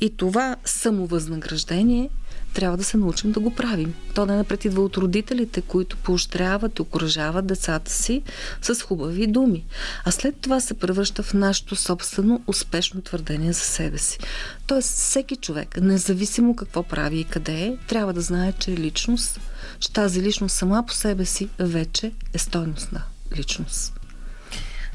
И 0.00 0.16
това 0.16 0.56
самовъзнаграждение 0.64 2.10
трябва 2.54 2.76
да 2.76 2.84
се 2.84 2.96
научим 2.96 3.32
да 3.32 3.40
го 3.40 3.54
правим. 3.54 3.94
То 4.14 4.26
да 4.26 4.34
не 4.34 4.44
предидва 4.44 4.82
от 4.82 4.96
родителите, 4.96 5.60
които 5.60 5.96
поощряват 5.96 6.78
и 6.78 6.82
окоръжават 6.82 7.46
децата 7.46 7.92
си 7.92 8.22
с 8.62 8.82
хубави 8.82 9.26
думи. 9.26 9.64
А 10.04 10.10
след 10.10 10.36
това 10.36 10.60
се 10.60 10.74
превръща 10.74 11.22
в 11.22 11.34
нашето 11.34 11.76
собствено 11.76 12.42
успешно 12.46 13.02
твърдение 13.02 13.52
за 13.52 13.60
себе 13.60 13.98
си. 13.98 14.18
Тоест, 14.66 14.90
всеки 14.90 15.36
човек, 15.36 15.80
независимо 15.80 16.56
какво 16.56 16.82
прави 16.82 17.18
и 17.18 17.24
къде 17.24 17.64
е, 17.64 17.76
трябва 17.88 18.12
да 18.12 18.20
знае, 18.20 18.52
че 18.52 18.72
е 18.72 18.76
личност, 18.76 19.40
че 19.78 19.92
тази 19.92 20.22
личност 20.22 20.56
сама 20.56 20.84
по 20.86 20.94
себе 20.94 21.24
си 21.24 21.48
вече 21.58 22.12
е 22.32 22.38
стойностна 22.38 23.02
личност. 23.36 24.01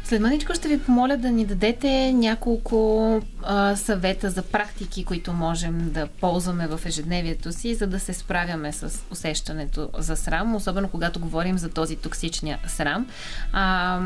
След 0.08 0.22
маничко 0.22 0.54
ще 0.54 0.68
ви 0.68 0.80
помоля 0.80 1.18
да 1.18 1.32
ни 1.32 1.46
дадете 1.46 2.14
няколко 2.14 3.22
а, 3.44 3.76
съвета 3.76 4.30
за 4.30 4.42
практики, 4.42 5.06
които 5.06 5.34
можем 5.34 5.90
да 5.94 6.08
ползваме 6.08 6.68
в 6.68 6.80
ежедневието 6.86 7.52
си, 7.52 7.76
за 7.76 7.88
да 7.88 8.00
се 8.00 8.14
справяме 8.14 8.74
с 8.74 9.04
усещането 9.12 9.90
за 9.98 10.16
срам, 10.16 10.56
особено 10.56 10.90
когато 10.90 11.20
говорим 11.20 11.58
за 11.58 11.70
този 11.70 11.96
токсичния 11.96 12.60
срам. 12.68 13.08
А, 13.54 14.00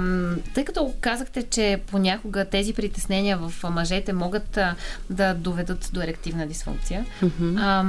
тъй 0.53 0.65
като 0.65 0.93
казахте, 1.01 1.43
че 1.43 1.81
понякога 1.91 2.45
тези 2.45 2.73
притеснения 2.73 3.37
в 3.37 3.69
мъжете 3.69 4.13
могат 4.13 4.57
а, 4.57 4.75
да 5.09 5.33
доведат 5.33 5.89
до 5.93 6.01
ерективна 6.01 6.47
дисфункция. 6.47 7.05
Mm-hmm. 7.23 7.59
А, 7.59 7.85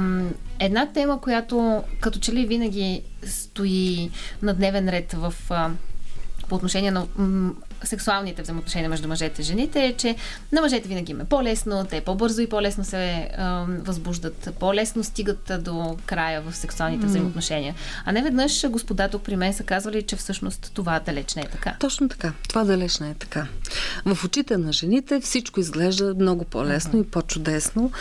една 0.59 0.85
тема, 0.85 1.21
която 1.21 1.83
като 1.99 2.19
че 2.19 2.33
ли 2.33 2.45
винаги 2.45 3.01
стои 3.25 4.11
на 4.41 4.53
дневен 4.53 4.89
ред 4.89 5.13
в 5.13 5.33
а, 5.49 5.69
по 6.49 6.55
отношение 6.55 6.91
на 6.91 7.05
м- 7.17 7.53
сексуалните 7.83 8.41
взаимоотношения 8.41 8.89
между 8.89 9.07
мъжете 9.07 9.41
и 9.41 9.45
жените 9.45 9.85
е, 9.85 9.93
че 9.93 10.15
на 10.51 10.61
мъжете 10.61 10.87
винаги 10.87 11.11
им 11.11 11.21
е 11.21 11.25
по-лесно, 11.25 11.85
те 11.89 12.01
по-бързо 12.01 12.41
и 12.41 12.49
по-лесно 12.49 12.83
се 12.83 13.29
а, 13.37 13.65
възбуждат, 13.67 14.49
по-лесно 14.59 15.03
стигат 15.03 15.51
до 15.59 15.97
края 16.05 16.41
в 16.41 16.55
сексуалните 16.55 17.05
mm. 17.05 17.07
взаимоотношения. 17.07 17.75
А 18.05 18.11
не 18.11 18.23
веднъж 18.23 18.69
господа 18.69 19.07
тук 19.07 19.23
при 19.23 19.35
мен 19.35 19.53
са 19.53 19.63
казвали, 19.63 20.01
че 20.01 20.15
всъщност 20.15 20.71
това 20.73 20.99
далеч 20.99 21.35
не 21.35 21.41
е 21.41 21.47
така. 21.47 21.75
Точно 21.79 22.09
така. 22.09 22.33
Това 22.49 22.63
далеч 22.63 22.99
не 22.99 23.09
е 23.09 23.13
така. 23.13 23.47
В 24.05 24.23
очите 24.25 24.57
на 24.57 24.73
жените 24.73 25.19
всичко 25.21 25.59
изглежда 25.59 26.15
много 26.19 26.45
по-лесно 26.45 26.93
mm-hmm. 26.93 27.07
и 27.07 27.11
по-чудесно, 27.11 27.91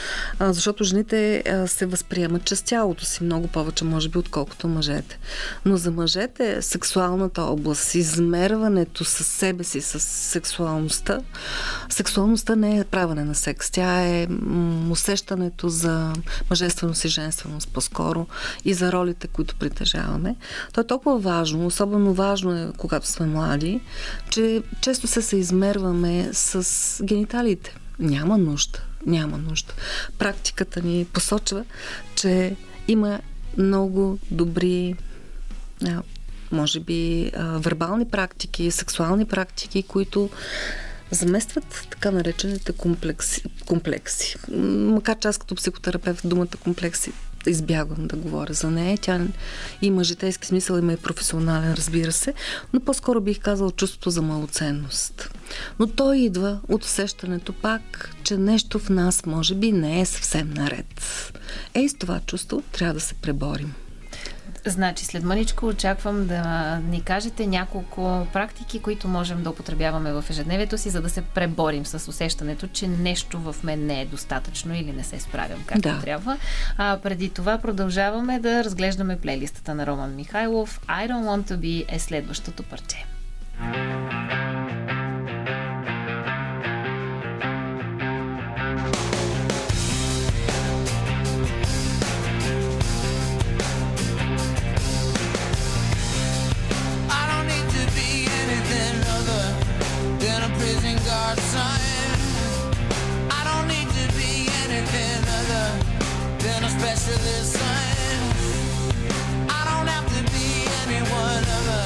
защото 0.41 0.85
жените 0.85 1.43
се 1.67 1.87
възприемат 1.87 2.45
чрез 2.45 2.63
тялото 2.63 3.05
си 3.05 3.25
много 3.25 3.49
повече, 3.49 3.85
може 3.85 4.09
би, 4.09 4.19
отколкото 4.19 4.69
мъжете. 4.69 5.19
Но 5.65 5.77
за 5.77 5.91
мъжете 5.91 6.63
сексуалната 6.63 7.43
област, 7.43 7.95
измерването 7.95 9.05
със 9.05 9.27
себе 9.27 9.65
си 9.65 9.72
с 9.81 10.01
сексуалността. 10.01 11.21
Сексуалността 11.89 12.57
не 12.57 12.79
е 12.79 12.85
правене 12.85 13.25
на 13.25 13.35
секс. 13.35 13.71
Тя 13.71 14.01
е 14.01 14.29
усещането 14.91 15.69
за 15.69 16.13
мъжественост 16.51 17.05
и 17.05 17.09
женственост 17.09 17.69
по-скоро 17.69 18.27
и 18.65 18.75
за 18.75 18.93
ролите, 18.93 19.29
които 19.29 19.57
притежаваме. 19.57 20.37
То 20.73 20.81
е 20.81 20.87
толкова 20.87 21.19
важно, 21.19 21.67
особено 21.67 22.15
важно 22.15 22.53
е, 22.53 22.73
когато 22.77 23.07
сме 23.07 23.27
млади, 23.27 23.81
че 24.31 24.63
често 24.81 25.07
се 25.07 25.23
съизмерваме 25.23 26.29
с 26.33 27.05
гениталите. 27.05 27.77
Няма 27.99 28.39
нужда. 28.39 28.79
Няма 29.07 29.39
нужда. 29.39 29.73
Практиката 30.19 30.83
ни 30.83 31.07
посочва, 31.13 31.65
че 32.15 32.57
има 32.89 33.21
много 33.59 34.19
добри 34.31 34.97
може 36.53 36.81
би 36.81 37.31
вербални 37.37 38.09
практики, 38.09 38.71
сексуални 38.71 39.25
практики, 39.25 39.83
които 39.83 40.31
заместват 41.11 41.87
така 41.91 42.11
наречените 42.11 42.73
комплекси. 42.73 43.43
комплекси. 43.67 44.37
Макар 44.57 45.19
че 45.19 45.29
аз 45.29 45.39
като 45.39 45.55
психотерапевт 45.55 46.21
думата 46.25 46.57
комплекси 46.63 47.13
избягвам 47.47 48.07
да 48.07 48.17
говоря 48.17 48.55
за 48.55 48.71
нея. 48.71 48.99
Тя 49.01 49.21
има 49.83 50.05
житейски 50.05 50.47
смисъл, 50.47 50.79
има 50.79 50.93
и 50.93 50.97
професионален, 50.97 51.75
разбира 51.75 52.13
се, 52.13 52.35
но 52.73 52.81
по-скоро 52.81 53.21
бих 53.21 53.41
казал 53.41 53.71
чувството 53.71 54.11
за 54.11 54.23
малоценност. 54.23 55.31
Но 55.79 55.87
то 55.87 56.13
идва 56.13 56.61
от 56.69 56.85
усещането 56.85 57.53
пак, 57.53 58.15
че 58.25 58.37
нещо 58.37 58.79
в 58.79 58.89
нас 58.89 59.27
може 59.27 59.55
би 59.55 59.73
не 59.73 60.01
е 60.01 60.07
съвсем 60.07 60.51
наред. 60.51 61.01
Ей, 61.75 61.89
с 61.89 61.95
това 61.95 62.21
чувство 62.21 62.63
трябва 62.73 62.95
да 62.95 63.01
се 63.01 63.15
преборим. 63.15 63.75
Значи, 64.67 65.05
след 65.05 65.25
мъничко 65.25 65.67
очаквам 65.67 66.27
да 66.27 66.77
ни 66.77 67.03
кажете 67.03 67.47
няколко 67.47 68.27
практики, 68.33 68.81
които 68.81 69.09
можем 69.09 69.43
да 69.43 69.51
употребяваме 69.51 70.13
в 70.13 70.25
ежедневието 70.31 70.79
си, 70.79 70.91
за 70.91 71.03
да 71.03 71.09
се 71.09 71.23
преборим 71.23 71.87
с 71.87 72.09
усещането, 72.09 72.67
че 72.67 72.89
нещо 72.89 73.39
в 73.39 73.57
мен 73.65 73.87
не 73.87 74.01
е 74.01 74.07
достатъчно 74.07 74.75
или 74.75 74.93
не 74.93 75.05
се 75.05 75.21
справям 75.21 75.65
както 75.67 75.89
да. 75.89 76.01
трябва. 76.01 76.39
А 76.79 76.99
преди 77.03 77.31
това 77.31 77.59
продължаваме 77.59 78.39
да 78.39 78.65
разглеждаме 78.65 79.21
плейлистата 79.21 79.75
на 79.75 79.87
Роман 79.87 80.15
Михайлов. 80.15 80.81
I 80.89 81.09
don't 81.09 81.25
want 81.25 81.53
to 81.53 81.57
be 81.57 81.85
е 81.89 81.99
следващото 81.99 82.63
парче. 82.63 83.07
I 101.35 101.39
don't 103.49 103.67
need 103.67 103.89
to 103.89 104.07
be 104.19 104.51
anything 104.65 105.23
other 105.41 105.67
than 106.39 106.65
a. 106.65 106.69
I 109.49 109.65
don't 109.65 109.89
have 109.89 110.07
to 110.13 110.23
be 110.31 110.67
anyone 110.85 111.45
other 111.59 111.85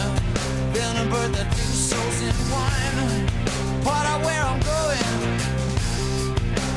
than 0.75 0.97
a 0.97 1.05
birth 1.09 1.41
of 1.41 1.47
two 1.55 1.73
souls 1.89 2.21
in 2.23 2.35
one. 2.51 3.29
Part 3.85 4.07
of 4.15 4.25
where 4.25 4.43
I'm 4.43 4.59
going, 4.59 5.39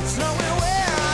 it's 0.02 0.16
nowhere 0.16 0.54
where 0.62 0.94
I'm 1.08 1.09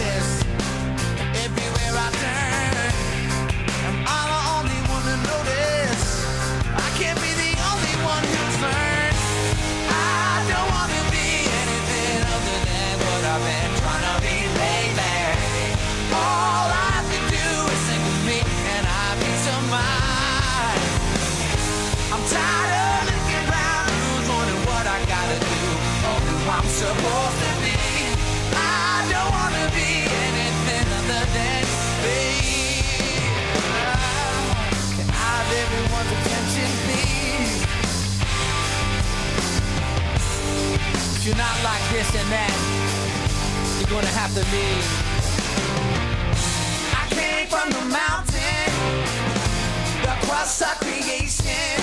says 0.00 0.29
this 41.24 42.14
and 42.14 42.32
that, 42.32 42.54
you're 43.78 43.90
gonna 43.90 44.06
have 44.06 44.32
to 44.32 44.40
leave. 44.48 44.86
I 46.96 47.04
came 47.12 47.46
from 47.46 47.68
the 47.68 47.84
mountain, 47.92 48.72
the 50.00 50.26
crust 50.26 50.62
of 50.62 50.80
creation. 50.80 51.76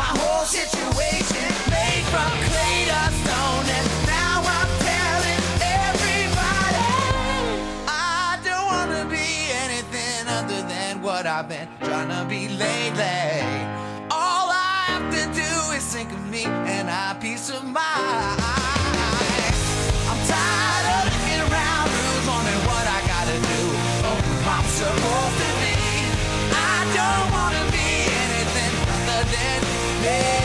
My 0.00 0.12
whole 0.16 0.46
situation 0.46 1.44
made 1.68 2.04
from 2.08 2.30
clay 2.48 2.88
to 2.88 3.02
stone, 3.20 3.68
and 3.68 3.88
now 4.08 4.40
I'm 4.48 4.70
telling 4.80 5.44
everybody 5.60 6.88
I 7.86 8.38
don't 8.42 8.66
wanna 8.66 9.04
be 9.10 9.52
anything 9.64 10.26
other 10.26 10.62
than 10.66 11.02
what 11.02 11.26
I've 11.26 11.48
been 11.50 11.68
trying 11.82 12.08
to 12.08 12.24
be 12.26 12.48
lately 12.48 13.59
think 16.00 16.12
of 16.14 16.30
me 16.30 16.44
and 16.44 16.88
I 16.88 17.14
peace 17.20 17.50
of 17.50 17.62
mind. 17.62 18.40
I'm 20.08 20.20
tired 20.32 20.86
of 20.96 21.02
looking 21.12 21.40
around, 21.44 21.86
rules 21.92 22.26
wondering 22.26 22.62
what 22.70 22.86
I 22.96 23.00
gotta 23.12 23.36
do, 23.52 23.60
oh, 24.08 24.08
or 24.08 24.18
who 24.24 24.34
I'm 24.56 24.66
supposed 24.80 25.36
to 25.44 25.50
be. 25.60 25.76
I 26.72 26.76
don't 26.96 27.28
wanna 27.36 27.64
be 27.76 27.88
anything 28.24 28.72
other 28.96 29.22
than 29.34 29.60
me. 30.04 30.39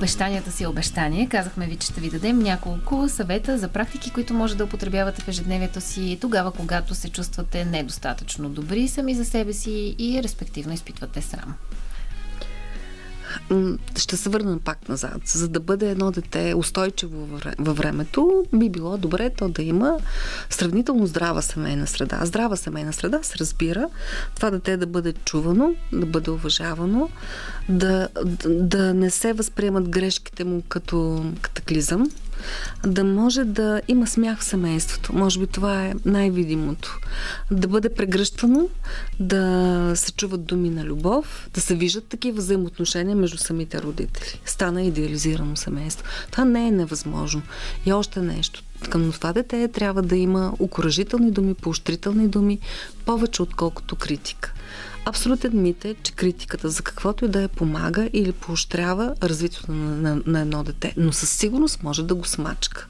Обещанията 0.00 0.50
си 0.50 0.66
обещание. 0.66 1.28
Казахме 1.28 1.66
ви, 1.66 1.76
че 1.76 1.86
ще 1.86 2.00
ви 2.00 2.10
дадем 2.10 2.38
няколко 2.38 3.08
съвета 3.08 3.58
за 3.58 3.68
практики, 3.68 4.10
които 4.10 4.34
може 4.34 4.56
да 4.56 4.64
употребявате 4.64 5.22
в 5.22 5.28
ежедневието 5.28 5.80
си 5.80 6.18
тогава, 6.20 6.52
когато 6.52 6.94
се 6.94 7.08
чувствате 7.08 7.64
недостатъчно 7.64 8.48
добри 8.48 8.88
сами 8.88 9.14
за 9.14 9.24
себе 9.24 9.52
си 9.52 9.94
и 9.98 10.22
респективно 10.22 10.72
изпитвате 10.72 11.22
срам. 11.22 11.54
Ще 13.96 14.16
се 14.16 14.28
върна 14.28 14.58
пак 14.58 14.88
назад. 14.88 15.20
За 15.24 15.48
да 15.48 15.60
бъде 15.60 15.90
едно 15.90 16.10
дете 16.10 16.54
устойчиво 16.56 17.26
във 17.26 17.40
вре- 17.40 17.54
във 17.58 17.76
времето, 17.76 18.44
би 18.54 18.70
било 18.70 18.98
добре 18.98 19.30
то 19.30 19.48
да 19.48 19.62
има 19.62 19.98
сравнително 20.50 21.06
здрава 21.06 21.42
семейна 21.42 21.86
среда. 21.86 22.20
Здрава 22.22 22.56
семейна 22.56 22.92
среда 22.92 23.18
се 23.22 23.38
разбира 23.38 23.86
това 24.36 24.50
дете 24.50 24.76
да 24.76 24.86
бъде 24.86 25.12
чувано, 25.12 25.74
да 25.92 26.06
бъде 26.06 26.30
уважавано, 26.30 27.08
да, 27.68 28.08
да 28.46 28.94
не 28.94 29.10
се 29.10 29.32
възприемат 29.32 29.88
грешките 29.88 30.44
му 30.44 30.62
като 30.68 31.24
катаклизъм, 31.42 32.10
да 32.86 33.04
може 33.04 33.44
да 33.44 33.80
има 33.88 34.06
смях 34.06 34.38
в 34.38 34.44
семейството. 34.44 35.16
Може 35.16 35.40
би 35.40 35.46
това 35.46 35.84
е 35.86 35.94
най-видимото. 36.04 36.98
Да 37.50 37.68
бъде 37.68 37.94
прегръщвано, 37.94 38.68
да 39.20 39.92
се 39.94 40.12
чуват 40.12 40.44
думи 40.44 40.70
на 40.70 40.84
любов, 40.84 41.48
да 41.54 41.60
се 41.60 41.74
виждат 41.74 42.04
такива 42.04 42.38
взаимоотношения 42.38 43.16
между 43.16 43.38
самите 43.38 43.82
родители. 43.82 44.40
Стана 44.44 44.82
идеализирано 44.82 45.56
семейство. 45.56 46.06
Това 46.30 46.44
не 46.44 46.66
е 46.66 46.70
невъзможно. 46.70 47.42
И 47.86 47.92
още 47.92 48.20
нещо. 48.20 48.62
Към 48.90 49.12
това 49.12 49.32
дете 49.32 49.68
трябва 49.68 50.02
да 50.02 50.16
има 50.16 50.52
окоръжителни 50.58 51.30
думи, 51.30 51.54
поощрителни 51.54 52.28
думи, 52.28 52.58
повече 53.04 53.42
отколкото 53.42 53.96
критика. 53.96 54.52
Абсолютен 55.04 55.62
мит 55.62 55.84
е, 55.84 55.94
че 56.02 56.12
критиката 56.12 56.68
за 56.68 56.82
каквото 56.82 57.24
и 57.24 57.28
да 57.28 57.42
е 57.42 57.48
помага 57.48 58.10
или 58.12 58.32
поощрява 58.32 59.14
развитието 59.22 59.72
на, 59.72 59.96
на, 59.96 60.22
на 60.26 60.40
едно 60.40 60.64
дете, 60.64 60.94
но 60.96 61.12
със 61.12 61.30
сигурност 61.30 61.82
може 61.82 62.02
да 62.02 62.14
го 62.14 62.24
смачка. 62.24 62.86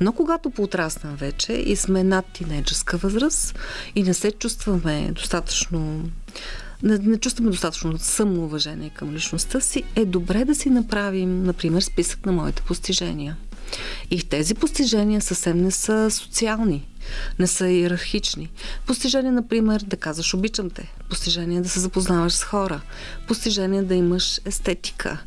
Но 0.00 0.12
когато 0.12 0.50
поотраснем 0.50 1.16
вече 1.16 1.52
и 1.52 1.76
сме 1.76 2.04
над 2.04 2.26
тинейджърска 2.26 2.96
възраст 2.96 3.58
и 3.94 4.02
не 4.02 4.14
се 4.14 4.30
чувстваме 4.32 5.12
достатъчно 5.12 6.10
не, 6.82 6.98
не 6.98 7.18
чувстваме 7.18 7.50
достатъчно 7.50 7.98
самоуважение 7.98 8.90
към 8.90 9.14
личността 9.14 9.60
си, 9.60 9.82
е 9.96 10.04
добре 10.04 10.44
да 10.44 10.54
си 10.54 10.70
направим, 10.70 11.42
например, 11.42 11.82
списък 11.82 12.26
на 12.26 12.32
моите 12.32 12.62
постижения. 12.62 13.36
И 14.10 14.22
тези 14.22 14.54
постижения 14.54 15.20
съвсем 15.20 15.58
не 15.58 15.70
са 15.70 16.10
социални, 16.10 16.87
не 17.38 17.46
са 17.46 17.68
иерархични. 17.68 18.50
Постижение, 18.86 19.30
например, 19.30 19.80
да 19.80 19.96
казваш 19.96 20.34
обичам 20.34 20.70
те. 20.70 20.92
Постижение 21.08 21.60
да 21.60 21.68
се 21.68 21.80
запознаваш 21.80 22.32
с 22.32 22.44
хора. 22.44 22.80
Постижение 23.28 23.82
да 23.82 23.94
имаш 23.94 24.40
естетика. 24.44 25.18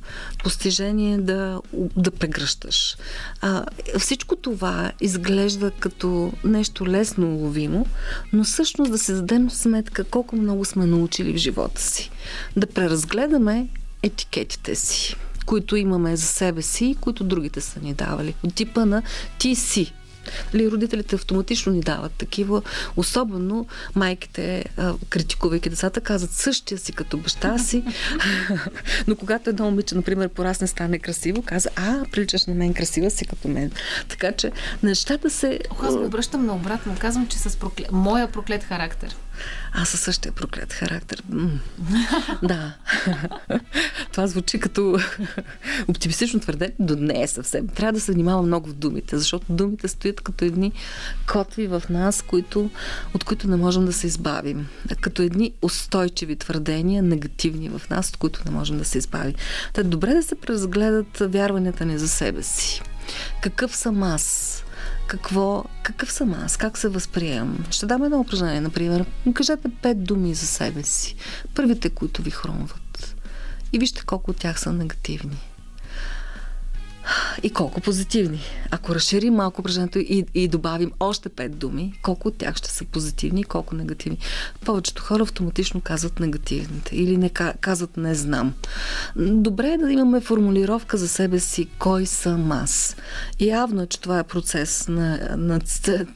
Постижение 0.44 1.18
да, 1.18 1.62
да 1.98 2.12
прегръщаш. 2.12 2.98
А, 3.42 3.66
всичко 4.00 4.36
това 4.36 4.92
изглежда 5.02 5.72
като 5.72 6.34
нещо 6.44 6.88
лесно 6.88 7.36
уловимо, 7.36 7.86
но 8.34 8.44
всъщност 8.44 8.92
да 8.92 8.98
се 8.98 9.14
дадем 9.14 9.50
сметка 9.50 10.04
колко 10.04 10.36
много 10.36 10.66
сме 10.66 10.86
научили 10.86 11.34
в 11.34 11.38
живота 11.38 11.82
си. 11.82 12.12
Да 12.56 12.68
преразгледаме 12.68 13.68
етикетите 14.04 14.76
си 14.76 15.16
които 15.46 15.76
имаме 15.76 16.16
за 16.16 16.26
себе 16.26 16.62
си, 16.62 16.96
които 17.02 17.24
другите 17.24 17.62
са 17.62 17.80
ни 17.80 17.94
давали. 17.94 18.36
От 18.44 18.56
типа 18.56 18.86
на 18.86 19.04
ти 19.38 19.56
си. 19.56 19.94
Нали, 20.54 20.72
родителите 20.72 21.16
автоматично 21.16 21.72
ни 21.72 21.80
дават 21.80 22.12
такива, 22.12 22.62
особено 22.96 23.68
майките, 23.96 24.66
критикувайки 25.10 25.70
децата, 25.70 26.02
казват 26.02 26.32
същия 26.32 26.78
си 26.78 26.92
като 26.92 27.18
баща 27.18 27.58
си. 27.58 27.84
Но 29.08 29.16
когато 29.16 29.50
едно 29.50 29.66
момиче, 29.66 29.96
например, 29.96 30.30
порасне, 30.30 30.68
стане 30.68 31.00
красиво, 31.00 31.42
каза, 31.42 31.70
а, 31.76 32.06
приличаш 32.12 32.46
на 32.46 32.54
мен, 32.54 32.74
красива 32.74 33.10
си 33.10 33.26
като 33.26 33.48
мен. 33.48 33.72
Така 34.08 34.32
че 34.32 34.52
нещата 34.84 35.30
се... 35.30 35.60
Аз 35.82 35.96
го 35.96 36.06
обръщам 36.06 36.46
наобратно. 36.46 36.96
Казвам, 37.00 37.28
че 37.28 37.38
с 37.38 37.58
прокле... 37.58 37.86
моя 37.92 38.28
проклет 38.28 38.64
характер. 38.64 39.16
Аз 39.74 39.90
със 39.90 40.00
същия 40.00 40.32
проклет 40.32 40.74
характер. 40.74 41.24
Да. 42.44 42.74
Това 44.12 44.28
звучи 44.28 44.60
като 44.60 45.00
оптимистично 45.88 46.40
твърдение, 46.40 46.76
но 46.80 46.96
не 46.96 47.22
е 47.22 47.28
съвсем. 47.28 47.68
Трябва 47.68 47.94
да 47.94 48.00
се 48.00 48.12
внимава 48.12 48.42
много 48.42 48.70
в 48.70 48.74
думите, 48.74 49.18
защото 49.18 49.46
думите 49.50 49.88
стоят 49.88 50.22
като 50.22 50.46
едни 50.46 50.72
котви 51.28 51.68
в 51.68 51.84
нас, 51.90 52.22
които, 52.22 52.70
от 53.14 53.24
които 53.24 53.48
не 53.48 53.56
можем 53.56 53.86
да 53.86 53.94
се 53.94 54.08
избавим. 54.08 54.68
Като 55.02 55.22
едни 55.22 55.54
устойчиви 55.62 56.36
твърдения, 56.36 57.04
негативни 57.04 57.70
в 57.70 57.82
нас, 57.90 58.10
от 58.10 58.18
които 58.18 58.42
не 58.46 58.52
можем 58.52 58.78
да 58.78 58.86
се 58.86 58.98
избавим. 58.98 59.34
Та 59.74 59.84
добре 59.84 60.14
да 60.14 60.24
се 60.24 60.36
преразгледат 60.36 61.18
вярванията 61.22 61.86
ни 61.86 61.98
за 61.98 62.08
себе 62.08 62.44
си. 62.44 62.82
Какъв 63.42 63.76
съм 63.76 64.04
аз? 64.04 64.51
Какво, 65.12 65.64
какъв 65.84 66.12
съм 66.12 66.34
аз, 66.34 66.58
как 66.58 66.78
се 66.78 66.88
възприемам. 66.88 67.66
Ще 67.72 67.86
дам 67.86 68.04
едно 68.04 68.20
упражнение, 68.20 68.62
например. 68.62 69.06
Кажете 69.34 69.70
пет 69.82 70.04
думи 70.04 70.34
за 70.34 70.48
себе 70.48 70.84
си. 70.84 71.16
Първите, 71.56 71.90
които 71.90 72.22
ви 72.22 72.32
хрумват. 72.32 73.16
И 73.74 73.80
вижте 73.80 74.02
колко 74.06 74.32
от 74.32 74.38
тях 74.38 74.60
са 74.60 74.74
негативни. 74.74 75.38
И 77.44 77.50
колко 77.50 77.82
позитивни. 77.82 78.42
Ако 78.72 78.96
разширим 78.96 79.34
малко 79.34 79.62
упражнението 79.62 80.00
и, 80.00 80.26
и 80.34 80.48
добавим 80.48 80.92
още 81.00 81.30
пет 81.30 81.58
думи, 81.58 81.94
колко 82.02 82.28
от 82.28 82.38
тях 82.38 82.56
ще 82.56 82.70
са 82.70 82.86
позитивни 82.86 83.42
и 83.42 83.44
колко 83.44 83.76
негативни. 83.76 84.18
Повечето 84.66 85.04
хора 85.04 85.24
автоматично 85.24 85.82
казват 85.82 86.20
негативните 86.20 86.96
или 86.96 87.18
не 87.18 87.30
казват 87.60 87.98
не 87.98 88.16
знам. 88.16 88.54
Добре 89.16 89.68
е 89.68 89.78
да 89.78 89.92
имаме 89.92 90.22
формулировка 90.22 90.98
за 90.98 91.08
себе 91.08 91.40
си 91.40 91.68
кой 91.80 92.06
съм 92.06 92.52
аз. 92.52 92.96
Явно 93.40 93.82
е, 93.82 93.88
че 93.88 94.02
това 94.02 94.20
е 94.20 94.24
процес 94.24 94.88
на, 94.88 95.36
на, 95.38 95.60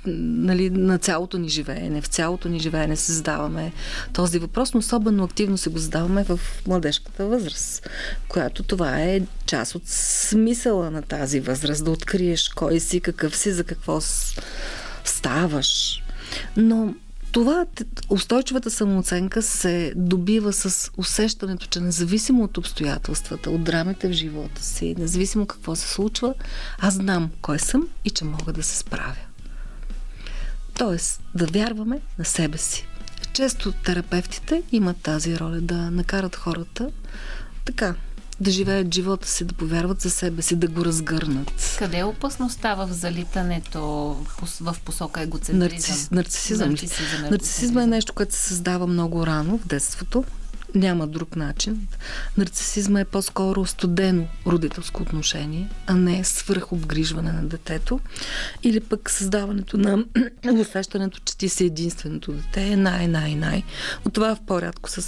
нали, 0.06 0.70
на 0.70 0.98
цялото 0.98 1.38
ни 1.38 1.50
живеене. 1.50 2.02
В 2.02 2.08
цялото 2.08 2.50
ни 2.50 2.60
живеене 2.60 2.96
се 2.96 3.14
задаваме 3.14 3.74
този 4.14 4.40
въпрос, 4.40 4.74
но 4.74 4.80
особено 4.80 5.24
активно 5.24 5.58
се 5.58 5.70
го 5.70 5.78
задаваме 5.78 6.24
в 6.24 6.40
младежката 6.68 7.26
възраст, 7.26 7.90
която 8.28 8.64
това 8.64 9.02
е 9.02 9.22
част 9.46 9.76
от 9.76 9.88
смисъла 9.88 10.92
на 10.92 11.02
тази 11.02 11.40
възраст, 11.40 11.86
да 11.86 11.92
откриеш 11.92 12.50
кой 12.50 12.80
си, 12.80 13.02
какъв 13.02 13.38
си, 13.38 13.52
за 13.52 13.64
какво 13.64 14.02
ставаш. 15.06 16.04
Но 16.58 16.96
това, 17.32 17.66
устойчивата 18.10 18.72
самооценка 18.72 19.42
се 19.42 19.94
добива 19.96 20.54
с 20.54 20.92
усещането, 20.98 21.68
че 21.68 21.80
независимо 21.80 22.44
от 22.44 22.58
обстоятелствата, 22.58 23.50
от 23.52 23.64
драмите 23.64 24.08
в 24.08 24.12
живота 24.12 24.64
си, 24.64 24.96
независимо 24.98 25.46
какво 25.46 25.76
се 25.76 25.88
случва, 25.88 26.34
аз 26.80 26.94
знам 26.94 27.32
кой 27.42 27.60
съм 27.60 27.88
и 28.06 28.10
че 28.10 28.26
мога 28.26 28.54
да 28.54 28.64
се 28.64 28.78
справя. 28.78 29.16
Тоест, 30.74 31.22
да 31.36 31.46
вярваме 31.46 32.00
на 32.20 32.26
себе 32.26 32.58
си. 32.58 32.88
Често 33.34 33.72
терапевтите 33.72 34.64
имат 34.72 34.98
тази 34.98 35.40
роля 35.40 35.62
да 35.62 35.92
накарат 35.92 36.36
хората 36.36 36.92
така, 37.66 37.96
да 38.40 38.52
живеят 38.52 38.94
живота 38.94 39.28
си, 39.28 39.44
да 39.44 39.54
повярват 39.54 40.02
за 40.02 40.10
себе 40.10 40.42
си, 40.42 40.56
да 40.56 40.68
го 40.68 40.86
разгърнат. 40.86 41.76
Къде 41.80 41.98
е 41.98 42.04
опасността 42.04 42.76
в 42.76 42.88
залитането 42.92 43.82
в 44.62 44.78
посока 44.86 45.22
егоцентризъм? 45.22 45.70
Нарцис, 45.70 46.12
нарцисизъм. 46.12 46.70
Нарцисизъм, 46.70 47.30
нарцисизъм 47.32 47.78
е 47.78 47.88
нещо, 47.88 48.14
което 48.14 48.36
се 48.36 48.42
създава 48.42 48.88
много 48.88 49.28
рано 49.28 49.58
в 49.58 49.68
детството. 49.68 50.24
Няма 50.76 51.08
друг 51.08 51.36
начин. 51.36 51.88
Нарцисизма 52.38 53.00
е 53.00 53.06
по-скоро 53.06 53.66
студено 53.66 54.28
родителско 54.48 55.02
отношение, 55.02 55.70
а 55.88 55.96
не 55.96 56.24
свръхобгрижване 56.24 57.32
на 57.32 57.46
детето. 57.46 58.00
Или 58.64 58.80
пък 58.80 59.10
създаването 59.10 59.78
на 59.78 60.06
усещането, 60.60 61.20
че 61.26 61.38
ти 61.38 61.50
си 61.50 61.66
единственото 61.66 62.32
дете 62.32 62.68
е 62.68 62.76
най-най-най. 62.76 63.64
От 64.06 64.14
това 64.14 64.36
в 64.36 64.40
по-рядко 64.48 64.90
се, 64.90 65.02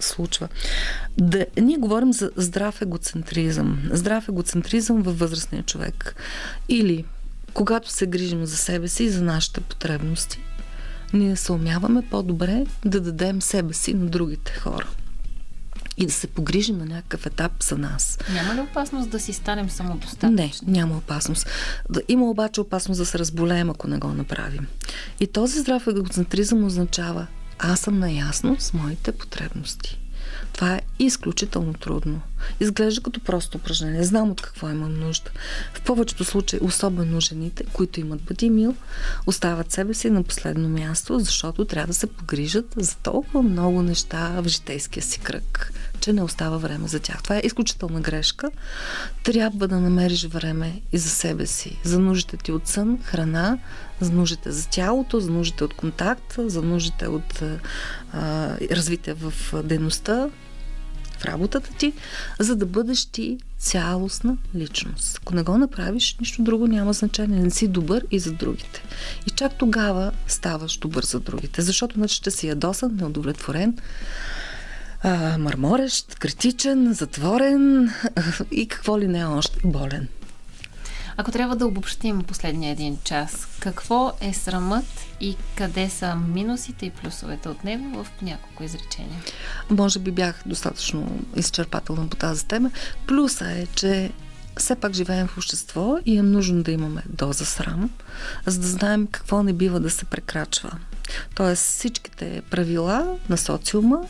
случва. 0.00 0.48
Да, 1.18 1.46
ние 1.60 1.76
говорим 1.76 2.12
за 2.12 2.30
здрав 2.36 2.82
егоцентризъм. 2.82 3.82
Здрав 3.92 4.28
егоцентризъм 4.28 5.02
във 5.02 5.18
възрастния 5.18 5.62
човек. 5.62 6.16
Или 6.68 7.04
когато 7.54 7.90
се 7.90 8.06
грижим 8.06 8.46
за 8.46 8.56
себе 8.56 8.88
си 8.88 9.04
и 9.04 9.10
за 9.10 9.22
нашите 9.22 9.60
потребности, 9.60 10.40
ние 11.14 11.36
се 11.36 11.52
умяваме 11.52 12.02
по-добре 12.10 12.66
да 12.84 13.00
дадем 13.00 13.42
себе 13.42 13.74
си 13.74 13.94
на 13.94 14.06
другите 14.06 14.52
хора 14.52 14.88
и 15.96 16.06
да 16.06 16.12
се 16.12 16.26
погрижим 16.26 16.78
на 16.78 16.86
някакъв 16.86 17.26
етап 17.26 17.62
за 17.62 17.78
нас. 17.78 18.18
Няма 18.34 18.54
ли 18.54 18.60
опасност 18.60 19.10
да 19.10 19.20
си 19.20 19.32
станем 19.32 19.70
самодостатъчни? 19.70 20.34
Не, 20.34 20.52
няма 20.62 20.96
опасност. 20.96 21.46
Има 22.08 22.30
обаче 22.30 22.60
опасност 22.60 22.98
да 22.98 23.06
се 23.06 23.18
разболеем, 23.18 23.70
ако 23.70 23.88
не 23.88 23.98
го 23.98 24.08
направим. 24.08 24.66
И 25.20 25.26
този 25.26 25.58
здрав 25.58 25.86
егоцентризъм 25.86 26.64
означава 26.64 27.26
аз 27.58 27.80
съм 27.80 27.98
наясно 27.98 28.56
с 28.58 28.72
моите 28.72 29.12
потребности. 29.12 30.03
Това 30.54 30.74
е 30.74 30.80
изключително 30.98 31.74
трудно. 31.74 32.20
Изглежда 32.60 33.02
като 33.02 33.20
просто 33.20 33.58
упражнение. 33.58 34.04
Знам 34.04 34.30
от 34.30 34.40
какво 34.40 34.68
имам 34.68 35.00
нужда. 35.00 35.30
В 35.74 35.80
повечето 35.80 36.24
случаи, 36.24 36.58
особено 36.62 37.20
жените, 37.20 37.64
които 37.72 38.00
имат 38.00 38.22
бъди 38.22 38.50
мил, 38.50 38.74
остават 39.26 39.72
себе 39.72 39.94
си 39.94 40.10
на 40.10 40.22
последно 40.22 40.68
място, 40.68 41.18
защото 41.18 41.64
трябва 41.64 41.86
да 41.86 41.94
се 41.94 42.06
погрижат 42.06 42.74
за 42.76 42.96
толкова 42.96 43.42
много 43.42 43.82
неща 43.82 44.40
в 44.40 44.48
житейския 44.48 45.02
си 45.02 45.20
кръг, 45.20 45.72
че 46.00 46.12
не 46.12 46.22
остава 46.22 46.56
време 46.56 46.88
за 46.88 47.00
тях. 47.00 47.22
Това 47.22 47.36
е 47.36 47.42
изключителна 47.44 48.00
грешка. 48.00 48.50
Трябва 49.24 49.68
да 49.68 49.80
намериш 49.80 50.26
време 50.26 50.80
и 50.92 50.98
за 50.98 51.10
себе 51.10 51.46
си, 51.46 51.78
за 51.84 51.98
нуждите 51.98 52.36
ти 52.36 52.52
от 52.52 52.68
сън, 52.68 52.98
храна, 53.02 53.58
за 54.00 54.12
нуждите 54.12 54.52
за 54.52 54.68
тялото, 54.68 55.20
за 55.20 55.30
нуждите 55.30 55.64
от 55.64 55.74
контакт, 55.74 56.34
за 56.38 56.62
нуждите 56.62 57.06
от 57.06 57.42
а, 58.12 58.56
развитие 58.70 59.14
в 59.14 59.32
дейността, 59.62 60.28
в 61.24 61.26
работата 61.26 61.70
ти, 61.78 61.92
за 62.40 62.56
да 62.56 62.66
бъдеш 62.66 63.06
ти 63.06 63.38
цялостна 63.58 64.36
личност. 64.54 65.18
Ако 65.22 65.34
не 65.34 65.42
го 65.42 65.58
направиш, 65.58 66.16
нищо 66.20 66.42
друго 66.42 66.66
няма 66.66 66.92
значение. 66.92 67.42
Не 67.42 67.50
си 67.50 67.68
добър 67.68 68.04
и 68.10 68.18
за 68.18 68.32
другите. 68.32 68.82
И 69.26 69.30
чак 69.30 69.58
тогава 69.58 70.12
ставаш 70.26 70.76
добър 70.76 71.04
за 71.04 71.20
другите, 71.20 71.62
защото 71.62 71.98
иначе 71.98 72.14
ще 72.14 72.30
си 72.30 72.48
ядосан, 72.48 72.96
неудовлетворен, 72.96 73.78
а, 75.02 75.38
мърморещ, 75.38 76.14
критичен, 76.14 76.92
затворен 76.92 77.90
и 78.50 78.68
какво 78.68 78.98
ли 78.98 79.08
не 79.08 79.20
е 79.20 79.24
още 79.24 79.58
болен. 79.64 80.08
Ако 81.16 81.30
трябва 81.30 81.56
да 81.56 81.66
обобщим 81.66 82.22
последния 82.22 82.72
един 82.72 82.98
час, 83.04 83.48
какво 83.60 84.12
е 84.20 84.32
срамът 84.32 84.84
и 85.20 85.36
къде 85.56 85.90
са 85.90 86.14
минусите 86.14 86.86
и 86.86 86.90
плюсовете 86.90 87.48
от 87.48 87.64
него 87.64 88.04
в 88.04 88.22
няколко 88.22 88.62
изречения? 88.62 89.20
Може 89.70 89.98
би 89.98 90.10
бях 90.10 90.42
достатъчно 90.46 91.20
изчерпателна 91.36 92.08
по 92.08 92.16
тази 92.16 92.46
тема. 92.46 92.70
Плюса 93.06 93.50
е, 93.50 93.66
че 93.66 94.12
все 94.56 94.74
пак 94.74 94.92
живеем 94.92 95.26
в 95.26 95.38
общество 95.38 95.98
и 96.06 96.18
е 96.18 96.22
нужно 96.22 96.62
да 96.62 96.72
имаме 96.72 97.02
доза 97.08 97.44
срам, 97.44 97.90
за 98.46 98.58
да 98.58 98.66
знаем 98.66 99.06
какво 99.06 99.42
не 99.42 99.52
бива 99.52 99.80
да 99.80 99.90
се 99.90 100.04
прекрачва. 100.04 100.70
Тоест 101.34 101.62
всичките 101.62 102.42
правила 102.50 103.16
на 103.28 103.38
социума 103.38 104.00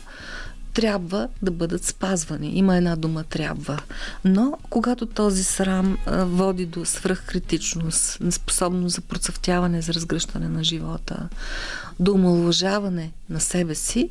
трябва 0.75 1.27
да 1.41 1.51
бъдат 1.51 1.83
спазвани. 1.83 2.57
Има 2.57 2.77
една 2.77 2.95
дума 2.95 3.23
трябва. 3.23 3.79
Но 4.25 4.57
когато 4.69 5.05
този 5.05 5.43
срам 5.43 5.97
води 6.07 6.65
до 6.65 6.85
свръхкритичност, 6.85 8.21
неспособност 8.21 8.95
за 8.95 9.01
процъфтяване, 9.01 9.81
за 9.81 9.93
разгръщане 9.93 10.47
на 10.49 10.63
живота, 10.63 11.29
до 11.99 12.11
омалуважаване 12.11 13.11
на 13.29 13.39
себе 13.39 13.75
си, 13.75 14.09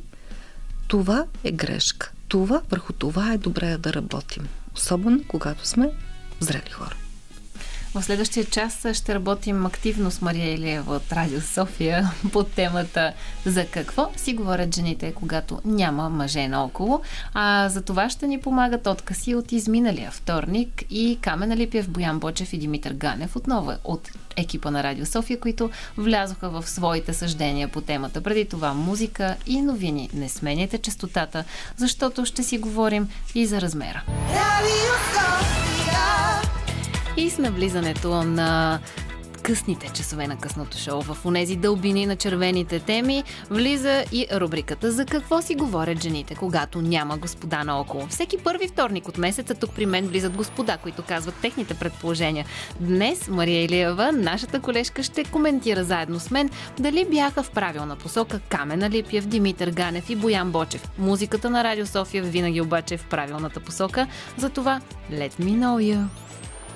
това 0.87 1.25
е 1.43 1.51
грешка. 1.51 2.11
Това, 2.27 2.61
върху 2.71 2.93
това 2.93 3.33
е 3.33 3.37
добре 3.37 3.77
да 3.77 3.93
работим. 3.93 4.47
Особено 4.75 5.23
когато 5.27 5.67
сме 5.67 5.91
зрели 6.39 6.69
хора. 6.71 6.95
В 7.95 8.03
следващия 8.03 8.45
час 8.45 8.85
ще 8.93 9.15
работим 9.15 9.65
активно 9.65 10.11
с 10.11 10.21
Мария 10.21 10.53
Илиева 10.53 10.95
от 10.95 11.11
Радио 11.11 11.41
София 11.41 12.11
по 12.31 12.43
темата 12.43 13.13
за 13.45 13.65
какво 13.65 14.11
си 14.15 14.33
говорят 14.33 14.75
жените, 14.75 15.11
когато 15.11 15.61
няма 15.65 16.09
мъже 16.09 16.47
наоколо. 16.47 17.01
А 17.33 17.69
за 17.69 17.81
това 17.81 18.09
ще 18.09 18.27
ни 18.27 18.41
помагат 18.41 18.87
откази 18.87 19.35
от 19.35 19.51
изминалия 19.51 20.11
вторник 20.11 20.83
и 20.89 21.17
Камена 21.21 21.57
Липиев, 21.57 21.89
Боян 21.89 22.19
Бочев 22.19 22.53
и 22.53 22.57
Димитър 22.57 22.93
Ганев 22.93 23.35
отново 23.35 23.73
от 23.83 24.09
екипа 24.35 24.71
на 24.71 24.83
Радио 24.83 25.05
София, 25.05 25.39
които 25.39 25.69
влязоха 25.97 26.49
в 26.49 26.69
своите 26.69 27.13
съждения 27.13 27.67
по 27.67 27.81
темата. 27.81 28.21
Преди 28.21 28.45
това 28.45 28.73
музика 28.73 29.35
и 29.47 29.61
новини. 29.61 30.09
Не 30.13 30.29
сменяйте 30.29 30.77
частотата, 30.77 31.43
защото 31.77 32.25
ще 32.25 32.43
си 32.43 32.57
говорим 32.57 33.09
и 33.35 33.45
за 33.45 33.61
размера. 33.61 34.03
Radio 34.07 34.93
Sophia. 35.13 36.54
И 37.17 37.29
с 37.29 37.37
навлизането 37.37 38.23
на 38.23 38.79
късните 39.45 39.89
часове 39.93 40.27
на 40.27 40.37
късното 40.37 40.77
шоу 40.77 41.01
в 41.01 41.25
онези 41.25 41.55
дълбини 41.55 42.05
на 42.05 42.15
червените 42.15 42.79
теми 42.79 43.23
влиза 43.49 44.03
и 44.11 44.27
рубриката 44.33 44.91
За 44.91 45.05
какво 45.05 45.41
си 45.41 45.55
говорят 45.55 46.03
жените, 46.03 46.35
когато 46.35 46.81
няма 46.81 47.17
господа 47.17 47.63
наоколо. 47.63 48.07
Всеки 48.07 48.37
първи 48.37 48.67
вторник 48.67 49.07
от 49.07 49.17
месеца 49.17 49.55
тук 49.55 49.71
при 49.75 49.85
мен 49.85 50.07
влизат 50.07 50.35
господа, 50.35 50.77
които 50.77 51.03
казват 51.03 51.35
техните 51.41 51.73
предположения. 51.73 52.45
Днес 52.79 53.27
Мария 53.27 53.63
Илиева, 53.63 54.11
нашата 54.11 54.59
колежка, 54.59 55.03
ще 55.03 55.23
коментира 55.23 55.83
заедно 55.83 56.19
с 56.19 56.31
мен 56.31 56.49
дали 56.79 57.05
бяха 57.11 57.43
в 57.43 57.51
правилна 57.51 57.95
посока 57.95 58.39
Камена 58.39 58.89
Липиев, 58.89 59.25
Димитър 59.25 59.69
Ганев 59.71 60.09
и 60.09 60.15
Боян 60.15 60.51
Бочев. 60.51 60.89
Музиката 60.97 61.49
на 61.49 61.63
Радио 61.63 61.85
София 61.85 62.23
винаги 62.23 62.61
обаче 62.61 62.93
е 62.93 62.97
в 62.97 63.05
правилната 63.05 63.59
посока, 63.59 64.07
затова 64.37 64.81
let 65.11 65.31
me 65.41 65.59
know 65.59 65.95
you. 65.95 66.05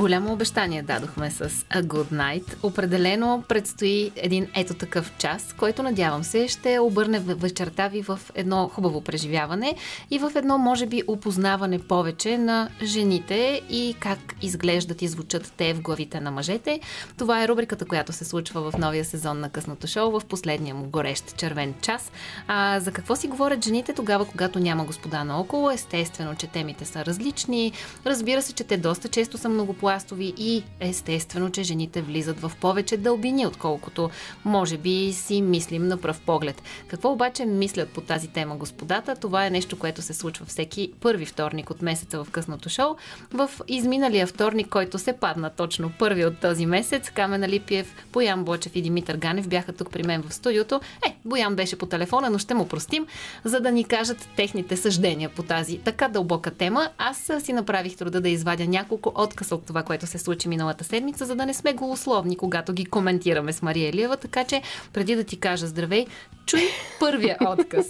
Голямо 0.00 0.32
обещание 0.32 0.82
дадохме 0.82 1.30
с 1.30 1.48
A 1.48 1.82
Good 1.82 2.12
Night. 2.12 2.56
Определено 2.62 3.44
предстои 3.48 4.12
един 4.16 4.46
ето 4.54 4.74
такъв 4.74 5.12
час, 5.18 5.54
който 5.58 5.82
надявам 5.82 6.24
се 6.24 6.48
ще 6.48 6.78
обърне 6.78 7.18
вечерта 7.18 7.88
ви 7.88 8.02
в 8.02 8.20
едно 8.34 8.68
хубаво 8.68 9.00
преживяване 9.00 9.74
и 10.10 10.18
в 10.18 10.32
едно, 10.34 10.58
може 10.58 10.86
би, 10.86 11.02
опознаване 11.06 11.78
повече 11.78 12.38
на 12.38 12.68
жените 12.82 13.62
и 13.70 13.96
как 14.00 14.18
изглеждат 14.42 15.02
и 15.02 15.08
звучат 15.08 15.52
те 15.56 15.74
в 15.74 15.80
главите 15.80 16.20
на 16.20 16.30
мъжете. 16.30 16.80
Това 17.18 17.42
е 17.42 17.48
рубриката, 17.48 17.84
която 17.84 18.12
се 18.12 18.24
случва 18.24 18.70
в 18.70 18.78
новия 18.78 19.04
сезон 19.04 19.40
на 19.40 19.50
късното 19.50 19.86
шоу 19.86 20.10
в 20.10 20.24
последния 20.28 20.74
му 20.74 20.84
горещ 20.84 21.36
червен 21.36 21.74
час. 21.82 22.12
А 22.46 22.80
за 22.80 22.92
какво 22.92 23.16
си 23.16 23.28
говорят 23.28 23.64
жените 23.64 23.92
тогава, 23.92 24.24
когато 24.24 24.58
няма 24.58 24.84
господа 24.84 25.24
наоколо? 25.24 25.70
Естествено, 25.70 26.34
че 26.34 26.46
темите 26.46 26.84
са 26.84 27.04
различни. 27.04 27.72
Разбира 28.06 28.42
се, 28.42 28.52
че 28.52 28.64
те 28.64 28.76
доста 28.76 29.08
често 29.08 29.38
са 29.38 29.48
многопластови 29.90 30.34
и 30.36 30.62
естествено, 30.80 31.50
че 31.50 31.62
жените 31.62 32.02
влизат 32.02 32.40
в 32.40 32.52
повече 32.60 32.96
дълбини, 32.96 33.46
отколкото 33.46 34.10
може 34.44 34.78
би 34.78 35.12
си 35.12 35.42
мислим 35.42 35.88
на 35.88 35.96
пръв 35.96 36.20
поглед. 36.20 36.62
Какво 36.88 37.12
обаче 37.12 37.44
мислят 37.44 37.88
по 37.88 38.00
тази 38.00 38.28
тема 38.28 38.56
господата? 38.56 39.16
Това 39.16 39.46
е 39.46 39.50
нещо, 39.50 39.78
което 39.78 40.02
се 40.02 40.14
случва 40.14 40.46
всеки 40.46 40.92
първи 41.00 41.26
вторник 41.26 41.70
от 41.70 41.82
месеца 41.82 42.24
в 42.24 42.30
късното 42.30 42.68
шоу. 42.68 42.96
В 43.32 43.50
изминалия 43.68 44.26
вторник, 44.26 44.68
който 44.68 44.98
се 44.98 45.12
падна 45.12 45.50
точно 45.50 45.92
първи 45.98 46.24
от 46.24 46.38
този 46.38 46.66
месец, 46.66 47.10
Камена 47.10 47.48
Липиев, 47.48 47.94
Боян 48.12 48.44
Бочев 48.44 48.76
и 48.76 48.82
Димитър 48.82 49.16
Ганев 49.16 49.48
бяха 49.48 49.72
тук 49.72 49.90
при 49.90 50.02
мен 50.02 50.22
в 50.22 50.34
студиото. 50.34 50.80
Е, 51.06 51.16
Боян 51.24 51.54
беше 51.54 51.78
по 51.78 51.86
телефона, 51.86 52.30
но 52.30 52.38
ще 52.38 52.54
му 52.54 52.68
простим, 52.68 53.06
за 53.44 53.60
да 53.60 53.70
ни 53.70 53.84
кажат 53.84 54.28
техните 54.36 54.76
съждения 54.76 55.28
по 55.28 55.42
тази 55.42 55.78
така 55.78 56.08
дълбока 56.08 56.50
тема. 56.50 56.88
Аз 56.98 57.30
си 57.40 57.52
направих 57.52 57.96
труда 57.96 58.20
да 58.20 58.28
извадя 58.28 58.66
няколко 58.66 59.12
откъса 59.14 59.54
от 59.54 59.66
това, 59.66 59.79
което 59.82 60.06
се 60.06 60.18
случи 60.18 60.48
миналата 60.48 60.84
седмица, 60.84 61.26
за 61.26 61.36
да 61.36 61.46
не 61.46 61.54
сме 61.54 61.72
голословни, 61.72 62.36
когато 62.36 62.72
ги 62.72 62.84
коментираме 62.84 63.52
с 63.52 63.62
Мария 63.62 63.88
Елиева. 63.88 64.16
Така 64.16 64.44
че, 64.44 64.62
преди 64.92 65.16
да 65.16 65.24
ти 65.24 65.40
кажа 65.40 65.66
здравей, 65.66 66.06
чуй 66.46 66.62
първия 67.00 67.36
отказ. 67.40 67.86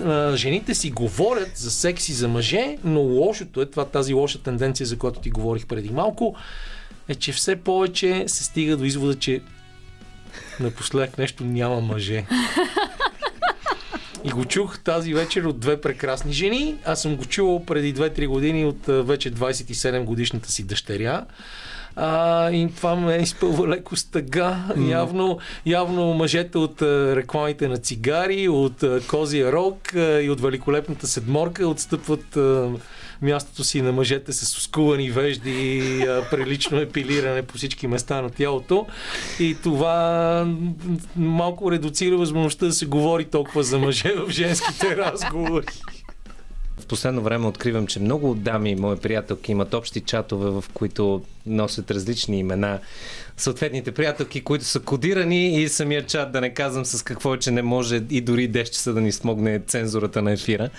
жените 0.34 0.74
си 0.74 0.90
говорят 0.90 1.56
за 1.56 1.70
секси 1.70 2.12
за 2.12 2.28
мъже, 2.28 2.78
но 2.84 3.00
лошото 3.00 3.62
е 3.62 3.66
това, 3.66 3.84
тази 3.84 4.14
лоша 4.14 4.42
тенденция, 4.42 4.86
за 4.86 4.98
която 4.98 5.20
ти 5.20 5.30
говорих 5.30 5.66
преди 5.66 5.90
малко, 5.90 6.34
е, 7.08 7.14
че 7.14 7.32
все 7.32 7.56
повече 7.56 8.24
се 8.26 8.44
стига 8.44 8.76
до 8.76 8.84
извода, 8.84 9.18
че 9.18 9.40
напоследък 10.60 11.18
нещо 11.18 11.44
няма 11.44 11.80
мъже. 11.80 12.24
И 14.24 14.30
го 14.30 14.44
чух 14.44 14.78
тази 14.78 15.14
вечер 15.14 15.44
от 15.44 15.60
две 15.60 15.80
прекрасни 15.80 16.32
жени. 16.32 16.76
Аз 16.84 17.02
съм 17.02 17.16
го 17.16 17.24
чувал 17.24 17.64
преди 17.64 17.94
2-3 17.94 18.26
години 18.26 18.64
от 18.64 18.86
вече 18.86 19.32
27 19.32 20.04
годишната 20.04 20.52
си 20.52 20.62
дъщеря. 20.62 21.24
А, 21.96 22.50
и 22.50 22.68
това 22.76 22.96
ме 22.96 23.16
изпълва 23.16 23.68
леко 23.68 23.96
стъга. 23.96 24.64
Явно, 24.88 25.38
явно 25.66 26.14
мъжете 26.14 26.58
от 26.58 26.82
рекламите 26.82 27.68
на 27.68 27.76
цигари, 27.76 28.48
от 28.48 28.84
Козия 29.08 29.52
Рок 29.52 29.92
и 30.22 30.30
от 30.30 30.40
Великолепната 30.40 31.06
седморка 31.06 31.68
отстъпват 31.68 32.38
мястото 33.22 33.64
си 33.64 33.82
на 33.82 33.92
мъжете 33.92 34.32
с 34.32 34.46
скувани 34.46 35.10
вежди, 35.10 36.02
а, 36.08 36.30
прилично 36.30 36.80
епилиране 36.80 37.42
по 37.42 37.56
всички 37.56 37.86
места 37.86 38.22
на 38.22 38.30
тялото. 38.30 38.86
И 39.40 39.56
това 39.62 40.46
малко 41.16 41.72
редуцира 41.72 42.16
възможността 42.16 42.66
да 42.66 42.72
се 42.72 42.86
говори 42.86 43.24
толкова 43.24 43.62
за 43.62 43.78
мъже 43.78 44.12
в 44.12 44.30
женските 44.30 44.96
разговори. 44.96 45.66
В 46.78 46.86
последно 46.86 47.22
време 47.22 47.46
откривам, 47.46 47.86
че 47.86 48.00
много 48.00 48.34
дами, 48.34 48.74
мои 48.74 48.96
приятелки, 48.96 49.52
имат 49.52 49.74
общи 49.74 50.00
чатове, 50.00 50.50
в 50.50 50.64
които 50.74 51.22
носят 51.46 51.90
различни 51.90 52.38
имена 52.38 52.78
съответните 53.36 53.92
приятелки, 53.92 54.40
които 54.40 54.64
са 54.64 54.80
кодирани 54.80 55.62
и 55.62 55.68
самия 55.68 56.06
чат, 56.06 56.32
да 56.32 56.40
не 56.40 56.54
казвам 56.54 56.84
с 56.84 57.02
какво, 57.02 57.34
е, 57.34 57.38
че 57.38 57.50
не 57.50 57.62
може 57.62 58.02
и 58.10 58.20
дори 58.20 58.50
10 58.50 58.64
часа 58.64 58.92
да 58.92 59.00
ни 59.00 59.12
смогне 59.12 59.60
цензурата 59.66 60.22
на 60.22 60.32
ефира. 60.32 60.70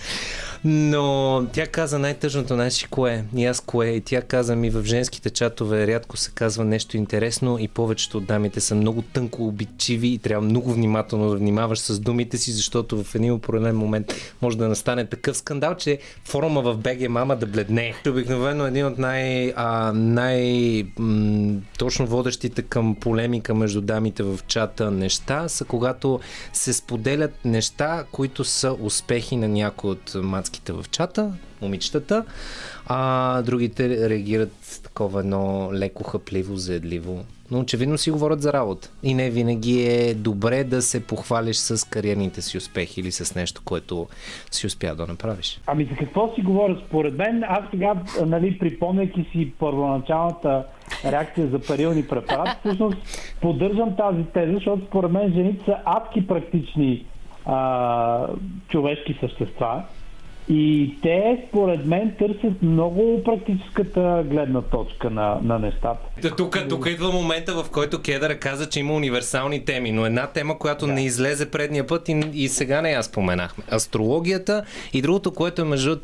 Но 0.64 1.46
тя 1.52 1.66
каза 1.66 1.98
най-тъжното, 1.98 2.54
знаеш 2.54 2.86
кое? 2.90 3.24
И 3.36 3.46
аз 3.46 3.60
кое? 3.60 3.86
И 3.86 4.00
тя 4.00 4.22
каза 4.22 4.56
ми 4.56 4.70
в 4.70 4.84
женските 4.84 5.30
чатове 5.30 5.86
рядко 5.86 6.16
се 6.16 6.30
казва 6.34 6.64
нещо 6.64 6.96
интересно 6.96 7.58
и 7.60 7.68
повечето 7.68 8.18
от 8.18 8.24
дамите 8.24 8.60
са 8.60 8.74
много 8.74 9.02
тънко 9.02 9.46
обичиви 9.46 10.08
и 10.08 10.18
трябва 10.18 10.46
много 10.46 10.72
внимателно 10.72 11.30
да 11.30 11.36
внимаваш 11.36 11.78
с 11.78 12.00
думите 12.00 12.38
си, 12.38 12.52
защото 12.52 13.04
в 13.04 13.14
един 13.14 13.32
определен 13.32 13.76
момент 13.76 14.14
може 14.42 14.58
да 14.58 14.68
настане 14.68 15.06
такъв 15.06 15.36
скандал, 15.36 15.74
че 15.74 15.98
форума 16.24 16.62
в 16.62 16.76
БГ 16.76 17.08
мама 17.08 17.36
да 17.36 17.46
бледне. 17.46 17.94
Обикновено 18.08 18.66
един 18.66 18.86
от 18.86 18.98
най, 18.98 19.52
а, 19.56 19.92
най 19.92 20.84
м, 20.98 21.60
точно 21.78 22.06
водещите 22.44 22.62
към 22.62 22.94
полемика 22.94 23.54
между 23.54 23.80
дамите 23.80 24.22
в 24.22 24.38
чата 24.46 24.90
неща 24.90 25.48
са 25.48 25.64
когато 25.64 26.20
се 26.52 26.72
споделят 26.72 27.44
неща, 27.44 28.04
които 28.12 28.44
са 28.44 28.76
успехи 28.80 29.36
на 29.36 29.48
някои 29.48 29.90
от 29.90 30.14
мацките 30.22 30.72
в 30.72 30.84
чата, 30.90 31.32
момичетата, 31.62 32.24
а 32.86 33.42
другите 33.42 34.08
реагират 34.10 34.80
такова 34.84 35.20
едно 35.20 35.70
леко 35.72 36.04
хъпливо, 36.04 36.56
заедливо. 36.56 37.24
Но 37.50 37.60
очевидно 37.60 37.98
си 37.98 38.10
говорят 38.10 38.42
за 38.42 38.52
работа. 38.52 38.90
И 39.02 39.14
не 39.14 39.30
винаги 39.30 39.82
е 39.82 40.14
добре 40.14 40.64
да 40.64 40.82
се 40.82 41.06
похвалиш 41.06 41.56
с 41.56 41.88
кариерните 41.88 42.42
си 42.42 42.58
успехи 42.58 43.00
или 43.00 43.12
с 43.12 43.34
нещо, 43.34 43.62
което 43.64 44.06
си 44.50 44.66
успя 44.66 44.94
да 44.94 45.06
направиш. 45.06 45.60
Ами 45.66 45.84
за 45.84 45.96
какво 45.96 46.34
си 46.34 46.42
говоря? 46.42 46.82
Според 46.86 47.18
мен, 47.18 47.44
аз 47.48 47.60
сега, 47.70 47.94
нали, 48.26 48.58
припомняйки 48.58 49.28
си 49.32 49.52
първоначалната 49.58 50.64
реакция 51.04 51.46
за 51.46 51.58
парилни 51.58 52.06
препарати, 52.06 52.56
всъщност 52.60 52.96
поддържам 53.40 53.96
тази 53.96 54.24
теза, 54.24 54.52
защото 54.52 54.86
според 54.86 55.10
мен 55.10 55.32
жените 55.32 55.64
са 55.64 55.76
адски 55.84 56.26
практични 56.26 57.06
а, 57.46 58.26
човешки 58.68 59.18
същества. 59.20 59.82
И 60.48 60.94
те, 61.02 61.44
според 61.48 61.86
мен, 61.86 62.14
търсят 62.18 62.62
много 62.62 63.22
практическата 63.24 64.24
гледна 64.26 64.62
точка 64.62 65.10
на, 65.10 65.38
на 65.42 65.58
нещата. 65.58 66.30
Тук, 66.36 66.58
тук 66.68 66.86
идва 66.86 67.12
момента, 67.12 67.62
в 67.62 67.70
който 67.70 68.02
Кедър 68.02 68.38
каза, 68.38 68.68
че 68.68 68.80
има 68.80 68.94
универсални 68.94 69.64
теми, 69.64 69.92
но 69.92 70.06
една 70.06 70.26
тема, 70.26 70.58
която 70.58 70.86
да. 70.86 70.92
не 70.92 71.04
излезе 71.04 71.50
предния 71.50 71.86
път 71.86 72.08
и, 72.08 72.22
и 72.32 72.48
сега 72.48 72.80
не 72.80 72.90
я 72.90 73.02
споменахме. 73.02 73.64
Астрологията 73.72 74.64
и 74.92 75.02
другото, 75.02 75.32
което 75.32 75.62
е 75.62 75.64
между 75.64 75.96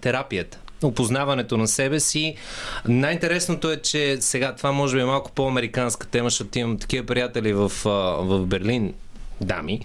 терапията 0.00 0.63
опознаването 0.84 1.56
на 1.56 1.68
себе 1.68 2.00
си. 2.00 2.34
Най-интересното 2.88 3.70
е, 3.70 3.76
че 3.76 4.16
сега 4.20 4.54
това 4.54 4.72
може 4.72 4.96
би 4.96 5.02
е 5.02 5.04
малко 5.04 5.30
по-американска 5.30 6.06
тема, 6.06 6.30
защото 6.30 6.58
имам 6.58 6.78
такива 6.78 7.06
приятели 7.06 7.52
в, 7.52 7.72
в 8.20 8.46
Берлин, 8.46 8.94
дами, 9.40 9.80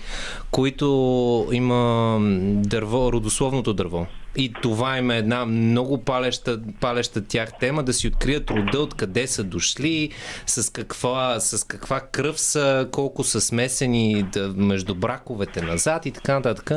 които 0.51 1.47
има 1.51 2.17
дърво, 2.63 3.11
родословното 3.13 3.73
дърво. 3.73 4.07
И 4.36 4.53
това 4.61 4.97
им 4.97 5.11
е 5.11 5.17
една 5.17 5.45
много 5.45 5.97
палеща, 5.97 6.59
палеща 6.80 7.21
тях 7.21 7.49
тема, 7.59 7.84
да 7.84 7.93
си 7.93 8.07
открият 8.07 8.51
рода, 8.51 8.80
откъде 8.80 9.27
са 9.27 9.43
дошли, 9.43 10.09
с 10.47 10.71
каква, 10.71 11.39
с 11.39 11.67
каква 11.67 11.99
кръв 11.99 12.39
са, 12.39 12.88
колко 12.91 13.23
са 13.23 13.41
смесени 13.41 14.23
да, 14.23 14.47
между 14.47 14.95
браковете 14.95 15.61
назад 15.61 16.05
и 16.05 16.11
така 16.11 16.34
нататък. 16.34 16.71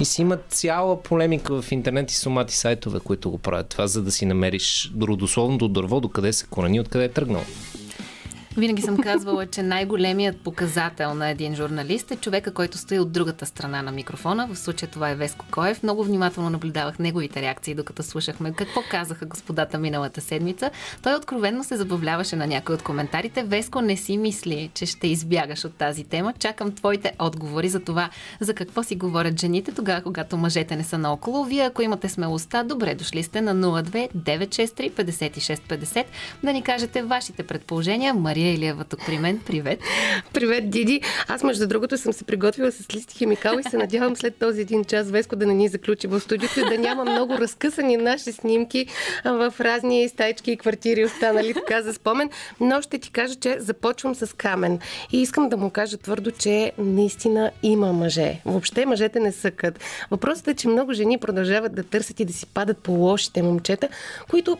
И 0.00 0.04
си 0.04 0.22
имат 0.22 0.44
цяла 0.48 1.02
полемика 1.02 1.62
в 1.62 1.72
интернет 1.72 2.10
и 2.10 2.14
сумати 2.14 2.56
сайтове, 2.56 3.00
които 3.00 3.30
го 3.30 3.38
правят 3.38 3.68
това, 3.68 3.86
за 3.86 4.02
да 4.02 4.12
си 4.12 4.26
намериш 4.26 4.92
родословното 5.02 5.68
дърво, 5.68 6.00
докъде 6.00 6.32
се 6.32 6.46
корени, 6.46 6.80
откъде 6.80 7.04
е 7.04 7.08
тръгнал. 7.08 7.44
Винаги 8.56 8.82
съм 8.82 8.96
казвала, 8.96 9.46
че 9.46 9.62
най-големият 9.62 10.40
показател 10.40 11.14
на 11.14 11.28
един 11.28 11.54
журналист 11.54 12.10
е 12.10 12.16
човека, 12.16 12.54
който 12.54 12.78
стои 12.78 12.98
от 12.98 13.12
другата 13.12 13.46
страна 13.46 13.82
на 13.82 13.92
микрофона. 13.92 14.48
В 14.52 14.58
случая 14.58 14.90
това 14.90 15.10
е 15.10 15.14
Веско 15.14 15.44
Коев. 15.50 15.82
Много 15.82 16.04
внимателно 16.04 16.50
наблюдавах 16.50 16.98
неговите 16.98 17.42
реакции, 17.42 17.74
докато 17.74 18.02
слушахме 18.02 18.52
какво 18.52 18.80
казаха 18.90 19.26
господата 19.26 19.78
миналата 19.78 20.20
седмица. 20.20 20.70
Той 21.02 21.14
откровенно 21.14 21.64
се 21.64 21.76
забавляваше 21.76 22.36
на 22.36 22.46
някои 22.46 22.74
от 22.74 22.82
коментарите. 22.82 23.42
Веско, 23.42 23.80
не 23.80 23.96
си 23.96 24.16
мисли, 24.16 24.70
че 24.74 24.86
ще 24.86 25.06
избягаш 25.08 25.64
от 25.64 25.74
тази 25.74 26.04
тема. 26.04 26.34
Чакам 26.38 26.72
твоите 26.72 27.12
отговори 27.18 27.68
за 27.68 27.80
това, 27.80 28.10
за 28.40 28.54
какво 28.54 28.82
си 28.82 28.96
говорят 28.96 29.40
жените 29.40 29.72
тогава, 29.72 30.02
когато 30.02 30.36
мъжете 30.36 30.76
не 30.76 30.84
са 30.84 30.98
наоколо. 30.98 31.44
Вие, 31.44 31.62
ако 31.62 31.82
имате 31.82 32.08
смелостта, 32.08 32.62
добре 32.62 32.94
дошли 32.94 33.22
сте 33.22 33.40
на 33.40 33.54
02 33.54 34.12
963 34.14 34.92
5650 34.92 36.04
да 36.42 36.52
ни 36.52 36.62
кажете 36.62 37.02
вашите 37.02 37.42
предположения. 37.42 38.14
Мария 38.14 38.45
Илиева 38.54 38.84
тук 38.84 39.00
при 39.06 39.18
мен. 39.18 39.40
Привет. 39.46 39.80
Привет, 40.32 40.70
Диди. 40.70 41.00
Аз, 41.28 41.42
между 41.42 41.66
другото, 41.66 41.98
съм 41.98 42.12
се 42.12 42.24
приготвила 42.24 42.72
с 42.72 42.94
лист 42.94 43.12
химикал 43.12 43.58
и 43.58 43.70
се 43.70 43.76
надявам 43.76 44.16
след 44.16 44.36
този 44.36 44.60
един 44.60 44.84
час 44.84 45.10
Веско 45.10 45.36
да 45.36 45.46
не 45.46 45.54
ни 45.54 45.68
заключи 45.68 46.06
в 46.06 46.20
студиото 46.20 46.60
и 46.60 46.64
да 46.64 46.78
няма 46.78 47.04
много 47.04 47.38
разкъсани 47.38 47.96
наши 47.96 48.32
снимки 48.32 48.86
в 49.24 49.54
разни 49.60 50.08
стайчки 50.08 50.52
и 50.52 50.56
квартири, 50.56 51.04
останали 51.04 51.54
така 51.54 51.82
за 51.82 51.94
спомен. 51.94 52.30
Но 52.60 52.82
ще 52.82 52.98
ти 52.98 53.10
кажа, 53.10 53.34
че 53.34 53.56
започвам 53.60 54.14
с 54.14 54.36
камен. 54.36 54.78
И 55.12 55.22
искам 55.22 55.48
да 55.48 55.56
му 55.56 55.70
кажа 55.70 55.96
твърдо, 55.96 56.30
че 56.30 56.72
наистина 56.78 57.50
има 57.62 57.92
мъже. 57.92 58.40
Въобще 58.44 58.86
мъжете 58.86 59.20
не 59.20 59.32
съкат. 59.32 59.80
Въпросът 60.10 60.48
е, 60.48 60.54
че 60.54 60.68
много 60.68 60.92
жени 60.92 61.18
продължават 61.18 61.74
да 61.74 61.82
търсят 61.82 62.20
и 62.20 62.24
да 62.24 62.32
си 62.32 62.46
падат 62.46 62.78
по 62.78 62.92
лошите 62.92 63.42
момчета, 63.42 63.88
които 64.30 64.56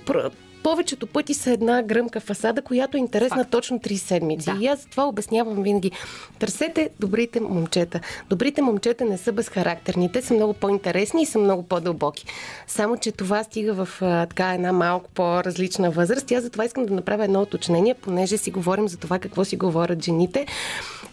повечето 0.66 1.06
пъти 1.06 1.34
са 1.34 1.50
една 1.50 1.82
гръмка 1.82 2.20
фасада, 2.20 2.62
която 2.62 2.96
е 2.96 3.00
интересна 3.00 3.36
Факт. 3.36 3.50
точно 3.50 3.78
3 3.78 3.96
седмици. 3.96 4.50
Да. 4.50 4.58
И 4.60 4.66
аз 4.66 4.86
това 4.86 5.08
обяснявам 5.08 5.62
винаги. 5.62 5.90
Търсете 6.38 6.90
добрите 7.00 7.40
момчета. 7.40 8.00
Добрите 8.28 8.62
момчета 8.62 9.04
не 9.04 9.18
са 9.18 9.32
безхарактерни. 9.32 10.12
Те 10.12 10.22
са 10.22 10.34
много 10.34 10.52
по-интересни 10.52 11.22
и 11.22 11.26
са 11.26 11.38
много 11.38 11.62
по-дълбоки. 11.62 12.26
Само, 12.66 12.96
че 12.96 13.12
това 13.12 13.44
стига 13.44 13.84
в 13.84 14.02
а, 14.02 14.26
така 14.26 14.54
една 14.54 14.72
малко 14.72 15.10
по-различна 15.14 15.90
възраст. 15.90 16.32
Аз 16.32 16.42
затова 16.42 16.64
искам 16.64 16.86
да 16.86 16.94
направя 16.94 17.24
едно 17.24 17.42
уточнение, 17.42 17.94
понеже 17.94 18.36
си 18.36 18.50
говорим 18.50 18.88
за 18.88 18.96
това 18.96 19.18
какво 19.18 19.44
си 19.44 19.56
говорят 19.56 20.04
жените. 20.04 20.46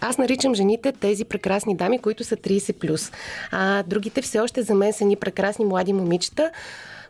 Аз 0.00 0.18
наричам 0.18 0.54
жените 0.54 0.92
тези 0.92 1.24
прекрасни 1.24 1.76
дами, 1.76 1.98
които 1.98 2.24
са 2.24 2.36
30+. 2.36 3.12
А 3.52 3.82
другите 3.82 4.22
все 4.22 4.40
още 4.40 4.62
за 4.62 4.74
мен 4.74 4.92
са 4.92 5.04
ни 5.04 5.16
прекрасни 5.16 5.64
млади 5.64 5.92
момичета, 5.92 6.50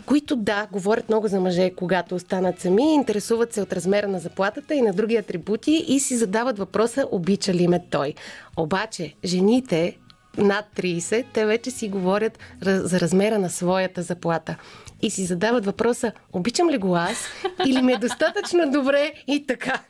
които 0.07 0.37
да, 0.37 0.67
говорят 0.73 1.09
много 1.09 1.29
за 1.29 1.41
мъже, 1.41 1.71
когато 1.71 2.15
останат 2.15 2.61
сами, 2.61 2.95
интересуват 2.95 3.53
се 3.53 3.63
от 3.63 3.73
размера 3.73 4.09
на 4.09 4.19
заплатата 4.21 4.75
и 4.75 4.83
на 4.83 4.93
други 4.93 5.17
атрибути 5.17 5.85
и 5.89 6.01
си 6.01 6.17
задават 6.17 6.59
въпроса, 6.59 7.07
обича 7.11 7.55
ли 7.55 7.69
ме 7.69 7.85
той. 7.91 8.15
Обаче, 8.57 9.15
жените 9.25 9.97
над 10.39 10.65
30, 10.77 11.25
те 11.33 11.47
вече 11.47 11.71
си 11.71 11.89
говорят 11.89 12.39
за 12.63 13.01
размера 13.01 13.39
на 13.39 13.51
своята 13.51 14.03
заплата. 14.03 14.57
И 15.03 15.11
си 15.11 15.25
задават 15.25 15.67
въпроса, 15.67 16.13
обичам 16.33 16.71
ли 16.71 16.79
го 16.79 16.97
аз 16.97 17.27
или 17.67 17.83
ми 17.83 17.93
е 17.93 17.99
достатъчно 17.99 18.71
добре 18.71 19.13
и 19.27 19.47
така. 19.47 19.81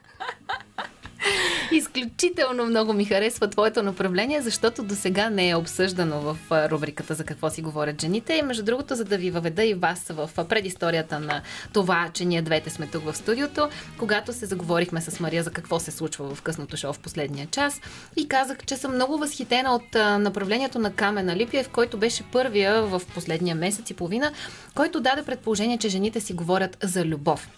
Изключително 1.73 2.67
много 2.67 2.93
ми 2.93 3.05
харесва 3.05 3.51
твоето 3.51 3.83
направление, 3.83 4.43
защото 4.43 4.83
до 4.83 4.95
сега 4.95 5.31
не 5.31 5.49
е 5.49 5.57
обсъждано 5.57 6.21
в 6.21 6.37
рубриката 6.71 7.15
за 7.15 7.25
какво 7.25 7.51
си 7.51 7.63
говорят 7.63 8.01
жените. 8.01 8.35
И 8.35 8.43
между 8.43 8.65
другото, 8.65 8.95
за 8.95 9.05
да 9.05 9.17
ви 9.17 9.31
въведа 9.31 9.65
и 9.65 9.75
вас 9.75 10.07
в 10.09 10.31
предисторията 10.49 11.21
на 11.21 11.43
това, 11.73 12.11
че 12.15 12.25
ние 12.25 12.43
двете 12.43 12.71
сме 12.71 12.87
тук 12.87 13.05
в 13.05 13.17
студиото, 13.17 13.69
когато 13.99 14.33
се 14.33 14.47
заговорихме 14.47 15.01
с 15.01 15.21
Мария 15.21 15.43
за 15.43 15.51
какво 15.51 15.81
се 15.81 15.91
случва 15.91 16.35
в 16.35 16.43
късното 16.43 16.77
шоу 16.77 16.93
в 16.93 16.99
последния 16.99 17.47
час 17.47 17.81
и 18.17 18.29
казах, 18.29 18.59
че 18.67 18.77
съм 18.77 18.95
много 18.95 19.19
възхитена 19.19 19.75
от 19.75 19.95
направлението 19.95 20.79
на 20.79 20.93
Камена 20.93 21.37
Липиев, 21.37 21.69
който 21.69 21.97
беше 21.99 22.23
първия 22.33 22.83
в 22.83 23.03
последния 23.15 23.55
месец 23.55 23.91
и 23.91 23.95
половина, 23.95 24.33
който 24.75 25.01
даде 25.01 25.23
предположение, 25.23 25.79
че 25.79 25.89
жените 25.89 26.21
си 26.21 26.33
говорят 26.33 26.77
за 26.83 27.05
любов. 27.05 27.49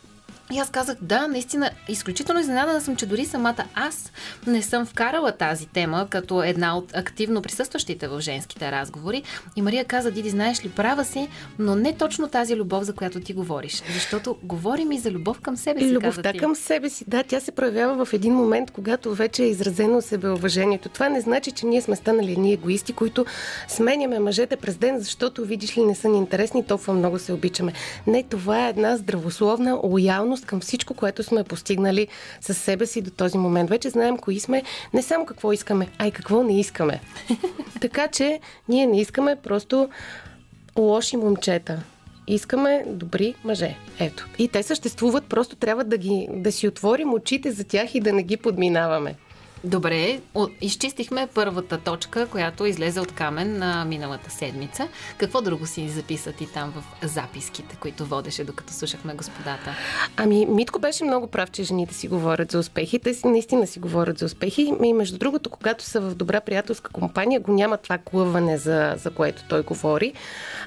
И 0.52 0.58
аз 0.58 0.70
казах, 0.70 0.96
да, 1.00 1.28
наистина, 1.28 1.70
изключително 1.88 2.40
изненадана 2.40 2.80
съм, 2.80 2.96
че 2.96 3.06
дори 3.06 3.24
самата 3.24 3.64
аз 3.74 4.12
не 4.46 4.62
съм 4.62 4.86
вкарала 4.86 5.32
тази 5.32 5.66
тема 5.66 6.06
като 6.10 6.42
една 6.42 6.78
от 6.78 6.96
активно 6.96 7.42
присъстващите 7.42 8.08
в 8.08 8.20
женските 8.20 8.72
разговори. 8.72 9.22
И 9.56 9.62
Мария 9.62 9.84
каза, 9.84 10.10
Диди, 10.10 10.30
знаеш 10.30 10.64
ли, 10.64 10.68
права 10.68 11.04
си, 11.04 11.28
но 11.58 11.74
не 11.74 11.96
точно 11.96 12.28
тази 12.28 12.56
любов, 12.56 12.82
за 12.82 12.92
която 12.92 13.20
ти 13.20 13.32
говориш. 13.32 13.82
Защото 13.94 14.36
говорим 14.42 14.92
и 14.92 14.98
за 14.98 15.10
любов 15.10 15.40
към 15.40 15.56
себе 15.56 15.80
си. 15.80 15.92
Любовта 15.92 16.32
към 16.32 16.54
себе 16.54 16.90
си, 16.90 17.04
да, 17.08 17.22
тя 17.22 17.40
се 17.40 17.52
проявява 17.52 18.04
в 18.04 18.12
един 18.12 18.34
момент, 18.34 18.70
когато 18.70 19.14
вече 19.14 19.42
е 19.42 19.48
изразено 19.48 20.02
себеуважението. 20.02 20.88
Това 20.88 21.08
не 21.08 21.20
значи, 21.20 21.50
че 21.50 21.66
ние 21.66 21.82
сме 21.82 21.96
станали 21.96 22.36
ние 22.36 22.52
егоисти, 22.52 22.92
които 22.92 23.26
сменяме 23.68 24.18
мъжете 24.18 24.56
през 24.56 24.76
ден, 24.76 24.98
защото 24.98 25.44
видиш 25.44 25.76
ли 25.76 25.84
не 25.84 25.94
са 25.94 26.08
ни 26.08 26.18
интересни, 26.18 26.66
толкова 26.66 26.94
много 26.94 27.18
се 27.18 27.32
обичаме. 27.32 27.72
Не, 28.06 28.22
това 28.22 28.66
е 28.66 28.70
една 28.70 28.96
здравословна 28.96 29.80
лоялност 29.82 30.35
благодарност 30.36 30.46
към 30.46 30.60
всичко, 30.60 30.94
което 30.94 31.22
сме 31.22 31.44
постигнали 31.44 32.08
със 32.40 32.58
себе 32.58 32.86
си 32.86 33.02
до 33.02 33.10
този 33.10 33.38
момент. 33.38 33.70
Вече 33.70 33.90
знаем 33.90 34.16
кои 34.18 34.40
сме, 34.40 34.62
не 34.94 35.02
само 35.02 35.26
какво 35.26 35.52
искаме, 35.52 35.88
а 35.98 36.06
и 36.06 36.10
какво 36.10 36.42
не 36.42 36.60
искаме. 36.60 37.00
така 37.80 38.08
че 38.08 38.40
ние 38.68 38.86
не 38.86 39.00
искаме 39.00 39.36
просто 39.36 39.88
лоши 40.76 41.16
момчета. 41.16 41.82
Искаме 42.26 42.84
добри 42.86 43.34
мъже. 43.44 43.76
Ето. 44.00 44.26
И 44.38 44.48
те 44.48 44.62
съществуват, 44.62 45.24
просто 45.24 45.56
трябва 45.56 45.84
да, 45.84 45.96
ги, 45.96 46.28
да 46.30 46.52
си 46.52 46.68
отворим 46.68 47.14
очите 47.14 47.50
за 47.50 47.64
тях 47.64 47.94
и 47.94 48.00
да 48.00 48.12
не 48.12 48.22
ги 48.22 48.36
подминаваме. 48.36 49.14
Добре, 49.66 50.20
изчистихме 50.60 51.28
първата 51.34 51.78
точка, 51.78 52.26
която 52.26 52.66
излезе 52.66 53.00
от 53.00 53.12
камен 53.12 53.58
на 53.58 53.84
миналата 53.84 54.30
седмица. 54.30 54.88
Какво 55.18 55.42
друго 55.42 55.66
си 55.66 55.88
записа 55.88 56.32
ти 56.32 56.52
там 56.52 56.72
в 56.76 57.06
записките, 57.06 57.76
които 57.80 58.04
водеше, 58.04 58.44
докато 58.44 58.72
слушахме 58.72 59.14
господата? 59.14 59.74
Ами, 60.16 60.46
Митко 60.46 60.78
беше 60.78 61.04
много 61.04 61.26
прав, 61.26 61.50
че 61.50 61.62
жените 61.62 61.94
си 61.94 62.08
говорят 62.08 62.52
за 62.52 62.58
успехи. 62.58 62.98
Те 62.98 63.14
си 63.14 63.26
наистина 63.26 63.66
си 63.66 63.78
говорят 63.78 64.18
за 64.18 64.26
успехи. 64.26 64.72
И 64.84 64.92
между 64.92 65.18
другото, 65.18 65.50
когато 65.50 65.84
са 65.84 66.00
в 66.00 66.14
добра 66.14 66.40
приятелска 66.40 66.90
компания, 66.92 67.40
го 67.40 67.52
няма 67.52 67.76
това 67.76 67.98
клъване, 67.98 68.58
за, 68.58 68.94
за 68.96 69.10
което 69.10 69.44
той 69.48 69.62
говори. 69.62 70.12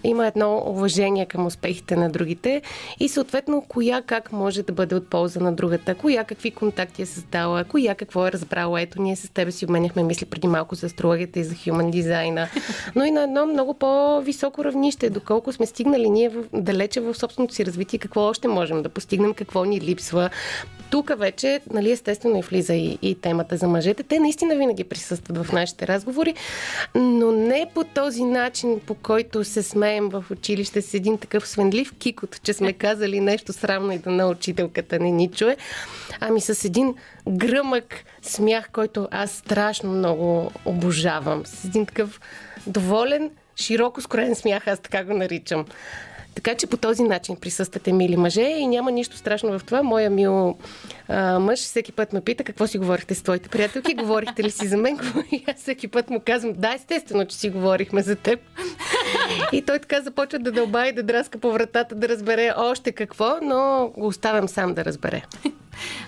Има 0.04 0.28
едно 0.28 0.64
уважение 0.66 1.26
към 1.26 1.46
успехите 1.46 1.96
на 1.96 2.10
другите 2.10 2.62
и 3.00 3.10
съответно 3.10 3.66
коя 3.68 4.02
как 4.02 4.32
може 4.32 4.64
да 4.64 4.74
бъде 4.74 4.96
от 4.96 5.10
полза 5.10 5.40
на 5.40 5.54
другата, 5.54 5.96
коя 5.96 6.24
какви 6.24 6.52
контакти 6.52 7.02
е 7.02 7.06
създала, 7.06 7.64
коя 7.64 7.96
какво 7.96 8.28
е 8.28 8.32
разбрала. 8.32 8.89
Ето, 8.90 9.02
ние 9.02 9.16
с 9.16 9.30
тебе 9.30 9.52
си 9.52 9.66
обменяхме 9.66 10.04
мисли 10.04 10.26
преди 10.26 10.48
малко 10.48 10.76
за 10.76 10.86
астрологията 10.86 11.40
и 11.40 11.44
за 11.44 11.56
human 11.56 11.90
дизайна, 11.90 12.48
но 12.96 13.06
и 13.06 13.12
на 13.12 13.24
едно 13.24 13.46
много 13.46 13.74
по-високо 13.74 14.66
равнище, 14.66 15.10
доколко 15.10 15.54
сме 15.54 15.66
стигнали 15.66 16.10
ние 16.10 16.30
в, 16.30 16.44
далече 16.54 17.02
в 17.02 17.16
собственото 17.16 17.54
си 17.54 17.66
развитие, 17.66 18.00
какво 18.00 18.22
още 18.22 18.48
можем 18.48 18.84
да 18.84 18.90
постигнем, 18.90 19.34
какво 19.34 19.66
ни 19.66 19.82
липсва. 19.82 20.30
Тук 20.90 21.12
вече, 21.18 21.60
нали, 21.74 21.92
естествено 21.92 22.40
и 22.40 22.42
влиза 22.42 22.74
и, 22.74 22.98
и 23.02 23.16
темата 23.16 23.58
за 23.58 23.68
мъжете. 23.68 24.04
Те 24.04 24.20
наистина 24.20 24.56
винаги 24.56 24.84
присъстват 24.84 25.38
в 25.38 25.54
нашите 25.54 25.88
разговори, 25.88 26.36
но 26.96 27.32
не 27.32 27.72
по 27.74 27.84
този 27.84 28.24
начин, 28.24 28.80
по 28.86 28.94
който 28.94 29.44
се 29.44 29.64
смеем 29.64 30.10
в 30.10 30.26
училище 30.32 30.82
с 30.82 30.94
един 30.94 31.18
такъв 31.18 31.48
свенлив 31.48 31.94
кикот, 32.00 32.42
че 32.44 32.54
сме 32.54 32.74
казали 32.74 33.20
нещо 33.20 33.54
срамно 33.54 33.92
и 33.92 33.98
да 33.98 34.10
на 34.12 34.28
учителката 34.28 35.00
не 35.00 35.12
ни 35.12 35.32
чуе, 35.32 35.58
ами 36.20 36.42
с 36.42 36.66
един 36.66 36.96
гръмък 37.30 38.04
смях, 38.22 38.70
който 38.72 39.08
аз 39.12 39.32
страшно 39.32 39.92
много 39.92 40.52
обожавам. 40.66 41.46
С 41.46 41.66
един 41.66 41.86
такъв 41.86 42.22
доволен, 42.68 43.32
широко 43.56 44.02
скроен 44.02 44.36
смях, 44.36 44.68
аз 44.68 44.80
така 44.80 45.04
го 45.04 45.14
наричам. 45.14 45.66
Така 46.36 46.56
че 46.56 46.68
по 46.68 46.78
този 46.78 47.04
начин 47.04 47.36
присъствате, 47.36 47.94
мили 47.94 48.18
мъже, 48.18 48.42
и 48.42 48.68
няма 48.68 48.92
нищо 48.92 49.18
страшно 49.18 49.60
в 49.60 49.64
това. 49.64 49.84
Моя 49.84 50.10
мил 50.10 50.58
а, 51.08 51.40
мъж 51.40 51.60
всеки 51.60 51.92
път 51.92 52.14
ме 52.14 52.22
пита 52.22 52.44
какво 52.44 52.68
си 52.68 52.78
говорихте 52.78 53.16
с 53.16 53.24
твоите 53.24 53.50
приятелки, 53.50 53.94
говорихте 53.94 54.44
ли 54.44 54.52
си 54.52 54.68
за 54.68 54.78
мен? 54.78 55.00
И 55.32 55.44
аз 55.48 55.62
всеки 55.62 55.88
път 55.88 56.10
му 56.10 56.22
казвам, 56.26 56.54
да, 56.54 56.74
естествено, 56.74 57.26
че 57.26 57.38
си 57.38 57.50
говорихме 57.50 58.02
за 58.02 58.16
теб. 58.16 58.40
И 59.52 59.62
той 59.62 59.80
така 59.80 60.02
започва 60.02 60.40
да 60.40 60.52
дълба 60.52 60.88
и 60.88 60.94
да 60.94 61.04
драска 61.04 61.38
по 61.38 61.52
вратата, 61.52 61.96
да 61.96 62.10
разбере 62.10 62.54
още 62.58 62.92
какво, 62.92 63.38
но 63.42 63.92
го 63.98 64.08
оставям 64.08 64.48
сам 64.48 64.74
да 64.74 64.86
разбере. 64.86 65.24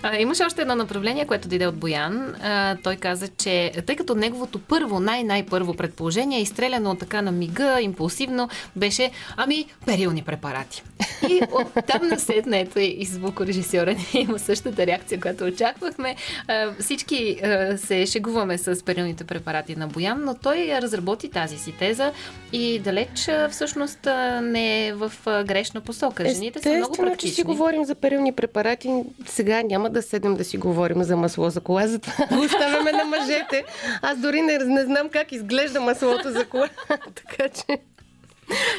А, 0.02 0.16
имаше 0.16 0.44
още 0.44 0.62
едно 0.62 0.74
направление, 0.74 1.26
което 1.26 1.48
дойде 1.48 1.66
от 1.66 1.76
Боян. 1.76 2.34
А, 2.42 2.76
той 2.82 2.96
каза, 2.96 3.28
че 3.28 3.72
тъй 3.86 3.96
като 3.96 4.14
неговото 4.14 4.58
първо, 4.58 5.00
най-най-първо 5.00 5.74
предположение, 5.74 6.40
изстреляно 6.40 6.94
така 6.94 7.22
на 7.22 7.32
мига, 7.32 7.80
импулсивно, 7.80 8.48
беше, 8.76 9.10
ами, 9.36 9.66
перилни 9.86 10.22
препарати. 10.22 10.82
И 11.28 11.40
от 11.52 11.86
там 11.86 12.08
на 12.08 12.18
седна, 12.18 12.58
ето 12.58 12.78
и, 12.78 13.04
звукорежисьора 13.04 13.94
ни 13.94 14.06
има 14.14 14.38
същата 14.38 14.86
реакция, 14.86 15.20
която 15.20 15.44
очаквахме. 15.44 16.16
А, 16.48 16.72
всички 16.80 17.40
а, 17.42 17.78
се 17.78 18.06
шегуваме 18.06 18.58
с 18.58 18.84
перилните 18.84 19.24
препарати 19.24 19.76
на 19.76 19.86
Боян, 19.86 20.24
но 20.24 20.34
той 20.34 20.68
разработи 20.82 21.28
тази 21.28 21.58
си 21.58 21.72
теза 21.72 22.12
и 22.52 22.78
далеч 22.78 23.28
а, 23.28 23.48
всъщност 23.48 24.08
не 24.42 24.86
е 24.86 24.92
в 24.92 25.12
грешна 25.26 25.80
посока. 25.80 26.28
Жените 26.28 26.60
са 26.60 26.68
много 26.68 26.82
Естествено, 26.82 27.10
че 27.10 27.10
практични. 27.10 27.34
си 27.34 27.42
говорим 27.42 27.84
за 27.84 27.94
перилни 27.94 28.32
препарати. 28.32 28.90
Сега 29.26 29.61
няма 29.62 29.90
да 29.90 30.02
седнем 30.02 30.34
да 30.34 30.44
си 30.44 30.56
говорим 30.56 31.02
за 31.02 31.16
масло 31.16 31.50
за 31.50 31.60
кола, 31.60 31.86
затова 31.86 32.26
го 32.26 32.40
оставяме 32.44 32.92
на 32.92 33.04
мъжете. 33.04 33.64
Аз 34.02 34.18
дори 34.18 34.42
не, 34.42 34.58
не 34.58 34.84
знам 34.84 35.08
как 35.08 35.32
изглежда 35.32 35.80
маслото 35.80 36.30
за 36.30 36.44
кола. 36.44 36.68
така 36.88 37.48
че... 37.48 37.78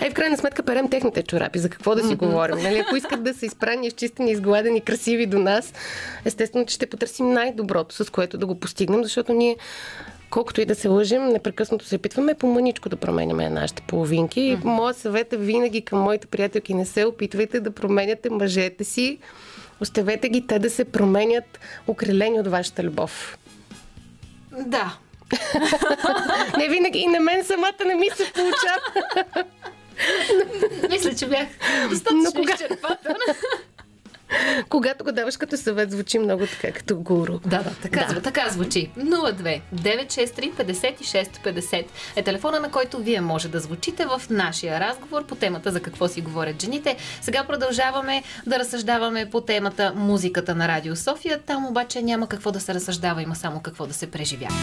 Е, 0.01 0.09
в 0.09 0.13
крайна 0.13 0.37
сметка 0.37 0.63
перем 0.63 0.89
техните 0.89 1.23
чорапи. 1.23 1.59
За 1.59 1.69
какво 1.69 1.95
да 1.95 2.07
си 2.07 2.15
говорим? 2.15 2.57
Нали? 2.57 2.79
Ако 2.79 2.95
искат 2.95 3.23
да 3.23 3.33
са 3.33 3.45
изпрани, 3.45 3.87
изчистени, 3.87 4.31
изгладени, 4.31 4.81
красиви 4.81 5.25
до 5.25 5.39
нас, 5.39 5.73
естествено, 6.25 6.65
че 6.65 6.75
ще 6.75 6.85
потърсим 6.85 7.33
най-доброто, 7.33 7.95
с 7.95 8.09
което 8.09 8.37
да 8.37 8.45
го 8.45 8.59
постигнем, 8.59 9.03
защото 9.03 9.33
ние 9.33 9.57
колкото 10.29 10.61
и 10.61 10.65
да 10.65 10.75
се 10.75 10.87
лъжим, 10.87 11.27
непрекъснато 11.27 11.85
се 11.85 11.95
опитваме 11.95 12.33
по 12.33 12.47
мъничко 12.47 12.89
да 12.89 12.95
променяме 12.95 13.49
нашите 13.49 13.81
половинки. 13.87 14.41
И 14.41 14.57
моят 14.63 14.97
съвет 14.97 15.33
е 15.33 15.37
винаги 15.37 15.81
към 15.81 15.99
моите 15.99 16.27
приятелки, 16.27 16.73
не 16.73 16.85
се 16.85 17.05
опитвайте 17.05 17.59
да 17.59 17.71
променяте 17.71 18.29
мъжете 18.29 18.83
си, 18.83 19.17
оставете 19.83 20.29
ги 20.29 20.47
те 20.47 20.59
да 20.59 20.69
се 20.69 20.85
променят, 20.85 21.59
окрилени 21.87 22.39
от 22.39 22.47
вашата 22.47 22.83
любов. 22.83 23.37
Да, 24.51 24.97
Не 26.57 26.67
винаги 26.69 26.99
и 26.99 27.07
на 27.07 27.19
мен 27.19 27.45
самата 27.45 27.85
не 27.85 27.95
ми 27.95 28.07
се 28.09 28.31
получава. 28.31 28.81
мисля, 30.89 31.15
че 31.15 31.27
бях 31.27 31.47
Но 31.81 31.89
достатъчно 31.89 32.31
кога- 32.33 32.53
изчерпателна. 32.53 33.17
Когато 34.69 35.03
го 35.03 35.11
даваш 35.11 35.37
като 35.37 35.57
съвет, 35.57 35.91
звучи 35.91 36.19
много 36.19 36.47
така, 36.47 36.71
като 36.71 36.95
гуру. 36.95 37.39
Да, 37.39 37.63
да, 37.63 37.71
така, 37.81 38.13
да. 38.13 38.21
така 38.21 38.49
звучи. 38.49 38.91
02 38.97 39.61
963 39.75 40.53
56 40.53 41.27
50 41.43 41.85
е 42.15 42.23
телефона, 42.23 42.59
на 42.59 42.71
който 42.71 42.97
вие 42.97 43.21
може 43.21 43.49
да 43.49 43.59
звучите 43.59 44.05
в 44.05 44.21
нашия 44.29 44.79
разговор 44.79 45.25
по 45.25 45.35
темата 45.35 45.71
за 45.71 45.79
какво 45.79 46.07
си 46.07 46.21
говорят 46.21 46.61
жените. 46.61 46.97
Сега 47.21 47.43
продължаваме 47.43 48.23
да 48.45 48.59
разсъждаваме 48.59 49.29
по 49.29 49.41
темата 49.41 49.93
музиката 49.95 50.55
на 50.55 50.67
Радио 50.67 50.95
София. 50.95 51.39
Там 51.45 51.65
обаче 51.65 52.01
няма 52.01 52.27
какво 52.27 52.51
да 52.51 52.59
се 52.59 52.73
разсъждава, 52.73 53.21
има 53.21 53.35
само 53.35 53.59
какво 53.59 53.87
да 53.87 53.93
се 53.93 54.11
преживява. 54.11 54.55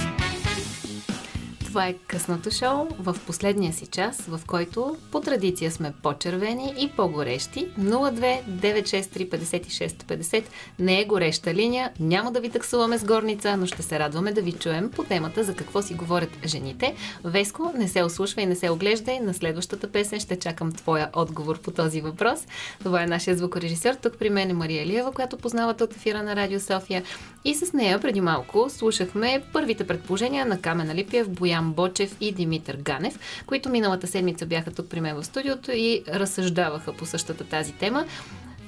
Това 1.70 1.86
е 1.86 1.94
късното 2.06 2.50
шоу 2.50 2.88
в 2.98 3.16
последния 3.26 3.72
си 3.72 3.86
час, 3.86 4.20
в 4.20 4.40
който 4.46 4.96
по 5.12 5.20
традиция 5.20 5.70
сме 5.70 5.92
по-червени 6.02 6.74
и 6.78 6.88
по-горещи. 6.88 7.66
02 7.78 8.42
963 8.44 9.28
56 9.28 9.88
50 9.88 10.44
не 10.78 11.00
е 11.00 11.04
гореща 11.04 11.54
линия, 11.54 11.90
няма 12.00 12.32
да 12.32 12.40
ви 12.40 12.50
таксуваме 12.50 12.98
с 12.98 13.04
горница, 13.04 13.56
но 13.56 13.66
ще 13.66 13.82
се 13.82 13.98
радваме 13.98 14.32
да 14.32 14.42
ви 14.42 14.52
чуем 14.52 14.90
по 14.90 15.04
темата 15.04 15.44
за 15.44 15.54
какво 15.54 15.82
си 15.82 15.94
говорят 15.94 16.30
жените. 16.46 16.94
Веско, 17.24 17.72
не 17.76 17.88
се 17.88 18.02
ослушвай, 18.02 18.46
не 18.46 18.56
се 18.56 18.70
оглеждай. 18.70 19.20
На 19.20 19.34
следващата 19.34 19.92
песен 19.92 20.20
ще 20.20 20.38
чакам 20.38 20.72
твоя 20.72 21.10
отговор 21.12 21.60
по 21.60 21.70
този 21.70 22.00
въпрос. 22.00 22.40
Това 22.82 23.02
е 23.02 23.06
нашия 23.06 23.36
звукорежисьор. 23.36 23.94
Тук 23.94 24.18
при 24.18 24.30
мен 24.30 24.50
е 24.50 24.54
Мария 24.54 24.86
Лиева, 24.86 25.12
която 25.12 25.36
познавате 25.36 25.84
от 25.84 25.96
ефира 25.96 26.22
на 26.22 26.36
Радио 26.36 26.60
София. 26.60 27.02
И 27.44 27.54
с 27.54 27.72
нея 27.72 28.00
преди 28.00 28.20
малко 28.20 28.70
слушахме 28.70 29.42
първите 29.52 29.86
предположения 29.86 30.46
на 30.46 30.60
Камена 30.60 30.94
Липиев, 30.94 31.28
Боян 31.30 31.59
Бочев 31.62 32.16
и 32.20 32.32
Димитър 32.32 32.76
Ганев, 32.76 33.18
които 33.46 33.68
миналата 33.68 34.06
седмица 34.06 34.46
бяха 34.46 34.70
тук 34.70 34.88
при 34.88 35.00
мен 35.00 35.16
в 35.16 35.24
студиото 35.24 35.72
и 35.72 36.02
разсъждаваха 36.08 36.92
по 36.92 37.06
същата 37.06 37.44
тази 37.44 37.72
тема. 37.72 38.04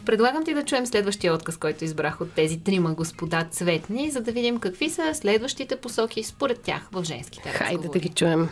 Предлагам 0.04 0.44
ти 0.44 0.54
да 0.54 0.64
чуем 0.64 0.86
следващия 0.86 1.34
отказ, 1.34 1.56
който 1.56 1.84
избрах 1.84 2.20
от 2.20 2.32
тези 2.32 2.60
трима 2.60 2.94
господа 2.94 3.46
цветни, 3.50 4.10
за 4.10 4.20
да 4.20 4.32
видим 4.32 4.58
какви 4.58 4.90
са 4.90 5.14
следващите 5.14 5.76
посоки 5.76 6.22
според 6.22 6.60
тях 6.60 6.88
в 6.92 7.04
женските 7.04 7.48
Хайде 7.48 7.74
разговори. 7.74 7.98
да 8.00 8.08
ги 8.08 8.14
чуем. 8.14 8.48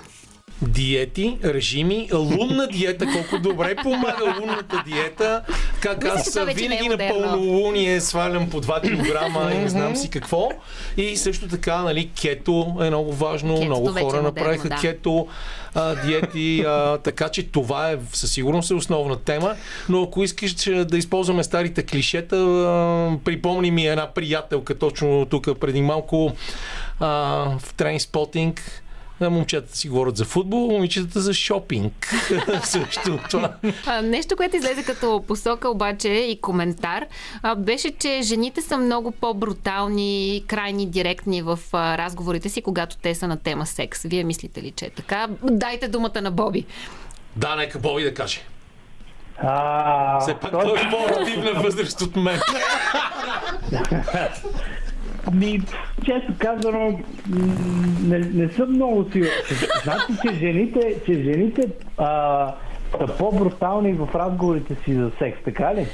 Диети, 0.62 1.38
режими, 1.44 2.08
лунна 2.12 2.68
диета, 2.68 3.06
колко 3.06 3.38
добре 3.38 3.74
помага 3.74 4.34
лунната 4.40 4.82
диета. 4.86 5.42
Как 5.80 6.04
Мисля, 6.04 6.14
аз 6.16 6.54
винаги 6.54 6.86
е 6.86 6.88
на 6.88 6.98
пълнолуние 7.08 8.00
свалям 8.00 8.50
по 8.50 8.60
2 8.60 8.80
кг 8.80 9.54
и 9.54 9.58
не 9.58 9.68
знам 9.68 9.96
си 9.96 10.10
какво. 10.10 10.48
И 10.96 11.16
също 11.16 11.48
така, 11.48 11.82
нали, 11.82 12.10
кето 12.22 12.76
е 12.80 12.86
много 12.86 13.12
важно. 13.12 13.54
Кетото 13.54 13.66
много 13.66 13.88
е 13.88 13.92
хора 13.92 14.04
модерно, 14.04 14.22
направиха 14.22 14.68
да. 14.68 14.76
кето 14.80 15.26
а, 15.74 15.94
диети, 15.94 16.64
а, 16.66 16.98
така 16.98 17.28
че 17.28 17.42
това 17.42 17.90
е 17.90 17.98
със 18.12 18.32
сигурност 18.32 18.70
е 18.70 18.74
основна 18.74 19.16
тема. 19.16 19.54
Но 19.88 20.02
ако 20.02 20.24
искаш 20.24 20.54
да 20.84 20.98
използваме 20.98 21.44
старите 21.44 21.82
клишета, 21.82 22.36
а, 22.36 23.18
припомни 23.24 23.70
ми 23.70 23.86
една 23.86 24.06
приятелка 24.06 24.78
точно 24.78 25.26
тук 25.30 25.48
преди 25.60 25.82
малко 25.82 26.32
а, 27.00 27.08
в 27.58 27.74
трейнспотинг. 27.74 28.82
Момчетата 29.20 29.76
си 29.76 29.88
говорят 29.88 30.16
за 30.16 30.24
футбол, 30.24 30.70
момичетата 30.70 31.20
за 31.20 31.34
шопинг. 31.34 32.14
Също 32.64 33.18
това. 33.30 33.52
Нещо, 34.02 34.36
което 34.36 34.56
излезе 34.56 34.82
като 34.82 35.24
посока 35.28 35.68
обаче 35.68 36.08
и 36.08 36.40
коментар, 36.40 37.06
беше, 37.56 37.90
че 37.90 38.20
жените 38.22 38.62
са 38.62 38.76
много 38.78 39.10
по-брутални, 39.10 40.44
крайни, 40.46 40.86
директни 40.86 41.42
в 41.42 41.58
разговорите 41.74 42.48
си, 42.48 42.62
когато 42.62 42.96
те 42.96 43.14
са 43.14 43.28
на 43.28 43.36
тема 43.36 43.66
секс. 43.66 44.02
Вие 44.02 44.24
мислите 44.24 44.62
ли, 44.62 44.70
че 44.70 44.84
е 44.84 44.90
така? 44.90 45.28
Дайте 45.42 45.88
думата 45.88 46.20
на 46.22 46.30
Боби. 46.30 46.66
Да, 47.36 47.56
нека 47.56 47.78
Боби 47.78 48.02
да 48.02 48.14
каже. 48.14 48.40
Все 50.20 50.34
пак 50.34 50.50
той 50.50 50.78
е 50.78 50.90
по-активна 50.90 51.52
възраст 51.62 52.00
от 52.00 52.16
мен. 52.16 52.40
Ами, 55.26 55.60
често 56.04 56.32
казано, 56.38 57.00
не, 58.02 58.18
не 58.18 58.48
съм 58.48 58.70
много 58.72 59.06
сигурен. 59.12 59.32
Значи, 59.84 60.12
че 60.22 60.34
жените, 60.34 60.94
че 61.06 61.12
жените 61.12 61.62
а, 61.98 62.54
са 62.98 63.16
по-брутални 63.18 63.92
в 63.92 64.08
разговорите 64.14 64.76
си 64.84 64.94
за 64.94 65.10
секс, 65.18 65.38
така 65.44 65.74
ли? 65.74 65.86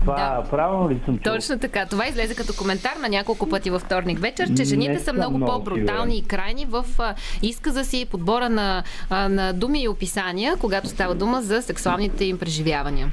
Това 0.00 0.14
Да. 0.14 0.50
правилно 0.50 0.90
ли 0.90 1.00
съм 1.04 1.18
чул? 1.18 1.32
Точно 1.32 1.58
така. 1.58 1.86
Това 1.86 2.06
излезе 2.06 2.34
като 2.34 2.52
коментар 2.58 2.96
на 3.02 3.08
няколко 3.08 3.48
пъти 3.48 3.70
във 3.70 3.82
вторник 3.82 4.18
вечер, 4.18 4.46
че 4.46 4.52
Не 4.52 4.64
жените 4.64 4.98
са 4.98 5.12
много 5.12 5.36
много 5.38 5.52
по-брутални 5.52 6.18
и 6.18 6.22
крайни 6.24 6.64
в 6.64 6.84
а, 6.98 7.14
изказа 7.42 7.84
си, 7.84 8.06
подбора 8.10 8.48
на, 8.48 8.82
а, 9.10 9.28
на 9.28 9.52
думи 9.52 9.82
и 9.82 9.88
описания, 9.88 10.56
когато 10.56 10.88
става 10.88 11.14
дума 11.14 11.42
за 11.42 11.62
сексуалните 11.62 12.24
им 12.24 12.38
преживявания. 12.38 13.12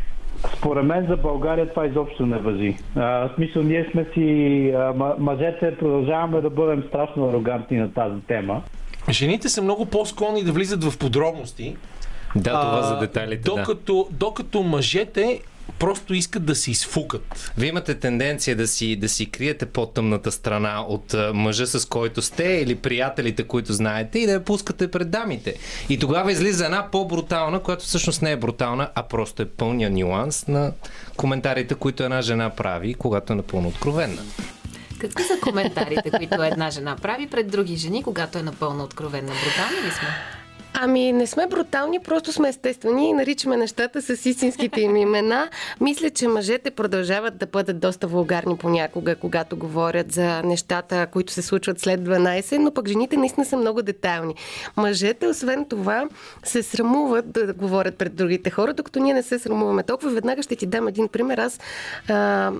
Според 0.53 0.85
мен 0.85 1.07
за 1.09 1.17
България 1.17 1.69
това 1.69 1.85
изобщо 1.85 2.25
не 2.25 2.37
въжи. 2.37 2.77
А, 2.95 3.01
в 3.01 3.29
смисъл, 3.35 3.63
ние 3.63 3.89
сме 3.91 4.05
си, 4.13 4.69
а, 4.69 4.93
мъжете 5.19 5.77
продължаваме 5.77 6.41
да 6.41 6.49
бъдем 6.49 6.83
страшно 6.87 7.29
арогантни 7.29 7.77
на 7.77 7.93
тази 7.93 8.21
тема. 8.27 8.61
Жените 9.09 9.49
са 9.49 9.61
много 9.61 9.85
по-склонни 9.85 10.43
да 10.43 10.51
влизат 10.51 10.83
в 10.83 10.97
подробности. 10.97 11.75
Да, 12.35 12.49
това 12.49 12.79
а, 12.79 12.83
за 12.83 12.97
детайлите, 12.97 13.41
да. 13.43 13.55
докато, 13.55 14.07
докато 14.11 14.63
мъжете 14.63 15.41
просто 15.79 16.13
искат 16.13 16.45
да 16.45 16.55
се 16.55 16.71
изфукат. 16.71 17.51
Вие 17.57 17.69
имате 17.69 17.95
тенденция 17.95 18.55
да 18.55 18.67
си, 18.67 18.95
да 18.95 19.09
си 19.09 19.31
криете 19.31 19.65
по-тъмната 19.65 20.31
страна 20.31 20.81
от 20.81 21.15
мъжа, 21.33 21.67
с 21.67 21.85
който 21.85 22.21
сте 22.21 22.43
или 22.43 22.75
приятелите, 22.75 23.43
които 23.43 23.73
знаете 23.73 24.19
и 24.19 24.25
да 24.25 24.31
я 24.31 24.43
пускате 24.43 24.91
пред 24.91 25.09
дамите. 25.09 25.55
И 25.89 25.99
тогава 25.99 26.31
излиза 26.31 26.65
една 26.65 26.91
по-брутална, 26.91 27.59
която 27.59 27.85
всъщност 27.85 28.21
не 28.21 28.31
е 28.31 28.37
брутална, 28.37 28.89
а 28.95 29.03
просто 29.03 29.41
е 29.41 29.45
пълния 29.45 29.89
нюанс 29.89 30.47
на 30.47 30.71
коментарите, 31.17 31.75
които 31.75 32.03
една 32.03 32.21
жена 32.21 32.49
прави, 32.49 32.93
когато 32.93 33.33
е 33.33 33.35
напълно 33.35 33.67
откровенна. 33.67 34.21
Какви 34.99 35.23
са 35.23 35.39
коментарите, 35.41 36.11
които 36.11 36.43
една 36.43 36.69
жена 36.69 36.95
прави 37.01 37.27
пред 37.27 37.47
други 37.47 37.75
жени, 37.75 38.03
когато 38.03 38.37
е 38.37 38.43
напълно 38.43 38.83
откровенна? 38.83 39.31
Брутални 39.31 39.87
ли 39.87 39.91
сме? 39.91 40.07
Ами 40.77 41.11
не 41.11 41.27
сме 41.27 41.47
брутални, 41.47 41.99
просто 41.99 42.31
сме 42.31 42.49
естествени 42.49 43.09
и 43.09 43.13
наричаме 43.13 43.57
нещата 43.57 44.01
с 44.01 44.25
истинските 44.25 44.81
им 44.81 44.95
имена. 44.95 45.49
Мисля, 45.81 46.09
че 46.09 46.27
мъжете 46.27 46.71
продължават 46.71 47.37
да 47.37 47.45
бъдат 47.45 47.79
доста 47.79 48.07
вулгарни 48.07 48.57
понякога, 48.57 49.15
когато 49.15 49.57
говорят 49.57 50.11
за 50.11 50.41
нещата, 50.43 51.07
които 51.07 51.33
се 51.33 51.41
случват 51.41 51.79
след 51.79 51.99
12, 51.99 52.57
но 52.57 52.71
пък 52.71 52.87
жените 52.87 53.17
наистина 53.17 53.45
са 53.45 53.57
много 53.57 53.81
детайлни. 53.81 54.35
Мъжете, 54.77 55.27
освен 55.27 55.65
това, 55.65 56.07
се 56.43 56.63
срамуват 56.63 57.31
да 57.31 57.53
говорят 57.53 57.97
пред 57.97 58.15
другите 58.15 58.49
хора, 58.49 58.73
докато 58.73 58.99
ние 58.99 59.13
не 59.13 59.23
се 59.23 59.39
срамуваме 59.39 59.83
толкова. 59.83 60.11
Веднага 60.11 60.43
ще 60.43 60.55
ти 60.55 60.65
дам 60.65 60.87
един 60.87 61.07
пример. 61.07 61.37
Аз 61.37 61.59
а, 62.09 62.51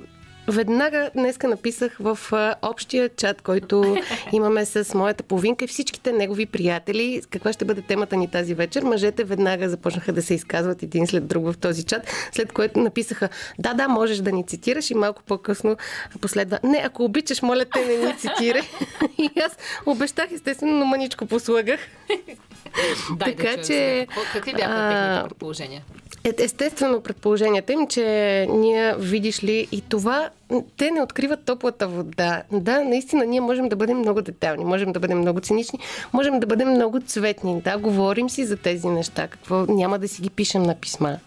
Веднага 0.48 1.10
днеска 1.16 1.48
написах 1.48 1.98
в 2.00 2.20
общия 2.62 3.10
чат, 3.10 3.42
който 3.42 3.98
имаме 4.32 4.66
с 4.66 4.94
моята 4.94 5.24
половинка 5.24 5.66
и 5.66 5.68
всичките 5.68 6.12
негови 6.12 6.46
приятели, 6.46 7.22
каква 7.30 7.54
ще 7.54 7.66
бъде 7.66 7.82
темата 7.82 8.16
ни 8.16 8.28
тази 8.28 8.54
вечер. 8.54 8.84
Мъжете 8.84 9.24
веднага 9.24 9.70
започнаха 9.70 10.14
да 10.14 10.22
се 10.22 10.34
изказват 10.34 10.84
един 10.84 11.08
след 11.08 11.28
друг 11.28 11.46
в 11.46 11.58
този 11.58 11.84
чат, 11.84 12.02
след 12.32 12.52
което 12.52 12.80
написаха 12.80 13.30
да, 13.60 13.74
да, 13.74 13.88
можеш 13.88 14.18
да 14.18 14.32
ни 14.32 14.46
цитираш 14.46 14.92
и 14.92 14.94
малко 14.94 15.24
по-късно 15.24 15.78
последва 16.22 16.60
не, 16.64 16.82
ако 16.86 17.04
обичаш, 17.04 17.42
моля 17.42 17.66
те 17.74 17.86
не 17.86 17.98
ни 17.98 18.18
цитирай. 18.18 18.62
и 19.18 19.40
аз 19.42 19.58
обещах 19.86 20.32
естествено, 20.32 20.80
но 20.80 20.86
мъничко 20.86 21.26
послагах. 21.26 21.80
Дай 23.12 23.36
Така 23.36 23.58
да 23.58 23.64
че, 23.64 24.08
Какви 24.34 24.54
бяха 24.54 24.90
техните 24.90 25.30
предположения? 25.30 25.84
Естествено, 26.26 27.02
предположенията 27.02 27.74
им, 27.74 27.88
че 27.88 28.48
ние, 28.50 28.96
видиш 28.98 29.44
ли, 29.44 29.68
и 29.72 29.82
това, 29.82 30.30
те 30.78 30.92
не 30.92 31.02
откриват 31.02 31.46
топлата 31.46 31.88
вода. 31.88 32.44
Да, 32.52 32.84
наистина, 32.84 33.26
ние 33.26 33.42
можем 33.42 33.70
да 33.70 33.76
бъдем 33.76 33.98
много 33.98 34.22
детални, 34.22 34.66
можем 34.66 34.92
да 34.92 35.00
бъдем 35.00 35.18
много 35.18 35.40
цинични, 35.40 35.80
можем 36.14 36.40
да 36.40 36.48
бъдем 36.48 36.70
много 36.70 37.00
цветни. 37.00 37.62
Да, 37.62 37.78
говорим 37.78 38.30
си 38.30 38.46
за 38.46 38.58
тези 38.58 38.88
неща. 38.88 39.28
Какво 39.28 39.66
няма 39.66 40.00
да 40.00 40.08
си 40.08 40.22
ги 40.22 40.30
пишем 40.30 40.64
на 40.64 40.76
писма. 40.76 41.18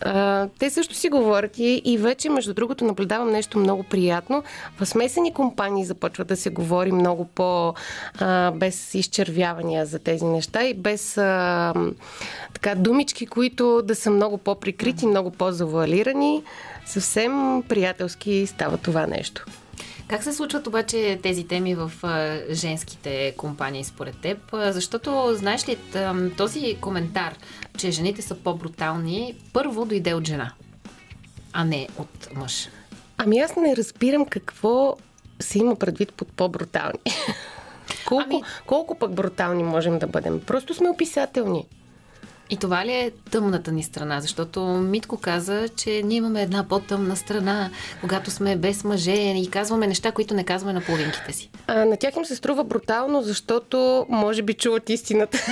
А, 0.00 0.48
те 0.58 0.70
също 0.70 0.94
си 0.94 1.08
говорят 1.08 1.58
и, 1.58 1.82
и 1.84 1.98
вече, 1.98 2.30
между 2.30 2.54
другото, 2.54 2.84
наблюдавам 2.84 3.30
нещо 3.30 3.58
много 3.58 3.82
приятно. 3.82 4.42
В 4.80 4.86
смесени 4.86 5.34
компании 5.34 5.84
започва 5.84 6.24
да 6.24 6.36
се 6.36 6.50
говори 6.50 6.92
много 6.92 7.24
по 7.24 7.74
а, 8.20 8.50
без 8.50 8.94
изчервявания 8.94 9.86
за 9.86 9.98
тези 9.98 10.24
неща 10.24 10.64
и 10.64 10.74
без 10.74 11.18
а, 11.18 11.74
така 12.54 12.74
думички, 12.74 13.26
които 13.26 13.82
да 13.82 13.94
са 13.94 14.10
много 14.10 14.38
по-прикрити, 14.38 15.06
много 15.06 15.30
по-завуалирани. 15.30 16.42
Съвсем 16.86 17.62
приятелски 17.68 18.46
става 18.46 18.78
това 18.78 19.06
нещо. 19.06 19.44
Как 20.08 20.22
се 20.22 20.32
случват 20.32 20.66
обаче 20.66 21.18
тези 21.22 21.44
теми 21.46 21.74
в 21.74 21.92
женските 22.50 23.34
компании 23.36 23.84
според 23.84 24.18
теб? 24.18 24.38
Защото, 24.52 25.34
знаеш 25.34 25.68
ли, 25.68 25.78
този 26.36 26.76
коментар, 26.80 27.34
че 27.78 27.90
жените 27.90 28.22
са 28.22 28.34
по-брутални, 28.34 29.34
първо 29.52 29.84
дойде 29.84 30.14
от 30.14 30.26
жена, 30.26 30.52
а 31.52 31.64
не 31.64 31.88
от 31.98 32.28
мъж. 32.34 32.68
Ами 33.18 33.38
аз 33.38 33.56
не 33.56 33.76
разбирам 33.76 34.26
какво 34.26 34.96
се 35.40 35.58
има 35.58 35.76
предвид 35.76 36.12
под 36.12 36.28
по-брутални. 36.32 36.98
колко, 38.06 38.24
Ами- 38.26 38.42
колко 38.66 38.98
пък 38.98 39.14
брутални 39.14 39.62
можем 39.62 39.98
да 39.98 40.06
бъдем? 40.06 40.40
Просто 40.40 40.74
сме 40.74 40.88
описателни. 40.88 41.66
И 42.50 42.56
това 42.56 42.86
ли 42.86 42.92
е 42.92 43.10
тъмната 43.30 43.72
ни 43.72 43.82
страна? 43.82 44.20
Защото 44.20 44.64
Митко 44.64 45.16
каза, 45.16 45.68
че 45.76 46.02
ние 46.04 46.16
имаме 46.16 46.42
една 46.42 46.68
по-тъмна 46.68 47.16
страна, 47.16 47.70
когато 48.00 48.30
сме 48.30 48.56
без 48.56 48.84
мъже 48.84 49.12
и 49.12 49.50
казваме 49.50 49.86
неща, 49.86 50.12
които 50.12 50.34
не 50.34 50.44
казваме 50.44 50.72
на 50.72 50.80
половинките 50.80 51.32
си. 51.32 51.50
А, 51.66 51.84
на 51.84 51.96
тях 51.96 52.16
им 52.16 52.24
се 52.24 52.36
струва 52.36 52.64
брутално, 52.64 53.22
защото 53.22 54.06
може 54.08 54.42
би 54.42 54.54
чуват 54.54 54.90
истината. 54.90 55.38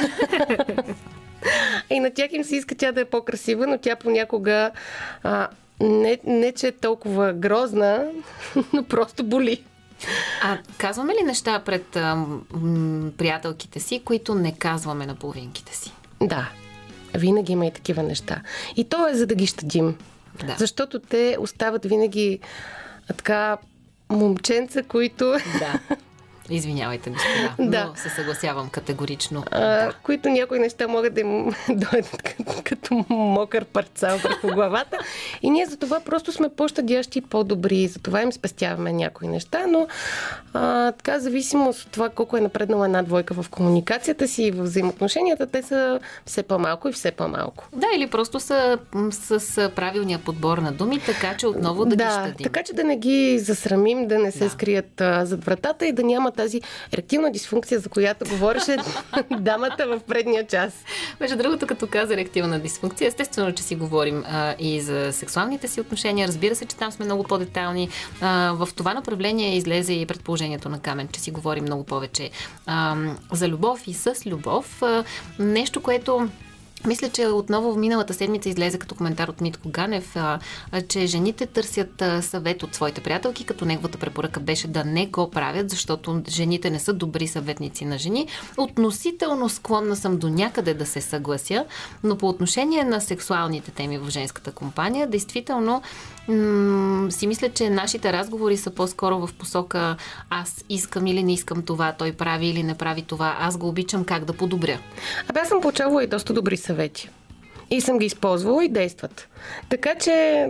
и 1.90 2.00
на 2.00 2.10
тях 2.10 2.32
им 2.32 2.44
се 2.44 2.56
иска 2.56 2.74
тя 2.74 2.92
да 2.92 3.00
е 3.00 3.04
по-красива, 3.04 3.66
но 3.66 3.78
тя 3.78 3.96
понякога 3.96 4.70
а, 5.22 5.48
не, 5.80 6.18
не, 6.24 6.52
че 6.52 6.66
е 6.66 6.72
толкова 6.72 7.32
грозна, 7.32 8.06
но 8.72 8.82
просто 8.82 9.24
боли. 9.24 9.62
А 10.42 10.58
казваме 10.78 11.14
ли 11.14 11.22
неща 11.24 11.62
пред 11.64 11.96
а, 11.96 12.26
м, 12.54 13.10
приятелките 13.18 13.80
си, 13.80 14.02
които 14.04 14.34
не 14.34 14.52
казваме 14.52 15.06
на 15.06 15.14
половинките 15.14 15.76
си? 15.76 15.92
Да, 16.20 16.48
винаги 17.14 17.52
има 17.52 17.66
и 17.66 17.70
такива 17.70 18.02
неща. 18.02 18.42
И 18.76 18.84
то 18.84 19.08
е 19.08 19.14
за 19.14 19.26
да 19.26 19.34
ги 19.34 19.46
щадим. 19.46 19.98
Да. 20.46 20.54
Защото 20.58 20.98
те 20.98 21.36
остават 21.40 21.84
винаги 21.84 22.38
така 23.16 23.56
момченца, 24.10 24.82
които, 24.82 25.36
Да. 25.58 25.96
Извинявайте, 26.52 27.10
господа, 27.10 27.54
Да. 27.70 27.84
но 27.84 27.94
се 27.96 28.08
съгласявам 28.08 28.68
категорично. 28.70 29.44
а, 29.50 29.92
които 29.94 30.28
някои 30.28 30.58
неща 30.58 30.88
могат 30.88 31.14
да 31.14 31.20
им 31.20 31.44
дойдат 31.68 32.22
като, 32.22 32.52
като 32.64 33.04
мокър 33.08 33.64
парцал 33.64 34.18
върху 34.18 34.46
главата. 34.48 34.98
И 35.42 35.50
ние 35.50 35.66
за 35.66 35.76
това 35.76 36.00
просто 36.00 36.32
сме 36.32 36.48
по-щадящи 36.48 37.18
и 37.18 37.22
по-добри. 37.22 37.86
Затова 37.86 38.22
им 38.22 38.32
спестяваме 38.32 38.92
някои 38.92 39.28
неща, 39.28 39.66
но 39.68 39.86
а, 40.54 40.92
така, 40.92 41.18
зависимост 41.18 41.82
от 41.82 41.90
това 41.90 42.08
колко 42.08 42.36
е 42.36 42.40
напреднала 42.40 42.84
една 42.84 43.02
двойка 43.02 43.34
в 43.34 43.50
комуникацията 43.50 44.28
си 44.28 44.42
и 44.42 44.50
в 44.50 44.62
взаимоотношенията, 44.62 45.46
те 45.46 45.62
са 45.62 46.00
все 46.26 46.42
по-малко 46.42 46.88
и 46.88 46.92
все 46.92 47.10
по-малко. 47.10 47.68
Да, 47.72 47.86
или 47.96 48.06
просто 48.06 48.40
са 48.40 48.78
с, 49.10 49.40
с 49.40 49.70
правилния 49.70 50.18
подбор 50.18 50.58
на 50.58 50.72
думи, 50.72 51.00
така 51.00 51.36
че 51.36 51.46
отново 51.46 51.84
да, 51.86 51.96
ги 51.96 52.02
щадим. 52.02 52.44
така 52.44 52.62
че 52.62 52.74
да 52.74 52.84
не 52.84 52.96
ги 52.96 53.38
засрамим, 53.38 54.08
да 54.08 54.18
не 54.18 54.32
се 54.32 54.38
Да. 54.38 54.50
скрият 54.50 55.00
а, 55.00 55.24
зад 55.26 55.44
вратата 55.44 55.86
и 55.86 55.92
да 55.92 56.02
няма 56.02 56.32
тази 56.42 56.60
еректилна 56.92 57.30
дисфункция, 57.30 57.80
за 57.80 57.88
която 57.88 58.24
говореше 58.28 58.76
дамата 59.30 59.86
в 59.86 60.00
предния 60.08 60.46
час. 60.46 60.72
Между 61.20 61.36
другото, 61.36 61.66
като 61.66 61.86
каза 61.86 62.16
реактивна 62.16 62.58
дисфункция, 62.58 63.08
естествено, 63.08 63.52
че 63.52 63.62
си 63.62 63.76
говорим 63.76 64.24
а, 64.26 64.54
и 64.58 64.80
за 64.80 65.12
сексуалните 65.12 65.68
си 65.68 65.80
отношения. 65.80 66.28
Разбира 66.28 66.54
се, 66.54 66.66
че 66.66 66.76
там 66.76 66.92
сме 66.92 67.04
много 67.04 67.24
по-детални. 67.24 67.88
А, 68.20 68.52
в 68.52 68.68
това 68.76 68.94
направление 68.94 69.56
излезе 69.56 69.92
и 69.92 70.06
предположението 70.06 70.68
на 70.68 70.80
Камен, 70.80 71.08
че 71.12 71.20
си 71.20 71.30
говорим 71.30 71.64
много 71.64 71.84
повече 71.84 72.30
а, 72.66 72.96
за 73.32 73.48
любов 73.48 73.82
и 73.86 73.94
с 73.94 74.14
любов. 74.26 74.82
А, 74.82 75.04
нещо, 75.38 75.82
което 75.82 76.28
мисля, 76.86 77.08
че 77.08 77.26
отново 77.26 77.72
в 77.72 77.76
миналата 77.76 78.14
седмица 78.14 78.48
излезе 78.48 78.78
като 78.78 78.94
коментар 78.94 79.28
от 79.28 79.40
Митко 79.40 79.68
Ганев, 79.68 80.16
а, 80.16 80.38
че 80.88 81.06
жените 81.06 81.46
търсят 81.46 82.02
а, 82.02 82.22
съвет 82.22 82.62
от 82.62 82.74
своите 82.74 83.00
приятелки, 83.00 83.44
като 83.44 83.64
неговата 83.64 83.98
препоръка 83.98 84.40
беше 84.40 84.68
да 84.68 84.84
не 84.84 85.06
го 85.06 85.30
правят, 85.30 85.70
защото 85.70 86.22
жените 86.28 86.70
не 86.70 86.78
са 86.78 86.92
добри 86.92 87.28
съветници 87.28 87.84
на 87.84 87.98
жени. 87.98 88.26
Относително 88.56 89.48
склонна 89.48 89.96
съм 89.96 90.18
до 90.18 90.28
някъде 90.28 90.74
да 90.74 90.86
се 90.86 91.00
съглася, 91.00 91.64
но 92.04 92.18
по 92.18 92.28
отношение 92.28 92.84
на 92.84 93.00
сексуалните 93.00 93.70
теми 93.70 93.98
в 93.98 94.10
женската 94.10 94.52
компания, 94.52 95.06
действително 95.06 95.82
м- 96.28 97.10
си 97.10 97.26
мисля, 97.26 97.48
че 97.48 97.70
нашите 97.70 98.12
разговори 98.12 98.56
са 98.56 98.70
по-скоро 98.70 99.26
в 99.26 99.34
посока 99.38 99.96
аз 100.30 100.64
искам 100.68 101.06
или 101.06 101.22
не 101.22 101.32
искам 101.32 101.62
това, 101.62 101.92
той 101.92 102.12
прави 102.12 102.46
или 102.46 102.62
не 102.62 102.74
прави 102.74 103.02
това, 103.02 103.36
аз 103.40 103.56
го 103.56 103.68
обичам 103.68 104.04
как 104.04 104.24
да 104.24 104.32
подобря. 104.32 104.78
Абе, 105.28 105.40
аз 105.40 105.48
съм 105.48 105.60
получавала 105.60 106.04
и 106.04 106.06
доста 106.06 106.32
добри 106.32 106.56
съвети. 106.56 107.10
И 107.70 107.80
съм 107.80 107.98
ги 107.98 108.06
използвала 108.06 108.64
и 108.64 108.68
действат. 108.68 109.28
Така 109.68 109.94
че 109.94 110.46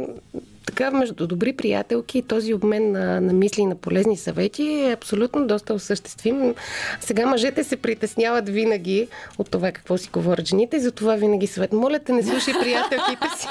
така 0.67 0.91
между 0.91 1.27
добри 1.27 1.53
приятелки 1.53 2.23
този 2.23 2.55
обмен 2.55 2.93
на, 2.93 3.21
на 3.21 3.33
мисли 3.33 3.63
и 3.63 3.67
на 3.67 3.75
полезни 3.75 4.17
съвети 4.17 4.63
е 4.63 4.93
абсолютно 4.93 5.47
доста 5.47 5.75
осъществим. 5.75 6.55
Сега 7.01 7.27
мъжете 7.27 7.65
се 7.65 7.77
притесняват 7.77 8.49
винаги 8.49 9.09
от 9.39 9.51
това 9.51 9.73
какво 9.73 9.99
си 9.99 10.09
говорят 10.13 10.49
жените 10.49 10.77
и 10.77 10.81
затова 10.81 11.15
винаги 11.15 11.47
съвет. 11.47 11.73
Моля 11.73 11.99
те, 11.99 12.13
не 12.13 12.23
слушай 12.23 12.55
приятелките 12.63 13.27
си. 13.39 13.49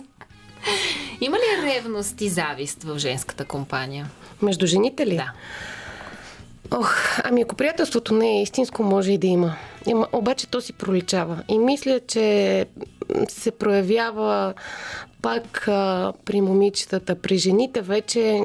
Има 1.20 1.36
ли 1.36 1.66
ревност 1.66 2.20
и 2.20 2.28
завист 2.28 2.82
в 2.82 2.98
женската 2.98 3.44
компания? 3.44 4.10
Между 4.42 4.66
жените 4.66 5.06
ли? 5.06 5.16
Да. 5.16 5.32
Ох, 6.70 7.18
ами 7.24 7.42
ако 7.42 7.54
приятелството 7.54 8.14
не 8.14 8.38
е 8.38 8.42
истинско, 8.42 8.82
може 8.82 9.12
и 9.12 9.18
да 9.18 9.26
има. 9.26 9.56
Има 9.86 10.08
обаче 10.12 10.46
то 10.46 10.60
си 10.60 10.72
проличава. 10.72 11.42
И 11.48 11.58
мисля, 11.58 12.00
че 12.06 12.66
се 13.28 13.50
проявява 13.50 14.54
пак 15.22 15.68
а, 15.68 16.12
при 16.24 16.40
момичетата, 16.40 17.14
при 17.14 17.38
жените 17.38 17.80
вече 17.80 18.42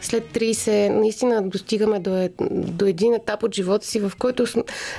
след 0.00 0.24
30 0.24 0.88
наистина 0.88 1.42
достигаме 1.42 2.00
до, 2.00 2.16
е, 2.16 2.30
до 2.50 2.86
един 2.86 3.14
етап 3.14 3.42
от 3.42 3.54
живота 3.54 3.86
си, 3.86 4.00
в 4.00 4.12
който 4.18 4.44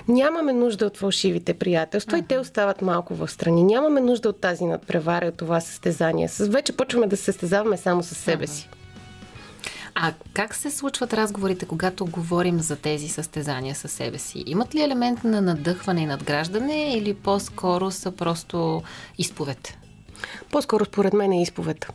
нямаме 0.07 0.53
нужда 0.53 0.85
от 0.85 0.97
фалшивите 0.97 1.53
приятелства 1.53 2.17
и 2.17 2.21
те 2.21 2.37
остават 2.37 2.81
малко 2.81 3.15
в 3.15 3.31
страни. 3.31 3.63
Нямаме 3.63 4.01
нужда 4.01 4.29
от 4.29 4.41
тази 4.41 4.65
надпревара, 4.65 5.27
от 5.27 5.37
това 5.37 5.61
състезание. 5.61 6.29
Вече 6.39 6.77
почваме 6.77 7.07
да 7.07 7.17
се 7.17 7.23
състезаваме 7.23 7.77
само 7.77 8.03
с 8.03 8.15
себе 8.15 8.47
си. 8.47 8.69
А 9.95 10.13
как 10.33 10.55
се 10.55 10.71
случват 10.71 11.13
разговорите, 11.13 11.65
когато 11.65 12.05
говорим 12.05 12.59
за 12.59 12.75
тези 12.75 13.07
състезания 13.07 13.75
със 13.75 13.91
себе 13.91 14.17
си? 14.17 14.43
Имат 14.47 14.75
ли 14.75 14.81
елемент 14.81 15.23
на 15.23 15.41
надъхване 15.41 16.01
и 16.01 16.05
надграждане 16.05 16.93
или 16.97 17.13
по-скоро 17.13 17.91
са 17.91 18.11
просто 18.11 18.83
изповед? 19.17 19.77
По-скоро 20.51 20.85
според 20.85 21.13
мен 21.13 21.31
е 21.31 21.41
изповед. 21.41 21.87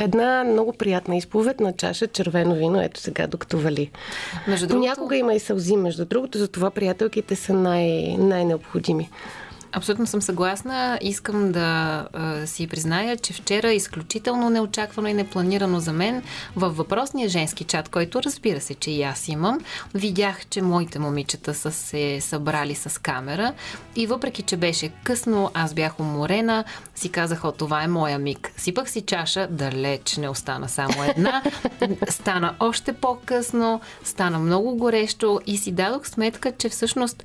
Една 0.00 0.44
много 0.44 0.72
приятна 0.72 1.16
изповед 1.16 1.60
на 1.60 1.72
чаша 1.72 2.06
червено 2.06 2.54
вино, 2.54 2.80
ето 2.80 3.00
сега, 3.00 3.26
докато 3.26 3.58
вали. 3.58 3.90
Между 4.48 4.66
другото, 4.66 4.82
Понякога 4.82 5.16
има 5.16 5.34
и 5.34 5.40
сълзи, 5.40 5.76
между 5.76 6.04
другото, 6.04 6.38
затова 6.38 6.70
приятелките 6.70 7.36
са 7.36 7.54
най- 7.54 8.16
най-необходими. 8.18 9.10
Абсолютно 9.72 10.06
съм 10.06 10.22
съгласна. 10.22 10.98
Искам 11.02 11.52
да 11.52 12.08
а, 12.12 12.46
си 12.46 12.66
призная, 12.66 13.16
че 13.16 13.32
вчера 13.32 13.72
изключително 13.72 14.50
неочаквано 14.50 15.08
и 15.08 15.14
непланирано 15.14 15.80
за 15.80 15.92
мен 15.92 16.22
във 16.56 16.76
въпросния 16.76 17.28
женски 17.28 17.64
чат, 17.64 17.88
който 17.88 18.22
разбира 18.22 18.60
се, 18.60 18.74
че 18.74 18.90
и 18.90 19.02
аз 19.02 19.28
имам, 19.28 19.60
видях, 19.94 20.46
че 20.46 20.62
моите 20.62 20.98
момичета 20.98 21.54
са 21.54 21.72
се 21.72 22.20
събрали 22.20 22.74
с 22.74 23.00
камера 23.00 23.52
и 23.96 24.06
въпреки, 24.06 24.42
че 24.42 24.56
беше 24.56 24.88
късно, 25.04 25.50
аз 25.54 25.74
бях 25.74 26.00
уморена, 26.00 26.64
си 26.94 27.08
казах, 27.08 27.44
о, 27.44 27.52
това 27.52 27.82
е 27.82 27.88
моя 27.88 28.18
миг. 28.18 28.52
Сипах 28.56 28.90
си 28.90 29.00
чаша, 29.00 29.48
далеч 29.50 30.16
не 30.16 30.28
остана 30.28 30.68
само 30.68 31.04
една. 31.08 31.42
Стана 32.08 32.54
още 32.60 32.92
по-късно, 32.92 33.80
стана 34.04 34.38
много 34.38 34.76
горещо 34.76 35.40
и 35.46 35.58
си 35.58 35.72
дадох 35.72 36.08
сметка, 36.08 36.52
че 36.52 36.68
всъщност 36.68 37.24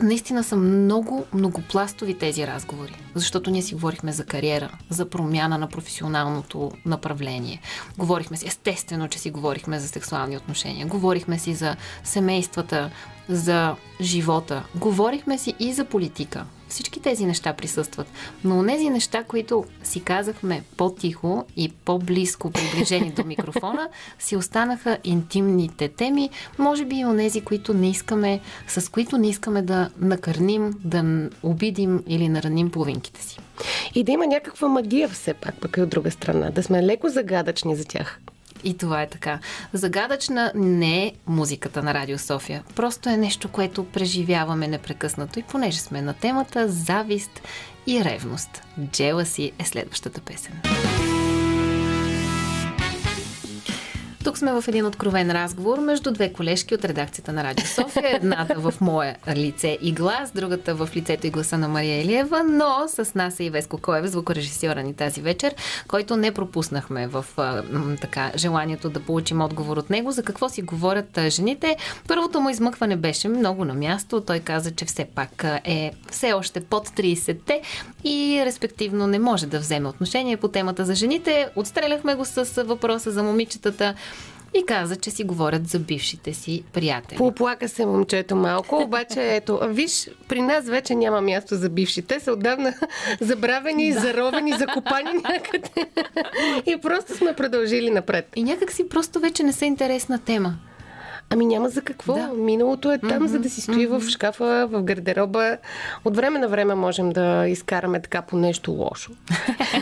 наистина 0.00 0.44
са 0.44 0.56
много, 0.56 1.24
многопластови 1.34 2.18
тези 2.18 2.46
разговори. 2.46 2.94
Защото 3.14 3.50
ние 3.50 3.62
си 3.62 3.74
говорихме 3.74 4.12
за 4.12 4.24
кариера, 4.24 4.70
за 4.90 5.10
промяна 5.10 5.58
на 5.58 5.68
професионалното 5.68 6.70
направление. 6.86 7.60
Говорихме 7.98 8.36
си, 8.36 8.46
естествено, 8.46 9.08
че 9.08 9.18
си 9.18 9.30
говорихме 9.30 9.78
за 9.78 9.88
сексуални 9.88 10.36
отношения. 10.36 10.86
Говорихме 10.86 11.38
си 11.38 11.54
за 11.54 11.76
семействата, 12.04 12.90
за 13.28 13.76
живота. 14.00 14.64
Говорихме 14.74 15.38
си 15.38 15.54
и 15.58 15.72
за 15.72 15.84
политика. 15.84 16.44
Всички 16.72 17.00
тези 17.00 17.26
неща 17.26 17.52
присъстват. 17.52 18.06
Но 18.44 18.66
тези 18.66 18.90
неща, 18.90 19.24
които 19.24 19.64
си 19.82 20.00
казахме 20.00 20.62
по-тихо 20.76 21.44
и 21.56 21.68
по-близко 21.68 22.50
приближени 22.50 23.10
до 23.10 23.24
микрофона, 23.24 23.88
си 24.18 24.36
останаха 24.36 24.98
интимните 25.04 25.88
теми, 25.88 26.30
може 26.58 26.84
би 26.84 26.96
и 26.96 27.04
онези, 27.04 27.40
които 27.40 27.74
не 27.74 27.90
искаме, 27.90 28.40
с 28.68 28.90
които 28.90 29.18
не 29.18 29.28
искаме 29.28 29.62
да 29.62 29.90
накърним, 29.98 30.74
да 30.84 31.30
обидим 31.42 32.02
или 32.06 32.28
нараним 32.28 32.70
половинките 32.70 33.22
си. 33.22 33.38
И 33.94 34.04
да 34.04 34.12
има 34.12 34.26
някаква 34.26 34.68
магия 34.68 35.08
все 35.08 35.34
пак, 35.34 35.60
пък 35.60 35.76
и 35.76 35.82
от 35.82 35.88
друга 35.88 36.10
страна. 36.10 36.50
Да 36.50 36.62
сме 36.62 36.82
леко 36.82 37.08
загадъчни 37.08 37.76
за 37.76 37.84
тях. 37.84 38.20
И 38.64 38.76
това 38.76 39.02
е 39.02 39.08
така. 39.08 39.38
Загадъчна 39.72 40.52
не 40.54 41.06
е 41.06 41.12
музиката 41.26 41.82
на 41.82 41.94
Радио 41.94 42.18
София. 42.18 42.62
Просто 42.76 43.08
е 43.08 43.16
нещо, 43.16 43.48
което 43.48 43.84
преживяваме 43.84 44.68
непрекъснато. 44.68 45.38
И 45.38 45.42
понеже 45.42 45.78
сме 45.78 46.02
на 46.02 46.14
темата 46.14 46.68
завист 46.68 47.40
и 47.86 48.04
ревност. 48.04 48.62
Джела 48.90 49.24
си 49.24 49.52
е 49.58 49.64
следващата 49.64 50.20
песен. 50.20 50.62
Тук 54.24 54.38
сме 54.38 54.52
в 54.52 54.64
един 54.68 54.86
откровен 54.86 55.30
разговор 55.30 55.78
между 55.78 56.10
две 56.10 56.32
колежки 56.32 56.74
от 56.74 56.84
редакцията 56.84 57.32
на 57.32 57.44
Радио 57.44 57.66
София. 57.66 58.16
Едната 58.16 58.54
в 58.54 58.74
мое 58.80 59.16
лице 59.34 59.78
и 59.82 59.92
глас, 59.92 60.30
другата 60.34 60.74
в 60.74 60.88
лицето 60.96 61.26
и 61.26 61.30
гласа 61.30 61.58
на 61.58 61.68
Мария 61.68 62.02
Илиева, 62.02 62.42
но 62.44 62.84
с 62.88 63.14
нас 63.14 63.40
е 63.40 63.44
и 63.44 63.50
Веско 63.50 63.78
Коев, 63.78 64.06
звукорежисьора 64.06 64.82
ни 64.82 64.94
тази 64.94 65.20
вечер, 65.20 65.54
който 65.88 66.16
не 66.16 66.32
пропуснахме 66.32 67.06
в 67.06 67.24
така 68.00 68.32
желанието 68.36 68.90
да 68.90 69.00
получим 69.00 69.40
отговор 69.40 69.76
от 69.76 69.90
него 69.90 70.12
за 70.12 70.22
какво 70.22 70.48
си 70.48 70.62
говорят 70.62 71.18
жените. 71.28 71.76
Първото 72.08 72.40
му 72.40 72.50
измъкване 72.50 72.96
беше 72.96 73.28
много 73.28 73.64
на 73.64 73.74
място. 73.74 74.20
Той 74.20 74.40
каза, 74.40 74.70
че 74.70 74.84
все 74.84 75.04
пак 75.04 75.44
е 75.64 75.92
все 76.10 76.32
още 76.32 76.60
под 76.60 76.88
30-те 76.88 77.62
и 78.04 78.42
респективно 78.44 79.06
не 79.06 79.18
може 79.18 79.46
да 79.46 79.58
вземе 79.58 79.88
отношение 79.88 80.36
по 80.36 80.48
темата 80.48 80.84
за 80.84 80.94
жените. 80.94 81.48
Отстреляхме 81.56 82.14
го 82.14 82.24
с 82.24 82.64
въпроса 82.64 83.10
за 83.10 83.22
момичетата 83.22 83.94
и 84.54 84.66
каза, 84.66 84.96
че 84.96 85.10
си 85.10 85.24
говорят 85.24 85.68
за 85.68 85.78
бившите 85.78 86.34
си 86.34 86.64
приятели. 86.72 87.18
Поплака 87.18 87.68
се 87.68 87.86
момчето 87.86 88.36
малко, 88.36 88.82
обаче 88.82 89.36
ето, 89.36 89.60
виж, 89.68 90.10
при 90.28 90.42
нас 90.42 90.64
вече 90.66 90.94
няма 90.94 91.20
място 91.20 91.56
за 91.56 91.68
бивши. 91.68 92.02
Те 92.02 92.20
са 92.20 92.32
отдавна 92.32 92.74
забравени, 93.20 93.92
заровени, 93.92 94.52
закопани 94.52 95.12
някъде. 95.12 95.70
И 96.66 96.76
просто 96.82 97.16
сме 97.16 97.32
продължили 97.32 97.90
напред. 97.90 98.28
И 98.36 98.42
някак 98.42 98.72
си 98.72 98.88
просто 98.88 99.20
вече 99.20 99.42
не 99.42 99.52
са 99.52 99.64
интересна 99.64 100.18
тема. 100.18 100.54
Ами 101.32 101.46
няма 101.46 101.68
за 101.68 101.82
какво. 101.82 102.14
Да. 102.14 102.30
Миналото 102.36 102.92
е 102.92 102.98
там, 102.98 103.28
за 103.28 103.38
да 103.38 103.50
си 103.50 103.60
стои 103.60 103.86
в 103.86 104.02
шкафа, 104.08 104.68
в 104.70 104.82
гардероба. 104.82 105.56
От 106.04 106.16
време 106.16 106.38
на 106.38 106.48
време 106.48 106.74
можем 106.74 107.10
да 107.10 107.48
изкараме 107.48 108.02
така 108.02 108.22
по 108.22 108.36
нещо 108.36 108.70
лошо. 108.70 109.12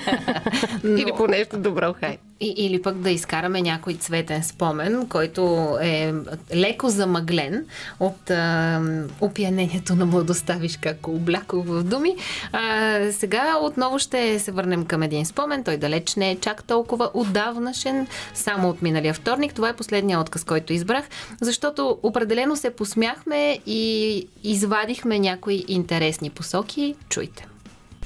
Или 0.84 1.12
по 1.16 1.26
нещо 1.26 1.58
добро, 1.58 1.94
хай. 2.00 2.18
И, 2.42 2.54
или 2.56 2.82
пък 2.82 2.98
да 2.98 3.10
изкараме 3.10 3.62
някой 3.62 3.94
цветен 3.94 4.42
спомен, 4.42 5.06
който 5.08 5.76
е 5.82 6.14
леко 6.54 6.88
замъглен 6.88 7.66
от 8.00 8.30
а, 8.30 8.80
опиянението 9.20 9.94
на 9.94 10.06
младостта, 10.06 10.54
виж 10.54 10.76
как 10.76 11.08
облякох 11.08 11.64
в 11.66 11.82
думи. 11.82 12.16
А, 12.52 12.98
сега 13.12 13.58
отново 13.62 13.98
ще 13.98 14.38
се 14.38 14.52
върнем 14.52 14.84
към 14.84 15.02
един 15.02 15.26
спомен. 15.26 15.64
Той 15.64 15.76
далеч 15.76 16.14
не 16.14 16.30
е 16.30 16.36
чак 16.36 16.64
толкова 16.64 17.10
отдавнашен, 17.14 18.06
само 18.34 18.68
от 18.68 18.82
миналия 18.82 19.14
вторник. 19.14 19.54
Това 19.54 19.68
е 19.68 19.76
последния 19.76 20.20
отказ, 20.20 20.44
който 20.44 20.72
избрах, 20.72 21.04
защото 21.40 21.98
определено 22.02 22.56
се 22.56 22.70
посмяхме 22.70 23.58
и 23.66 24.12
извадихме 24.44 25.18
някои 25.18 25.64
интересни 25.68 26.30
посоки. 26.30 26.94
Чуйте. 27.08 27.46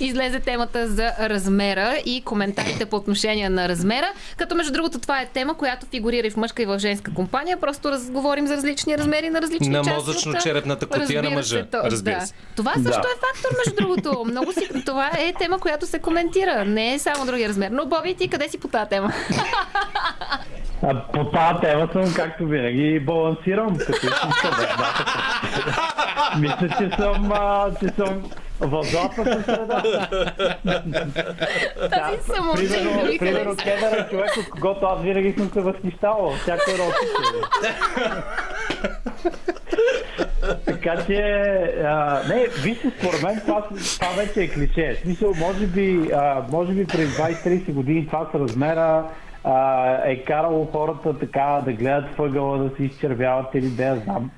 Излезе 0.00 0.40
темата 0.40 0.88
за 0.88 1.12
размера 1.20 1.96
и 1.96 2.22
коментарите 2.22 2.86
по 2.86 2.96
отношение 2.96 3.48
на 3.48 3.68
размера, 3.68 4.06
като 4.36 4.54
между 4.54 4.72
другото 4.72 4.98
това 4.98 5.20
е 5.20 5.26
тема, 5.26 5.54
която 5.54 5.86
фигурира 5.86 6.26
и 6.26 6.30
в 6.30 6.36
мъжка 6.36 6.62
и 6.62 6.66
в 6.66 6.78
женска 6.78 7.14
компания. 7.14 7.56
Просто 7.56 7.90
разговорим 7.90 8.46
за 8.46 8.56
различни 8.56 8.98
размери 8.98 9.30
на 9.30 9.42
различни 9.42 9.68
На 9.68 9.78
части. 9.78 9.90
от- 9.90 9.96
мозъчно-черепната 9.98 10.86
кутия 10.86 11.22
на 11.22 11.30
мъжа, 11.30 11.56
се, 11.56 11.64
то- 11.64 11.80
разбира 11.84 12.14
да. 12.14 12.26
се. 12.26 12.34
Това 12.56 12.72
също 12.74 12.88
е 12.90 13.20
фактор, 13.22 13.56
между 13.58 13.76
другото. 13.76 14.24
Много 14.24 14.52
си, 14.52 14.60
това 14.86 15.10
е 15.10 15.32
тема, 15.32 15.58
която 15.58 15.86
се 15.86 15.98
коментира. 15.98 16.64
Не 16.64 16.94
е 16.94 16.98
само 16.98 17.26
другия 17.26 17.48
размер. 17.48 17.70
Но, 17.70 17.86
Боби, 17.86 18.14
ти 18.14 18.28
къде 18.28 18.48
си 18.48 18.58
по 18.58 18.68
тази 18.68 18.88
тема? 18.90 19.12
А, 20.88 21.02
по 21.12 21.24
тази 21.24 21.60
тема 21.60 21.88
съм, 21.92 22.14
както 22.14 22.46
винаги, 22.46 23.00
балансирам, 23.00 23.76
като 23.78 24.06
съм 24.06 24.30
съвет. 24.32 24.70
Мисля, 26.38 26.68
че 26.78 26.96
съм, 26.96 27.32
а, 27.32 27.70
че 27.80 27.88
съм 27.88 28.30
в 28.60 28.82
златната 28.84 29.42
среда. 29.42 29.82
Тази 31.90 32.22
самооценка 32.22 32.74
Примерно, 32.74 33.12
ми 33.12 33.18
примерно. 33.18 33.56
Кедър 33.56 33.98
е 33.98 34.08
човек, 34.10 34.36
от 34.36 34.50
когото 34.50 34.86
аз 34.86 35.02
винаги 35.02 35.34
съм 35.38 35.50
се 35.50 35.60
възхищавал. 35.60 36.32
Всяко 36.42 36.70
едно. 36.70 36.84
Така 40.64 41.04
че, 41.06 41.20
а, 41.84 42.20
не, 42.28 42.46
вижте, 42.62 42.92
според 42.98 43.22
мен 43.22 43.40
това, 43.40 43.68
това 44.00 44.08
вече 44.16 44.42
е 44.42 44.48
клише. 44.48 44.94
В 44.94 45.02
смисъл, 45.02 45.34
може 45.34 45.66
би, 45.66 46.10
а, 46.14 46.44
може 46.50 46.72
би 46.72 46.86
преди 46.86 47.06
20-30 47.06 47.72
години 47.72 48.06
това 48.06 48.28
с 48.32 48.34
размера 48.34 49.04
а, 49.44 49.88
е 50.04 50.24
карало 50.24 50.64
хората 50.64 51.18
така 51.18 51.60
да 51.64 51.72
гледат 51.72 52.16
въгъла, 52.16 52.58
да 52.58 52.76
се 52.76 52.84
изчервяват 52.84 53.54
или 53.54 53.68
да 53.68 53.84
я 53.84 53.96
знам. 53.96 54.30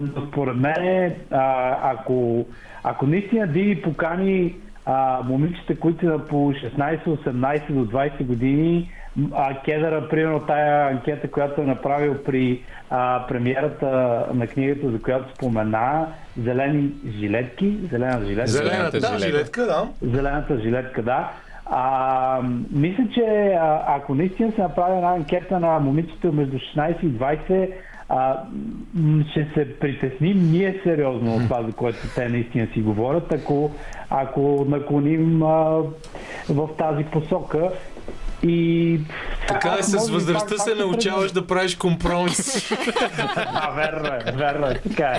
Но 0.00 0.26
според 0.26 0.56
мен, 0.56 1.14
а, 1.30 1.76
ако, 1.92 2.46
ако 2.82 3.06
наистина 3.06 3.46
Диди 3.46 3.82
покани 3.82 4.56
а, 4.86 5.22
момичета, 5.24 5.76
които 5.78 6.06
са 6.06 6.20
по 6.28 6.36
16, 6.52 7.04
18 7.04 7.72
до 7.72 7.86
20 7.86 8.24
години, 8.24 8.90
а 9.32 9.62
Кедъра, 9.64 10.08
примерно 10.08 10.40
тая 10.40 10.90
анкета, 10.90 11.30
която 11.30 11.60
е 11.60 11.64
направил 11.64 12.22
при 12.24 12.62
а, 12.90 13.26
премиерата 13.28 13.86
на 14.34 14.46
книгата, 14.46 14.90
за 14.90 15.02
която 15.02 15.34
спомена, 15.34 16.06
зелени 16.42 16.92
жилетки, 17.18 17.78
зелена 17.90 18.26
жилетка. 18.26 18.50
Зелената 18.50 19.00
жилетка. 19.00 19.18
жилетка, 19.18 19.66
да. 19.66 19.88
Зелената 20.02 20.60
жилетка, 20.60 21.02
да. 21.02 21.30
А, 21.72 22.42
мисля, 22.72 23.04
че 23.14 23.20
а, 23.60 23.84
ако 23.86 24.14
наистина 24.14 24.52
се 24.52 24.60
направи 24.60 24.96
една 24.96 25.12
анкета 25.14 25.60
на 25.60 25.78
момичета 25.78 26.32
между 26.32 26.58
16 26.58 27.02
и 27.02 27.18
20, 27.18 27.70
а, 28.08 28.42
ще 29.30 29.46
се 29.54 29.78
притесним 29.78 30.50
ние 30.50 30.80
сериозно 30.84 31.34
от 31.34 31.42
това, 31.42 31.62
за 31.62 31.72
което 31.72 31.98
те 32.14 32.28
наистина 32.28 32.66
си 32.74 32.80
говорят, 32.80 33.32
ако, 33.32 33.70
ако 34.10 34.66
наклоним 34.68 35.42
а, 35.42 35.82
в 36.48 36.68
тази 36.78 37.04
посока. 37.04 37.70
И 38.42 39.00
Така 39.48 39.76
е, 39.78 39.82
с 39.82 40.08
възрастта 40.08 40.58
се 40.58 40.74
научаваш 40.74 41.32
да 41.32 41.46
правиш 41.46 41.76
компромис. 41.76 42.72
а, 43.36 43.70
верно 43.70 44.06
е, 44.06 44.32
верно 44.32 44.66
е, 44.66 44.74
така 44.74 45.06
е. 45.06 45.18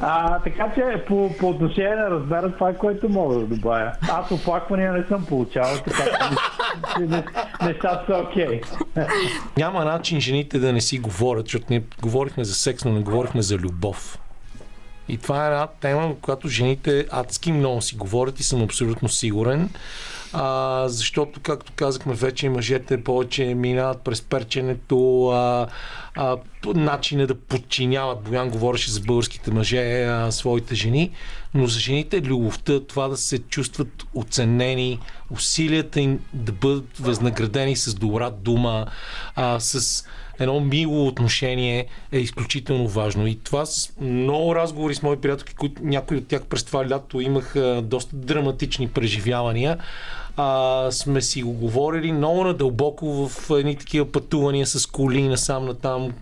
А, 0.00 0.38
така 0.38 0.72
че 0.74 1.04
по, 1.08 1.30
по 1.40 1.48
отношение 1.48 1.94
на 1.96 2.10
размера, 2.10 2.52
това 2.52 2.70
е 2.70 2.76
което 2.76 3.08
мога 3.08 3.34
да 3.34 3.46
добавя. 3.46 3.92
Аз 4.12 4.30
оплаквания 4.30 4.92
не 4.92 5.04
съм 5.08 5.26
получавал, 5.26 5.76
така 5.76 6.04
че 6.04 7.00
не- 7.00 7.06
не- 7.06 7.24
нещата 7.62 8.04
са 8.06 8.16
окей. 8.18 8.60
Няма 9.56 9.84
начин 9.84 10.20
жените 10.20 10.58
да 10.58 10.72
не 10.72 10.80
си 10.80 10.98
говорят, 10.98 11.46
защото 11.46 11.66
ние 11.70 11.82
говорихме 12.02 12.44
за 12.44 12.54
секс, 12.54 12.84
но 12.84 12.92
не 12.92 13.00
говорихме 13.00 13.42
за 13.42 13.56
любов. 13.56 14.18
И 15.08 15.18
това 15.18 15.44
е 15.44 15.46
една 15.46 15.66
тема, 15.66 16.08
в 16.08 16.20
която 16.20 16.48
жените 16.48 17.06
адски 17.10 17.52
много 17.52 17.82
си 17.82 17.96
говорят 17.96 18.40
и 18.40 18.42
съм 18.42 18.62
абсолютно 18.62 19.08
сигурен. 19.08 19.70
А, 20.32 20.88
защото, 20.88 21.40
както 21.40 21.72
казахме 21.76 22.14
вече, 22.14 22.48
мъжете 22.48 23.04
повече 23.04 23.44
минават 23.44 24.02
през 24.02 24.22
перченето, 24.22 25.28
а, 25.28 25.66
а, 26.14 26.36
начина 26.74 27.26
да 27.26 27.34
подчиняват. 27.34 28.22
Боян 28.22 28.50
говореше 28.50 28.90
за 28.90 29.00
българските 29.00 29.50
мъже, 29.50 30.04
а, 30.04 30.32
своите 30.32 30.74
жени, 30.74 31.10
но 31.54 31.66
за 31.66 31.80
жените 31.80 32.22
любовта, 32.22 32.80
това 32.80 33.08
да 33.08 33.16
се 33.16 33.38
чувстват 33.38 34.04
оценени, 34.14 34.98
усилията 35.30 36.00
им 36.00 36.20
да 36.32 36.52
бъдат 36.52 36.98
възнаградени 36.98 37.76
с 37.76 37.94
добра 37.94 38.30
дума, 38.30 38.86
а, 39.34 39.60
с 39.60 40.04
едно 40.38 40.60
мило 40.60 41.06
отношение 41.06 41.86
е 42.12 42.18
изключително 42.18 42.88
важно. 42.88 43.26
И 43.26 43.38
това 43.38 43.66
с 43.66 43.92
много 44.00 44.54
разговори 44.54 44.94
с 44.94 45.02
мои 45.02 45.16
приятелки, 45.16 45.54
които 45.54 45.82
някои 45.84 46.16
от 46.16 46.28
тях 46.28 46.46
през 46.46 46.64
това 46.64 46.88
лято 46.88 47.20
имах 47.20 47.56
а, 47.56 47.82
доста 47.82 48.16
драматични 48.16 48.88
преживявания. 48.88 49.78
А, 50.36 50.88
сме 50.90 51.20
си 51.22 51.42
го 51.42 51.52
говорили 51.52 52.12
много 52.12 52.44
надълбоко 52.44 53.28
в 53.28 53.50
едни 53.58 53.76
такива 53.76 54.12
пътувания 54.12 54.66
с 54.66 54.86
коли 54.86 55.22
насам 55.22 55.64
натам. 55.64 56.12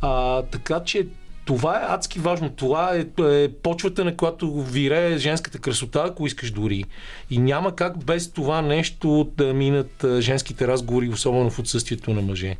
А, 0.00 0.42
така 0.42 0.80
че 0.84 1.06
това 1.44 1.76
е 1.76 1.86
адски 1.88 2.18
важно. 2.18 2.50
Това 2.50 2.96
е, 2.96 3.06
е 3.42 3.48
почвата, 3.48 4.04
на 4.04 4.16
която 4.16 4.62
вирее 4.62 5.18
женската 5.18 5.58
красота, 5.58 6.04
ако 6.06 6.26
искаш 6.26 6.50
дори. 6.50 6.84
И 7.30 7.38
няма 7.38 7.76
как 7.76 8.04
без 8.04 8.30
това 8.30 8.62
нещо 8.62 9.30
да 9.36 9.54
минат 9.54 10.04
женските 10.18 10.68
разговори, 10.68 11.08
особено 11.08 11.50
в 11.50 11.58
отсъствието 11.58 12.14
на 12.14 12.22
мъже. 12.22 12.56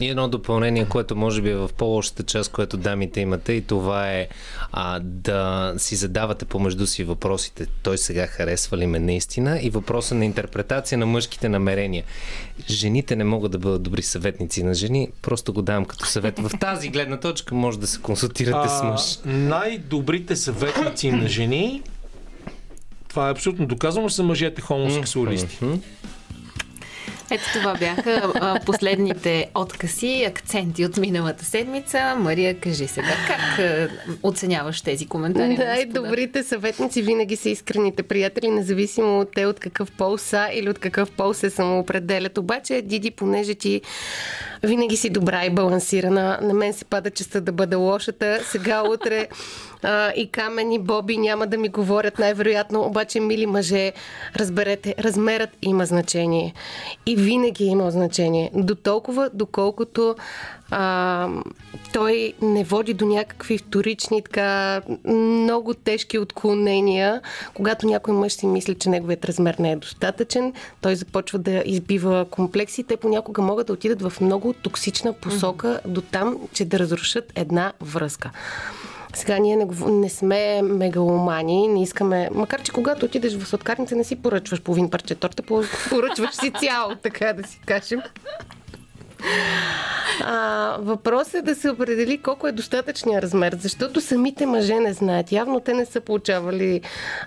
И 0.00 0.08
едно 0.08 0.28
допълнение, 0.28 0.88
което 0.88 1.16
може 1.16 1.42
би 1.42 1.50
е 1.50 1.54
в 1.54 1.70
по-лошата 1.76 2.22
част, 2.22 2.52
което 2.52 2.76
дамите 2.76 3.20
имате, 3.20 3.52
и 3.52 3.60
това 3.60 4.12
е 4.12 4.28
а, 4.72 5.00
да 5.00 5.74
си 5.78 5.96
задавате 5.96 6.44
помежду 6.44 6.86
си 6.86 7.04
въпросите. 7.04 7.66
Той 7.82 7.98
сега 7.98 8.26
харесва 8.26 8.76
ли 8.76 8.86
ме 8.86 8.98
наистина? 8.98 9.60
И 9.62 9.70
въпроса 9.70 10.14
на 10.14 10.24
интерпретация 10.24 10.98
на 10.98 11.06
мъжките 11.06 11.48
намерения. 11.48 12.04
Жените 12.70 13.16
не 13.16 13.24
могат 13.24 13.52
да 13.52 13.58
бъдат 13.58 13.82
добри 13.82 14.02
съветници 14.02 14.62
на 14.62 14.74
жени, 14.74 15.08
просто 15.22 15.52
го 15.52 15.62
давам 15.62 15.84
като 15.84 16.06
съвет. 16.06 16.38
В 16.38 16.50
тази 16.60 16.88
гледна 16.88 17.16
точка 17.16 17.54
може 17.54 17.78
да 17.78 17.86
се 17.86 18.00
консултирате 18.00 18.68
с 18.68 18.82
мъж. 18.82 19.18
най-добрите 19.24 20.36
съветници 20.36 21.12
на 21.12 21.28
жени 21.28 21.82
това 23.12 23.28
е 23.28 23.30
абсолютно 23.30 23.66
доказано, 23.66 24.10
са 24.10 24.22
мъжете 24.22 24.62
хомосексуалисти. 24.62 25.58
Ето 27.30 27.44
това 27.52 27.74
бяха 27.74 28.32
последните 28.66 29.50
откъси, 29.54 30.24
акценти 30.28 30.84
от 30.84 30.96
миналата 30.96 31.44
седмица. 31.44 32.16
Мария, 32.18 32.60
кажи 32.60 32.86
сега, 32.86 33.14
как 33.26 33.60
оценяваш 34.22 34.80
тези 34.80 35.06
коментари? 35.06 35.42
на 35.44 35.48
господа? 35.50 35.70
Най-добрите 35.70 36.42
съветници 36.42 37.02
винаги 37.02 37.36
са 37.36 37.48
искрените 37.48 38.02
приятели, 38.02 38.50
независимо 38.50 39.20
от 39.20 39.32
те 39.34 39.46
от 39.46 39.60
какъв 39.60 39.92
пол 39.92 40.18
са 40.18 40.48
или 40.54 40.70
от 40.70 40.78
какъв 40.78 41.10
пол 41.10 41.34
се 41.34 41.50
самоопределят. 41.50 42.38
Обаче, 42.38 42.82
Диди, 42.82 43.10
понеже 43.10 43.54
ти 43.54 43.80
винаги 44.62 44.96
си 44.96 45.10
добра 45.10 45.44
и 45.44 45.50
балансирана, 45.50 46.38
на 46.42 46.54
мен 46.54 46.72
се 46.72 46.84
пада 46.84 47.10
честа 47.10 47.40
да 47.40 47.52
бъда 47.52 47.78
лошата. 47.78 48.40
Сега, 48.44 48.82
утре 48.82 49.28
а, 49.82 50.12
и 50.16 50.30
Камен 50.30 50.72
и 50.72 50.78
Боби 50.78 51.16
няма 51.16 51.46
да 51.46 51.58
ми 51.58 51.68
говорят 51.68 52.18
най-вероятно, 52.18 52.80
обаче, 52.80 53.20
мили 53.20 53.46
мъже, 53.46 53.92
разберете, 54.36 54.94
размерът 54.98 55.50
има 55.62 55.86
значение. 55.86 56.54
И 57.06 57.16
винаги 57.16 57.64
е 57.64 57.66
имал 57.66 57.90
значение. 57.90 58.50
До 58.54 58.74
толкова, 58.74 59.30
доколкото 59.34 60.16
а, 60.74 61.28
той 61.92 62.32
не 62.42 62.64
води 62.64 62.94
до 62.94 63.06
някакви 63.06 63.58
вторични, 63.58 64.22
така 64.22 64.80
много 65.04 65.74
тежки 65.74 66.18
отклонения. 66.18 67.20
Когато 67.54 67.86
някой 67.86 68.14
мъж 68.14 68.32
си 68.32 68.46
мисли, 68.46 68.74
че 68.74 68.88
неговият 68.88 69.24
размер 69.24 69.56
не 69.58 69.72
е 69.72 69.76
достатъчен, 69.76 70.52
той 70.80 70.96
започва 70.96 71.38
да 71.38 71.62
избива 71.66 72.26
комплекси. 72.30 72.84
Те 72.84 72.96
понякога 72.96 73.42
могат 73.42 73.66
да 73.66 73.72
отидат 73.72 74.02
в 74.02 74.20
много 74.20 74.52
токсична 74.52 75.12
посока 75.12 75.80
до 75.86 76.00
там, 76.00 76.36
че 76.52 76.64
да 76.64 76.78
разрушат 76.78 77.32
една 77.34 77.72
връзка. 77.80 78.30
Сега 79.14 79.38
ние 79.38 79.56
не, 79.56 79.66
не 79.86 80.08
сме 80.08 80.62
мегаломани, 80.62 81.68
не 81.68 81.82
искаме... 81.82 82.28
Макар, 82.34 82.62
че 82.62 82.72
когато 82.72 83.06
отидеш 83.06 83.36
в 83.36 83.46
сладкарница, 83.46 83.96
не 83.96 84.04
си 84.04 84.16
поръчваш 84.16 84.60
половин 84.60 84.90
парче 84.90 85.14
торта, 85.14 85.42
по- 85.42 85.62
поръчваш 85.88 86.34
си 86.34 86.52
цяло, 86.60 86.94
така 87.02 87.32
да 87.32 87.48
си 87.48 87.60
кажем. 87.66 88.00
А, 90.20 90.76
въпросът 90.80 91.34
е 91.34 91.42
да 91.42 91.54
се 91.54 91.70
определи 91.70 92.18
колко 92.18 92.46
е 92.46 92.52
достатъчният 92.52 93.22
размер, 93.22 93.56
защото 93.60 94.00
самите 94.00 94.46
мъже 94.46 94.74
не 94.74 94.92
знаят. 94.92 95.32
Явно 95.32 95.60
те 95.60 95.74
не 95.74 95.86
са 95.86 96.00
получавали 96.00 96.80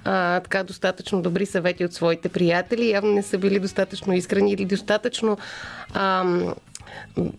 а, 0.05 0.39
така 0.39 0.63
достатъчно 0.63 1.21
добри 1.21 1.45
съвети 1.45 1.85
от 1.85 1.93
своите 1.93 2.29
приятели, 2.29 2.89
явно 2.89 3.11
не 3.11 3.23
са 3.23 3.37
били 3.37 3.59
достатъчно 3.59 4.13
искрени 4.13 4.51
или 4.51 4.65
достатъчно 4.65 5.37
ам, 5.93 6.53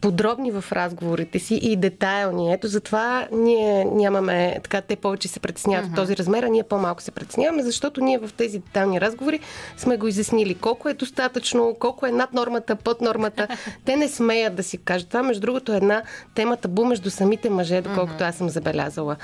подробни 0.00 0.50
в 0.50 0.64
разговорите 0.72 1.38
си 1.38 1.54
и 1.54 1.76
детайлни. 1.76 2.52
Ето 2.52 2.68
затова 2.68 3.28
ние 3.32 3.84
нямаме, 3.84 4.58
така 4.62 4.80
те 4.80 4.96
повече 4.96 5.28
се 5.28 5.40
притесняват 5.40 5.90
mm-hmm. 5.90 5.96
този 5.96 6.16
размер, 6.16 6.42
а 6.42 6.48
ние 6.48 6.62
по-малко 6.62 7.02
се 7.02 7.10
притесняваме, 7.10 7.62
защото 7.62 8.00
ние 8.00 8.18
в 8.18 8.30
тези 8.36 8.58
детайлни 8.58 9.00
разговори 9.00 9.40
сме 9.76 9.96
го 9.96 10.08
изяснили 10.08 10.54
колко 10.54 10.88
е 10.88 10.94
достатъчно, 10.94 11.76
колко 11.80 12.06
е 12.06 12.12
над 12.12 12.32
нормата, 12.32 12.76
под 12.76 13.00
нормата. 13.00 13.48
Те 13.84 13.96
не 13.96 14.08
смеят 14.08 14.54
да 14.54 14.62
си 14.62 14.78
кажат. 14.78 15.08
Това, 15.08 15.22
между 15.22 15.40
другото, 15.40 15.72
е 15.72 15.76
една 15.76 16.02
тема 16.34 16.56
табу 16.56 16.84
между 16.84 17.10
самите 17.10 17.50
мъже, 17.50 17.80
доколкото 17.80 18.24
аз 18.24 18.36
съм 18.36 18.48
забелязала. 18.48 19.16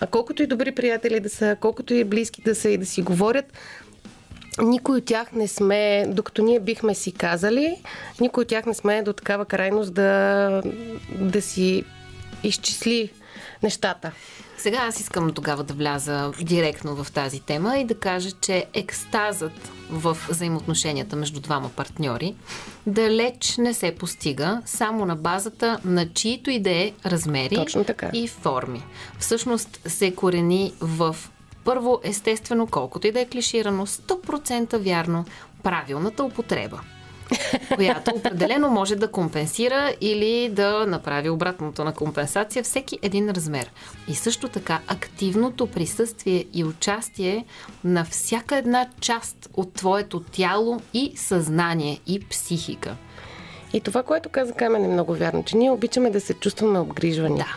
А 0.00 0.06
колкото 0.06 0.42
и 0.42 0.46
добри 0.46 0.72
приятели 0.72 1.20
да 1.20 1.28
са, 1.28 1.56
колкото 1.60 1.94
и 1.94 2.04
близки 2.04 2.42
да 2.42 2.54
са 2.54 2.70
и 2.70 2.78
да 2.78 2.86
си 2.86 3.02
говорят, 3.02 3.52
никой 4.60 4.98
от 4.98 5.04
тях 5.04 5.32
не 5.32 5.48
сме, 5.48 6.06
докато 6.08 6.42
ние 6.42 6.60
бихме 6.60 6.94
си 6.94 7.12
казали, 7.12 7.76
никой 8.20 8.42
от 8.42 8.48
тях 8.48 8.66
не 8.66 8.74
сме 8.74 9.02
до 9.02 9.12
такава 9.12 9.44
крайност 9.44 9.94
да, 9.94 10.62
да 11.20 11.42
си 11.42 11.84
изчисли 12.42 13.10
нещата. 13.62 14.12
Сега 14.58 14.78
аз 14.78 15.00
искам 15.00 15.32
тогава 15.32 15.64
да 15.64 15.74
вляза 15.74 16.32
директно 16.42 17.04
в 17.04 17.12
тази 17.12 17.40
тема 17.40 17.78
и 17.78 17.84
да 17.84 17.94
кажа, 17.94 18.30
че 18.40 18.66
екстазът 18.74 19.70
в 19.90 20.18
взаимоотношенията 20.28 21.16
между 21.16 21.40
двама 21.40 21.70
партньори 21.76 22.34
далеч 22.86 23.56
не 23.58 23.74
се 23.74 23.94
постига 23.94 24.62
само 24.66 25.06
на 25.06 25.16
базата 25.16 25.78
на 25.84 26.12
чието 26.12 26.50
и 26.50 26.60
да 26.60 26.70
е 26.70 26.92
размери 27.06 27.66
и 28.12 28.28
форми. 28.28 28.82
Всъщност 29.18 29.80
се 29.86 30.14
корени 30.14 30.72
в 30.80 31.16
първо, 31.64 32.00
естествено, 32.02 32.66
колкото 32.66 33.06
и 33.06 33.12
да 33.12 33.20
е 33.20 33.26
клиширано, 33.26 33.86
100% 33.86 34.76
вярно, 34.76 35.24
правилната 35.62 36.24
употреба 36.24 36.80
която 37.74 38.10
определено 38.10 38.70
може 38.70 38.96
да 38.96 39.10
компенсира 39.10 39.94
или 40.00 40.48
да 40.48 40.86
направи 40.86 41.30
обратното 41.30 41.84
на 41.84 41.94
компенсация 41.94 42.62
всеки 42.62 42.98
един 43.02 43.30
размер. 43.30 43.70
И 44.08 44.14
също 44.14 44.48
така 44.48 44.80
активното 44.86 45.66
присъствие 45.66 46.44
и 46.52 46.64
участие 46.64 47.44
на 47.84 48.04
всяка 48.04 48.56
една 48.56 48.88
част 49.00 49.48
от 49.54 49.74
твоето 49.74 50.20
тяло 50.20 50.80
и 50.94 51.12
съзнание 51.16 52.00
и 52.06 52.20
психика. 52.20 52.96
И 53.72 53.80
това, 53.80 54.02
което 54.02 54.28
каза 54.28 54.52
Камен 54.52 54.84
е 54.84 54.88
много 54.88 55.14
вярно, 55.14 55.44
че 55.44 55.56
ние 55.56 55.70
обичаме 55.70 56.10
да 56.10 56.20
се 56.20 56.34
чувстваме 56.34 56.78
обгрижвани. 56.78 57.36
Да. 57.36 57.56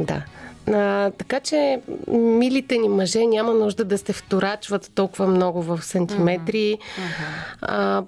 Да. 0.00 0.22
А, 0.66 1.10
така 1.10 1.40
че 1.40 1.80
милите 2.08 2.78
ни 2.78 2.88
мъже 2.88 3.26
няма 3.26 3.54
нужда 3.54 3.84
да 3.84 3.98
се 3.98 4.12
вторачват 4.12 4.90
толкова 4.94 5.26
много 5.26 5.62
в 5.62 5.82
сантиметри. 5.82 6.78
А, 7.62 8.02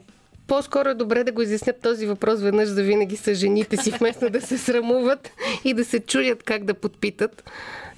по-скоро 0.47 0.89
е 0.89 0.95
добре 0.95 1.25
да 1.25 1.33
го 1.33 1.43
изяснят 1.43 1.81
този 1.81 2.07
въпрос 2.07 2.41
веднъж 2.41 2.69
за 2.69 2.83
винаги 2.83 3.17
с 3.17 3.35
жените 3.35 3.77
си, 3.77 3.91
вместо 3.91 4.31
да 4.31 4.41
се 4.41 4.59
срамуват 4.59 5.31
и 5.65 5.75
да 5.75 5.85
се 5.85 6.01
чудят 6.01 6.43
как 6.43 6.65
да 6.65 6.75
подпитат. 6.75 7.51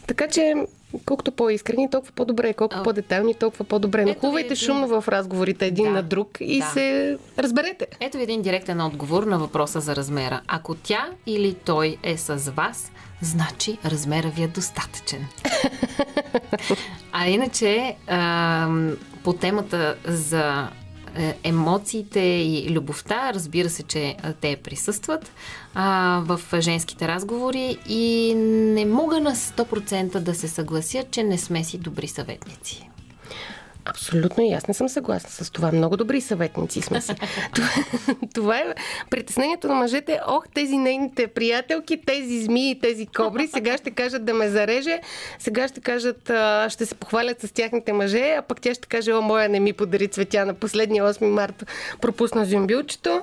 Така 0.06 0.28
че, 0.28 0.54
колкото 1.04 1.32
по-искрени, 1.32 1.90
толкова 1.90 2.12
по-добре. 2.12 2.54
Колкото 2.54 2.82
по-детални, 2.82 3.34
толкова 3.34 3.64
по-добре. 3.64 4.04
Нахувайте 4.04 4.46
един- 4.46 4.56
шумно 4.56 5.00
в 5.00 5.08
разговорите 5.08 5.66
един 5.66 5.84
Да, 5.84 5.90
на 5.90 6.02
друг 6.02 6.38
и 6.40 6.58
да. 6.60 6.66
се 6.66 7.18
разберете. 7.38 7.86
Ето 8.00 8.16
ви 8.16 8.22
един 8.22 8.42
директен 8.42 8.80
отговор 8.80 9.22
на 9.22 9.38
въпроса 9.38 9.80
за 9.80 9.96
размера. 9.96 10.40
Ако 10.46 10.74
тя 10.74 11.06
или 11.26 11.54
той 11.54 11.96
е 12.02 12.16
с 12.16 12.50
вас, 12.50 12.92
значи 13.22 13.78
размера 13.84 14.28
ви 14.28 14.42
е 14.42 14.48
достатъчен. 14.48 15.26
А 17.12 17.28
иначе, 17.28 17.96
ам, 18.06 18.96
по 19.24 19.32
темата 19.32 19.96
за 20.04 20.70
е, 21.16 21.34
емоциите 21.44 22.20
и 22.20 22.70
любовта, 22.70 23.34
разбира 23.34 23.70
се, 23.70 23.82
че 23.82 24.16
а, 24.22 24.32
те 24.32 24.56
присъстват 24.56 25.32
а, 25.74 26.22
в 26.24 26.40
женските 26.60 27.08
разговори 27.08 27.78
и 27.88 28.34
не 28.74 28.84
мога 28.84 29.20
на 29.20 29.36
100% 29.36 30.18
да 30.18 30.34
се 30.34 30.48
съглася, 30.48 31.04
че 31.10 31.22
не 31.22 31.38
сме 31.38 31.64
си 31.64 31.78
добри 31.78 32.08
съветници. 32.08 32.90
Абсолютно 33.88 34.44
и 34.44 34.52
аз 34.52 34.68
не 34.68 34.74
съм 34.74 34.88
съгласна 34.88 35.30
с 35.30 35.50
това. 35.50 35.72
Много 35.72 35.96
добри 35.96 36.20
съветници 36.20 36.80
сме 36.80 37.00
си. 37.00 37.14
това, 37.54 37.68
това 38.34 38.58
е 38.58 38.74
притеснението 39.10 39.68
на 39.68 39.74
мъжете. 39.74 40.20
Ох, 40.26 40.48
тези 40.54 40.76
нейните 40.76 41.26
приятелки, 41.26 42.02
тези 42.06 42.40
змии, 42.44 42.80
тези 42.80 43.06
кобри, 43.06 43.46
сега 43.46 43.76
ще 43.76 43.90
кажат 43.90 44.24
да 44.24 44.34
ме 44.34 44.48
зареже, 44.48 45.00
сега 45.38 45.68
ще 45.68 45.80
кажат, 45.80 46.30
а, 46.30 46.68
ще 46.70 46.86
се 46.86 46.94
похвалят 46.94 47.40
с 47.40 47.52
тяхните 47.52 47.92
мъже, 47.92 48.34
а 48.38 48.42
пък 48.42 48.60
тя 48.60 48.74
ще 48.74 48.88
каже, 48.88 49.12
о, 49.12 49.22
моя 49.22 49.48
не 49.48 49.60
ми 49.60 49.72
подари 49.72 50.08
цветя 50.08 50.46
на 50.46 50.54
последния 50.54 51.04
8 51.04 51.26
марта, 51.26 51.66
пропусна 52.00 52.44
зюмбилчето. 52.44 53.22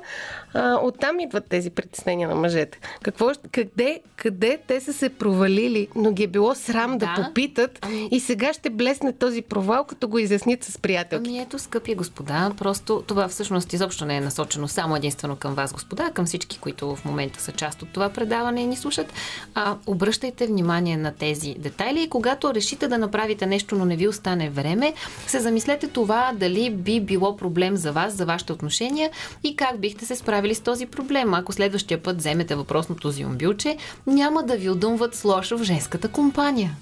А, 0.55 0.79
оттам 0.83 1.19
идват 1.19 1.45
тези 1.49 1.69
притеснения 1.69 2.27
на 2.27 2.35
мъжете. 2.35 2.79
Какво, 3.01 3.31
къде, 3.51 4.01
къде 4.15 4.59
те 4.67 4.81
са 4.81 4.93
се 4.93 5.09
провалили, 5.09 5.87
но 5.95 6.11
ги 6.11 6.23
е 6.23 6.27
било 6.27 6.55
срам 6.55 6.97
да, 6.97 7.13
Да. 7.17 7.23
попитат 7.23 7.79
Ами- 7.81 8.09
и 8.11 8.19
сега 8.19 8.53
ще 8.53 8.69
блесне 8.69 9.13
този 9.13 9.41
провал, 9.41 9.83
като 9.83 10.07
го 10.07 10.19
изяснят 10.19 10.63
с 10.63 10.77
приятелки. 10.77 11.29
Ами 11.29 11.39
ето, 11.39 11.59
скъпи 11.59 11.95
господа, 11.95 12.51
просто 12.57 13.03
това 13.07 13.27
всъщност 13.27 13.73
изобщо 13.73 14.05
не 14.05 14.17
е 14.17 14.21
насочено 14.21 14.67
само 14.67 14.95
единствено 14.95 15.35
към 15.35 15.53
вас, 15.53 15.73
господа, 15.73 16.11
към 16.13 16.25
всички, 16.25 16.59
които 16.59 16.95
в 16.95 17.05
момента 17.05 17.41
са 17.41 17.51
част 17.51 17.81
от 17.81 17.89
това 17.89 18.09
предаване 18.09 18.61
и 18.61 18.67
ни 18.67 18.75
слушат. 18.75 19.13
А, 19.55 19.75
обръщайте 19.87 20.47
внимание 20.47 20.97
на 20.97 21.13
тези 21.13 21.55
детайли 21.59 22.03
и 22.03 22.09
когато 22.09 22.53
решите 22.53 22.87
да 22.87 22.97
направите 22.97 23.45
нещо, 23.45 23.75
но 23.75 23.85
не 23.85 23.95
ви 23.95 24.07
остане 24.07 24.49
време, 24.49 24.93
се 25.27 25.39
замислете 25.39 25.87
това 25.87 26.31
дали 26.35 26.69
би 26.69 27.01
било 27.01 27.37
проблем 27.37 27.75
за 27.77 27.91
вас, 27.91 28.13
за 28.13 28.25
вашите 28.25 28.53
отношения 28.53 29.11
и 29.43 29.55
как 29.55 29.79
бихте 29.79 30.05
се 30.05 30.15
справили 30.15 30.44
с 30.53 30.59
този 30.59 30.85
проблем. 30.85 31.33
Ако 31.33 31.53
следващия 31.53 32.03
път 32.03 32.17
вземете 32.17 32.55
въпросното 32.55 33.11
зиумбилче, 33.11 33.77
няма 34.07 34.43
да 34.43 34.57
ви 34.57 34.69
удумват 34.69 35.15
с 35.15 35.23
лошо 35.23 35.57
в 35.57 35.63
женската 35.63 36.07
компания. 36.07 36.75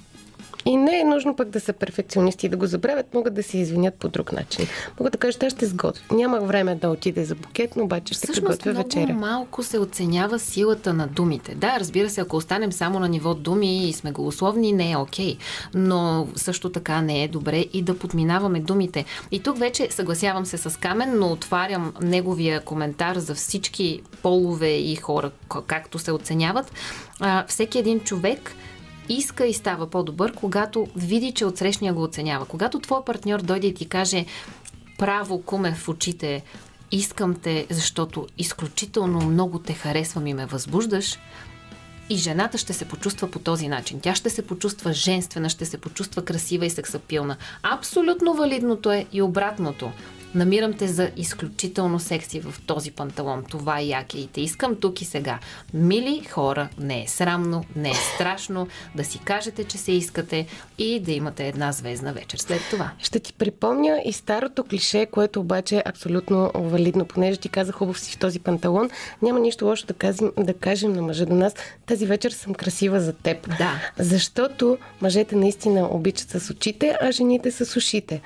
И 0.66 0.78
не 0.78 1.00
е 1.00 1.04
нужно 1.04 1.36
пък 1.36 1.50
да 1.50 1.60
са 1.60 1.74
перфекционисти 1.74 2.46
и 2.46 2.50
да 2.50 2.58
го 2.58 2.66
забравят, 2.66 3.14
могат 3.14 3.34
да 3.34 3.44
се 3.44 3.58
извинят 3.58 3.96
по 3.96 4.10
друг 4.10 4.32
начин. 4.32 4.68
Могат 5.00 5.12
да 5.14 5.18
кажат, 5.18 5.44
аз 5.44 5.54
ще 5.54 5.66
сготвя. 5.66 6.16
Нямах 6.16 6.44
време 6.44 6.76
да 6.76 6.90
отиде 6.90 7.26
за 7.26 7.36
букет, 7.36 7.76
но 7.76 7.84
обаче 7.84 8.14
ще 8.14 8.28
Всъщност 8.28 8.62
приготвя 8.64 8.72
много 8.72 8.88
вечеря. 8.88 9.14
малко 9.14 9.64
се 9.64 9.80
оценява 9.80 10.40
силата 10.40 10.94
на 10.94 11.08
думите. 11.08 11.56
Да, 11.56 11.80
разбира 11.80 12.10
се, 12.10 12.22
ако 12.22 12.38
останем 12.38 12.72
само 12.72 13.00
на 13.00 13.10
ниво 13.10 13.34
думи 13.34 13.90
и 13.90 13.94
сме 13.94 14.12
голословни, 14.12 14.72
не 14.72 14.92
е 14.92 14.98
окей. 14.98 15.38
Но 15.74 16.28
също 16.36 16.70
така 16.70 17.02
не 17.02 17.24
е 17.24 17.28
добре 17.28 17.66
и 17.74 17.82
да 17.82 17.98
подминаваме 17.98 18.60
думите. 18.60 19.06
И 19.32 19.40
тук 19.40 19.58
вече 19.58 19.88
съгласявам 19.92 20.46
се 20.46 20.58
с 20.58 20.80
Камен, 20.80 21.20
но 21.20 21.32
отварям 21.32 21.94
неговия 22.02 22.62
коментар 22.62 23.16
за 23.18 23.36
всички 23.36 24.02
полове 24.22 24.70
и 24.70 24.96
хора, 24.96 25.32
както 25.68 26.00
се 26.00 26.12
оценяват. 26.12 26.72
Всеки 27.48 27.80
един 27.80 28.00
човек 28.00 28.56
иска 29.10 29.46
и 29.46 29.54
става 29.54 29.90
по-добър, 29.90 30.34
когато 30.34 30.88
види, 30.96 31.32
че 31.32 31.46
отсрещния 31.46 31.94
го 31.94 32.04
оценява. 32.04 32.46
Когато 32.46 32.80
твой 32.80 33.06
партньор 33.06 33.42
дойде 33.42 33.68
и 33.68 33.74
ти 33.74 33.90
каже 33.90 34.26
право 34.98 35.42
куме 35.42 35.76
в 35.76 35.90
очите, 35.90 36.44
искам 36.92 37.36
те, 37.36 37.68
защото 37.70 38.28
изключително 38.38 39.22
много 39.22 39.60
те 39.60 39.74
харесвам 39.74 40.28
и 40.28 40.34
ме 40.34 40.46
възбуждаш, 40.46 41.20
и 42.10 42.18
жената 42.18 42.58
ще 42.58 42.74
се 42.74 42.86
почувства 42.86 43.32
по 43.32 43.40
този 43.40 43.68
начин. 43.68 44.00
Тя 44.00 44.16
ще 44.16 44.30
се 44.30 44.48
почувства 44.48 44.94
женствена, 44.94 45.50
ще 45.50 45.66
се 45.66 45.78
почувства 45.78 46.26
красива 46.26 46.66
и 46.66 46.70
сексапилна. 46.70 47.38
Абсолютно 47.64 48.34
валидното 48.34 48.92
е 48.92 49.06
и 49.14 49.22
обратното. 49.22 49.92
Намирам 50.36 50.74
те 50.74 50.88
за 50.88 51.12
изключително 51.18 52.00
секси 52.00 52.40
в 52.40 52.56
този 52.66 52.92
панталон. 52.92 53.44
Това 53.50 53.80
е 53.80 53.86
яке 53.86 54.18
и 54.18 54.28
те 54.28 54.42
искам 54.42 54.76
тук 54.76 55.02
и 55.02 55.06
сега. 55.06 55.40
Мили 55.74 56.24
хора, 56.24 56.70
не 56.80 57.04
е 57.04 57.08
срамно, 57.08 57.66
не 57.76 57.90
е 57.90 57.96
страшно 58.16 58.68
да 58.96 59.04
си 59.04 59.20
кажете, 59.20 59.64
че 59.64 59.78
се 59.78 59.92
искате 59.92 60.46
и 60.78 61.00
да 61.00 61.12
имате 61.12 61.48
една 61.48 61.72
звездна 61.72 62.14
вечер 62.14 62.38
след 62.38 62.62
това. 62.70 62.92
Ще 63.00 63.20
ти 63.20 63.34
припомня 63.34 64.02
и 64.06 64.14
старото 64.14 64.64
клише, 64.64 65.06
което 65.06 65.40
обаче 65.40 65.78
е 65.78 65.84
абсолютно 65.86 66.52
валидно, 66.56 67.06
понеже 67.06 67.40
ти 67.40 67.50
каза 67.50 67.72
хубав 67.72 68.00
си 68.00 68.12
в 68.12 68.18
този 68.18 68.40
панталон. 68.40 68.90
Няма 69.22 69.40
нищо 69.40 69.66
лошо 69.66 69.88
да, 69.88 69.94
казим, 69.94 70.32
да 70.38 70.54
кажем 70.54 70.94
на 70.94 71.02
мъжа 71.02 71.26
до 71.26 71.34
нас, 71.34 71.54
тази 71.86 72.06
вечер 72.06 72.32
съм 72.32 72.54
красива 72.54 73.00
за 73.00 73.14
теб. 73.14 73.58
Да. 73.58 73.92
Защото 74.00 74.78
мъжете 75.02 75.36
наистина 75.36 75.88
обичат 75.92 76.30
с 76.30 76.50
очите, 76.50 76.98
а 77.02 77.12
жените 77.12 77.52
с 77.52 77.78
ушите. 77.78 78.22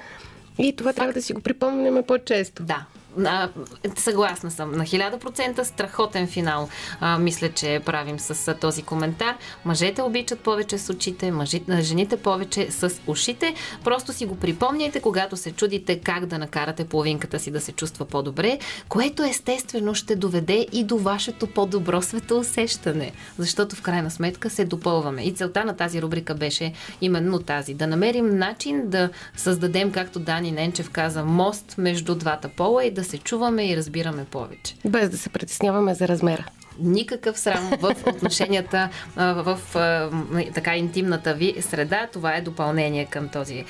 И 0.59 0.75
това 0.75 0.93
трябва 0.93 1.13
да 1.13 1.21
си 1.21 1.33
го 1.33 1.41
припомняме 1.41 2.01
по-често. 2.01 2.63
Да. 2.63 2.85
А, 3.25 3.49
съгласна 3.97 4.51
съм. 4.51 4.71
На 4.71 4.83
1000% 4.83 5.63
страхотен 5.63 6.27
финал. 6.27 6.69
А, 6.99 7.17
мисля, 7.17 7.49
че 7.49 7.81
правим 7.85 8.19
с 8.19 8.47
а, 8.47 8.53
този 8.53 8.83
коментар. 8.83 9.35
Мъжете 9.65 10.01
обичат 10.01 10.39
повече 10.39 10.77
с 10.77 10.89
очите, 10.89 11.31
мъжи, 11.31 11.63
а, 11.69 11.81
жените 11.81 12.17
повече 12.17 12.71
с 12.71 12.91
ушите. 13.07 13.53
Просто 13.83 14.13
си 14.13 14.25
го 14.25 14.35
припомняйте, 14.35 14.99
когато 14.99 15.37
се 15.37 15.51
чудите 15.51 15.99
как 15.99 16.25
да 16.25 16.37
накарате 16.37 16.87
половинката 16.87 17.39
си 17.39 17.51
да 17.51 17.61
се 17.61 17.71
чувства 17.71 18.05
по-добре, 18.05 18.59
което 18.89 19.23
естествено 19.23 19.95
ще 19.95 20.15
доведе 20.15 20.67
и 20.71 20.83
до 20.83 20.97
вашето 20.97 21.47
по-добро 21.47 22.01
светоусещане. 22.01 23.11
Защото 23.37 23.75
в 23.75 23.81
крайна 23.81 24.11
сметка 24.11 24.49
се 24.49 24.65
допълваме. 24.65 25.23
И 25.23 25.33
целта 25.33 25.65
на 25.65 25.75
тази 25.75 26.01
рубрика 26.01 26.35
беше 26.35 26.73
именно 27.01 27.39
тази. 27.39 27.73
Да 27.73 27.87
намерим 27.87 28.37
начин 28.37 28.83
да 28.85 29.09
създадем, 29.35 29.91
както 29.91 30.19
Дани 30.19 30.51
Ненчев 30.51 30.89
каза, 30.89 31.23
мост 31.23 31.75
между 31.77 32.15
двата 32.15 32.49
пола 32.49 32.85
и 32.85 32.91
да 32.91 33.03
се 33.07 33.17
чуваме 33.17 33.69
и 33.69 33.77
разбираме 33.77 34.25
повече. 34.25 34.75
Без 34.85 35.09
да 35.09 35.17
се 35.17 35.29
притесняваме 35.29 35.93
за 35.93 36.07
размера. 36.07 36.45
Никакъв 36.79 37.39
срам 37.39 37.71
в 37.81 37.95
отношенията 38.07 38.89
в 39.15 39.59
така 40.53 40.75
интимната 40.75 41.33
ви 41.33 41.55
среда. 41.61 42.07
Това 42.13 42.35
е 42.35 42.41
допълнение 42.41 43.05
към 43.05 43.29
този 43.29 43.65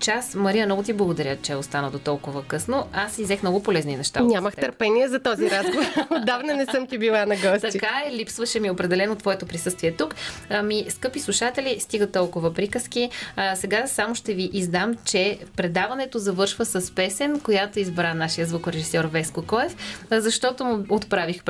час. 0.00 0.34
Мария, 0.34 0.66
много 0.66 0.82
ти 0.82 0.92
благодаря, 0.92 1.36
че 1.42 1.54
остана 1.54 1.90
до 1.90 1.98
толкова 1.98 2.44
късно. 2.44 2.88
Аз 2.92 3.18
изех 3.18 3.42
много 3.42 3.62
полезни 3.62 3.96
неща. 3.96 4.20
Нямах 4.22 4.56
търпение 4.56 5.08
за 5.08 5.20
този 5.20 5.50
разговор. 5.50 5.84
Отдавна 6.20 6.54
не 6.54 6.66
съм 6.66 6.86
ти 6.86 6.98
била 6.98 7.26
на 7.26 7.36
гости. 7.36 7.70
Така 7.72 8.02
е, 8.06 8.12
липсваше 8.12 8.60
ми 8.60 8.70
определено 8.70 9.16
твоето 9.16 9.46
присъствие 9.46 9.92
тук. 9.92 10.14
Ами, 10.50 10.86
скъпи 10.88 11.20
слушатели, 11.20 11.80
стига 11.80 12.10
толкова 12.10 12.54
приказки. 12.54 13.10
А, 13.36 13.56
сега 13.56 13.86
само 13.86 14.14
ще 14.14 14.34
ви 14.34 14.50
издам, 14.52 14.94
че 15.04 15.38
предаването 15.56 16.18
завършва 16.18 16.64
с 16.64 16.94
песен, 16.94 17.40
която 17.40 17.80
избра 17.80 18.14
нашия 18.14 18.46
звукорежисьор 18.46 19.04
Веско 19.04 19.42
Коев, 19.42 19.76
защото 20.10 20.64
му 20.64 20.84
отправих 20.88 21.44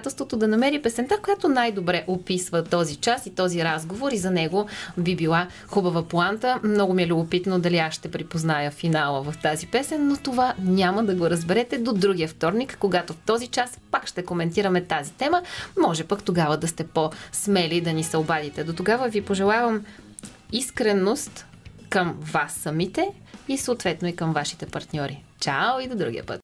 предизвикателството 0.00 0.36
да 0.36 0.48
намери 0.48 0.82
песента, 0.82 1.18
която 1.22 1.48
най-добре 1.48 2.04
описва 2.06 2.64
този 2.64 2.96
час 2.96 3.26
и 3.26 3.34
този 3.34 3.64
разговор 3.64 4.12
и 4.12 4.18
за 4.18 4.30
него 4.30 4.66
би 4.98 5.16
била 5.16 5.48
хубава 5.66 6.02
планта. 6.02 6.60
Много 6.64 6.94
ми 6.94 7.02
е 7.02 7.06
любопитно 7.06 7.58
дали 7.58 7.78
аз 7.78 7.94
ще 7.94 8.10
припозная 8.10 8.70
финала 8.70 9.22
в 9.22 9.34
тази 9.42 9.66
песен, 9.66 10.08
но 10.08 10.16
това 10.16 10.54
няма 10.58 11.04
да 11.04 11.14
го 11.14 11.30
разберете 11.30 11.78
до 11.78 11.92
другия 11.92 12.28
вторник, 12.28 12.76
когато 12.80 13.12
в 13.12 13.16
този 13.26 13.46
час 13.46 13.78
пак 13.90 14.06
ще 14.06 14.24
коментираме 14.24 14.84
тази 14.84 15.12
тема. 15.12 15.42
Може 15.78 16.04
пък 16.04 16.22
тогава 16.22 16.56
да 16.56 16.68
сте 16.68 16.84
по-смели 16.84 17.80
да 17.80 17.92
ни 17.92 18.04
се 18.04 18.16
обадите. 18.16 18.64
До 18.64 18.72
тогава 18.72 19.08
ви 19.08 19.22
пожелавам 19.22 19.84
искренност 20.52 21.46
към 21.90 22.16
вас 22.20 22.52
самите 22.52 23.08
и 23.48 23.58
съответно 23.58 24.08
и 24.08 24.16
към 24.16 24.32
вашите 24.32 24.66
партньори. 24.66 25.24
Чао 25.40 25.80
и 25.80 25.88
до 25.88 25.94
другия 25.96 26.24
път! 26.24 26.38